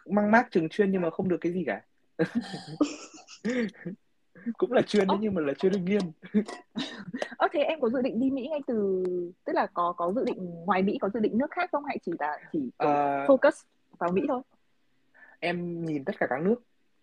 mang 0.06 0.32
mác 0.32 0.48
trường 0.52 0.70
chuyên 0.70 0.92
nhưng 0.92 1.02
mà 1.02 1.10
không 1.10 1.30
được 1.30 1.38
cái 1.42 1.52
gì 1.52 1.64
cả 1.66 1.82
cũng 4.58 4.72
là 4.72 4.82
chuyên 4.82 5.08
đấy 5.08 5.18
nhưng 5.22 5.34
mà 5.34 5.42
là 5.42 5.54
chuyên 5.54 5.72
đương 5.72 5.86
nghiêm 5.86 6.02
Ơ 7.38 7.48
thế 7.54 7.60
em 7.60 7.80
có 7.80 7.90
dự 7.90 8.02
định 8.02 8.20
đi 8.20 8.30
Mỹ 8.32 8.48
ngay 8.52 8.60
từ 8.68 9.04
tức 9.46 9.54
là 9.54 9.68
có 9.74 9.94
có 9.98 10.12
dự 10.16 10.24
định 10.26 10.38
ngoài 10.66 10.84
Mỹ 10.84 10.98
có 11.02 11.10
dự 11.14 11.20
định 11.20 11.38
nước 11.38 11.52
khác 11.52 11.70
không 11.72 11.86
hay 11.86 11.98
chỉ 12.06 12.12
là 12.20 12.38
chỉ 12.54 12.60
Ờ, 12.78 13.26
focus 13.28 13.52
vào 14.00 14.12
Mỹ 14.12 14.22
thôi? 14.28 14.42
em 15.40 15.86
nhìn 15.86 16.06
tất 16.06 16.16
cả 16.20 16.28
các 16.30 16.42
nước 16.42 16.56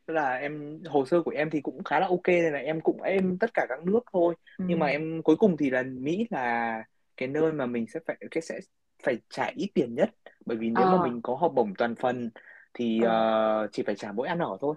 tức 0.06 0.14
là 0.14 0.34
em 0.34 0.80
hồ 0.88 1.04
sơ 1.06 1.22
của 1.22 1.30
em 1.30 1.50
thì 1.50 1.60
cũng 1.60 1.84
khá 1.84 2.00
là 2.00 2.06
ok 2.06 2.26
nên 2.26 2.52
là 2.52 2.58
em 2.58 2.80
cũng 2.80 3.02
em 3.02 3.38
tất 3.40 3.50
cả 3.54 3.66
các 3.68 3.84
nước 3.84 4.00
thôi 4.12 4.34
nhưng 4.58 4.78
mà 4.78 4.86
Ừ. 4.86 4.90
em 4.90 5.22
cuối 5.22 5.36
cùng 5.36 5.56
thì 5.56 5.70
là 5.70 5.82
Mỹ 5.82 6.26
là 6.30 6.84
cái 7.16 7.28
nơi 7.28 7.52
mà 7.52 7.66
mình 7.66 7.86
sẽ 7.86 8.00
phải 8.06 8.16
cái 8.30 8.42
sẽ 8.42 8.60
phải 9.02 9.18
trả 9.30 9.46
ít 9.54 9.70
tiền 9.74 9.94
nhất 9.94 10.10
bởi 10.46 10.56
vì 10.56 10.70
nếu 10.70 10.86
À. 10.86 10.90
mà 10.92 11.02
mình 11.02 11.20
có 11.22 11.34
học 11.34 11.52
bổng 11.54 11.74
toàn 11.74 11.94
phần 11.94 12.30
thì 12.74 13.02
Ờ. 13.02 13.08
ờ, 13.10 13.68
chỉ 13.72 13.82
phải 13.82 13.94
trả 13.94 14.12
mỗi 14.12 14.28
ăn 14.28 14.38
ở 14.38 14.56
thôi 14.60 14.76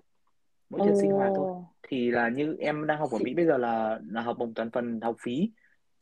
mỗi 0.72 0.82
tiền 0.86 0.96
sinh 1.02 1.12
hoạt 1.12 1.32
thôi 1.36 1.46
Ồ. 1.50 1.66
thì 1.84 2.12
là 2.12 2.30
như 2.30 2.56
em 2.60 2.88
đang 2.88 3.00
học 3.00 3.10
ở. 3.12 3.18
Mỹ 3.24 3.34
bây 3.34 3.46
giờ 3.46 3.58
là 3.58 4.00
là 4.12 4.22
học 4.22 4.38
bổng 4.40 4.54
toàn 4.54 4.72
phần 4.72 5.02
học 5.02 5.16
phí 5.20 5.52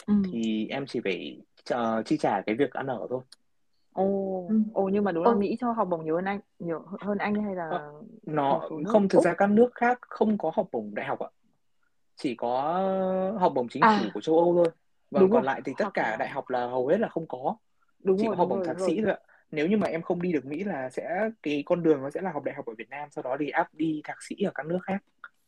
Ừ. 0.08 0.14
thì 0.32 0.68
em 0.70 0.86
chỉ 0.88 1.00
phải 1.04 1.42
ờ, 1.70 2.04
chi 2.06 2.18
trả 2.18 2.42
cái 2.42 2.56
việc 2.56 2.72
ăn 2.74 2.88
ở 2.88 3.08
thôi 3.10 3.22
Ồ. 3.94 4.46
Ừ. 4.50 4.56
Ồ 4.74 4.90
nhưng 4.94 5.04
mà 5.04 5.12
đúng 5.12 5.24
là 5.24 5.32
Ồ. 5.32 5.36
Mỹ 5.36 5.56
cho 5.60 5.72
học 5.72 5.88
bổng 5.92 6.06
nhiều 6.06 6.16
hơn 6.16 6.26
anh, 6.26 6.40
nhiều 6.60 6.84
hơn 7.02 7.18
anh 7.18 7.44
hay 7.44 7.56
là 7.56 7.68
Ờ, 7.70 7.92
một 8.02 8.08
nó 8.24 8.62
số 8.70 8.78
nước 8.78 8.84
không 8.88 9.10
thực 9.10 9.18
Úc? 9.18 9.26
ra 9.26 9.34
các 9.38 9.50
nước 9.50 9.70
khác 9.76 9.98
không 10.02 10.38
có 10.38 10.52
học 10.56 10.68
bổng 10.72 10.96
đại 10.96 11.06
học 11.06 11.20
ạ 11.20 11.30
chỉ 12.16 12.36
có 12.36 12.62
học 13.40 13.52
bổng 13.56 13.68
chính 13.70 13.84
À. 13.84 13.98
phủ 14.00 14.06
của 14.14 14.22
châu 14.22 14.38
Âu 14.38 14.54
thôi 14.56 14.66
vâng 15.12 15.22
Đúng 15.22 15.32
còn 15.32 15.44
rồi. 15.44 15.46
lại 15.46 15.62
thì 15.66 15.74
tất 15.78 15.84
Hoặc 15.86 15.92
cả 15.94 16.10
là- 16.12 16.16
đại 16.18 16.30
học 16.30 16.50
là 16.50 16.68
hầu 16.68 16.88
hết 16.88 16.98
là 17.00 17.08
không 17.08 17.28
có 17.28 17.56
Đúng 18.04 18.18
chỉ 18.18 18.24
rồi, 18.28 18.36
có 18.36 18.38
học 18.38 18.46
đúng 18.46 18.50
bổng 18.50 18.58
rồi, 18.60 18.68
thạc 18.68 18.78
đúng 18.78 18.88
sĩ 18.88 19.02
rồi. 19.02 19.06
thôi 19.06 19.14
ạ 19.14 19.20
nếu 19.52 19.68
như 19.68 19.78
mà 19.78 19.88
em 19.88 20.02
không 20.02 20.22
đi 20.22 20.32
được 20.34 20.46
Mỹ 20.46 20.64
là 20.64 20.90
sẽ 20.90 21.30
cái 21.44 21.64
con 21.66 21.84
đường 21.84 22.02
nó 22.02 22.10
sẽ 22.10 22.22
là 22.22 22.32
học 22.32 22.44
đại 22.44 22.56
học 22.56 22.66
ở 22.66 22.74
Việt 22.78 22.90
Nam 22.90 23.10
sau 23.12 23.24
đó 23.24 23.38
thì 23.40 23.50
áp 23.50 23.68
đi 23.74 24.02
thạc 24.04 24.18
sĩ 24.24 24.36
ở 24.46 24.52
các 24.56 24.66
nước 24.66 24.80
khác 24.84 24.98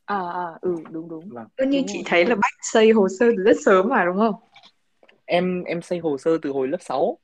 À 0.06 0.18
à 0.34 0.46
ừ 0.62 0.76
đúng 0.92 1.10
đúng. 1.10 1.30
vâng 1.30 1.48
như 1.58 1.78
Đúng 1.78 1.88
chị 1.88 1.98
rồi, 1.98 2.04
thấy 2.06 2.26
là. 2.26 2.36
Bách 2.36 2.54
xây 2.62 2.92
hồ 2.92 3.08
sơ 3.20 3.26
từ 3.38 3.44
rất 3.44 3.58
sớm 3.66 3.90
mà 3.90 4.06
đúng 4.06 4.18
không? 4.18 4.36
em 5.26 5.64
em 5.64 5.82
xây 5.82 6.00
hồ 6.00 6.18
sơ 6.18 6.38
từ 6.42 6.50
hồi 6.52 6.68
lớp 6.68 6.78
6 6.82 7.18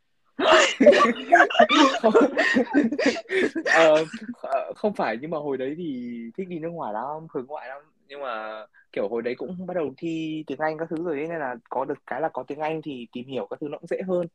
không, 2.02 2.14
Ờ, 3.66 4.06
kh- 4.42 4.74
không 4.76 4.94
phải 4.94 5.18
nhưng 5.22 5.32
mà 5.32 5.38
hồi 5.38 5.58
đấy 5.58 5.74
thì 5.78 6.16
thích 6.38 6.48
đi 6.48 6.60
nước 6.60 6.70
ngoài 6.70 6.94
lắm 6.94 7.28
hướng 7.34 7.46
ngoại 7.46 7.68
lắm 7.70 7.82
nhưng 8.08 8.22
mà 8.22 8.66
kiểu 8.92 9.08
hồi 9.10 9.22
đấy 9.22 9.36
cũng 9.38 9.66
bắt 9.66 9.74
đầu 9.74 9.94
thi 9.98 10.44
tiếng 10.48 10.58
Anh 10.60 10.78
các 10.78 10.88
thứ 10.90 11.04
rồi 11.04 11.18
ấy, 11.20 11.28
nên 11.28 11.40
là 11.40 11.56
có 11.70 11.86
được 11.86 11.98
cái 12.08 12.22
là 12.22 12.30
có 12.30 12.44
tiếng 12.48 12.60
Anh 12.60 12.82
thì 12.82 13.08
tìm 13.12 13.26
hiểu 13.28 13.48
các 13.50 13.58
thứ 13.62 13.68
nó 13.70 13.78
cũng 13.78 13.88
dễ 13.88 13.98
hơn 14.08 14.28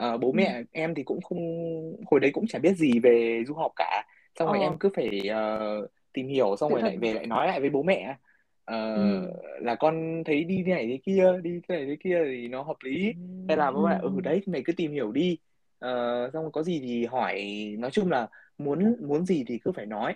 Ờ, 0.00 0.18
bố 0.18 0.32
Ừ. 0.32 0.38
mẹ 0.38 0.62
em 0.72 0.94
thì 0.94 1.02
cũng 1.02 1.20
không 1.22 1.38
hồi 2.10 2.20
đấy 2.20 2.30
cũng 2.34 2.46
chả 2.46 2.58
biết 2.58 2.74
gì 2.76 2.98
về 3.00 3.44
du 3.46 3.54
học 3.54 3.72
cả 3.76 4.06
xong 4.38 4.48
rồi 4.48 4.58
Ờ. 4.58 4.60
em 4.60 4.78
cứ 4.80 4.88
phải 4.96 5.28
ờ, 5.28 5.88
tìm 6.12 6.28
hiểu 6.28 6.56
xong 6.56 6.70
Tự 6.70 6.74
rồi 6.74 6.82
lại 6.82 6.96
thân. 6.96 7.00
về 7.00 7.14
lại 7.14 7.26
nói 7.26 7.46
lại 7.48 7.60
với 7.60 7.70
bố 7.70 7.82
mẹ 7.82 8.16
Ờ, 8.64 8.76
Ừ. 8.94 9.00
là 9.60 9.74
con 9.74 10.22
thấy 10.26 10.44
đi 10.44 10.62
thế 10.66 10.72
này 10.74 10.86
thế 10.88 10.98
kia 11.04 11.32
đi 11.42 11.60
thế 11.68 11.74
này 11.76 11.86
thế 11.86 11.96
kia 12.04 12.18
thì 12.26 12.48
nó 12.48 12.62
hợp 12.62 12.76
lý 12.84 13.14
hay 13.48 13.56
là 13.56 13.70
bố 13.70 13.86
mẹ 13.88 13.98
Ừ. 14.00 14.00
ừ 14.02 14.20
đấy 14.24 14.42
mày 14.46 14.62
cứ 14.64 14.72
tìm 14.76 14.92
hiểu 14.92 15.12
đi 15.12 15.38
Ờ, 15.80 16.30
xong 16.32 16.42
rồi 16.42 16.50
có 16.52 16.62
gì 16.62 16.80
thì 16.80 17.06
hỏi 17.06 17.42
nói 17.78 17.90
chung 17.90 18.10
là 18.10 18.28
muốn 18.58 18.96
muốn 19.08 19.26
gì 19.26 19.44
thì 19.46 19.58
cứ 19.64 19.72
phải 19.72 19.86
nói 19.86 20.14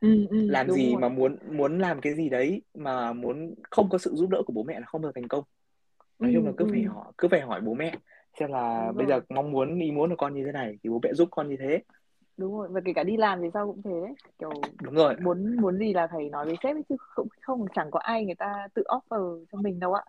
Ừ 0.00 0.26
ừ 0.30 0.36
làm 0.46 0.66
đúng 0.66 0.76
gì 0.76 0.92
rồi. 0.92 1.02
mà 1.02 1.08
muốn 1.08 1.38
muốn 1.56 1.78
làm 1.78 2.00
cái 2.00 2.14
gì 2.14 2.28
đấy 2.28 2.62
mà 2.74 3.12
muốn 3.12 3.54
không 3.70 3.88
có 3.90 3.98
sự 3.98 4.10
giúp 4.14 4.30
đỡ 4.30 4.42
của 4.46 4.52
bố 4.52 4.62
mẹ 4.62 4.80
là 4.80 4.86
không 4.86 5.02
được 5.02 5.10
thành 5.14 5.28
công 5.28 5.44
nói 6.20 6.30
chung 6.34 6.46
là 6.46 6.52
Ừ 6.52 6.56
cứ 6.56 6.66
phải 6.72 6.82
ừ 6.82 6.84
hỏi 6.84 7.12
cứ 7.18 7.28
phải 7.28 7.40
hỏi 7.40 7.60
bố 7.60 7.74
mẹ 7.74 7.98
xem 8.40 8.50
là 8.52 8.86
đúng 8.88 8.96
bây 8.96 9.06
rồi. 9.06 9.20
giờ 9.20 9.24
mong 9.28 9.50
muốn 9.52 9.78
ý 9.80 9.90
muốn 9.92 10.10
của 10.10 10.16
con 10.16 10.34
như 10.34 10.42
thế 10.46 10.52
này 10.52 10.78
thì 10.82 10.90
bố 10.90 11.00
mẹ 11.02 11.12
giúp 11.14 11.28
con 11.30 11.48
như 11.48 11.56
thế 11.60 11.82
đúng 12.36 12.58
rồi 12.58 12.68
và 12.70 12.80
kể 12.84 12.92
cả 12.92 13.04
đi 13.04 13.16
làm 13.16 13.42
thì 13.42 13.48
sao 13.54 13.66
cũng 13.66 13.82
thế 13.82 13.90
đấy. 14.06 14.14
kiểu 14.38 14.50
đúng 14.82 14.94
rồi 14.94 15.14
muốn 15.20 15.56
muốn 15.56 15.78
gì 15.78 15.92
là 15.94 16.08
phải 16.12 16.28
nói 16.28 16.44
với 16.46 16.56
sếp 16.62 16.76
ấy, 16.76 16.82
chứ 16.88 16.96
không 16.98 17.28
không 17.42 17.66
chẳng 17.74 17.90
có 17.90 17.98
ai 17.98 18.24
người 18.24 18.34
ta 18.34 18.68
tự 18.74 18.82
offer 18.88 19.44
cho 19.52 19.58
mình 19.58 19.80
đâu 19.80 19.94
ạ 19.94 20.02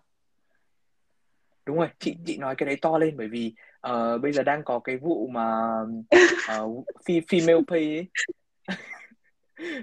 đúng 1.66 1.76
rồi 1.76 1.88
chị 1.98 2.16
chị 2.26 2.38
nói 2.38 2.54
cái 2.58 2.66
đấy 2.66 2.76
to 2.82 2.98
lên 2.98 3.16
bởi 3.16 3.28
vì 3.28 3.54
ờ, 3.80 4.18
bây 4.18 4.32
giờ 4.32 4.42
đang 4.42 4.62
có 4.64 4.78
cái 4.78 4.96
vụ 4.96 5.26
mà 5.26 5.70
ờ, 6.46 6.66
phi- 7.06 7.20
female 7.20 7.62
pay 7.68 7.80
ấy 7.96 8.08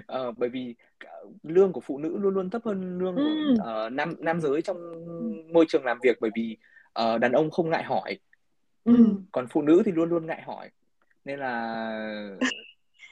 Ờ, 0.06 0.32
bởi 0.36 0.48
vì 0.48 0.74
lương 1.42 1.72
của 1.72 1.80
phụ 1.80 1.98
nữ 1.98 2.16
luôn 2.18 2.34
luôn 2.34 2.50
thấp 2.50 2.62
hơn 2.64 2.98
lương 2.98 3.14
của 3.14 3.20
Ừ. 3.48 3.54
ờ, 3.58 3.90
nam 3.90 4.14
nam 4.18 4.40
giới 4.40 4.62
trong 4.62 4.76
môi 5.52 5.64
trường 5.68 5.84
làm 5.84 5.98
việc 6.02 6.16
bởi 6.20 6.30
vì 6.36 6.56
ờ, 6.92 7.18
đàn 7.18 7.32
ông 7.32 7.50
không 7.50 7.70
ngại 7.70 7.84
hỏi 7.84 8.18
ừ. 8.84 8.94
Còn 9.32 9.46
phụ 9.50 9.62
nữ 9.62 9.82
thì 9.84 9.92
luôn 9.92 10.08
luôn 10.08 10.26
ngại 10.26 10.42
hỏi. 10.42 10.70
Nên 11.24 11.38
là 11.38 12.38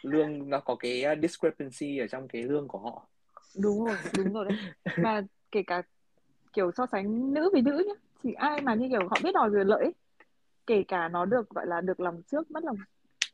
lương 0.03 0.51
nó 0.51 0.61
có 0.61 0.75
cái 0.75 1.05
discrepancy 1.23 1.99
ở 1.99 2.07
trong 2.07 2.29
cái 2.29 2.43
lương 2.43 2.69
của 2.69 2.79
họ. 2.79 3.07
Đúng 3.63 3.85
rồi 3.85 3.97
đúng 4.17 4.33
rồi 4.33 4.45
đấy. 4.45 4.57
Mà 4.97 5.23
kể 5.51 5.63
cả 5.67 5.83
kiểu 6.53 6.71
so 6.77 6.87
sánh 6.93 7.35
nữ 7.35 7.51
với 7.53 7.63
nữ 7.63 7.85
nhá 7.89 7.95
chỉ 8.23 8.33
ai 8.33 8.61
mà 8.61 8.75
như 8.75 8.89
kiểu 8.89 9.09
họ 9.09 9.19
biết 9.25 9.35
đòi 9.35 9.51
quyền 9.51 9.67
lợi 9.67 9.85
ấy, 9.85 9.95
kể 10.67 10.85
cả 10.89 11.09
nó 11.09 11.25
được 11.25 11.51
gọi 11.51 11.67
là 11.67 11.81
được 11.81 12.01
lòng 12.01 12.23
trước 12.31 12.51
mất 12.51 12.65
lòng 12.65 12.77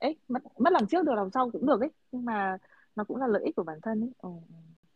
ấy 0.01 0.17
mất 0.29 0.43
mất 0.59 0.73
lòng 0.73 0.87
trước 0.87 1.05
được 1.07 1.15
lòng 1.15 1.31
sau 1.31 1.51
cũng 1.51 1.67
được 1.67 1.81
ấy 1.81 1.91
nhưng 2.13 2.25
mà 2.25 2.59
nó 2.97 3.05
cũng 3.05 3.17
là 3.17 3.27
lợi 3.27 3.43
ích 3.45 3.57
của 3.57 3.63
bản 3.63 3.79
thân 3.83 4.01
ấy. 4.01 4.11
Ừ. 4.23 4.29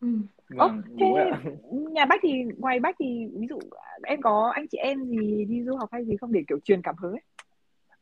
Ừ. 0.01 0.09
Vâng 0.49 0.83
thế 1.01 1.07
ạ. 1.31 1.43
nhà 1.71 2.05
bác 2.05 2.17
thì 2.23 2.33
ngoài 2.59 2.81
bác 2.81 2.97
thì 2.99 3.27
ví 3.35 3.47
dụ 3.51 3.59
em 4.03 4.23
có 4.23 4.51
anh 4.55 4.67
chị 4.69 4.79
em 4.79 5.05
gì 5.05 5.45
đi 5.45 5.63
du 5.65 5.77
học 5.77 5.89
hay 5.93 6.05
gì 6.05 6.17
không 6.17 6.33
để 6.33 6.43
kiểu 6.49 6.59
truyền 6.65 6.83
cảm 6.83 6.97
hứng 6.97 7.13
ấy 7.13 7.23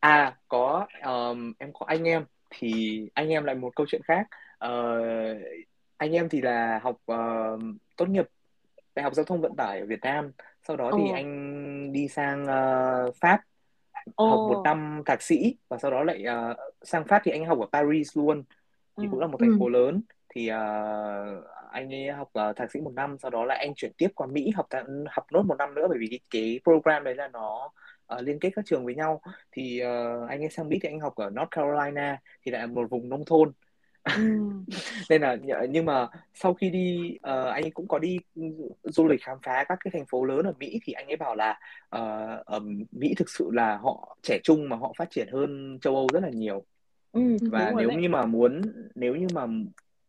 à 0.01 0.37
có 0.49 0.87
um, 1.05 1.53
em 1.59 1.73
có 1.73 1.87
anh 1.87 2.05
em 2.05 2.25
thì 2.51 3.03
anh 3.15 3.29
em 3.29 3.45
lại 3.45 3.55
một 3.55 3.77
câu 3.77 3.87
chuyện 3.91 4.03
khác. 4.05 4.27
Ờ, 4.59 5.01
anh 5.97 6.13
em 6.13 6.29
thì 6.29 6.41
là 6.41 6.81
học 6.83 6.97
ờ, 7.07 7.59
tốt 7.97 8.09
nghiệp 8.09 8.27
đại 8.95 9.03
học 9.03 9.15
giao 9.15 9.25
thông 9.25 9.41
vận 9.41 9.57
tải 9.57 9.81
ở 9.81 9.87
Việt 9.87 10.01
Nam. 10.03 10.33
Sau 10.69 10.77
đó 10.77 10.91
thì 10.97 11.03
Ồ. 11.09 11.15
anh 11.15 11.93
đi 11.93 12.09
sang 12.09 12.47
ờ, 12.47 13.11
Pháp 13.21 13.41
học 14.17 14.39
một 14.49 14.63
năm 14.65 15.03
thạc 15.07 15.23
sĩ 15.23 15.57
và 15.69 15.79
sau 15.79 15.91
đó 15.91 16.05
lại 16.05 16.25
uh, 16.51 16.57
sang 16.83 17.05
Pháp 17.05 17.23
thì 17.25 17.33
anh 17.33 17.45
học 17.45 17.59
ở 17.59 17.67
Paris 17.73 18.17
luôn. 18.17 18.45
Thì 19.01 19.09
cũng 19.11 19.21
là 19.21 19.27
một 19.27 19.39
thành 19.41 19.57
phố 19.59 19.69
lớn. 19.69 20.03
Thì 20.35 20.51
uh, 20.51 21.45
anh 21.71 21.95
ấy 21.95 22.09
học 22.09 22.31
uh, 22.51 22.57
thạc 22.57 22.71
sĩ 22.73 22.81
một 22.81 22.93
năm 22.95 23.17
sau 23.19 23.31
đó 23.31 23.45
là 23.45 23.55
anh 23.55 23.75
chuyển 23.75 23.93
tiếp 23.97 24.09
qua 24.15 24.27
Mỹ 24.27 24.51
học 24.55 24.67
học 25.11 25.27
nốt 25.33 25.43
một 25.43 25.55
năm 25.59 25.75
nữa 25.75 25.87
bởi 25.89 25.99
vì 25.99 26.07
cái, 26.11 26.21
cái 26.31 26.61
program 26.65 27.05
đấy 27.05 27.15
là 27.15 27.29
nó 27.29 27.71
uh, 28.15 28.23
liên 28.23 28.39
kết 28.39 28.51
các 28.57 28.67
trường 28.67 28.85
với 28.85 28.95
nhau. 28.95 29.21
Thì 29.53 29.83
uh, 29.83 30.29
anh 30.29 30.43
ấy 30.43 30.51
sang 30.51 30.69
Mỹ 30.69 30.79
thì 30.83 30.89
anh 30.89 31.01
học 31.01 31.15
ở 31.17 31.31
North 31.31 31.51
Carolina 31.51 32.19
thì 32.43 32.53
lại 32.53 32.61
là 32.61 32.67
một 32.67 32.91
vùng 32.91 33.09
nông 33.09 33.25
thôn. 33.25 33.53
Nên 35.11 35.23
là 35.23 35.37
nhưng 35.71 35.85
mà 35.85 36.09
sau 36.35 36.55
khi 36.55 36.71
đi 36.71 37.17
uh, 37.17 37.47
anh 37.47 37.63
ấy 37.65 37.71
cũng 37.71 37.89
có 37.89 37.99
đi 37.99 38.19
du 38.83 39.09
lịch 39.09 39.23
khám 39.23 39.39
phá 39.43 39.65
các 39.69 39.79
cái 39.85 39.91
thành 39.93 40.07
phố 40.07 40.25
lớn 40.25 40.47
ở 40.47 40.53
Mỹ 40.59 40.81
thì 40.85 40.93
anh 40.93 41.07
ấy 41.07 41.17
bảo 41.17 41.35
là 41.35 41.51
uh, 41.97 42.47
ở 42.47 42.61
Mỹ 42.93 43.15
thực 43.17 43.31
sự 43.31 43.51
là 43.53 43.77
họ 43.77 44.17
trẻ 44.23 44.39
trung 44.45 44.69
mà 44.69 44.77
họ 44.77 44.93
phát 44.99 45.11
triển 45.11 45.29
hơn 45.33 45.79
châu 45.83 45.95
Âu 45.95 46.07
rất 46.13 46.23
là 46.23 46.31
nhiều. 46.31 46.65
Ừ, 47.13 47.21
và 47.51 47.73
nếu 47.77 47.91
như 47.91 48.09
mà 48.09 48.27
muốn 48.27 48.63
nếu 48.95 49.15
như 49.17 49.27
mà 49.35 49.47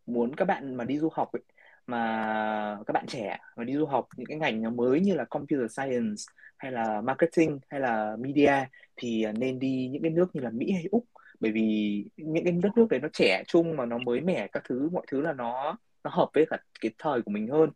muốn 0.06 0.36
các 0.36 0.46
bạn 0.46 0.76
mà 0.76 0.86
đi 0.86 0.98
du 0.98 1.10
học 1.14 1.32
ấy, 1.32 1.42
mà 1.88 2.78
các 2.86 2.94
bạn 2.94 3.06
trẻ 3.08 3.38
mà 3.56 3.64
đi 3.64 3.74
du 3.74 3.86
học 3.86 4.08
những 4.18 4.26
cái 4.26 4.38
ngành 4.38 4.76
mới 4.76 5.00
như 5.00 5.16
là 5.16 5.26
computer 5.26 5.72
science 5.72 6.24
hay 6.62 6.72
là 6.72 7.02
marketing 7.02 7.60
hay 7.70 7.80
là 7.80 8.16
media 8.20 8.54
thì 8.96 9.26
nên 9.40 9.60
đi 9.60 9.90
những 9.92 10.02
cái 10.02 10.12
nước 10.12 10.36
như 10.36 10.42
là 10.42 10.50
Mỹ 10.50 10.72
hay 10.72 10.86
Úc. 10.92 11.06
Bởi 11.40 11.52
vì 11.52 12.06
những 12.18 12.44
cái 12.44 12.54
đất 12.64 12.70
nước 12.76 12.88
đấy 12.90 13.00
nó 13.00 13.08
trẻ 13.14 13.44
trung 13.48 13.78
mà 13.78 13.86
nó 13.86 13.98
mới 13.98 14.22
mẻ 14.22 14.48
các 14.48 14.64
thứ 14.70 14.90
mọi 14.90 15.06
thứ 15.12 15.22
là 15.22 15.34
nó 15.34 15.78
nó 16.04 16.12
hợp 16.12 16.30
với 16.34 16.46
cả 16.50 16.58
cái 16.82 16.92
thời 16.98 17.22
của 17.22 17.32
mình 17.32 17.48
hơn. 17.48 17.70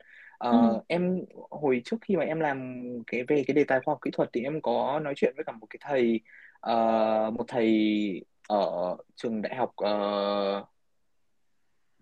Uh, 0.47 0.51
ừ. 0.51 0.79
em 0.87 1.21
hồi 1.49 1.81
trước 1.85 1.97
khi 2.01 2.15
mà 2.15 2.23
em 2.23 2.39
làm 2.39 2.83
cái 3.07 3.23
về 3.27 3.43
cái 3.47 3.53
đề 3.55 3.63
tài 3.63 3.79
khoa 3.79 3.91
học 3.91 3.99
kỹ 4.01 4.11
thuật 4.13 4.29
thì 4.33 4.43
em 4.43 4.61
có 4.61 4.99
nói 4.99 5.13
chuyện 5.15 5.33
với 5.35 5.45
cả 5.45 5.51
một 5.51 5.67
cái 5.69 5.79
thầy 5.81 6.19
uh, 6.71 7.33
một 7.33 7.45
thầy 7.47 8.25
ở 8.47 8.95
trường 9.15 9.41
đại 9.41 9.55
học 9.55 9.69
uh, 9.83 10.67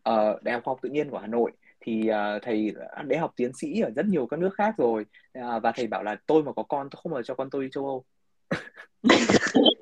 uh, 0.09 0.43
đại 0.43 0.53
học 0.53 0.63
khoa 0.63 0.71
học 0.71 0.79
tự 0.81 0.89
nhiên 0.89 1.09
của 1.09 1.17
Hà 1.17 1.27
Nội 1.27 1.51
thì 1.85 2.09
uh, 2.09 2.41
thầy 2.43 2.73
đã 3.07 3.19
học 3.19 3.33
tiến 3.35 3.51
sĩ 3.53 3.79
ở 3.79 3.91
rất 3.95 4.05
nhiều 4.05 4.27
các 4.27 4.39
nước 4.39 4.55
khác 4.57 4.75
rồi. 4.77 5.05
Uh, 5.39 5.63
và 5.63 5.71
thầy 5.75 5.87
bảo 5.87 6.03
là 6.03 6.15
tôi 6.25 6.43
mà 6.43 6.53
có 6.53 6.63
con 6.63 6.89
tôi 6.89 6.99
không 7.03 7.11
bao 7.11 7.21
giờ 7.21 7.25
cho 7.27 7.35
con 7.35 7.49
tôi 7.49 7.63
đi 7.63 7.69
châu 7.71 7.85
Âu. 7.85 8.05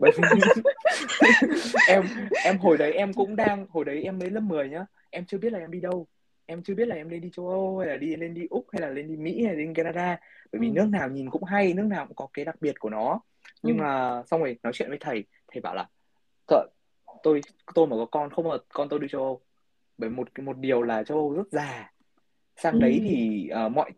Em 1.87 2.03
em 2.43 2.57
hồi 2.57 2.77
đấy 2.77 2.93
em 2.93 3.13
cũng 3.13 3.35
đang 3.35 3.67
hồi 3.69 3.85
đấy 3.85 4.03
em 4.03 4.19
mới 4.19 4.29
lớp 4.29 4.39
10 4.39 4.69
nhá 4.69 4.85
em 5.09 5.25
chưa 5.25 5.37
biết 5.37 5.53
là 5.53 5.59
em 5.59 5.71
đi 5.71 5.79
đâu. 5.79 6.07
Em 6.45 6.63
chưa 6.63 6.75
biết 6.75 6.87
là 6.87 6.95
em 6.95 7.09
lên 7.09 7.21
đi 7.21 7.29
châu 7.35 7.49
Âu 7.49 7.79
hay 7.79 7.87
là 7.87 7.97
đi 7.97 8.15
lên 8.15 8.33
đi 8.33 8.47
Úc 8.49 8.65
hay 8.71 8.81
là 8.81 8.89
lên 8.89 9.07
đi 9.07 9.15
Mỹ 9.15 9.43
hay 9.43 9.53
là 9.53 9.59
lên 9.59 9.73
Canada. 9.73 10.17
Bởi 10.51 10.59
vì 10.59 10.67
ừ. 10.67 10.71
nước 10.73 10.87
nào 10.91 11.09
nhìn 11.09 11.29
cũng 11.29 11.43
hay 11.43 11.73
nước 11.73 11.85
nào 11.85 12.05
cũng 12.05 12.15
có 12.15 12.27
cái 12.33 12.45
đặc 12.45 12.55
biệt 12.61 12.79
của 12.79 12.89
nó. 12.89 13.19
Nhưng 13.63 13.77
ừ. 13.77 13.81
mà 13.81 14.23
xong 14.27 14.39
rồi 14.39 14.57
nói 14.63 14.73
chuyện 14.73 14.89
với 14.89 14.97
thầy 15.01 15.25
thầy 15.51 15.61
bảo 15.61 15.75
là 15.75 15.87
tôi 17.23 17.41
tôi 17.75 17.87
mà 17.87 17.95
có 17.95 18.05
con 18.05 18.29
không 18.29 18.49
mà 18.49 18.55
con 18.73 18.89
tôi 18.89 18.99
đi 18.99 19.07
châu 19.11 19.21
Âu 19.21 19.41
bởi 20.01 20.09
một 20.09 20.39
một 20.39 20.57
điều 20.57 20.81
là 20.81 21.03
châu 21.03 21.17
Âu 21.17 21.33
rất 21.33 21.47
già 21.51 21.91
sang 22.57 22.79
đấy 22.79 22.93
ừ. 22.93 23.05
thì 23.09 23.49
uh, 23.65 23.71
mọi 23.71 23.91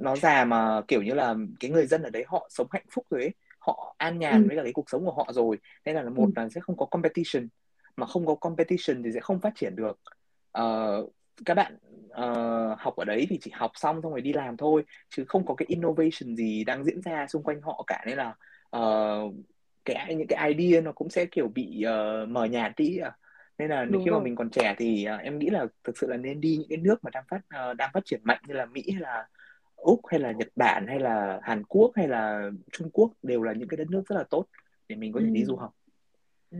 nó 0.00 0.16
già 0.16 0.44
mà 0.44 0.80
kiểu 0.88 1.02
như 1.02 1.14
là 1.14 1.34
cái 1.60 1.70
người 1.70 1.86
dân 1.86 2.02
ở 2.02 2.10
đấy 2.10 2.24
họ 2.28 2.48
sống 2.50 2.66
hạnh 2.70 2.86
phúc 2.90 3.06
rồi 3.10 3.22
ấy 3.22 3.34
họ 3.58 3.94
an 3.98 4.18
nhàn 4.18 4.42
ừ. 4.42 4.48
với 4.48 4.56
cả 4.56 4.62
cái 4.62 4.72
cuộc 4.72 4.90
sống 4.90 5.04
của 5.04 5.12
họ 5.12 5.32
rồi 5.32 5.58
nên 5.84 5.96
là 5.96 6.02
một 6.02 6.26
ừ. 6.26 6.32
là 6.36 6.48
sẽ 6.48 6.60
không 6.60 6.76
có 6.76 6.86
competition 6.86 7.48
mà 7.96 8.06
không 8.06 8.26
có 8.26 8.34
competition 8.34 9.02
thì 9.02 9.10
sẽ 9.14 9.20
không 9.20 9.40
phát 9.40 9.52
triển 9.56 9.76
được 9.76 10.00
uh, 10.58 11.12
các 11.44 11.54
bạn 11.54 11.76
uh, 12.06 12.78
học 12.78 12.96
ở 12.96 13.04
đấy 13.04 13.26
thì 13.30 13.38
chỉ 13.42 13.50
học 13.54 13.70
xong 13.74 14.02
xong 14.02 14.12
rồi 14.12 14.20
đi 14.20 14.32
làm 14.32 14.56
thôi 14.56 14.84
chứ 15.16 15.24
không 15.28 15.46
có 15.46 15.54
cái 15.54 15.66
innovation 15.68 16.36
gì 16.36 16.64
đang 16.64 16.84
diễn 16.84 17.00
ra 17.00 17.26
xung 17.28 17.42
quanh 17.42 17.60
họ 17.60 17.84
cả 17.86 18.04
nên 18.06 18.18
là 18.18 18.34
uh, 18.76 19.34
cái 19.84 20.14
những 20.14 20.26
cái 20.26 20.54
idea 20.54 20.80
nó 20.80 20.92
cũng 20.92 21.10
sẽ 21.10 21.24
kiểu 21.24 21.48
bị 21.48 21.84
uh, 21.86 22.28
mờ 22.28 22.44
nhạt 22.44 22.72
đi 22.76 22.98
à 22.98 23.16
nên 23.60 23.70
là 23.70 23.84
Đúng 23.84 24.04
khi 24.04 24.10
rồi. 24.10 24.20
mà 24.20 24.24
mình 24.24 24.36
còn 24.36 24.50
trẻ 24.50 24.74
thì 24.78 25.06
uh, 25.14 25.20
em 25.20 25.38
nghĩ 25.38 25.50
là 25.50 25.66
thực 25.84 25.98
sự 25.98 26.06
là 26.06 26.16
nên 26.16 26.40
đi 26.40 26.56
những 26.56 26.68
cái 26.68 26.78
nước 26.78 27.04
mà 27.04 27.10
đang 27.10 27.24
phát 27.28 27.40
uh, 27.70 27.76
đang 27.76 27.90
phát 27.94 28.04
triển 28.04 28.20
mạnh 28.24 28.40
như 28.46 28.54
là 28.54 28.66
Mỹ 28.66 28.82
hay 28.92 29.00
là 29.00 29.28
úc 29.76 30.00
hay 30.06 30.20
là 30.20 30.32
nhật 30.32 30.48
bản 30.56 30.86
hay 30.86 31.00
là 31.00 31.40
hàn 31.42 31.64
quốc 31.64 31.90
hay 31.94 32.08
là 32.08 32.50
trung 32.72 32.90
quốc 32.92 33.10
đều 33.22 33.42
là 33.42 33.52
những 33.52 33.68
cái 33.68 33.76
đất 33.76 33.90
nước 33.90 34.02
rất 34.08 34.16
là 34.16 34.24
tốt 34.30 34.46
để 34.88 34.96
mình 34.96 35.12
có 35.12 35.20
thể 35.20 35.26
ừ. 35.26 35.32
đi 35.32 35.44
du 35.44 35.56
học 35.56 35.74
ừ. 36.50 36.58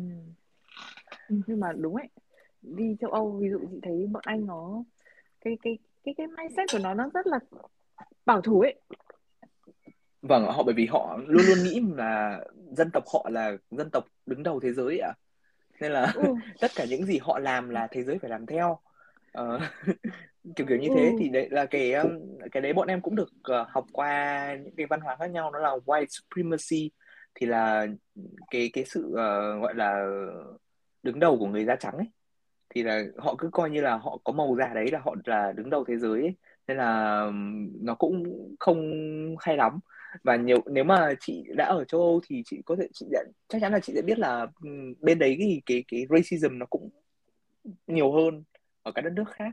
nhưng 1.46 1.60
mà 1.60 1.72
đúng 1.72 1.96
ấy 1.96 2.08
đi 2.62 2.96
châu 3.00 3.10
âu 3.10 3.38
ví 3.40 3.50
dụ 3.50 3.58
chị 3.70 3.78
thấy 3.82 4.06
bọn 4.12 4.22
anh 4.26 4.46
nó 4.46 4.84
cái 5.40 5.58
cái 5.62 5.78
cái 6.04 6.14
cái 6.18 6.26
mindset 6.26 6.66
của 6.72 6.78
nó 6.78 6.94
nó 6.94 7.10
rất 7.14 7.26
là 7.26 7.38
bảo 8.26 8.40
thủ 8.40 8.60
ấy 8.60 8.80
vâng 10.22 10.44
họ 10.44 10.62
bởi 10.62 10.74
vì 10.74 10.86
họ 10.86 11.18
luôn 11.26 11.42
luôn 11.48 11.58
nghĩ 11.64 11.82
là 11.96 12.40
dân 12.70 12.90
tộc 12.92 13.04
họ 13.12 13.28
là 13.32 13.56
dân 13.70 13.90
tộc 13.90 14.04
đứng 14.26 14.42
đầu 14.42 14.60
thế 14.60 14.72
giới 14.72 14.98
ạ 14.98 15.08
à? 15.08 15.18
Nên 15.80 15.92
là 15.92 16.12
ừ. 16.14 16.34
tất 16.60 16.70
cả 16.74 16.84
những 16.84 17.06
gì 17.06 17.18
họ 17.22 17.38
làm 17.38 17.70
là 17.70 17.88
thế 17.90 18.04
giới 18.04 18.18
phải 18.18 18.30
làm 18.30 18.46
theo 18.46 18.78
uh, 19.38 19.60
kiểu 20.56 20.66
kiểu 20.66 20.78
như 20.78 20.88
thế 20.94 21.04
ừ. 21.04 21.16
thì 21.18 21.28
đấy 21.28 21.48
là 21.50 21.66
cái 21.66 21.92
um, 21.92 22.10
cái 22.52 22.60
đấy 22.60 22.72
bọn 22.72 22.88
em 22.88 23.00
cũng 23.00 23.16
được 23.16 23.30
uh, 23.60 23.68
học 23.68 23.84
qua 23.92 24.56
những 24.64 24.74
cái 24.76 24.86
văn 24.86 25.00
hóa 25.00 25.16
khác 25.16 25.30
nhau 25.30 25.50
nó 25.50 25.58
là 25.58 25.70
white 25.86 26.06
supremacy 26.08 26.90
thì 27.34 27.46
là 27.46 27.86
cái 28.50 28.70
cái 28.72 28.84
sự 28.84 29.06
uh, 29.06 29.62
gọi 29.62 29.74
là 29.74 30.06
đứng 31.02 31.20
đầu 31.20 31.38
của 31.38 31.46
người 31.46 31.64
da 31.64 31.76
trắng 31.76 31.96
ấy 31.96 32.06
thì 32.74 32.82
là 32.82 33.04
họ 33.18 33.34
cứ 33.38 33.48
coi 33.52 33.70
như 33.70 33.80
là 33.80 33.96
họ 33.96 34.18
có 34.24 34.32
màu 34.32 34.56
da 34.58 34.74
đấy 34.74 34.90
là 34.92 34.98
họ 35.04 35.14
là 35.24 35.52
đứng 35.52 35.70
đầu 35.70 35.84
thế 35.88 35.96
giới 35.96 36.20
ấy. 36.20 36.36
nên 36.66 36.76
là 36.76 37.24
nó 37.80 37.94
cũng 37.94 38.24
không 38.60 38.92
hay 39.40 39.56
lắm 39.56 39.78
và 40.22 40.36
nhiều 40.36 40.58
nếu 40.66 40.84
mà 40.84 41.14
chị 41.20 41.44
đã 41.56 41.64
ở 41.64 41.84
châu 41.84 42.00
Âu 42.00 42.20
thì 42.26 42.42
chị 42.44 42.62
có 42.66 42.76
thể 42.76 42.88
chị 42.92 43.06
đã, 43.10 43.24
chắc 43.48 43.58
chắn 43.60 43.72
là 43.72 43.80
chị 43.80 43.92
sẽ 43.96 44.02
biết 44.02 44.18
là 44.18 44.46
bên 45.00 45.18
đấy 45.18 45.36
cái 45.38 45.62
cái 45.66 45.84
cái 45.88 46.06
racism 46.10 46.58
nó 46.58 46.66
cũng 46.66 46.90
nhiều 47.86 48.12
hơn 48.12 48.44
ở 48.82 48.92
các 48.92 49.02
đất 49.02 49.12
nước 49.12 49.24
khác. 49.32 49.52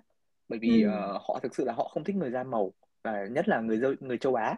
Bởi 0.50 0.60
vì 0.60 0.84
ừ. 0.84 0.90
uh, 0.90 1.22
họ 1.28 1.40
thực 1.44 1.56
sự 1.56 1.66
là 1.66 1.74
họ 1.74 1.88
không 1.88 2.04
thích 2.04 2.16
người 2.16 2.32
da 2.32 2.44
màu 2.44 2.74
và 3.04 3.26
nhất 3.32 3.48
là 3.48 3.62
người 3.62 3.82
người 4.00 4.18
châu 4.18 4.36
Á. 4.36 4.56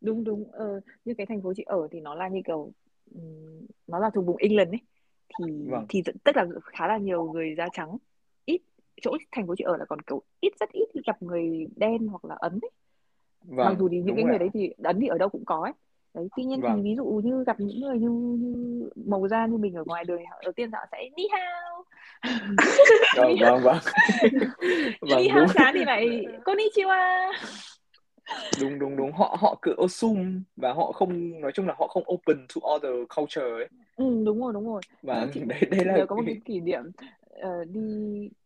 Đúng 0.00 0.24
đúng. 0.24 0.52
Ờ, 0.52 0.80
như 1.04 1.14
cái 1.18 1.26
thành 1.26 1.42
phố 1.42 1.52
chị 1.56 1.62
ở 1.66 1.88
thì 1.90 2.00
nó 2.00 2.14
là 2.14 2.28
như 2.28 2.40
kiểu 2.46 2.72
nó 3.86 3.98
là 3.98 4.10
thuộc 4.14 4.26
vùng 4.26 4.36
England 4.36 4.70
ấy. 4.70 4.80
Thì 5.38 5.68
vâng. 5.70 5.86
thì 5.88 6.02
tức 6.24 6.36
là 6.36 6.46
khá 6.64 6.88
là 6.88 6.98
nhiều 6.98 7.32
người 7.32 7.54
da 7.58 7.68
trắng 7.72 7.96
ít 8.44 8.62
chỗ 9.02 9.16
thành 9.32 9.46
phố 9.46 9.54
chị 9.58 9.64
ở 9.64 9.76
là 9.76 9.84
còn 9.84 10.00
kiểu 10.00 10.22
ít 10.40 10.52
rất 10.60 10.70
ít 10.72 10.86
gặp 11.06 11.22
người 11.22 11.66
đen 11.76 12.06
hoặc 12.06 12.24
là 12.24 12.34
ấn 12.34 12.52
ấy 12.52 12.70
vâng, 13.48 13.66
mặc 13.66 13.76
dù 13.78 13.88
thì 13.88 14.00
những 14.00 14.16
cái 14.16 14.24
người 14.24 14.38
đấy 14.38 14.48
thì 14.54 14.70
ấn 14.84 15.00
thì 15.00 15.06
ở 15.06 15.18
đâu 15.18 15.28
cũng 15.28 15.44
có 15.44 15.62
ấy. 15.62 15.72
Đấy 16.14 16.28
tuy 16.36 16.44
nhiên 16.44 16.60
vâng. 16.60 16.76
thì 16.76 16.82
ví 16.82 16.96
dụ 16.96 17.04
như 17.04 17.44
gặp 17.46 17.60
những 17.60 17.80
người 17.80 17.98
như, 17.98 18.10
như 18.38 18.90
màu 19.06 19.28
da 19.28 19.46
như 19.46 19.56
mình 19.56 19.74
ở 19.74 19.84
ngoài 19.86 20.04
đời 20.04 20.24
đầu 20.42 20.52
tiên 20.52 20.72
họ 20.72 20.78
sẽ 20.92 20.98
đi 21.16 21.22
hao. 21.32 21.84
Vâng 23.16 23.36
vâng 23.40 23.62
vâng. 23.64 23.78
Vâng 25.00 25.18
đi 25.18 25.28
hao 25.28 25.46
sáng 25.54 25.74
thì 25.74 25.84
lại 25.84 26.26
konnichiwa. 26.44 27.32
Đúng 28.60 28.78
đúng 28.78 28.96
đúng. 28.96 29.12
Họ 29.12 29.36
họ 29.40 29.58
cứ 29.62 29.74
assume 29.80 30.24
và 30.56 30.72
họ 30.72 30.92
không 30.92 31.40
nói 31.40 31.52
chung 31.54 31.66
là 31.66 31.74
họ 31.78 31.88
không 31.88 32.02
open 32.12 32.46
to 32.54 32.74
other 32.74 32.92
culture 33.16 33.42
ấy. 33.42 33.68
Ừ, 33.96 34.22
đúng 34.26 34.40
rồi 34.40 34.52
đúng 34.52 34.66
rồi. 34.66 34.80
Và 35.02 35.26
chị, 35.34 35.40
đấy 35.46 35.60
đây 35.70 35.84
là 35.84 36.04
có 36.08 36.16
một 36.16 36.22
cái 36.26 36.40
kỷ 36.44 36.60
niệm 36.60 36.82
uh, 37.40 37.68
đi 37.68 37.80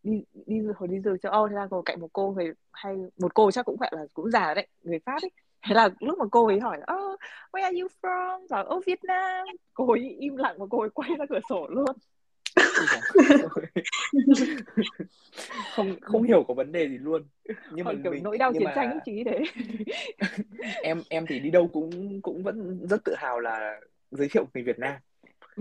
đi 0.03 0.23
đi 0.47 0.61
hồi 0.77 0.89
đi 0.89 1.01
du 1.05 1.17
châu 1.23 1.33
Âu 1.33 1.49
thì 1.49 1.55
là 1.55 1.67
ngồi 1.71 1.83
cạnh 1.85 2.01
một 2.01 2.09
cô 2.13 2.33
người 2.33 2.53
hay 2.73 2.97
một 3.21 3.35
cô 3.35 3.51
chắc 3.51 3.67
cũng 3.67 3.77
phải 3.81 3.93
là 3.97 4.07
cũng 4.15 4.31
già 4.31 4.55
đấy 4.55 4.67
người 4.83 4.99
Pháp 5.07 5.19
ấy. 5.23 5.31
Thế 5.67 5.75
là 5.75 5.89
lúc 6.01 6.19
mà 6.19 6.25
cô 6.31 6.47
ấy 6.47 6.61
hỏi 6.61 6.79
oh, 6.79 7.21
where 7.53 7.63
are 7.63 7.81
you 7.81 7.89
from? 8.03 8.47
Bảo 8.51 8.67
oh 8.75 8.87
Việt 8.87 9.05
Nam 9.05 9.47
cô 9.75 9.93
ấy 9.93 10.17
im 10.21 10.37
lặng 10.37 10.55
và 10.59 10.67
cô 10.71 10.81
ấy 10.81 10.91
quay 10.91 11.11
ra 11.19 11.25
cửa 11.29 11.41
sổ 11.49 11.67
luôn. 11.71 11.97
Không 15.77 15.97
không 16.01 16.23
hiểu 16.23 16.45
có 16.49 16.55
vấn 16.55 16.73
đề 16.73 16.89
gì 16.89 16.99
luôn. 16.99 17.23
Nhưng 17.73 17.85
mà 17.85 17.93
kiểu 18.03 18.13
mình, 18.13 18.23
nỗi 18.23 18.39
đau 18.39 18.53
chiến 18.53 18.65
mà... 18.65 18.73
tranh 18.75 18.99
chỉ 19.05 19.25
thế. 19.25 19.41
Em 20.83 21.03
em 21.09 21.27
thì 21.27 21.41
đi 21.41 21.51
đâu 21.51 21.69
cũng 21.73 22.21
cũng 22.23 22.43
vẫn 22.43 22.87
rất 22.91 23.05
tự 23.05 23.15
hào 23.17 23.41
là 23.41 23.81
giới 24.11 24.29
thiệu 24.29 24.47
người 24.55 24.63
Việt 24.63 24.79
Nam 24.79 24.95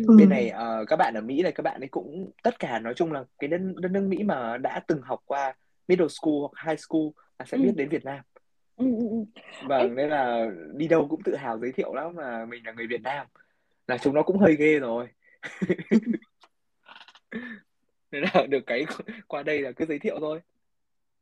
ừ. 0.07 0.15
bên 0.17 0.29
này 0.29 0.51
uh, 0.55 0.87
các 0.87 0.95
bạn 0.95 1.13
ở 1.13 1.21
Mỹ 1.21 1.41
này 1.41 1.51
các 1.51 1.61
bạn 1.61 1.81
ấy 1.81 1.87
cũng 1.87 2.31
tất 2.43 2.59
cả 2.59 2.79
nói 2.79 2.93
chung 2.93 3.11
là 3.11 3.23
cái 3.39 3.47
đất 3.47 3.61
đất 3.75 3.91
nước 3.91 4.01
Mỹ 4.01 4.23
mà 4.23 4.57
đã 4.57 4.79
từng 4.87 5.01
học 5.01 5.19
qua 5.25 5.53
middle 5.87 6.07
school 6.07 6.33
hoặc 6.39 6.67
high 6.67 6.79
school 6.79 7.07
là 7.39 7.45
sẽ 7.45 7.57
ừ. 7.57 7.63
biết 7.63 7.73
đến 7.75 7.89
Việt 7.89 8.05
Nam. 8.05 8.19
Ừ, 8.77 8.85
ừ, 8.85 9.07
ừ. 9.09 9.17
vâng 9.67 9.95
nên 9.95 10.09
là 10.09 10.49
đi 10.73 10.87
đâu 10.87 11.07
cũng 11.09 11.23
tự 11.23 11.35
hào 11.35 11.59
giới 11.59 11.71
thiệu 11.71 11.93
lắm 11.93 12.15
mà 12.15 12.45
mình 12.45 12.65
là 12.65 12.71
người 12.71 12.87
Việt 12.87 13.01
Nam. 13.01 13.27
Là 13.87 13.97
chúng 13.97 14.13
nó 14.13 14.23
cũng 14.23 14.37
hơi 14.37 14.55
ghê 14.55 14.79
rồi. 14.79 15.07
Nên 18.11 18.23
là 18.33 18.45
được 18.49 18.63
cái 18.67 18.85
qua 19.27 19.43
đây 19.43 19.61
là 19.61 19.71
cứ 19.71 19.85
giới 19.85 19.99
thiệu 19.99 20.17
thôi. 20.19 20.41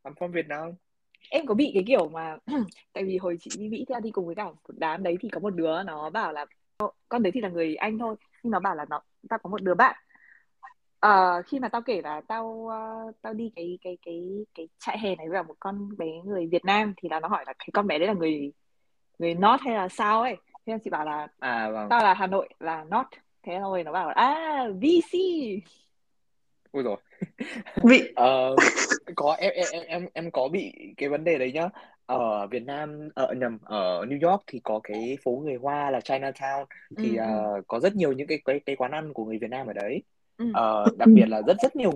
I'm 0.04 0.14
from 0.14 0.32
Việt 0.32 0.48
Nam. 0.48 0.72
Em 1.30 1.46
có 1.46 1.54
bị 1.54 1.72
cái 1.74 1.84
kiểu 1.88 2.10
mà 2.10 2.38
tại 2.94 3.04
vì 3.04 3.18
hồi 3.18 3.38
chị 3.40 3.52
đi 3.58 3.70
Mỹ 3.70 3.86
theo 3.90 4.00
đi 4.00 4.12
cùng 4.12 4.26
với 4.26 4.36
cả 4.36 4.44
một 4.46 4.56
đám 4.68 5.04
đấy 5.04 5.18
thì 5.22 5.30
có 5.30 5.40
một 5.40 5.56
đứa 5.56 5.84
nó 5.84 6.10
bảo 6.10 6.34
là 6.34 6.46
con 7.10 7.24
đấy 7.24 7.32
thì 7.32 7.42
là 7.42 7.50
người 7.50 7.76
Anh 7.76 7.98
thôi 7.98 8.16
nhưng 8.46 8.52
nó 8.52 8.60
bảo 8.60 8.76
là 8.76 8.86
nó 8.90 9.02
tao 9.30 9.40
có 9.40 9.50
một 9.50 9.62
đứa 9.62 9.74
bạn. 9.74 9.96
Uh, 11.06 11.46
khi 11.46 11.60
mà 11.60 11.70
tao 11.70 11.82
kể 11.82 12.02
là 12.02 12.22
tao 12.28 12.46
uh, 12.46 13.16
tao 13.22 13.34
đi 13.34 13.52
cái 13.56 13.78
cái 13.82 13.98
cái 14.06 14.46
cái 14.56 14.68
trại 14.80 15.00
hè 15.00 15.16
này 15.16 15.30
với 15.30 15.44
một 15.44 15.56
con 15.60 15.98
bé 15.98 16.08
người 16.26 16.48
Việt 16.48 16.66
Nam 16.66 16.94
thì 16.98 17.10
là 17.10 17.20
nó 17.20 17.28
hỏi 17.28 17.44
là 17.48 17.54
cái 17.60 17.70
con 17.74 17.88
bé 17.88 18.00
đấy 18.00 18.08
là 18.08 18.14
người 18.14 18.52
người 19.20 19.34
North 19.34 19.62
hay 19.62 19.76
là 19.76 19.90
sao 19.90 20.22
ấy. 20.22 20.38
Thế 20.66 20.74
là 20.74 20.80
chị 20.84 20.90
bảo 20.90 21.06
là 21.06 21.28
à 21.40 21.70
vâng. 21.70 21.90
Tao 21.90 22.04
là 22.04 22.14
Hà 22.14 22.28
Nội 22.28 22.50
là 22.60 22.84
not 22.84 23.06
thế 23.44 23.60
rồi 23.60 23.84
nó 23.84 23.92
bảo 23.92 24.08
là 24.08 24.14
à 24.14 24.68
VC 24.82 25.18
ui 26.72 26.84
rồi 26.84 26.98
vị. 27.84 28.14
Ờ, 28.16 28.56
có 29.16 29.36
em 29.40 29.54
em 29.56 29.84
em 29.88 30.08
em 30.14 30.32
có 30.32 30.48
bị 30.48 30.94
cái 30.98 31.10
vấn 31.10 31.24
đề 31.24 31.38
đấy 31.38 31.52
nhá 31.52 31.70
ở 32.06 32.48
Việt 32.48 32.64
Nam 32.64 33.10
ở 33.16 33.34
nhầm 33.34 33.58
ở 33.64 34.06
New 34.06 34.30
York 34.30 34.44
thì 34.48 34.60
có 34.64 34.80
cái 34.84 35.18
phố 35.24 35.42
người 35.46 35.56
Hoa 35.56 35.92
là 35.92 36.00
Chinatown. 36.00 36.66
Thì 36.98 37.16
ừ, 37.16 37.22
ừ, 37.24 37.28
ờ, 37.28 37.62
có 37.68 37.80
rất 37.80 37.96
nhiều 37.96 38.14
những 38.14 38.28
cái 38.28 38.42
cái 38.46 38.60
cái 38.66 38.76
quán 38.76 38.92
ăn 38.92 39.14
của 39.14 39.26
người 39.26 39.38
Việt 39.38 39.50
Nam 39.50 39.68
ở 39.68 39.74
đấy. 39.74 40.04
Ừ. 40.38 40.46
Ờ, 40.54 40.86
đặc 40.98 41.10
biệt 41.14 41.30
là 41.30 41.42
rất 41.48 41.58
rất 41.62 41.76
nhiều 41.76 41.92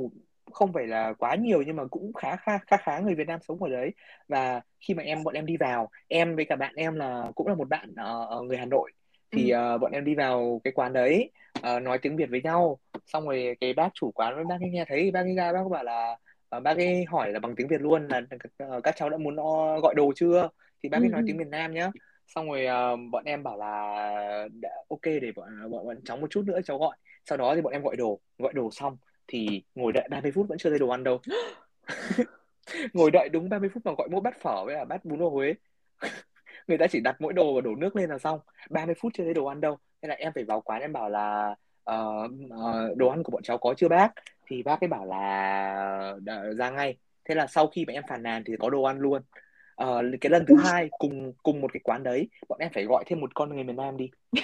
không 0.52 0.74
phải 0.74 0.88
là 0.88 1.14
quá 1.14 1.36
nhiều 1.36 1.62
nhưng 1.62 1.76
mà 1.76 1.86
cũng 1.86 2.14
khá 2.14 2.36
khá 2.36 2.58
khá 2.68 2.78
khá 2.78 3.00
người 3.00 3.16
Việt 3.16 3.28
Nam 3.28 3.40
sống 3.48 3.64
ở 3.64 3.70
đấy. 3.70 3.92
Và 4.28 4.62
khi 4.80 4.94
mà 4.94 5.04
em 5.04 5.24
bọn 5.24 5.34
em 5.34 5.46
đi 5.46 5.58
vào 5.58 5.90
em 6.08 6.36
với 6.36 6.46
cả 6.46 6.56
bạn 6.56 6.76
em 6.76 6.96
là 6.96 7.32
cũng 7.36 7.48
là 7.48 7.56
một 7.56 7.70
bạn 7.70 7.94
ờ, 7.98 8.26
ở 8.26 8.42
người 8.42 8.58
Hà 8.58 8.66
Nội. 8.66 8.92
Thì 9.32 9.50
ừ. 9.50 9.56
ờ, 9.56 9.78
bọn 9.78 9.92
em 9.92 10.06
đi 10.06 10.16
vào 10.16 10.62
cái 10.64 10.72
quán 10.74 10.94
đấy 10.94 11.32
ờ, 11.62 11.80
nói 11.80 11.98
tiếng 11.98 12.16
Việt 12.16 12.30
với 12.30 12.42
nhau. 12.42 12.80
Xong 13.06 13.26
rồi 13.26 13.58
cái 13.62 13.74
bác 13.74 13.90
chủ 13.94 14.12
quán 14.12 14.36
với 14.36 14.46
bác 14.46 14.62
ấy 14.62 14.70
nghe 14.70 14.86
thấy 14.88 15.12
bác 15.12 15.22
ấy 15.22 15.36
ra 15.36 15.54
bác 15.54 15.70
bảo 15.72 15.84
là 15.84 16.18
ờ, 16.50 16.60
bác 16.60 16.78
ấy 16.78 17.06
hỏi 17.06 17.32
là 17.32 17.40
bằng 17.40 17.56
tiếng 17.56 17.68
Việt 17.68 17.82
luôn 17.82 18.08
là 18.08 18.22
ờ, 18.58 18.82
các 18.82 18.96
cháu 18.98 19.10
đã 19.10 19.18
muốn 19.18 19.36
ờ, 19.36 19.80
gọi 19.82 19.96
đồ 19.96 20.12
chưa? 20.16 20.50
Thì 20.84 20.90
bác 20.90 20.98
ừ, 20.98 21.04
ấy 21.04 21.10
nói 21.10 21.22
ừ. 21.22 21.24
tiếng 21.28 21.38
miền 21.38 21.50
Nam 21.50 21.74
nhá. 21.74 21.92
Xong 22.28 22.52
rồi 22.52 22.66
bọn 23.12 23.24
em 23.26 23.44
bảo 23.44 23.58
là 23.58 24.48
đã, 24.62 24.70
ok 24.90 25.02
để 25.04 25.32
bọn, 25.36 25.72
bọn 25.72 25.86
bọn 25.86 25.98
cháu 26.06 26.18
một 26.18 26.28
chút 26.30 26.44
nữa 26.46 26.60
cháu 26.66 26.78
gọi. 26.78 26.98
Sau 27.26 27.38
đó 27.38 27.56
thì 27.56 27.62
bọn 27.62 27.74
em 27.74 27.84
gọi 27.84 27.96
đồ. 27.96 28.20
Gọi 28.38 28.54
đồ 28.54 28.72
xong 28.72 28.98
thì 29.28 29.64
ngồi 29.76 29.92
đợi 29.94 30.08
30 30.12 30.32
phút 30.32 30.48
vẫn 30.48 30.58
chưa 30.58 30.70
thấy 30.70 30.80
đồ 30.80 30.90
ăn 30.90 31.04
đâu. 31.04 31.20
Ngồi 32.94 33.12
đợi 33.12 33.30
đúng 33.30 33.50
30 33.50 33.70
phút 33.74 33.86
mà 33.86 33.92
gọi 33.98 34.08
mỗi 34.12 34.22
bát 34.22 34.42
phở 34.42 34.66
với 34.66 34.76
là 34.76 34.86
bát 34.86 35.06
bún 35.06 35.20
bò 35.20 35.30
Huế 35.30 35.54
người 36.68 36.78
ta 36.78 36.88
chỉ 36.88 37.00
đặt 37.00 37.16
mỗi 37.22 37.34
đồ 37.34 37.54
và 37.56 37.62
đổ 37.62 37.76
nước 37.76 37.96
lên 37.96 38.10
là 38.10 38.18
xong. 38.18 38.40
30 38.70 38.96
phút 39.02 39.12
chưa 39.16 39.24
thấy 39.24 39.34
đồ 39.34 39.46
ăn 39.46 39.62
đâu. 39.62 39.78
Nên 40.02 40.10
là 40.10 40.16
em 40.16 40.32
phải 40.36 40.44
vào 40.44 40.62
quán 40.62 40.82
em 40.82 40.94
bảo 40.94 41.10
là 41.10 41.56
ờ, 41.84 42.28
ờ, 42.50 42.94
đồ 42.96 43.08
ăn 43.10 43.24
của 43.24 43.32
bọn 43.32 43.44
cháu 43.44 43.58
có 43.58 43.74
chưa 43.78 43.88
bác 43.88 44.12
thì 44.50 44.64
bác 44.64 44.82
ấy 44.84 44.88
bảo 44.88 45.06
là 45.06 46.16
đã, 46.24 46.44
ra 46.58 46.70
ngay. 46.70 46.98
Thế 47.26 47.36
là 47.36 47.48
sau 47.48 47.68
khi 47.68 47.86
mà 47.86 47.94
em 47.94 48.04
phàn 48.10 48.24
nàn 48.24 48.44
thì 48.46 48.54
có 48.60 48.70
đồ 48.70 48.84
ăn 48.84 49.00
luôn. 49.00 49.22
Ờ, 49.76 50.02
cái 50.22 50.30
lần 50.30 50.46
thứ 50.48 50.56
hai 50.64 50.90
cùng 51.00 51.34
cùng 51.44 51.62
một 51.62 51.74
cái 51.74 51.82
quán 51.84 52.04
đấy 52.04 52.30
bọn 52.50 52.60
em 52.60 52.72
phải 52.74 52.84
gọi 52.86 53.04
thêm 53.08 53.20
một 53.20 53.36
con 53.36 53.50
người 53.56 53.64
miền 53.64 53.76
Nam 53.76 53.98
đi. 53.98 54.10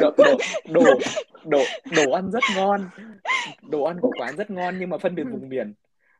Đồ 0.00 0.14
đồ 0.18 0.38
đồ 0.64 0.98
đồ, 1.44 1.64
đồ 1.90 2.10
ăn 2.10 2.30
rất 2.30 2.50
ngon. 2.50 2.90
Đồ 3.70 3.82
ăn 3.84 4.00
của 4.00 4.12
quán 4.18 4.36
rất 4.36 4.50
ngon 4.50 4.78
nhưng 4.78 4.90
mà 4.90 4.98
phân 4.98 5.14
biệt 5.14 5.24
vùng 5.24 5.48
miền. 5.48 5.74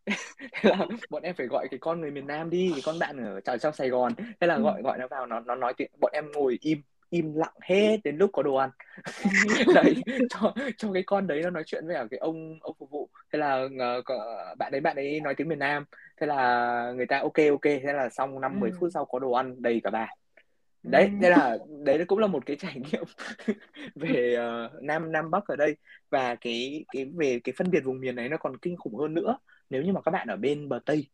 Thế 0.52 0.70
là 0.70 0.86
bọn 1.10 1.22
em 1.22 1.34
phải 1.34 1.46
gọi 1.46 1.68
cái 1.70 1.78
con 1.78 2.00
người 2.00 2.10
miền 2.10 2.26
Nam 2.26 2.50
đi 2.50 2.70
cái 2.72 2.82
con 2.82 2.98
bạn 2.98 3.40
ở 3.44 3.56
trong, 3.58 3.72
Sài 3.74 3.88
Gòn. 3.88 4.14
Thế 4.40 4.46
là 4.46 4.54
Ừ. 4.54 4.62
gọi 4.62 4.82
gọi 4.82 4.98
nó 4.98 5.06
vào 5.08 5.26
nó 5.26 5.40
nó 5.40 5.54
nói 5.54 5.74
tiếng 5.76 5.90
bọn 6.00 6.12
em 6.14 6.32
ngồi 6.32 6.58
im 6.60 6.82
im 7.10 7.34
lặng 7.34 7.54
hết 7.62 7.96
đến 8.04 8.16
lúc 8.16 8.30
có 8.32 8.42
đồ 8.42 8.54
ăn. 8.54 8.70
Đấy 9.74 9.94
cho 10.28 10.54
cho 10.76 10.92
cái 10.92 11.02
con 11.06 11.26
đấy 11.26 11.40
nó 11.42 11.50
nói 11.50 11.62
chuyện 11.66 11.86
với 11.86 11.94
cả 11.96 12.06
cái 12.10 12.18
ông 12.18 12.58
ông 12.60 12.76
phục 12.78 12.90
vụ. 12.90 13.10
Thế 13.32 13.38
là 13.38 13.68
có- 14.04 14.54
bạn 14.58 14.72
đấy 14.72 14.80
bạn 14.80 14.96
ấy 14.96 15.20
nói 15.20 15.34
tiếng 15.36 15.48
miền 15.48 15.58
Nam. 15.58 15.84
Thế 16.20 16.26
là 16.26 16.92
người 16.96 17.06
ta 17.06 17.18
ok 17.20 17.34
ok. 17.50 17.62
Thế 17.62 17.92
là 17.94 18.08
xong 18.08 18.40
năm 18.40 18.60
10 18.60 18.70
Ừ. 18.70 18.76
phút 18.80 18.90
sau 18.94 19.04
có 19.04 19.18
đồ 19.18 19.32
ăn 19.32 19.62
đầy 19.62 19.80
cả 19.84 19.90
bàn. 19.90 20.08
Ừ. 20.82 20.90
đấy 20.90 21.10
thế 21.20 21.30
là 21.30 21.58
đấy 21.84 22.04
cũng 22.08 22.18
là 22.18 22.26
một 22.26 22.46
cái 22.46 22.56
trải 22.56 22.74
nghiệm 22.80 23.04
về 23.94 24.34
ờ, 24.34 24.70
nam 24.82 25.12
nam 25.12 25.30
bắc 25.30 25.46
ở 25.48 25.56
đây. 25.56 25.76
Và 26.10 26.34
cái 26.34 26.84
cái 26.92 27.04
về 27.16 27.40
cái 27.44 27.54
phân 27.58 27.70
biệt 27.70 27.80
vùng 27.84 28.00
miền 28.00 28.16
này 28.16 28.28
nó 28.28 28.36
còn 28.36 28.56
kinh 28.58 28.76
khủng 28.76 28.96
hơn 28.96 29.14
nữa. 29.14 29.38
Nếu 29.70 29.82
như 29.82 29.92
mà 29.92 30.00
các 30.02 30.10
bạn 30.10 30.28
ở 30.28 30.36
bên 30.36 30.68
bờ 30.68 30.80
tây 30.86 31.10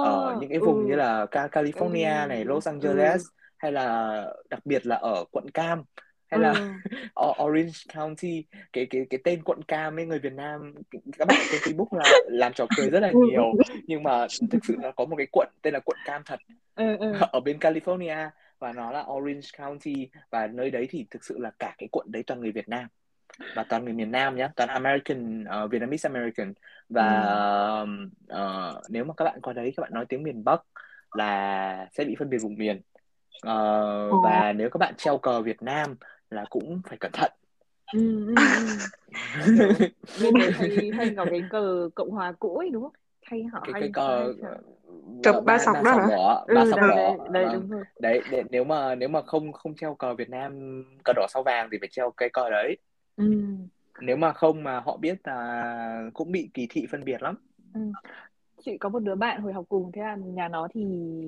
ở 0.00 0.34
Ờ, 0.34 0.34
những 0.40 0.50
cái 0.50 0.58
vùng 0.60 0.86
như 0.86 0.92
ừ, 0.92 0.96
là 0.96 1.26
Ca- 1.30 1.48
California 1.48 2.28
này 2.28 2.44
Los 2.44 2.68
ừ, 2.68 2.70
Angeles 2.72 3.22
hay 3.58 3.72
là 3.72 4.26
đặc 4.50 4.66
biệt 4.66 4.86
là 4.86 4.96
ở 4.96 5.24
quận 5.30 5.50
Cam 5.50 5.82
hay 6.30 6.40
ừ. 6.40 6.42
là 6.42 6.54
O- 7.14 7.44
Orange 7.44 7.78
County 7.94 8.44
cái 8.72 8.86
cái 8.90 9.06
cái 9.10 9.20
tên 9.24 9.42
quận 9.42 9.62
Cam 9.62 9.98
ấy 9.98 10.06
người 10.06 10.18
Việt 10.18 10.32
Nam 10.32 10.74
các 11.18 11.28
bạn 11.28 11.46
trên 11.50 11.60
Facebook 11.60 11.98
là 11.98 12.04
làm 12.28 12.52
trò 12.52 12.66
cười 12.76 12.90
rất 12.90 13.00
là 13.00 13.12
nhiều 13.12 13.52
nhưng 13.86 14.02
mà 14.02 14.26
thực 14.50 14.64
sự 14.64 14.76
nó 14.82 14.92
có 14.92 15.04
một 15.04 15.16
cái 15.16 15.26
quận 15.32 15.48
tên 15.62 15.74
là 15.74 15.80
quận 15.80 15.98
Cam 16.04 16.22
thật 16.26 16.40
Ừ, 16.76 16.96
ừ. 16.96 17.12
ở 17.32 17.40
bên 17.40 17.58
California 17.58 18.30
và 18.58 18.72
nó 18.72 18.90
là 18.90 19.04
Orange 19.12 19.48
County 19.58 20.08
và 20.30 20.46
nơi 20.46 20.70
đấy 20.70 20.86
thì 20.90 21.06
thực 21.10 21.24
sự 21.24 21.38
là 21.38 21.50
cả 21.58 21.74
cái 21.78 21.88
quận 21.92 22.06
đấy 22.12 22.22
toàn 22.26 22.40
người 22.40 22.52
Việt 22.52 22.68
Nam 22.68 22.88
và 23.54 23.64
toàn 23.68 23.84
người 23.84 23.94
miền 23.94 24.10
Nam 24.10 24.36
nhé 24.36 24.48
toàn 24.56 24.68
American 24.68 25.44
uh, 25.64 25.70
Vietnamese 25.70 26.08
American 26.08 26.52
và 26.88 27.30
Ừ. 27.80 28.08
ờ, 28.28 28.82
nếu 28.88 29.04
mà 29.04 29.14
các 29.16 29.24
bạn 29.24 29.40
qua 29.40 29.52
đấy 29.52 29.72
các 29.76 29.80
bạn 29.80 29.90
nói 29.94 30.06
tiếng 30.08 30.22
miền 30.22 30.44
Bắc 30.44 30.62
là 31.12 31.88
sẽ 31.92 32.04
bị 32.04 32.16
phân 32.18 32.30
biệt 32.30 32.38
vùng 32.38 32.54
miền 32.54 32.80
Ồ. 33.42 34.18
và 34.22 34.52
nếu 34.52 34.70
các 34.70 34.78
bạn 34.78 34.94
treo 34.98 35.18
cờ 35.18 35.42
Việt 35.42 35.62
Nam 35.62 35.96
là 36.30 36.44
cũng 36.50 36.80
phải 36.88 36.98
cẩn 37.00 37.10
thận 37.12 37.32
Ừ, 37.92 38.26
ừ, 38.26 38.34
ừ. 38.36 38.86
Bên 40.22 40.34
đấy 40.38 40.92
hay 40.98 41.14
có 41.16 41.26
cái 41.30 41.46
cờ 41.50 41.88
Cộng 41.94 42.10
hòa 42.10 42.32
cũ 42.38 42.56
ấy 42.56 42.70
đúng 42.70 42.82
không? 42.82 42.92
Hay 43.22 43.44
họ 43.44 43.60
cái 43.64 43.72
hay 43.72 43.82
cái 43.82 43.90
cờ 43.92 44.32
Chập 45.22 45.42
ba, 45.46 45.58
sọc 45.58 45.76
đó 45.84 45.92
hả? 45.94 46.06
đỏ 46.08 46.44
ba 46.54 46.64
Ừ 46.64 46.70
sọc 46.70 46.80
đỏ 46.80 46.96
đấy 46.96 47.18
đấy 47.32 47.44
vâng 47.44 47.60
đúng 47.60 47.70
rồi. 47.70 47.84
đấy 48.00 48.24
để, 48.30 48.42
nếu 48.50 48.64
mà 48.64 48.94
nếu 48.94 49.08
mà 49.08 49.22
không 49.22 49.52
không 49.52 49.74
treo 49.74 49.94
cờ 49.94 50.14
Việt 50.14 50.30
Nam 50.30 50.82
cờ 51.04 51.12
đỏ 51.16 51.26
sao 51.28 51.42
vàng 51.42 51.68
thì 51.72 51.78
phải 51.80 51.88
treo 51.92 52.10
cái 52.10 52.28
cờ 52.32 52.50
đấy 52.50 52.76
Ừ. 53.16 53.24
nếu 54.00 54.16
mà 54.16 54.32
không 54.32 54.62
mà 54.62 54.80
họ 54.80 54.96
biết 54.96 55.18
là 55.24 56.10
cũng 56.14 56.32
bị 56.32 56.50
kỳ 56.54 56.66
thị 56.70 56.86
phân 56.90 57.04
biệt 57.04 57.22
lắm 57.22 57.34
Ừ. 57.74 57.80
Chị 58.64 58.78
có 58.78 58.88
một 58.88 58.98
đứa 58.98 59.14
bạn 59.14 59.42
hồi 59.42 59.52
học 59.52 59.64
cùng 59.68 59.92
thế 59.92 60.02
là 60.02 60.16
nhà 60.16 60.48
nó 60.48 60.68
thì 60.74 60.82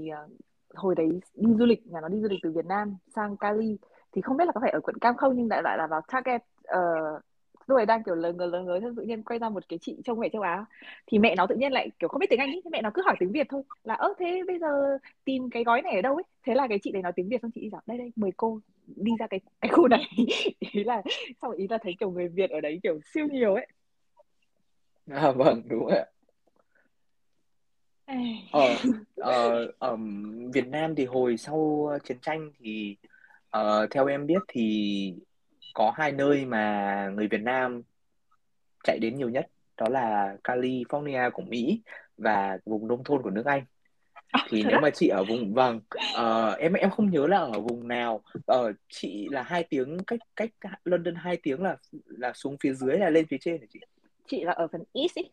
ờ, 0.08 0.28
hồi 0.74 0.94
đấy 0.94 1.08
đi 1.34 1.54
du 1.58 1.66
lịch 1.66 1.86
nhà 1.86 2.00
nó 2.00 2.08
đi 2.08 2.20
du 2.20 2.28
lịch 2.28 2.40
từ 2.42 2.52
Việt 2.52 2.66
Nam 2.66 2.96
sang 3.14 3.36
Cali 3.36 3.78
thì 4.12 4.22
không 4.22 4.36
biết 4.36 4.44
là 4.44 4.52
có 4.52 4.60
phải 4.60 4.70
ở 4.70 4.80
quận 4.80 4.98
Cam 4.98 5.16
không 5.16 5.36
nhưng 5.36 5.48
đại 5.48 5.62
loại 5.62 5.78
là 5.78 5.86
vào 5.86 6.00
Target 6.08 6.42
uh, 6.62 7.22
lúc 7.68 7.78
ấy 7.78 7.86
đang 7.86 8.02
kiểu 8.02 8.14
lớn 8.14 8.36
người 8.36 8.48
lớn 8.48 8.64
người 8.64 8.80
tự 8.96 9.02
nhiên 9.02 9.22
quay 9.22 9.38
ra 9.38 9.48
một 9.48 9.68
cái 9.68 9.78
chị 9.82 9.96
trông 10.04 10.20
mẹ 10.20 10.28
châu 10.32 10.42
Á. 10.42 10.64
Thì 11.06 11.18
mẹ 11.18 11.34
nó 11.36 11.46
tự 11.46 11.54
nhiên 11.54 11.72
lại 11.72 11.90
kiểu 11.98 12.08
không 12.08 12.18
biết 12.18 12.26
tiếng 12.30 12.40
Anh 12.40 12.48
ấy 12.48 12.62
mẹ 12.70 12.82
nó 12.82 12.90
cứ 12.94 13.02
hỏi 13.02 13.16
tiếng 13.20 13.32
Việt 13.32 13.46
thôi 13.50 13.62
là 13.84 13.94
ơ 13.94 14.14
thế 14.18 14.42
bây 14.46 14.58
giờ 14.58 14.98
tìm 15.24 15.50
cái 15.50 15.64
gói 15.64 15.82
này 15.82 15.94
ở 15.94 16.02
đâu 16.02 16.14
ấy? 16.14 16.22
Thế 16.46 16.54
là 16.54 16.66
cái 16.68 16.78
chị 16.82 16.92
đấy 16.92 17.02
nói 17.02 17.12
tiếng 17.16 17.28
Việt 17.28 17.42
xong 17.42 17.50
chị 17.54 17.68
bảo 17.72 17.82
đây 17.86 17.98
đây 17.98 18.12
mời 18.16 18.30
cô 18.36 18.60
đi 18.86 19.12
ra 19.18 19.26
cái 19.26 19.40
cái 19.60 19.68
khu 19.68 19.88
này. 19.88 20.00
Ý 20.60 20.84
là 20.84 21.02
xong 21.42 21.52
ý 21.52 21.66
là 21.68 21.78
thấy 21.82 21.96
kiểu 22.00 22.10
người 22.10 22.28
Việt 22.28 22.50
ở 22.50 22.60
đấy 22.60 22.80
kiểu 22.82 22.98
siêu 23.14 23.26
nhiều 23.26 23.54
ấy. 23.54 23.66
À, 25.10 25.32
vâng 25.32 25.62
đúng 25.68 25.86
rồi 25.86 25.98
ạ. 25.98 26.06
Ở 28.52 28.76
ở 29.16 29.72
ở 29.78 29.96
Việt 30.52 30.66
Nam 30.66 30.94
thì 30.94 31.04
hồi 31.04 31.36
sau 31.36 31.90
chiến 32.04 32.18
tranh 32.22 32.50
thì 32.58 32.96
ờ, 33.50 33.86
theo 33.90 34.06
em 34.06 34.26
biết 34.26 34.42
thì 34.48 35.14
có 35.74 35.92
hai 35.96 36.12
nơi 36.12 36.44
mà 36.44 37.08
người 37.14 37.28
Việt 37.28 37.40
Nam 37.40 37.82
chạy 38.84 38.98
đến 38.98 39.16
nhiều 39.16 39.28
nhất 39.28 39.46
đó 39.76 39.88
là 39.88 40.36
California 40.44 41.30
của 41.30 41.42
Mỹ 41.42 41.80
và 42.16 42.58
vùng 42.64 42.88
nông 42.88 43.04
thôn 43.04 43.22
của 43.22 43.30
nước 43.30 43.46
Anh. 43.46 43.64
Thì 44.48 44.64
nếu 44.68 44.78
mà 44.82 44.90
chị 44.90 45.08
ở 45.08 45.24
vùng 45.24 45.54
vâng 45.54 45.80
ờ, 46.14 46.52
em 46.52 46.72
em 46.72 46.90
không 46.90 47.10
nhớ 47.10 47.26
là 47.26 47.38
ở 47.38 47.60
vùng 47.60 47.88
nào. 47.88 48.22
Ở 48.46 48.72
chị 48.88 49.28
là 49.30 49.42
hai 49.42 49.64
tiếng 49.64 49.98
cách 50.06 50.20
cách 50.36 50.50
London 50.84 51.14
hai 51.14 51.38
tiếng 51.42 51.62
là 51.62 51.76
là 52.04 52.32
xuống 52.32 52.56
phía 52.60 52.72
dưới 52.72 52.98
là 52.98 53.10
lên 53.10 53.26
phía 53.26 53.38
trên 53.40 53.60
hả 53.60 53.66
chị? 53.70 53.80
Chị 54.26 54.44
là 54.44 54.52
ở 54.52 54.68
phần 54.72 54.84
East 54.94 55.18
ấy 55.18 55.30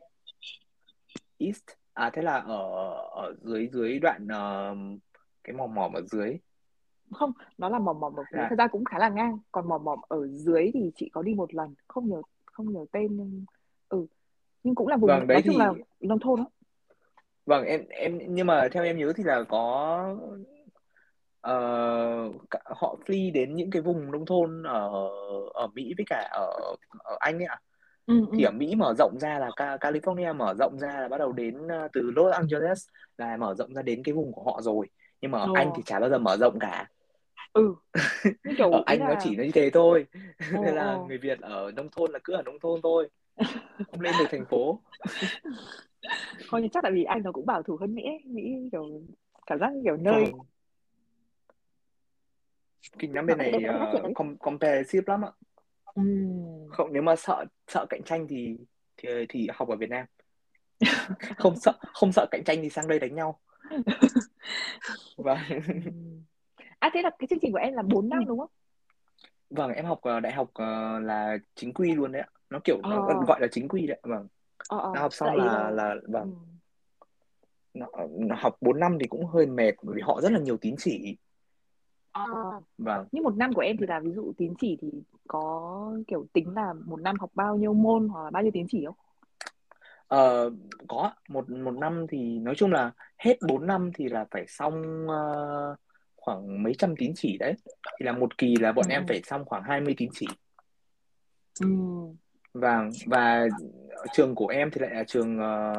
East 1.38 1.64
à 1.96 2.10
thế 2.14 2.22
là 2.22 2.38
ở 2.38 2.62
ở 3.12 3.36
dưới 3.42 3.68
dưới 3.68 4.00
đoạn 4.00 4.28
ờ, 4.28 4.76
cái 5.44 5.56
mỏm 5.56 5.76
mỏm 5.76 5.94
ở 5.94 6.02
dưới. 6.02 6.38
Không 7.12 7.32
nó 7.58 7.70
là 7.70 7.80
mỏm 7.80 8.00
mỏm 8.00 8.16
ở 8.16 8.24
phía 8.32 8.38
là 8.38 8.48
thật 8.50 8.56
ra 8.58 8.68
cũng 8.68 8.86
khá 8.86 9.00
là 9.00 9.10
ngang. 9.10 9.38
Còn 9.52 9.70
mỏm 9.70 9.84
mỏm 9.84 10.00
ở 10.08 10.28
dưới 10.28 10.72
thì 10.74 10.92
chị 10.96 11.10
có 11.14 11.22
đi 11.22 11.34
một 11.34 11.54
lần. 11.54 11.76
Không 11.88 12.10
nhớ 12.10 12.22
không 12.46 12.74
nhớ 12.74 12.86
tên 12.92 13.18
nhưng 13.18 13.46
ừ. 13.90 14.06
Nhưng 14.64 14.76
cũng 14.76 14.88
là 14.88 14.98
vùng 14.98 15.08
vâng 15.08 15.20
nói 15.20 15.28
đấy 15.28 15.42
chung 15.46 15.54
thì 15.54 15.60
là 15.60 15.74
nông 16.00 16.20
thôn 16.20 16.40
đó 16.40 16.46
vâng 17.46 17.66
em 17.66 17.86
em 17.90 18.20
nhưng 18.28 18.48
mà 18.48 18.68
theo 18.72 18.84
em 18.84 18.98
nhớ 18.98 19.14
thì 19.16 19.24
là 19.24 19.44
có 19.50 20.16
cả- 22.50 22.62
họ 22.66 22.96
flee 23.06 23.34
đến 23.34 23.56
những 23.56 23.72
cái 23.72 23.82
vùng 23.82 24.12
nông 24.12 24.26
thôn 24.26 24.64
ở 24.64 24.90
ở 25.54 25.68
Mỹ 25.68 25.94
với 25.98 26.06
cả 26.10 26.30
ở 26.32 26.76
ở 27.00 27.18
Anh 27.20 27.38
ấy 27.38 27.46
ạ 27.46 27.60
ừ 28.06 28.26
thì 28.38 28.44
ừ 28.44 28.44
ở 28.44 28.52
Mỹ 28.52 28.76
mở 28.76 28.94
rộng 28.98 29.20
ra 29.20 29.40
là 29.40 29.52
Ca- 29.56 29.78
California 29.78 30.36
mở 30.36 30.54
rộng 30.60 30.80
ra 30.80 31.00
là 31.02 31.08
bắt 31.08 31.18
đầu 31.18 31.32
đến 31.32 31.68
ờ, 31.68 31.88
từ 31.94 32.12
Los 32.16 32.34
Angeles 32.34 32.88
là 33.18 33.38
mở 33.38 33.56
rộng 33.56 33.74
ra 33.74 33.82
đến 33.82 34.04
cái 34.04 34.14
vùng 34.14 34.32
của 34.32 34.44
họ 34.44 34.62
rồi. 34.62 34.88
Nhưng 35.22 35.32
mà 35.32 35.40
ở 35.40 35.50
Anh 35.54 35.72
thì 35.76 35.84
chả 35.86 36.00
bao 36.00 36.10
giờ 36.10 36.18
mở 36.18 36.38
rộng 36.38 36.60
cả. 36.60 36.90
Ừ 37.54 37.76
như 38.44 38.54
ở 38.72 38.78
ý 38.78 38.84
Anh 38.86 39.00
nó 39.00 39.10
là 39.10 39.16
chỉ 39.20 39.36
như 39.36 39.52
thế 39.54 39.70
thôi. 39.74 40.06
Ồ 40.54 40.62
nên 40.66 40.76
là 40.76 40.98
ồ. 40.98 41.08
người 41.08 41.18
Việt 41.18 41.40
ở 41.42 41.72
nông 41.72 41.90
thôn 41.92 42.12
là 42.12 42.20
cứ 42.24 42.34
ở 42.34 42.42
nông 42.42 42.60
thôn 42.60 42.82
thôi 42.84 43.10
không 43.92 44.02
lên 44.02 44.18
được 44.18 44.26
thành 44.32 44.46
phố. 44.46 44.82
Thôi 46.50 46.62
nhưng 46.62 46.70
chắc 46.70 46.84
là 46.84 46.90
vì 46.94 47.04
anh 47.04 47.24
nó 47.24 47.32
cũng 47.32 47.46
bảo 47.46 47.64
thủ 47.64 47.78
hơn 47.82 47.96
Mỹ 47.96 48.04
ấy. 48.04 48.22
Mỹ 48.26 48.70
kiểu 48.72 49.02
cảm 49.48 49.60
giác 49.60 49.74
như 49.74 49.82
kiểu 49.84 49.98
nơi 49.98 50.24
vâng 50.24 50.40
kinh 53.00 53.14
lắm 53.16 53.28
nó 53.28 53.36
bên 53.36 53.38
này 53.38 53.52
phát 53.52 53.58
triển 53.68 53.76
uh, 54.00 54.04
đấy 54.04 54.14
com 54.16 54.38
competitive 54.38 55.04
lắm 55.08 55.26
ạ 55.26 55.32
ừ. 55.96 56.02
không 56.70 56.94
nếu 56.94 57.02
mà 57.02 57.16
sợ 57.16 57.46
sợ 57.68 57.86
cạnh 57.90 58.02
tranh 58.06 58.28
thì 58.30 58.58
thì 58.98 59.10
thì 59.30 59.48
học 59.54 59.68
ở 59.70 59.76
Việt 59.76 59.90
Nam 59.90 60.06
không 61.38 61.56
sợ 61.56 61.74
không 61.94 62.12
sợ 62.12 62.26
cạnh 62.32 62.44
tranh 62.46 62.58
thì 62.62 62.70
sang 62.70 62.88
đây 62.88 63.00
đánh 63.00 63.16
nhau 63.16 63.40
vâng 65.18 65.38
Ừ. 65.50 65.92
à 66.80 66.90
thế 66.94 67.02
là 67.02 67.10
cái 67.20 67.28
chương 67.30 67.40
trình 67.42 67.52
của 67.52 67.58
em 67.58 67.74
là 67.74 67.82
4 67.82 68.10
năm 68.10 68.20
Ừ. 68.20 68.26
đúng 68.28 68.40
không 68.40 68.50
vâng 69.50 69.72
em 69.72 69.86
học 69.86 70.00
ờ, 70.02 70.20
đại 70.20 70.34
học 70.34 70.50
ờ, 70.54 71.00
là 71.00 71.38
chính 71.56 71.74
quy 71.74 71.96
luôn 71.96 72.12
đấy 72.12 72.22
ạ 72.22 72.30
nó 72.50 72.60
kiểu 72.64 72.78
nó 72.82 72.96
ờ 73.08 73.20
gọi 73.28 73.42
là 73.42 73.48
chính 73.52 73.68
quy 73.68 73.88
đấy 73.88 74.00
vâng 74.04 74.28
ờ 74.70 74.80
ờ 74.80 74.94
học 75.00 75.14
xong 75.14 75.36
là 75.38 75.70
là 75.72 75.94
là 75.94 76.20
ừ. 76.20 76.26
vâng 76.26 76.34
nó, 77.74 77.88
nó 78.20 78.36
học 78.40 78.56
4 78.62 78.80
năm 78.80 78.98
thì 79.02 79.08
cũng 79.08 79.26
hơi 79.26 79.46
mệt 79.46 79.72
bởi 79.82 79.96
vì 79.96 80.02
họ 80.02 80.22
rất 80.22 80.32
là 80.32 80.40
nhiều 80.40 80.58
tín 80.58 80.76
chỉ 80.78 81.18
ờ. 82.16 82.62
Vâng. 82.78 83.08
Như 83.12 83.22
một 83.22 83.38
năm 83.38 83.54
của 83.54 83.62
em 83.62 83.78
thì 83.78 83.86
là 83.86 84.00
ví 84.00 84.12
dụ 84.12 84.34
tín 84.38 84.54
chỉ 84.60 84.78
thì 84.82 84.88
có 85.28 85.92
kiểu 86.08 86.26
tính 86.34 86.54
là 86.56 86.74
một 86.74 87.02
năm 87.02 87.16
học 87.20 87.30
bao 87.36 87.56
nhiêu 87.56 87.74
môn 87.74 88.08
hoặc 88.08 88.24
là 88.24 88.30
bao 88.30 88.44
nhiêu 88.44 88.52
tín 88.52 88.66
chỉ 88.70 88.86
không? 88.86 88.96
Ờ, 90.08 90.52
có. 90.88 91.12
Một 91.30 91.50
một 91.50 91.72
năm 91.72 92.06
thì 92.10 92.40
nói 92.40 92.56
chung 92.56 92.72
là 92.72 92.92
hết 93.18 93.38
4 93.48 93.68
năm 93.68 93.92
thì 93.96 94.10
là 94.10 94.26
phải 94.32 94.46
xong 94.48 95.08
ờ, 95.10 95.76
khoảng 96.16 96.64
mấy 96.64 96.74
trăm 96.78 96.96
tín 96.96 97.12
chỉ 97.16 97.38
đấy. 97.38 97.54
Thì 98.00 98.06
là 98.06 98.12
một 98.12 98.38
kỳ 98.38 98.56
là 98.56 98.70
ừ 98.70 98.74
bọn 98.76 98.86
em 98.90 99.02
ừ. 99.02 99.06
phải 99.08 99.22
xong 99.24 99.46
khoảng 99.46 99.64
20 99.64 99.94
tín 99.98 100.10
chỉ. 100.14 100.28
Ừ. 101.60 101.68
Vâng. 102.54 102.90
Và 103.06 103.48
trường 104.14 104.36
của 104.36 104.48
em 104.48 104.72
thì 104.72 104.82
lại 104.82 104.96
là 104.96 105.04
trường 105.04 105.40
ờ, 105.40 105.74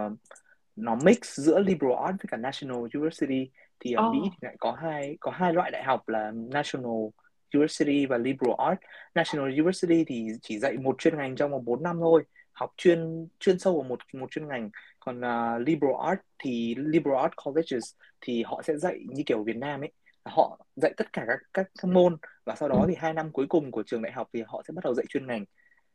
nó 0.76 0.98
mix 1.04 1.18
giữa 1.22 1.58
liberal 1.58 2.04
arts 2.06 2.22
với 2.22 2.28
cả 2.28 2.36
national 2.36 2.78
university 2.94 3.50
thì 3.80 3.92
ở 3.92 4.02
ờ. 4.02 4.10
Mỹ 4.12 4.18
thì 4.22 4.38
lại 4.40 4.56
có 4.58 4.72
hai 4.72 5.16
có 5.20 5.30
hai 5.30 5.52
loại 5.52 5.70
đại 5.70 5.84
học 5.84 6.08
là 6.08 6.32
national 6.34 7.08
university 7.54 8.06
và 8.06 8.18
liberal 8.18 8.54
arts. 8.58 8.82
National 9.14 9.52
university 9.52 10.04
thì 10.04 10.26
chỉ 10.42 10.58
dạy 10.58 10.76
một 10.76 10.98
chuyên 10.98 11.16
ngành 11.16 11.36
trong 11.36 11.50
vòng 11.50 11.64
4 11.64 11.82
năm 11.82 11.96
thôi 12.00 12.24
học 12.52 12.72
chuyên 12.76 13.28
chuyên 13.40 13.58
sâu 13.58 13.74
vào 13.74 13.82
một 13.82 13.98
một 14.12 14.30
chuyên 14.30 14.48
ngành. 14.48 14.70
Còn 15.00 15.18
uh, 15.18 15.66
liberal 15.66 15.94
arts 16.06 16.22
thì 16.38 16.74
liberal 16.78 17.22
arts 17.22 17.34
colleges 17.44 17.94
thì 18.20 18.42
họ 18.42 18.62
sẽ 18.64 18.76
dạy 18.76 18.98
như 19.08 19.22
kiểu 19.26 19.42
Việt 19.42 19.56
Nam 19.56 19.80
ấy. 19.80 19.92
Họ 20.24 20.58
dạy 20.76 20.94
tất 20.96 21.12
cả 21.12 21.24
các 21.26 21.38
các, 21.54 21.66
các 21.82 21.88
môn 21.88 22.16
và 22.44 22.54
sau 22.54 22.68
đó 22.68 22.84
thì 22.88 22.94
hai 22.98 23.12
năm 23.12 23.32
cuối 23.32 23.46
cùng 23.48 23.70
của 23.70 23.82
trường 23.82 24.02
đại 24.02 24.12
học 24.12 24.28
thì 24.32 24.42
họ 24.46 24.62
sẽ 24.68 24.72
bắt 24.72 24.84
đầu 24.84 24.94
dạy 24.94 25.06
chuyên 25.08 25.26
ngành. 25.26 25.44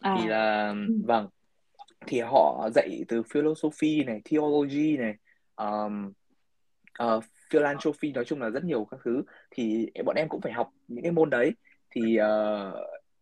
Thì 0.04 0.10
à 0.10 0.28
là 0.28 0.70
Ừ. 0.70 1.02
vâng 1.06 1.28
thì 2.08 2.20
họ 2.20 2.70
dạy 2.76 3.04
từ 3.08 3.24
philosophy 3.24 4.04
này 4.04 4.22
theology 4.26 4.98
này 4.98 5.16
um, 5.56 6.12
uh, 7.04 7.24
philanthropy 7.52 8.12
nói 8.12 8.26
chung 8.26 8.42
là 8.42 8.50
rất 8.50 8.64
nhiều 8.64 8.88
các 8.92 9.00
thứ. 9.04 9.24
Thì 9.52 9.92
bọn 10.06 10.16
em 10.16 10.30
cũng 10.30 10.42
phải 10.42 10.52
học 10.52 10.70
những 10.88 11.04
cái 11.04 11.12
môn 11.12 11.30
đấy. 11.30 11.52
Thì 11.92 12.20
uh, 12.22 12.76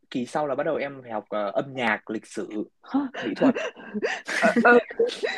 kỳ 0.10 0.26
sau 0.26 0.48
là 0.48 0.56
bắt 0.56 0.64
đầu 0.64 0.76
em 0.76 1.02
phải 1.02 1.12
học 1.12 1.24
uh, 1.24 1.54
âm 1.54 1.74
nhạc 1.74 2.10
lịch 2.10 2.26
sử 2.26 2.48
mỹ 3.26 3.34
thuật. 3.36 3.56
Ờ, 4.42 4.54
ờ, 4.64 4.80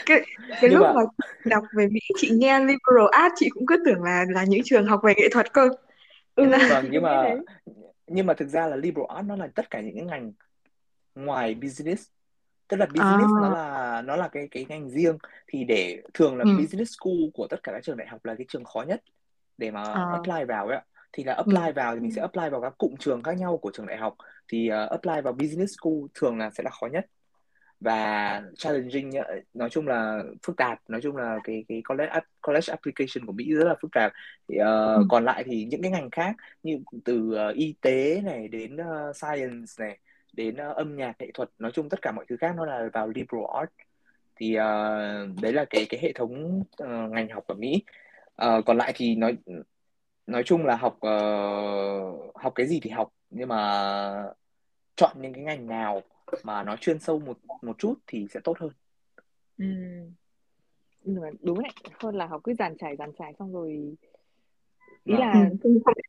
cái 0.05 0.21
cái 0.49 0.59
nhưng 0.61 0.73
lúc 0.73 0.81
mà 0.81 0.93
mà 0.93 1.01
đọc 1.45 1.63
về 1.77 1.87
Mỹ 1.87 1.99
chị 2.17 2.29
nghe 2.33 2.59
liberal 2.59 3.07
arts 3.11 3.35
chị 3.35 3.49
cũng 3.49 3.65
cứ 3.65 3.77
tưởng 3.85 4.03
là 4.03 4.25
là 4.29 4.43
những 4.43 4.61
trường 4.65 4.85
học 4.85 4.99
về 5.03 5.13
nghệ 5.17 5.29
thuật 5.31 5.53
cơ. 5.53 5.69
Ừ. 6.35 6.45
Là 6.45 6.67
vâng 6.69 6.83
chị 6.83 6.89
nhưng 6.91 7.03
mà 7.03 7.35
nhưng 8.07 8.25
mà 8.25 8.33
thực 8.33 8.47
ra 8.47 8.67
là 8.67 8.75
liberal 8.75 9.05
arts 9.15 9.27
nó 9.27 9.35
là 9.35 9.47
tất 9.55 9.69
cả 9.69 9.81
những 9.81 9.95
cái 9.95 10.05
ngành 10.05 10.31
ngoài 11.15 11.55
business 11.55 12.03
tức 12.71 12.77
là 12.77 12.85
à. 12.85 12.93
business 12.93 13.31
nó 13.41 13.49
là 13.49 14.01
nó 14.01 14.15
là 14.15 14.27
cái 14.27 14.47
cái 14.51 14.65
ngành 14.69 14.89
riêng. 14.89 15.17
Thì 15.47 15.63
để 15.63 16.01
thường 16.13 16.37
là 16.37 16.43
ừ. 16.43 16.57
business 16.57 16.91
school 16.97 17.29
của 17.33 17.47
tất 17.47 17.63
cả 17.63 17.71
các 17.71 17.83
trường 17.83 17.97
đại 17.97 18.07
học 18.07 18.25
là 18.25 18.35
cái 18.35 18.45
trường 18.49 18.63
khó 18.63 18.81
nhất 18.87 19.03
để 19.57 19.71
mà 19.71 19.83
à. 19.83 20.05
apply 20.11 20.45
vào 20.47 20.67
ấy 20.67 20.77
ạ. 20.77 20.83
Thì 21.13 21.23
là 21.23 21.33
ừ. 21.33 21.37
apply 21.37 21.71
vào 21.71 21.93
thì 21.95 21.99
mình 21.99 22.11
sẽ 22.11 22.21
apply 22.21 22.49
vào 22.51 22.61
các 22.61 22.73
cụm 22.77 22.95
trường 22.99 23.23
khác 23.23 23.37
nhau 23.37 23.57
của 23.57 23.71
trường 23.73 23.85
đại 23.85 23.97
học. 23.97 24.15
Thì 24.47 24.69
uh, 24.71 24.89
apply 24.89 25.21
vào 25.23 25.33
business 25.33 25.73
school 25.77 25.93
thường 26.13 26.37
là 26.37 26.49
sẽ 26.49 26.63
là 26.63 26.69
khó 26.69 26.87
nhất. 26.87 27.05
Và 27.79 28.41
challenging 28.55 29.11
nói 29.53 29.69
chung 29.69 29.87
là 29.87 30.23
phức 30.43 30.57
tạp. 30.57 30.79
Nói 30.87 31.01
chung 31.01 31.15
là 31.17 31.39
cái 31.43 31.65
cái 31.67 31.81
college 31.89 32.19
college 32.41 32.67
application 32.67 33.25
của 33.25 33.33
Mỹ 33.33 33.53
rất 33.53 33.67
là 33.67 33.75
phức 33.81 33.91
tạp. 33.91 34.11
Thì 34.49 34.55
uh, 34.55 34.65
ừ. 34.97 35.05
còn 35.09 35.25
lại 35.25 35.43
thì 35.43 35.65
những 35.65 35.81
cái 35.81 35.91
ngành 35.91 36.09
khác 36.09 36.35
như 36.63 36.79
từ 37.05 37.47
uh, 37.49 37.55
y 37.55 37.75
tế 37.81 38.21
này 38.25 38.47
đến 38.47 38.75
uh, 38.75 39.15
science 39.15 39.73
này 39.79 39.99
đến 40.33 40.55
uh, 40.55 40.75
âm 40.75 40.97
nhạc 40.97 41.15
nghệ 41.19 41.31
thuật 41.33 41.49
nói 41.59 41.71
chung 41.73 41.89
tất 41.89 42.01
cả 42.01 42.11
mọi 42.11 42.25
thứ 42.29 42.37
khác 42.37 42.53
nó 42.57 42.65
là 42.65 42.89
vào 42.93 43.07
liberal 43.07 43.45
arts. 43.53 43.73
Thì 44.35 44.57
uh, 44.57 45.41
đấy 45.41 45.53
là 45.53 45.65
cái 45.69 45.85
cái 45.89 45.99
hệ 46.03 46.11
thống 46.13 46.63
uh, 46.83 47.11
ngành 47.11 47.29
học 47.29 47.43
ở 47.47 47.55
Mỹ. 47.55 47.83
Uh, 48.45 48.65
còn 48.65 48.77
lại 48.77 48.93
thì 48.95 49.15
nói 49.15 49.37
nói 50.27 50.43
chung 50.45 50.65
là 50.65 50.75
học 50.75 50.93
uh, 50.95 52.35
học 52.35 52.53
cái 52.55 52.67
gì 52.67 52.79
thì 52.83 52.89
học. 52.89 53.09
Nhưng 53.29 53.47
mà 53.47 54.33
chọn 54.95 55.21
những 55.21 55.33
cái 55.33 55.43
ngành 55.43 55.67
nào 55.67 56.01
mà 56.43 56.63
nó 56.63 56.75
chuyên 56.75 56.99
sâu 56.99 57.19
một 57.19 57.37
một 57.61 57.77
chút 57.79 57.93
thì 58.07 58.27
sẽ 58.33 58.39
tốt 58.43 58.57
hơn. 58.59 58.71
Ừ 59.57 59.65
đúng 61.41 61.61
đấy. 61.61 61.71
Hơn 61.99 62.15
là 62.15 62.25
học 62.25 62.41
cứ 62.43 62.53
dàn 62.53 62.77
trải 62.77 62.95
dàn 62.95 63.11
trải 63.19 63.33
xong 63.39 63.53
rồi 63.53 63.71
ý 65.03 65.13
vâng. 65.13 65.19
là 65.19 65.49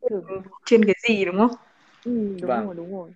ừ 0.01 0.21
trên 0.65 0.85
cái 0.85 0.95
gì 1.09 1.25
đúng 1.25 1.39
không? 1.39 1.57
Ừ 2.05 2.37
đúng 2.41 2.49
vâng. 2.49 2.67
rồi 2.67 2.75
đúng 2.75 2.97
rồi 2.97 3.11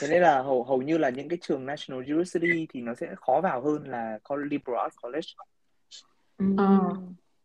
thế 0.00 0.08
nên 0.08 0.22
là 0.22 0.42
hầu 0.42 0.64
hầu 0.64 0.82
như 0.82 0.98
là 0.98 1.08
những 1.08 1.28
cái 1.28 1.38
trường 1.42 1.66
National 1.66 2.04
University 2.04 2.66
thì 2.70 2.80
nó 2.80 2.94
sẽ 2.94 3.06
khó 3.16 3.40
vào 3.42 3.62
hơn 3.62 3.88
là 3.88 4.18
Liberal 4.50 4.80
Arts 4.80 4.96
College. 5.02 5.28
Ừ. 6.38 6.44
Ờ. 6.58 6.96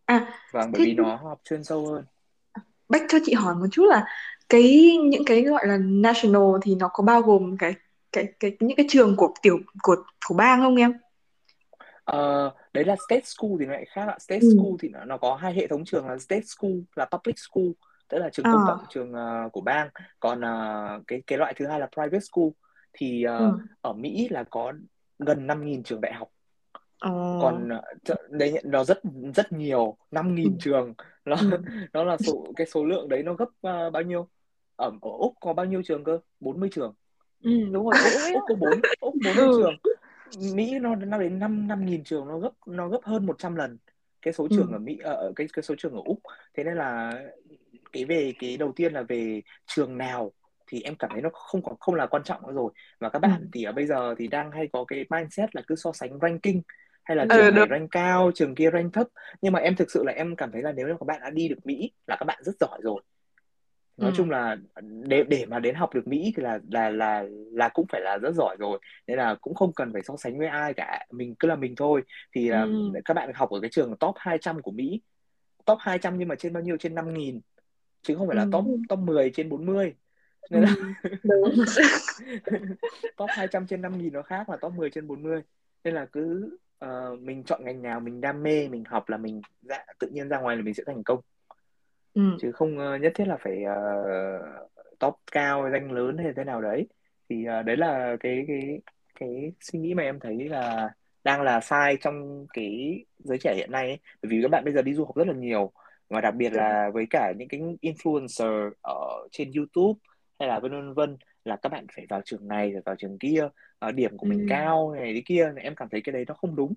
À 0.06 0.34
vâng 0.52 0.72
bởi 0.72 0.80
thế 0.80 0.86
vì 0.86 0.93
nó 0.93 1.16
học 1.16 1.41
chuyên 1.43 1.64
sâu 1.64 1.88
hơn. 1.88 2.06
Bách 2.89 3.04
cho 3.10 3.18
chị 3.26 3.34
hỏi 3.34 3.56
một 3.56 3.68
chút 3.72 3.86
là 3.86 4.06
cái 4.49 4.97
những 5.04 5.26
cái 5.26 5.41
gọi 5.41 5.68
là 5.68 5.78
national 5.78 6.41
thì 6.62 6.76
nó 6.76 6.89
có 6.93 7.04
bao 7.04 7.22
gồm 7.22 7.58
cái 7.58 7.74
cái 8.12 8.34
cái 8.39 8.58
những 8.60 8.76
cái 8.78 8.86
trường 8.89 9.16
của 9.16 9.34
tiểu 9.41 9.60
của 9.84 9.95
của 10.28 10.36
bang 10.36 10.62
không 10.62 10.76
em? 10.76 10.93
Ờ, 12.04 12.52
đấy 12.74 12.86
là 12.86 12.95
state 13.08 13.22
school 13.24 13.52
thì 13.60 13.66
nó 13.66 13.72
lại 13.72 13.86
khác 13.86 14.06
ạ. 14.08 14.18
State 14.20 14.39
Ừ. 14.41 14.49
school 14.56 14.72
thì 14.80 14.89
nó, 14.89 15.06
nó 15.06 15.18
có 15.18 15.36
hai 15.36 15.54
hệ 15.54 15.68
thống 15.68 15.86
trường 15.86 16.08
là 16.08 16.18
state 16.18 16.41
school 16.45 16.72
là 16.95 17.06
public 17.06 17.36
school 17.39 17.66
tức 18.12 18.18
là 18.18 18.30
trường 18.30 18.45
công 18.45 18.62
cộng 18.68 18.78
trường 18.89 19.14
ờ, 19.14 19.49
của 19.53 19.62
bang 19.62 19.89
còn 20.20 20.41
ờ, 20.41 21.01
cái 21.07 21.22
cái 21.28 21.38
loại 21.38 21.53
thứ 21.57 21.68
hai 21.68 21.80
là 21.80 21.88
private 21.93 22.20
school 22.20 22.47
thì 22.93 23.24
ờ, 23.24 23.38
Ừ. 23.38 23.57
ở 23.82 23.93
Mỹ 23.93 24.28
là 24.32 24.43
có 24.43 24.74
gần 25.20 25.47
5.000 25.47 25.84
trường 25.84 26.01
đại 26.01 26.14
học 26.14 26.30
Ờ. 26.99 27.09
còn 27.41 27.70
ờ, 27.70 27.82
đấy 28.30 28.53
nó 28.64 28.84
rất 28.84 28.99
rất 29.36 29.51
nhiều 29.51 29.97
5.000 30.12 30.45
Ừ. 30.45 30.51
trường 30.59 30.93
nó 31.26 31.36
Ừ. 31.51 31.57
nó 31.93 32.03
là 32.03 32.18
số 32.18 32.45
cái 32.55 32.68
số 32.68 32.86
lượng 32.86 33.09
đấy 33.09 33.24
nó 33.24 33.34
gấp 33.34 33.49
ờ, 33.62 33.89
bao 33.89 34.03
nhiêu 34.03 34.28
ở, 34.76 34.88
ở 35.01 35.09
Úc 35.20 35.34
có 35.41 35.53
bao 35.53 35.66
nhiêu 35.66 35.82
trường 35.86 36.03
cơ 36.03 36.20
40 36.39 36.70
trường 36.72 36.93
ừ 37.43 37.51
đúng 37.72 37.86
rồi 37.86 37.95
ấy 38.14 38.34
Úc 38.34 38.43
có 38.47 38.55
4 38.55 38.82
Úc 38.99 39.16
40 39.24 39.47
Ừ. 39.47 39.57
trường 39.57 39.76
Mỹ 40.55 40.80
nó 40.80 40.95
nó 40.95 41.18
đến 41.18 41.39
5 41.39 41.68
năm 41.68 41.86
nghìn 41.86 42.03
trường 42.03 42.28
nó 42.28 42.39
gấp 42.39 42.51
nó 42.66 42.88
gấp 42.88 42.99
hơn 43.03 43.26
100 43.26 43.55
lần 43.55 43.78
cái 44.22 44.34
số 44.34 44.43
Ừ. 44.43 44.55
trường 44.55 44.72
ở 44.72 44.80
Mỹ 44.80 44.97
ở 45.03 45.14
ở 45.14 45.32
cái 45.36 45.47
cái 45.53 45.64
số 45.64 45.76
trường 45.78 45.93
ở 45.93 46.01
Úc 46.05 46.20
thế 46.53 46.64
nên 46.64 46.74
là 46.78 47.14
cái 47.93 48.05
về 48.05 48.33
cái 48.39 48.57
đầu 48.57 48.71
tiên 48.75 48.93
là 48.93 49.01
về 49.01 49.41
trường 49.67 49.97
nào 49.97 50.31
thì 50.67 50.81
em 50.81 50.95
cảm 50.95 51.09
thấy 51.13 51.21
nó 51.21 51.29
không 51.33 51.63
còn 51.63 51.75
không 51.79 51.95
là 51.95 52.05
quan 52.05 52.23
trọng 52.23 52.47
nữa 52.47 52.53
rồi. 52.53 52.71
Và 52.99 53.09
các 53.09 53.19
bạn 53.19 53.31
Ừ. 53.41 53.47
thì 53.53 53.63
ở 53.63 53.71
bây 53.71 53.85
giờ 53.85 54.15
thì 54.17 54.27
đang 54.27 54.51
hay 54.51 54.67
có 54.73 54.85
cái 54.85 55.05
mindset 55.09 55.55
là 55.55 55.61
cứ 55.67 55.75
so 55.75 55.91
sánh 55.91 56.19
ranking 56.21 56.61
hay 57.03 57.17
là 57.17 57.23
Ừ. 57.23 57.35
trường 57.35 57.45
Ờ, 57.45 57.51
này 57.51 57.67
rank 57.69 57.91
cao 57.91 58.31
trường 58.35 58.55
kia 58.55 58.69
rank 58.73 58.93
thấp. 58.93 59.07
Nhưng 59.41 59.53
mà 59.53 59.59
em 59.59 59.76
thực 59.76 59.91
sự 59.91 60.03
là 60.03 60.11
em 60.11 60.35
cảm 60.35 60.51
thấy 60.51 60.61
là 60.61 60.72
nếu 60.72 60.88
như 60.88 60.93
các 60.99 61.05
bạn 61.05 61.22
đã 61.23 61.30
đi 61.30 61.47
được 61.47 61.65
Mỹ 61.65 61.91
là 62.07 62.15
các 62.19 62.26
bạn 62.26 62.39
rất 62.43 62.53
giỏi 62.59 62.80
rồi. 62.84 63.01
Nói 63.97 64.11
Ừ. 64.11 64.13
chung 64.18 64.30
là 64.30 64.57
để 64.81 65.23
để 65.23 65.45
mà 65.45 65.59
đến 65.59 65.76
học 65.76 65.93
được 65.93 66.07
Mỹ 66.07 66.34
thì 66.38 66.43
là 66.43 66.59
là 66.72 66.89
là 66.89 67.23
là 67.51 67.69
cũng 67.69 67.85
phải 67.89 68.01
là 68.01 68.18
rất 68.18 68.35
giỏi 68.35 68.55
rồi. 68.59 68.80
Nên 69.07 69.18
là 69.18 69.35
cũng 69.41 69.55
không 69.55 69.73
cần 69.73 69.93
phải 69.93 70.01
so 70.01 70.18
sánh 70.18 70.38
với 70.38 70.47
ai 70.47 70.73
cả. 70.73 71.05
Mình 71.11 71.35
cứ 71.39 71.47
là 71.47 71.55
mình 71.55 71.76
thôi. 71.76 72.01
Thì 72.35 72.49
Ừ. 72.49 72.91
các 73.05 73.13
bạn 73.13 73.31
học 73.34 73.49
ở 73.49 73.59
cái 73.61 73.69
trường 73.69 73.95
top 73.99 74.15
200 74.18 74.61
của 74.61 74.72
Mỹ. 74.72 75.01
Top 75.65 75.77
200 75.81 76.18
nhưng 76.18 76.27
mà 76.27 76.35
trên 76.35 76.53
bao 76.53 76.63
nhiêu? 76.63 76.77
Trên 76.77 76.95
5.000 76.95 77.39
chứ 78.02 78.15
không 78.15 78.28
phải 78.28 78.38
là 78.38 78.44
Ừ. 78.44 78.49
top 78.52 78.65
top 78.90 78.99
10 78.99 79.32
trên 79.34 79.49
40 79.49 79.95
nên 80.49 80.61
là 80.64 80.69
Ừ. 80.80 81.10
Đúng. 81.23 81.56
top 83.18 83.30
200 83.34 83.68
trên 83.68 83.82
5.000 83.82 84.14
nó 84.14 84.22
khác 84.22 84.49
là 84.49 84.57
top 84.57 84.73
10 84.73 84.90
trên 84.90 85.07
40 85.07 85.41
nên 85.84 85.94
là 85.95 86.06
cứ 86.06 86.57
ờ, 86.80 87.15
mình 87.22 87.44
chọn 87.44 87.65
ngành 87.65 87.82
nào 87.82 87.99
mình 87.99 88.22
đam 88.22 88.44
mê 88.44 88.68
mình 88.68 88.84
học 88.86 89.10
là 89.10 89.18
mình 89.18 89.41
dạ, 89.61 89.86
tự 89.99 90.07
nhiên 90.07 90.30
ra 90.30 90.40
ngoài 90.40 90.56
là 90.56 90.61
mình 90.64 90.73
sẽ 90.73 90.84
thành 90.88 91.03
công 91.03 91.19
Ừ. 92.14 92.22
chứ 92.41 92.52
không 92.52 92.78
ờ, 92.80 92.98
nhất 92.98 93.11
thiết 93.15 93.26
là 93.28 93.38
phải 93.44 93.64
ờ, 93.64 93.76
top 94.99 95.15
cao 95.32 95.69
danh 95.72 95.91
lớn 95.91 96.18
hay 96.18 96.34
thế 96.36 96.44
nào 96.44 96.61
đấy 96.61 96.88
thì 97.30 97.45
ờ, 97.45 97.61
đấy 97.64 97.78
là 97.78 98.18
cái 98.19 98.45
cái 98.48 98.82
cái 99.19 99.52
suy 99.61 99.80
nghĩ 99.80 99.94
mà 99.94 100.03
em 100.03 100.19
thấy 100.19 100.49
là 100.49 100.90
đang 101.23 101.41
là 101.41 101.60
sai 101.60 101.98
trong 102.02 102.48
cái 102.53 103.03
giới 103.19 103.38
trẻ 103.38 103.53
hiện 103.56 103.72
nay 103.72 103.88
ấy. 103.88 103.99
bởi 104.23 104.30
vì 104.30 104.40
các 104.41 104.48
bạn 104.52 104.64
bây 104.65 104.73
giờ 104.73 104.82
đi 104.82 104.94
du 104.94 105.06
học 105.06 105.15
rất 105.15 105.28
là 105.28 105.34
nhiều 105.34 105.72
và 106.11 106.21
đặc 106.21 106.35
biệt 106.35 106.53
là 106.53 106.89
với 106.93 107.05
cả 107.09 107.33
những 107.38 107.47
cái 107.47 107.59
influencer 107.81 108.71
ở 108.81 109.27
trên 109.31 109.51
YouTube 109.51 109.99
hay 110.39 110.49
là 110.49 110.59
vân 110.59 110.71
vân 110.71 110.93
vân 110.93 111.17
là 111.45 111.55
các 111.55 111.69
bạn 111.69 111.85
phải 111.95 112.05
vào 112.09 112.21
trường 112.25 112.47
này 112.47 112.71
rồi 112.71 112.81
vào 112.85 112.95
trường 112.95 113.17
kia 113.19 113.47
ờ, 113.79 113.91
điểm 113.91 114.17
của 114.17 114.25
mình 114.25 114.39
Ừ. 114.39 114.45
cao 114.49 114.91
này 114.93 115.13
đấy 115.13 115.23
kia 115.25 115.51
em 115.57 115.75
cảm 115.75 115.89
thấy 115.89 116.01
cái 116.01 116.13
đấy 116.13 116.25
nó 116.27 116.33
không 116.33 116.55
đúng. 116.55 116.73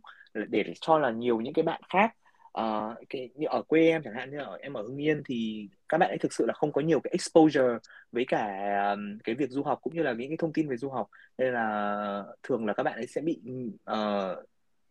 Để, 0.49 0.65
cho 0.81 0.99
là 0.99 1.11
nhiều 1.11 1.41
những 1.41 1.53
cái 1.55 1.63
bạn 1.63 1.81
khác 1.89 2.15
Ờ, 2.55 2.95
cái 3.09 3.31
như 3.35 3.47
ở 3.51 3.63
quê 3.63 3.89
em 3.89 4.03
chẳng 4.05 4.15
hạn 4.15 4.31
như 4.31 4.39
ở 4.39 4.59
em 4.63 4.73
ở 4.73 4.83
Hưng 4.83 5.03
Yên 5.03 5.23
thì 5.27 5.69
các 5.89 5.99
bạn 5.99 6.09
ấy 6.11 6.19
thực 6.19 6.33
sự 6.33 6.47
là 6.47 6.53
không 6.55 6.73
có 6.73 6.81
nhiều 6.81 7.01
cái 7.01 7.11
exposure 7.11 7.79
với 8.13 8.25
cả 8.29 8.47
um, 8.93 9.19
cái 9.25 9.35
việc 9.35 9.51
du 9.51 9.63
học 9.63 9.79
cũng 9.83 9.95
như 9.95 10.03
là 10.03 10.13
những 10.13 10.29
cái 10.31 10.37
thông 10.37 10.53
tin 10.53 10.69
về 10.69 10.77
du 10.77 10.91
học. 10.91 11.09
Nên 11.39 11.53
là 11.55 12.25
thường 12.43 12.67
là 12.67 12.73
các 12.73 12.83
bạn 12.83 12.95
ấy 12.97 13.07
sẽ 13.07 13.21
bị 13.21 13.41
ờ, 13.85 14.45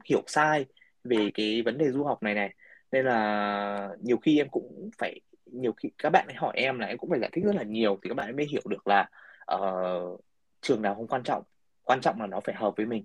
hiểu 0.06 0.24
sai 0.28 0.66
về 1.04 1.32
cái 1.34 1.62
vấn 1.62 1.78
đề 1.78 1.92
du 1.92 2.04
học 2.04 2.24
này 2.24 2.34
này 2.34 2.54
nên 2.94 3.06
là 3.06 3.90
nhiều 4.02 4.18
khi 4.18 4.38
em 4.38 4.50
cũng 4.50 4.90
phải 4.98 5.20
nhiều 5.46 5.74
khi 5.78 5.90
các 5.98 6.10
bạn 6.10 6.28
ấy 6.28 6.36
hỏi 6.36 6.54
em 6.56 6.80
là 6.80 6.88
em 6.88 6.98
cũng 6.98 7.10
phải 7.10 7.20
giải 7.20 7.30
thích 7.34 7.44
rất 7.46 7.56
là 7.56 7.64
nhiều 7.64 8.00
thì 8.04 8.10
các 8.10 8.14
bạn 8.14 8.28
ấy 8.28 8.34
mới 8.34 8.46
hiểu 8.46 8.62
được 8.66 8.88
là 8.88 9.10
uh, 9.56 10.22
trường 10.62 10.82
nào 10.82 10.96
không 10.96 11.08
quan 11.08 11.24
trọng. 11.24 11.44
Quan 11.84 12.02
trọng 12.02 12.22
là 12.22 12.28
nó 12.28 12.40
phải 12.40 12.56
hợp 12.56 12.74
với 12.78 12.86
mình. 12.86 13.04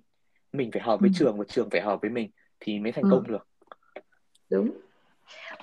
Mình 0.53 0.71
phải 0.71 0.81
hợp 0.81 0.99
với 0.99 1.09
ừ. 1.09 1.13
trường 1.19 1.37
và 1.37 1.45
trường 1.49 1.69
phải 1.69 1.81
hợp 1.81 2.01
với 2.01 2.11
mình 2.11 2.29
thì 2.59 2.79
mới 2.79 2.91
thành 2.91 3.03
ừ. 3.03 3.09
công 3.11 3.27
được. 3.27 3.47
Đúng. 4.49 4.71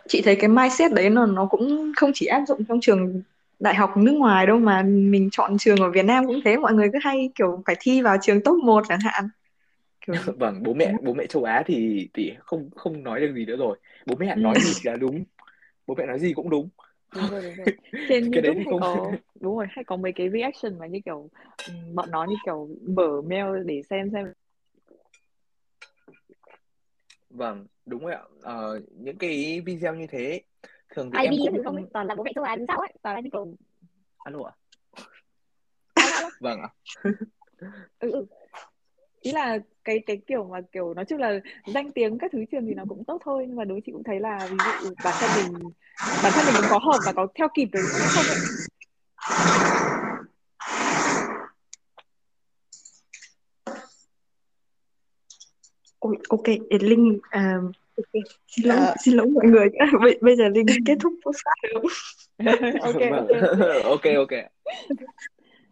Chị 0.08 0.22
thấy 0.24 0.36
cái 0.36 0.48
mindset 0.48 0.92
đấy 0.92 1.10
nó 1.10 1.26
nó 1.26 1.46
cũng 1.46 1.92
không 1.96 2.10
chỉ 2.14 2.26
áp 2.26 2.42
dụng 2.48 2.64
trong 2.68 2.80
trường 2.80 3.22
đại 3.58 3.74
học 3.74 3.96
nước 3.96 4.12
ngoài 4.12 4.46
đâu 4.46 4.58
mà 4.58 4.82
mình 4.82 5.28
chọn 5.32 5.58
trường 5.58 5.80
ở 5.80 5.90
Việt 5.90 6.04
Nam 6.04 6.26
cũng 6.26 6.40
thế. 6.44 6.56
Mọi 6.56 6.72
người 6.72 6.88
cứ 6.92 6.98
hay 7.02 7.30
kiểu 7.34 7.62
phải 7.66 7.76
thi 7.80 8.02
vào 8.02 8.16
trường 8.22 8.40
top 8.44 8.58
1 8.64 8.84
chẳng 8.88 9.00
hạn 9.02 9.28
kiểu... 10.06 10.16
vâng 10.38 10.62
bố 10.62 10.74
mẹ 10.74 10.92
bố 11.02 11.14
mẹ 11.14 11.26
châu 11.26 11.44
Á 11.44 11.62
thì 11.66 12.08
thì 12.14 12.32
không 12.38 12.70
không 12.76 13.02
nói 13.02 13.20
được 13.20 13.32
gì 13.34 13.46
nữa 13.46 13.56
rồi. 13.56 13.78
Bố 14.06 14.16
mẹ 14.18 14.34
ừ. 14.36 14.40
nói 14.40 14.60
gì 14.60 14.72
thì 14.74 14.90
là 14.90 14.96
đúng. 14.96 15.24
Bố 15.86 15.94
mẹ 15.94 16.06
nói 16.06 16.18
gì 16.18 16.32
cũng 16.32 16.50
đúng. 16.50 16.68
Đúng 17.14 17.30
rồi, 17.30 17.42
đúng 17.42 17.56
rồi. 17.56 17.66
trên 18.08 18.32
cái 18.32 18.42
YouTube 18.44 18.54
hay 18.56 18.64
không... 18.70 18.80
có 18.80 19.12
đúng 19.40 19.56
rồi 19.56 19.66
hay 19.70 19.84
có 19.84 19.96
mấy 19.96 20.12
cái 20.12 20.30
reaction 20.30 20.78
mà 20.78 20.86
như 20.86 21.00
kiểu 21.04 21.28
bọn 21.94 22.10
nó 22.10 22.24
như 22.24 22.36
kiểu 22.44 22.68
mở 22.86 23.22
mail 23.22 23.64
để 23.64 23.82
xem 23.90 24.10
xem. 24.12 24.32
Vâng 27.30 27.66
đúng 27.86 28.02
rồi 28.02 28.14
ạ. 28.14 28.22
Ờ, 28.42 28.80
những 28.90 29.18
cái 29.18 29.60
video 29.60 29.94
như 29.94 30.06
thế 30.06 30.42
thường 30.94 31.10
thì 31.10 31.16
ai 31.16 31.24
em 31.24 31.30
đi 31.30 31.38
cũng 31.50 31.64
không 31.64 31.86
toàn 31.92 32.06
là 32.06 32.14
bố 32.14 32.24
mẹ 32.24 32.32
châu 32.34 32.44
Á 32.44 32.56
đứng 32.56 32.66
sau 32.66 32.78
ấy 32.78 32.92
toàn 33.02 33.14
là 33.14 33.20
như 33.20 33.30
kiểu 33.32 33.56
alo 34.18 34.38
ạ. 34.44 34.52
Vâng 36.40 36.60
ạ. 36.60 36.68
Ừ, 37.98 38.10
ừ 38.10 38.26
ý 39.26 39.32
là 39.32 39.58
cái 39.84 39.98
cái 40.06 40.16
kiểu 40.26 40.44
mà 40.52 40.60
kiểu 40.72 40.94
nói 40.94 41.04
chung 41.04 41.18
là 41.18 41.40
danh 41.66 41.92
tiếng 41.92 42.18
các 42.18 42.32
thứ 42.32 42.44
trường 42.52 42.66
thì 42.66 42.74
nó 42.74 42.84
cũng 42.88 43.04
tốt 43.04 43.22
thôi 43.24 43.44
nhưng 43.48 43.56
mà 43.56 43.64
đối 43.64 43.80
chị 43.86 43.92
cũng 43.92 44.04
thấy 44.04 44.20
là 44.20 44.48
ví 44.50 44.56
dụ 44.56 44.94
bản 45.04 45.14
thân 45.20 45.30
mình 45.36 45.70
bản 46.22 46.32
thân 46.34 46.44
mình 46.46 46.62
có 46.70 46.78
hợp 46.78 46.98
và 47.06 47.12
có 47.12 47.26
theo 47.34 47.48
kịp 47.54 47.68
được 47.72 47.80
không 48.14 48.24
ấy 48.24 48.36
Ôi, 55.98 56.16
ok, 56.28 56.44
Linh 56.80 57.18
à, 57.30 57.58
okay. 57.96 58.22
xin 58.48 58.66
lỗi, 58.66 58.78
uh, 58.82 58.94
xin 59.04 59.14
lỗi 59.14 59.26
mọi 59.26 59.46
người 59.46 59.68
bây, 60.00 60.18
bây 60.20 60.36
giờ 60.36 60.48
Linh 60.48 60.66
kết 60.86 60.98
thúc 61.00 61.12
không? 61.24 61.34
ok, 62.80 62.94
ok, 63.84 63.84
ok, 63.84 64.02
ok. 64.16 64.32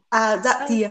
À, 0.08 0.36
dạ 0.44 0.66
thì 0.68 0.84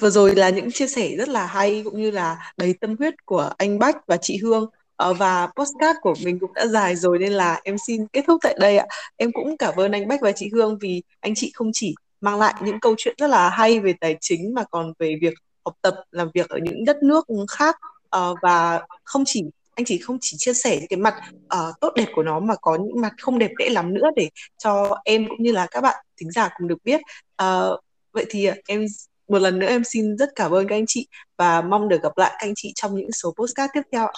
vừa 0.00 0.10
rồi 0.10 0.34
là 0.34 0.50
những 0.50 0.70
chia 0.70 0.86
sẻ 0.86 1.16
rất 1.16 1.28
là 1.28 1.46
hay 1.46 1.82
cũng 1.84 2.02
như 2.02 2.10
là 2.10 2.52
đầy 2.56 2.74
tâm 2.80 2.96
huyết 2.98 3.26
của 3.26 3.50
anh 3.58 3.78
Bách 3.78 4.06
và 4.06 4.16
chị 4.16 4.36
Hương. 4.36 4.70
Ờ, 4.96 5.14
và 5.14 5.46
postcard 5.56 5.98
của 6.02 6.14
mình 6.24 6.38
cũng 6.38 6.54
đã 6.54 6.66
dài 6.66 6.96
rồi 6.96 7.18
nên 7.18 7.32
là 7.32 7.60
em 7.64 7.76
xin 7.86 8.06
kết 8.06 8.24
thúc 8.26 8.38
tại 8.42 8.56
đây 8.60 8.76
ạ. 8.78 8.86
Em 9.16 9.32
cũng 9.32 9.56
cảm 9.56 9.74
ơn 9.76 9.92
anh 9.92 10.08
Bách 10.08 10.20
và 10.22 10.32
chị 10.32 10.50
Hương 10.52 10.78
vì 10.78 11.02
anh 11.20 11.34
chị 11.36 11.52
không 11.54 11.70
chỉ 11.72 11.94
mang 12.20 12.38
lại 12.38 12.54
những 12.62 12.80
câu 12.80 12.94
chuyện 12.98 13.14
rất 13.18 13.26
là 13.26 13.48
hay 13.48 13.80
về 13.80 13.92
tài 14.00 14.16
chính 14.20 14.54
mà 14.54 14.64
còn 14.70 14.92
về 14.98 15.14
việc 15.20 15.34
học 15.64 15.74
tập 15.82 15.94
làm 16.10 16.28
việc 16.34 16.48
ở 16.48 16.58
những 16.62 16.84
đất 16.84 16.96
nước 17.02 17.26
khác. 17.50 17.76
Ờ, 18.10 18.34
và 18.42 18.80
không 19.04 19.22
chỉ 19.26 19.42
anh 19.78 19.84
chỉ 19.84 19.98
không 19.98 20.18
chỉ 20.20 20.36
chia 20.38 20.54
sẻ 20.54 20.80
cái 20.88 20.96
mặt 20.96 21.14
uh, 21.54 21.80
tốt 21.80 21.92
đẹp 21.96 22.06
của 22.14 22.22
nó 22.22 22.40
mà 22.40 22.54
có 22.60 22.76
những 22.76 23.00
mặt 23.00 23.12
không 23.20 23.38
đẹp 23.38 23.50
đẽ 23.58 23.68
lắm 23.68 23.94
nữa 23.94 24.06
để 24.16 24.28
cho 24.58 25.00
em 25.04 25.28
cũng 25.28 25.42
như 25.42 25.52
là 25.52 25.66
các 25.70 25.80
bạn 25.80 26.04
thính 26.20 26.30
giả 26.30 26.48
cùng 26.58 26.68
được 26.68 26.78
biết. 26.84 27.00
Uh, 27.42 27.80
vậy 28.12 28.26
thì 28.30 28.48
em 28.66 28.86
một 29.28 29.38
lần 29.38 29.58
nữa 29.58 29.66
em 29.66 29.84
xin 29.84 30.16
rất 30.16 30.30
cảm 30.36 30.50
ơn 30.50 30.68
các 30.68 30.76
anh 30.76 30.84
chị 30.86 31.08
và 31.36 31.62
mong 31.62 31.88
được 31.88 32.02
gặp 32.02 32.18
lại 32.18 32.30
các 32.30 32.46
anh 32.46 32.52
chị 32.56 32.72
trong 32.74 32.94
những 32.94 33.12
số 33.12 33.34
postcard 33.36 33.70
tiếp 33.74 33.82
theo 33.92 34.08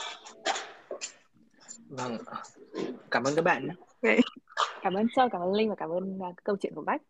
Vâng, 1.89 2.19
cảm 3.11 3.25
ơn 3.25 3.35
các 3.37 3.43
bạn. 3.43 3.69
Okay. 4.03 4.21
Cảm 4.83 4.95
ơn 4.95 5.07
Châu, 5.17 5.29
cảm 5.29 5.41
ơn 5.41 5.53
Linh 5.53 5.69
và 5.69 5.75
cảm 5.75 5.91
ơn 5.91 6.19
uh, 6.19 6.37
câu 6.45 6.57
chuyện 6.57 6.75
của 6.75 6.83
Bách. 6.83 7.03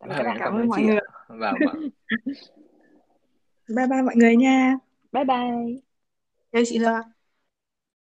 Cảm 0.00 0.08
ơn, 0.08 0.16
vâng, 0.16 0.26
cảm, 0.26 0.36
cảm 0.38 0.54
ơn 0.54 0.68
mọi 0.68 0.82
người. 0.82 0.98
Vâng, 1.28 1.54
vâng. 1.66 1.88
bye 3.76 3.86
bye 3.86 4.02
mọi 4.02 4.16
người 4.16 4.36
nha. 4.36 4.76
Bye 5.12 5.24
bye. 5.24 5.80
Chào 6.52 6.62
chị 6.66 6.78
Loa. 6.78 7.15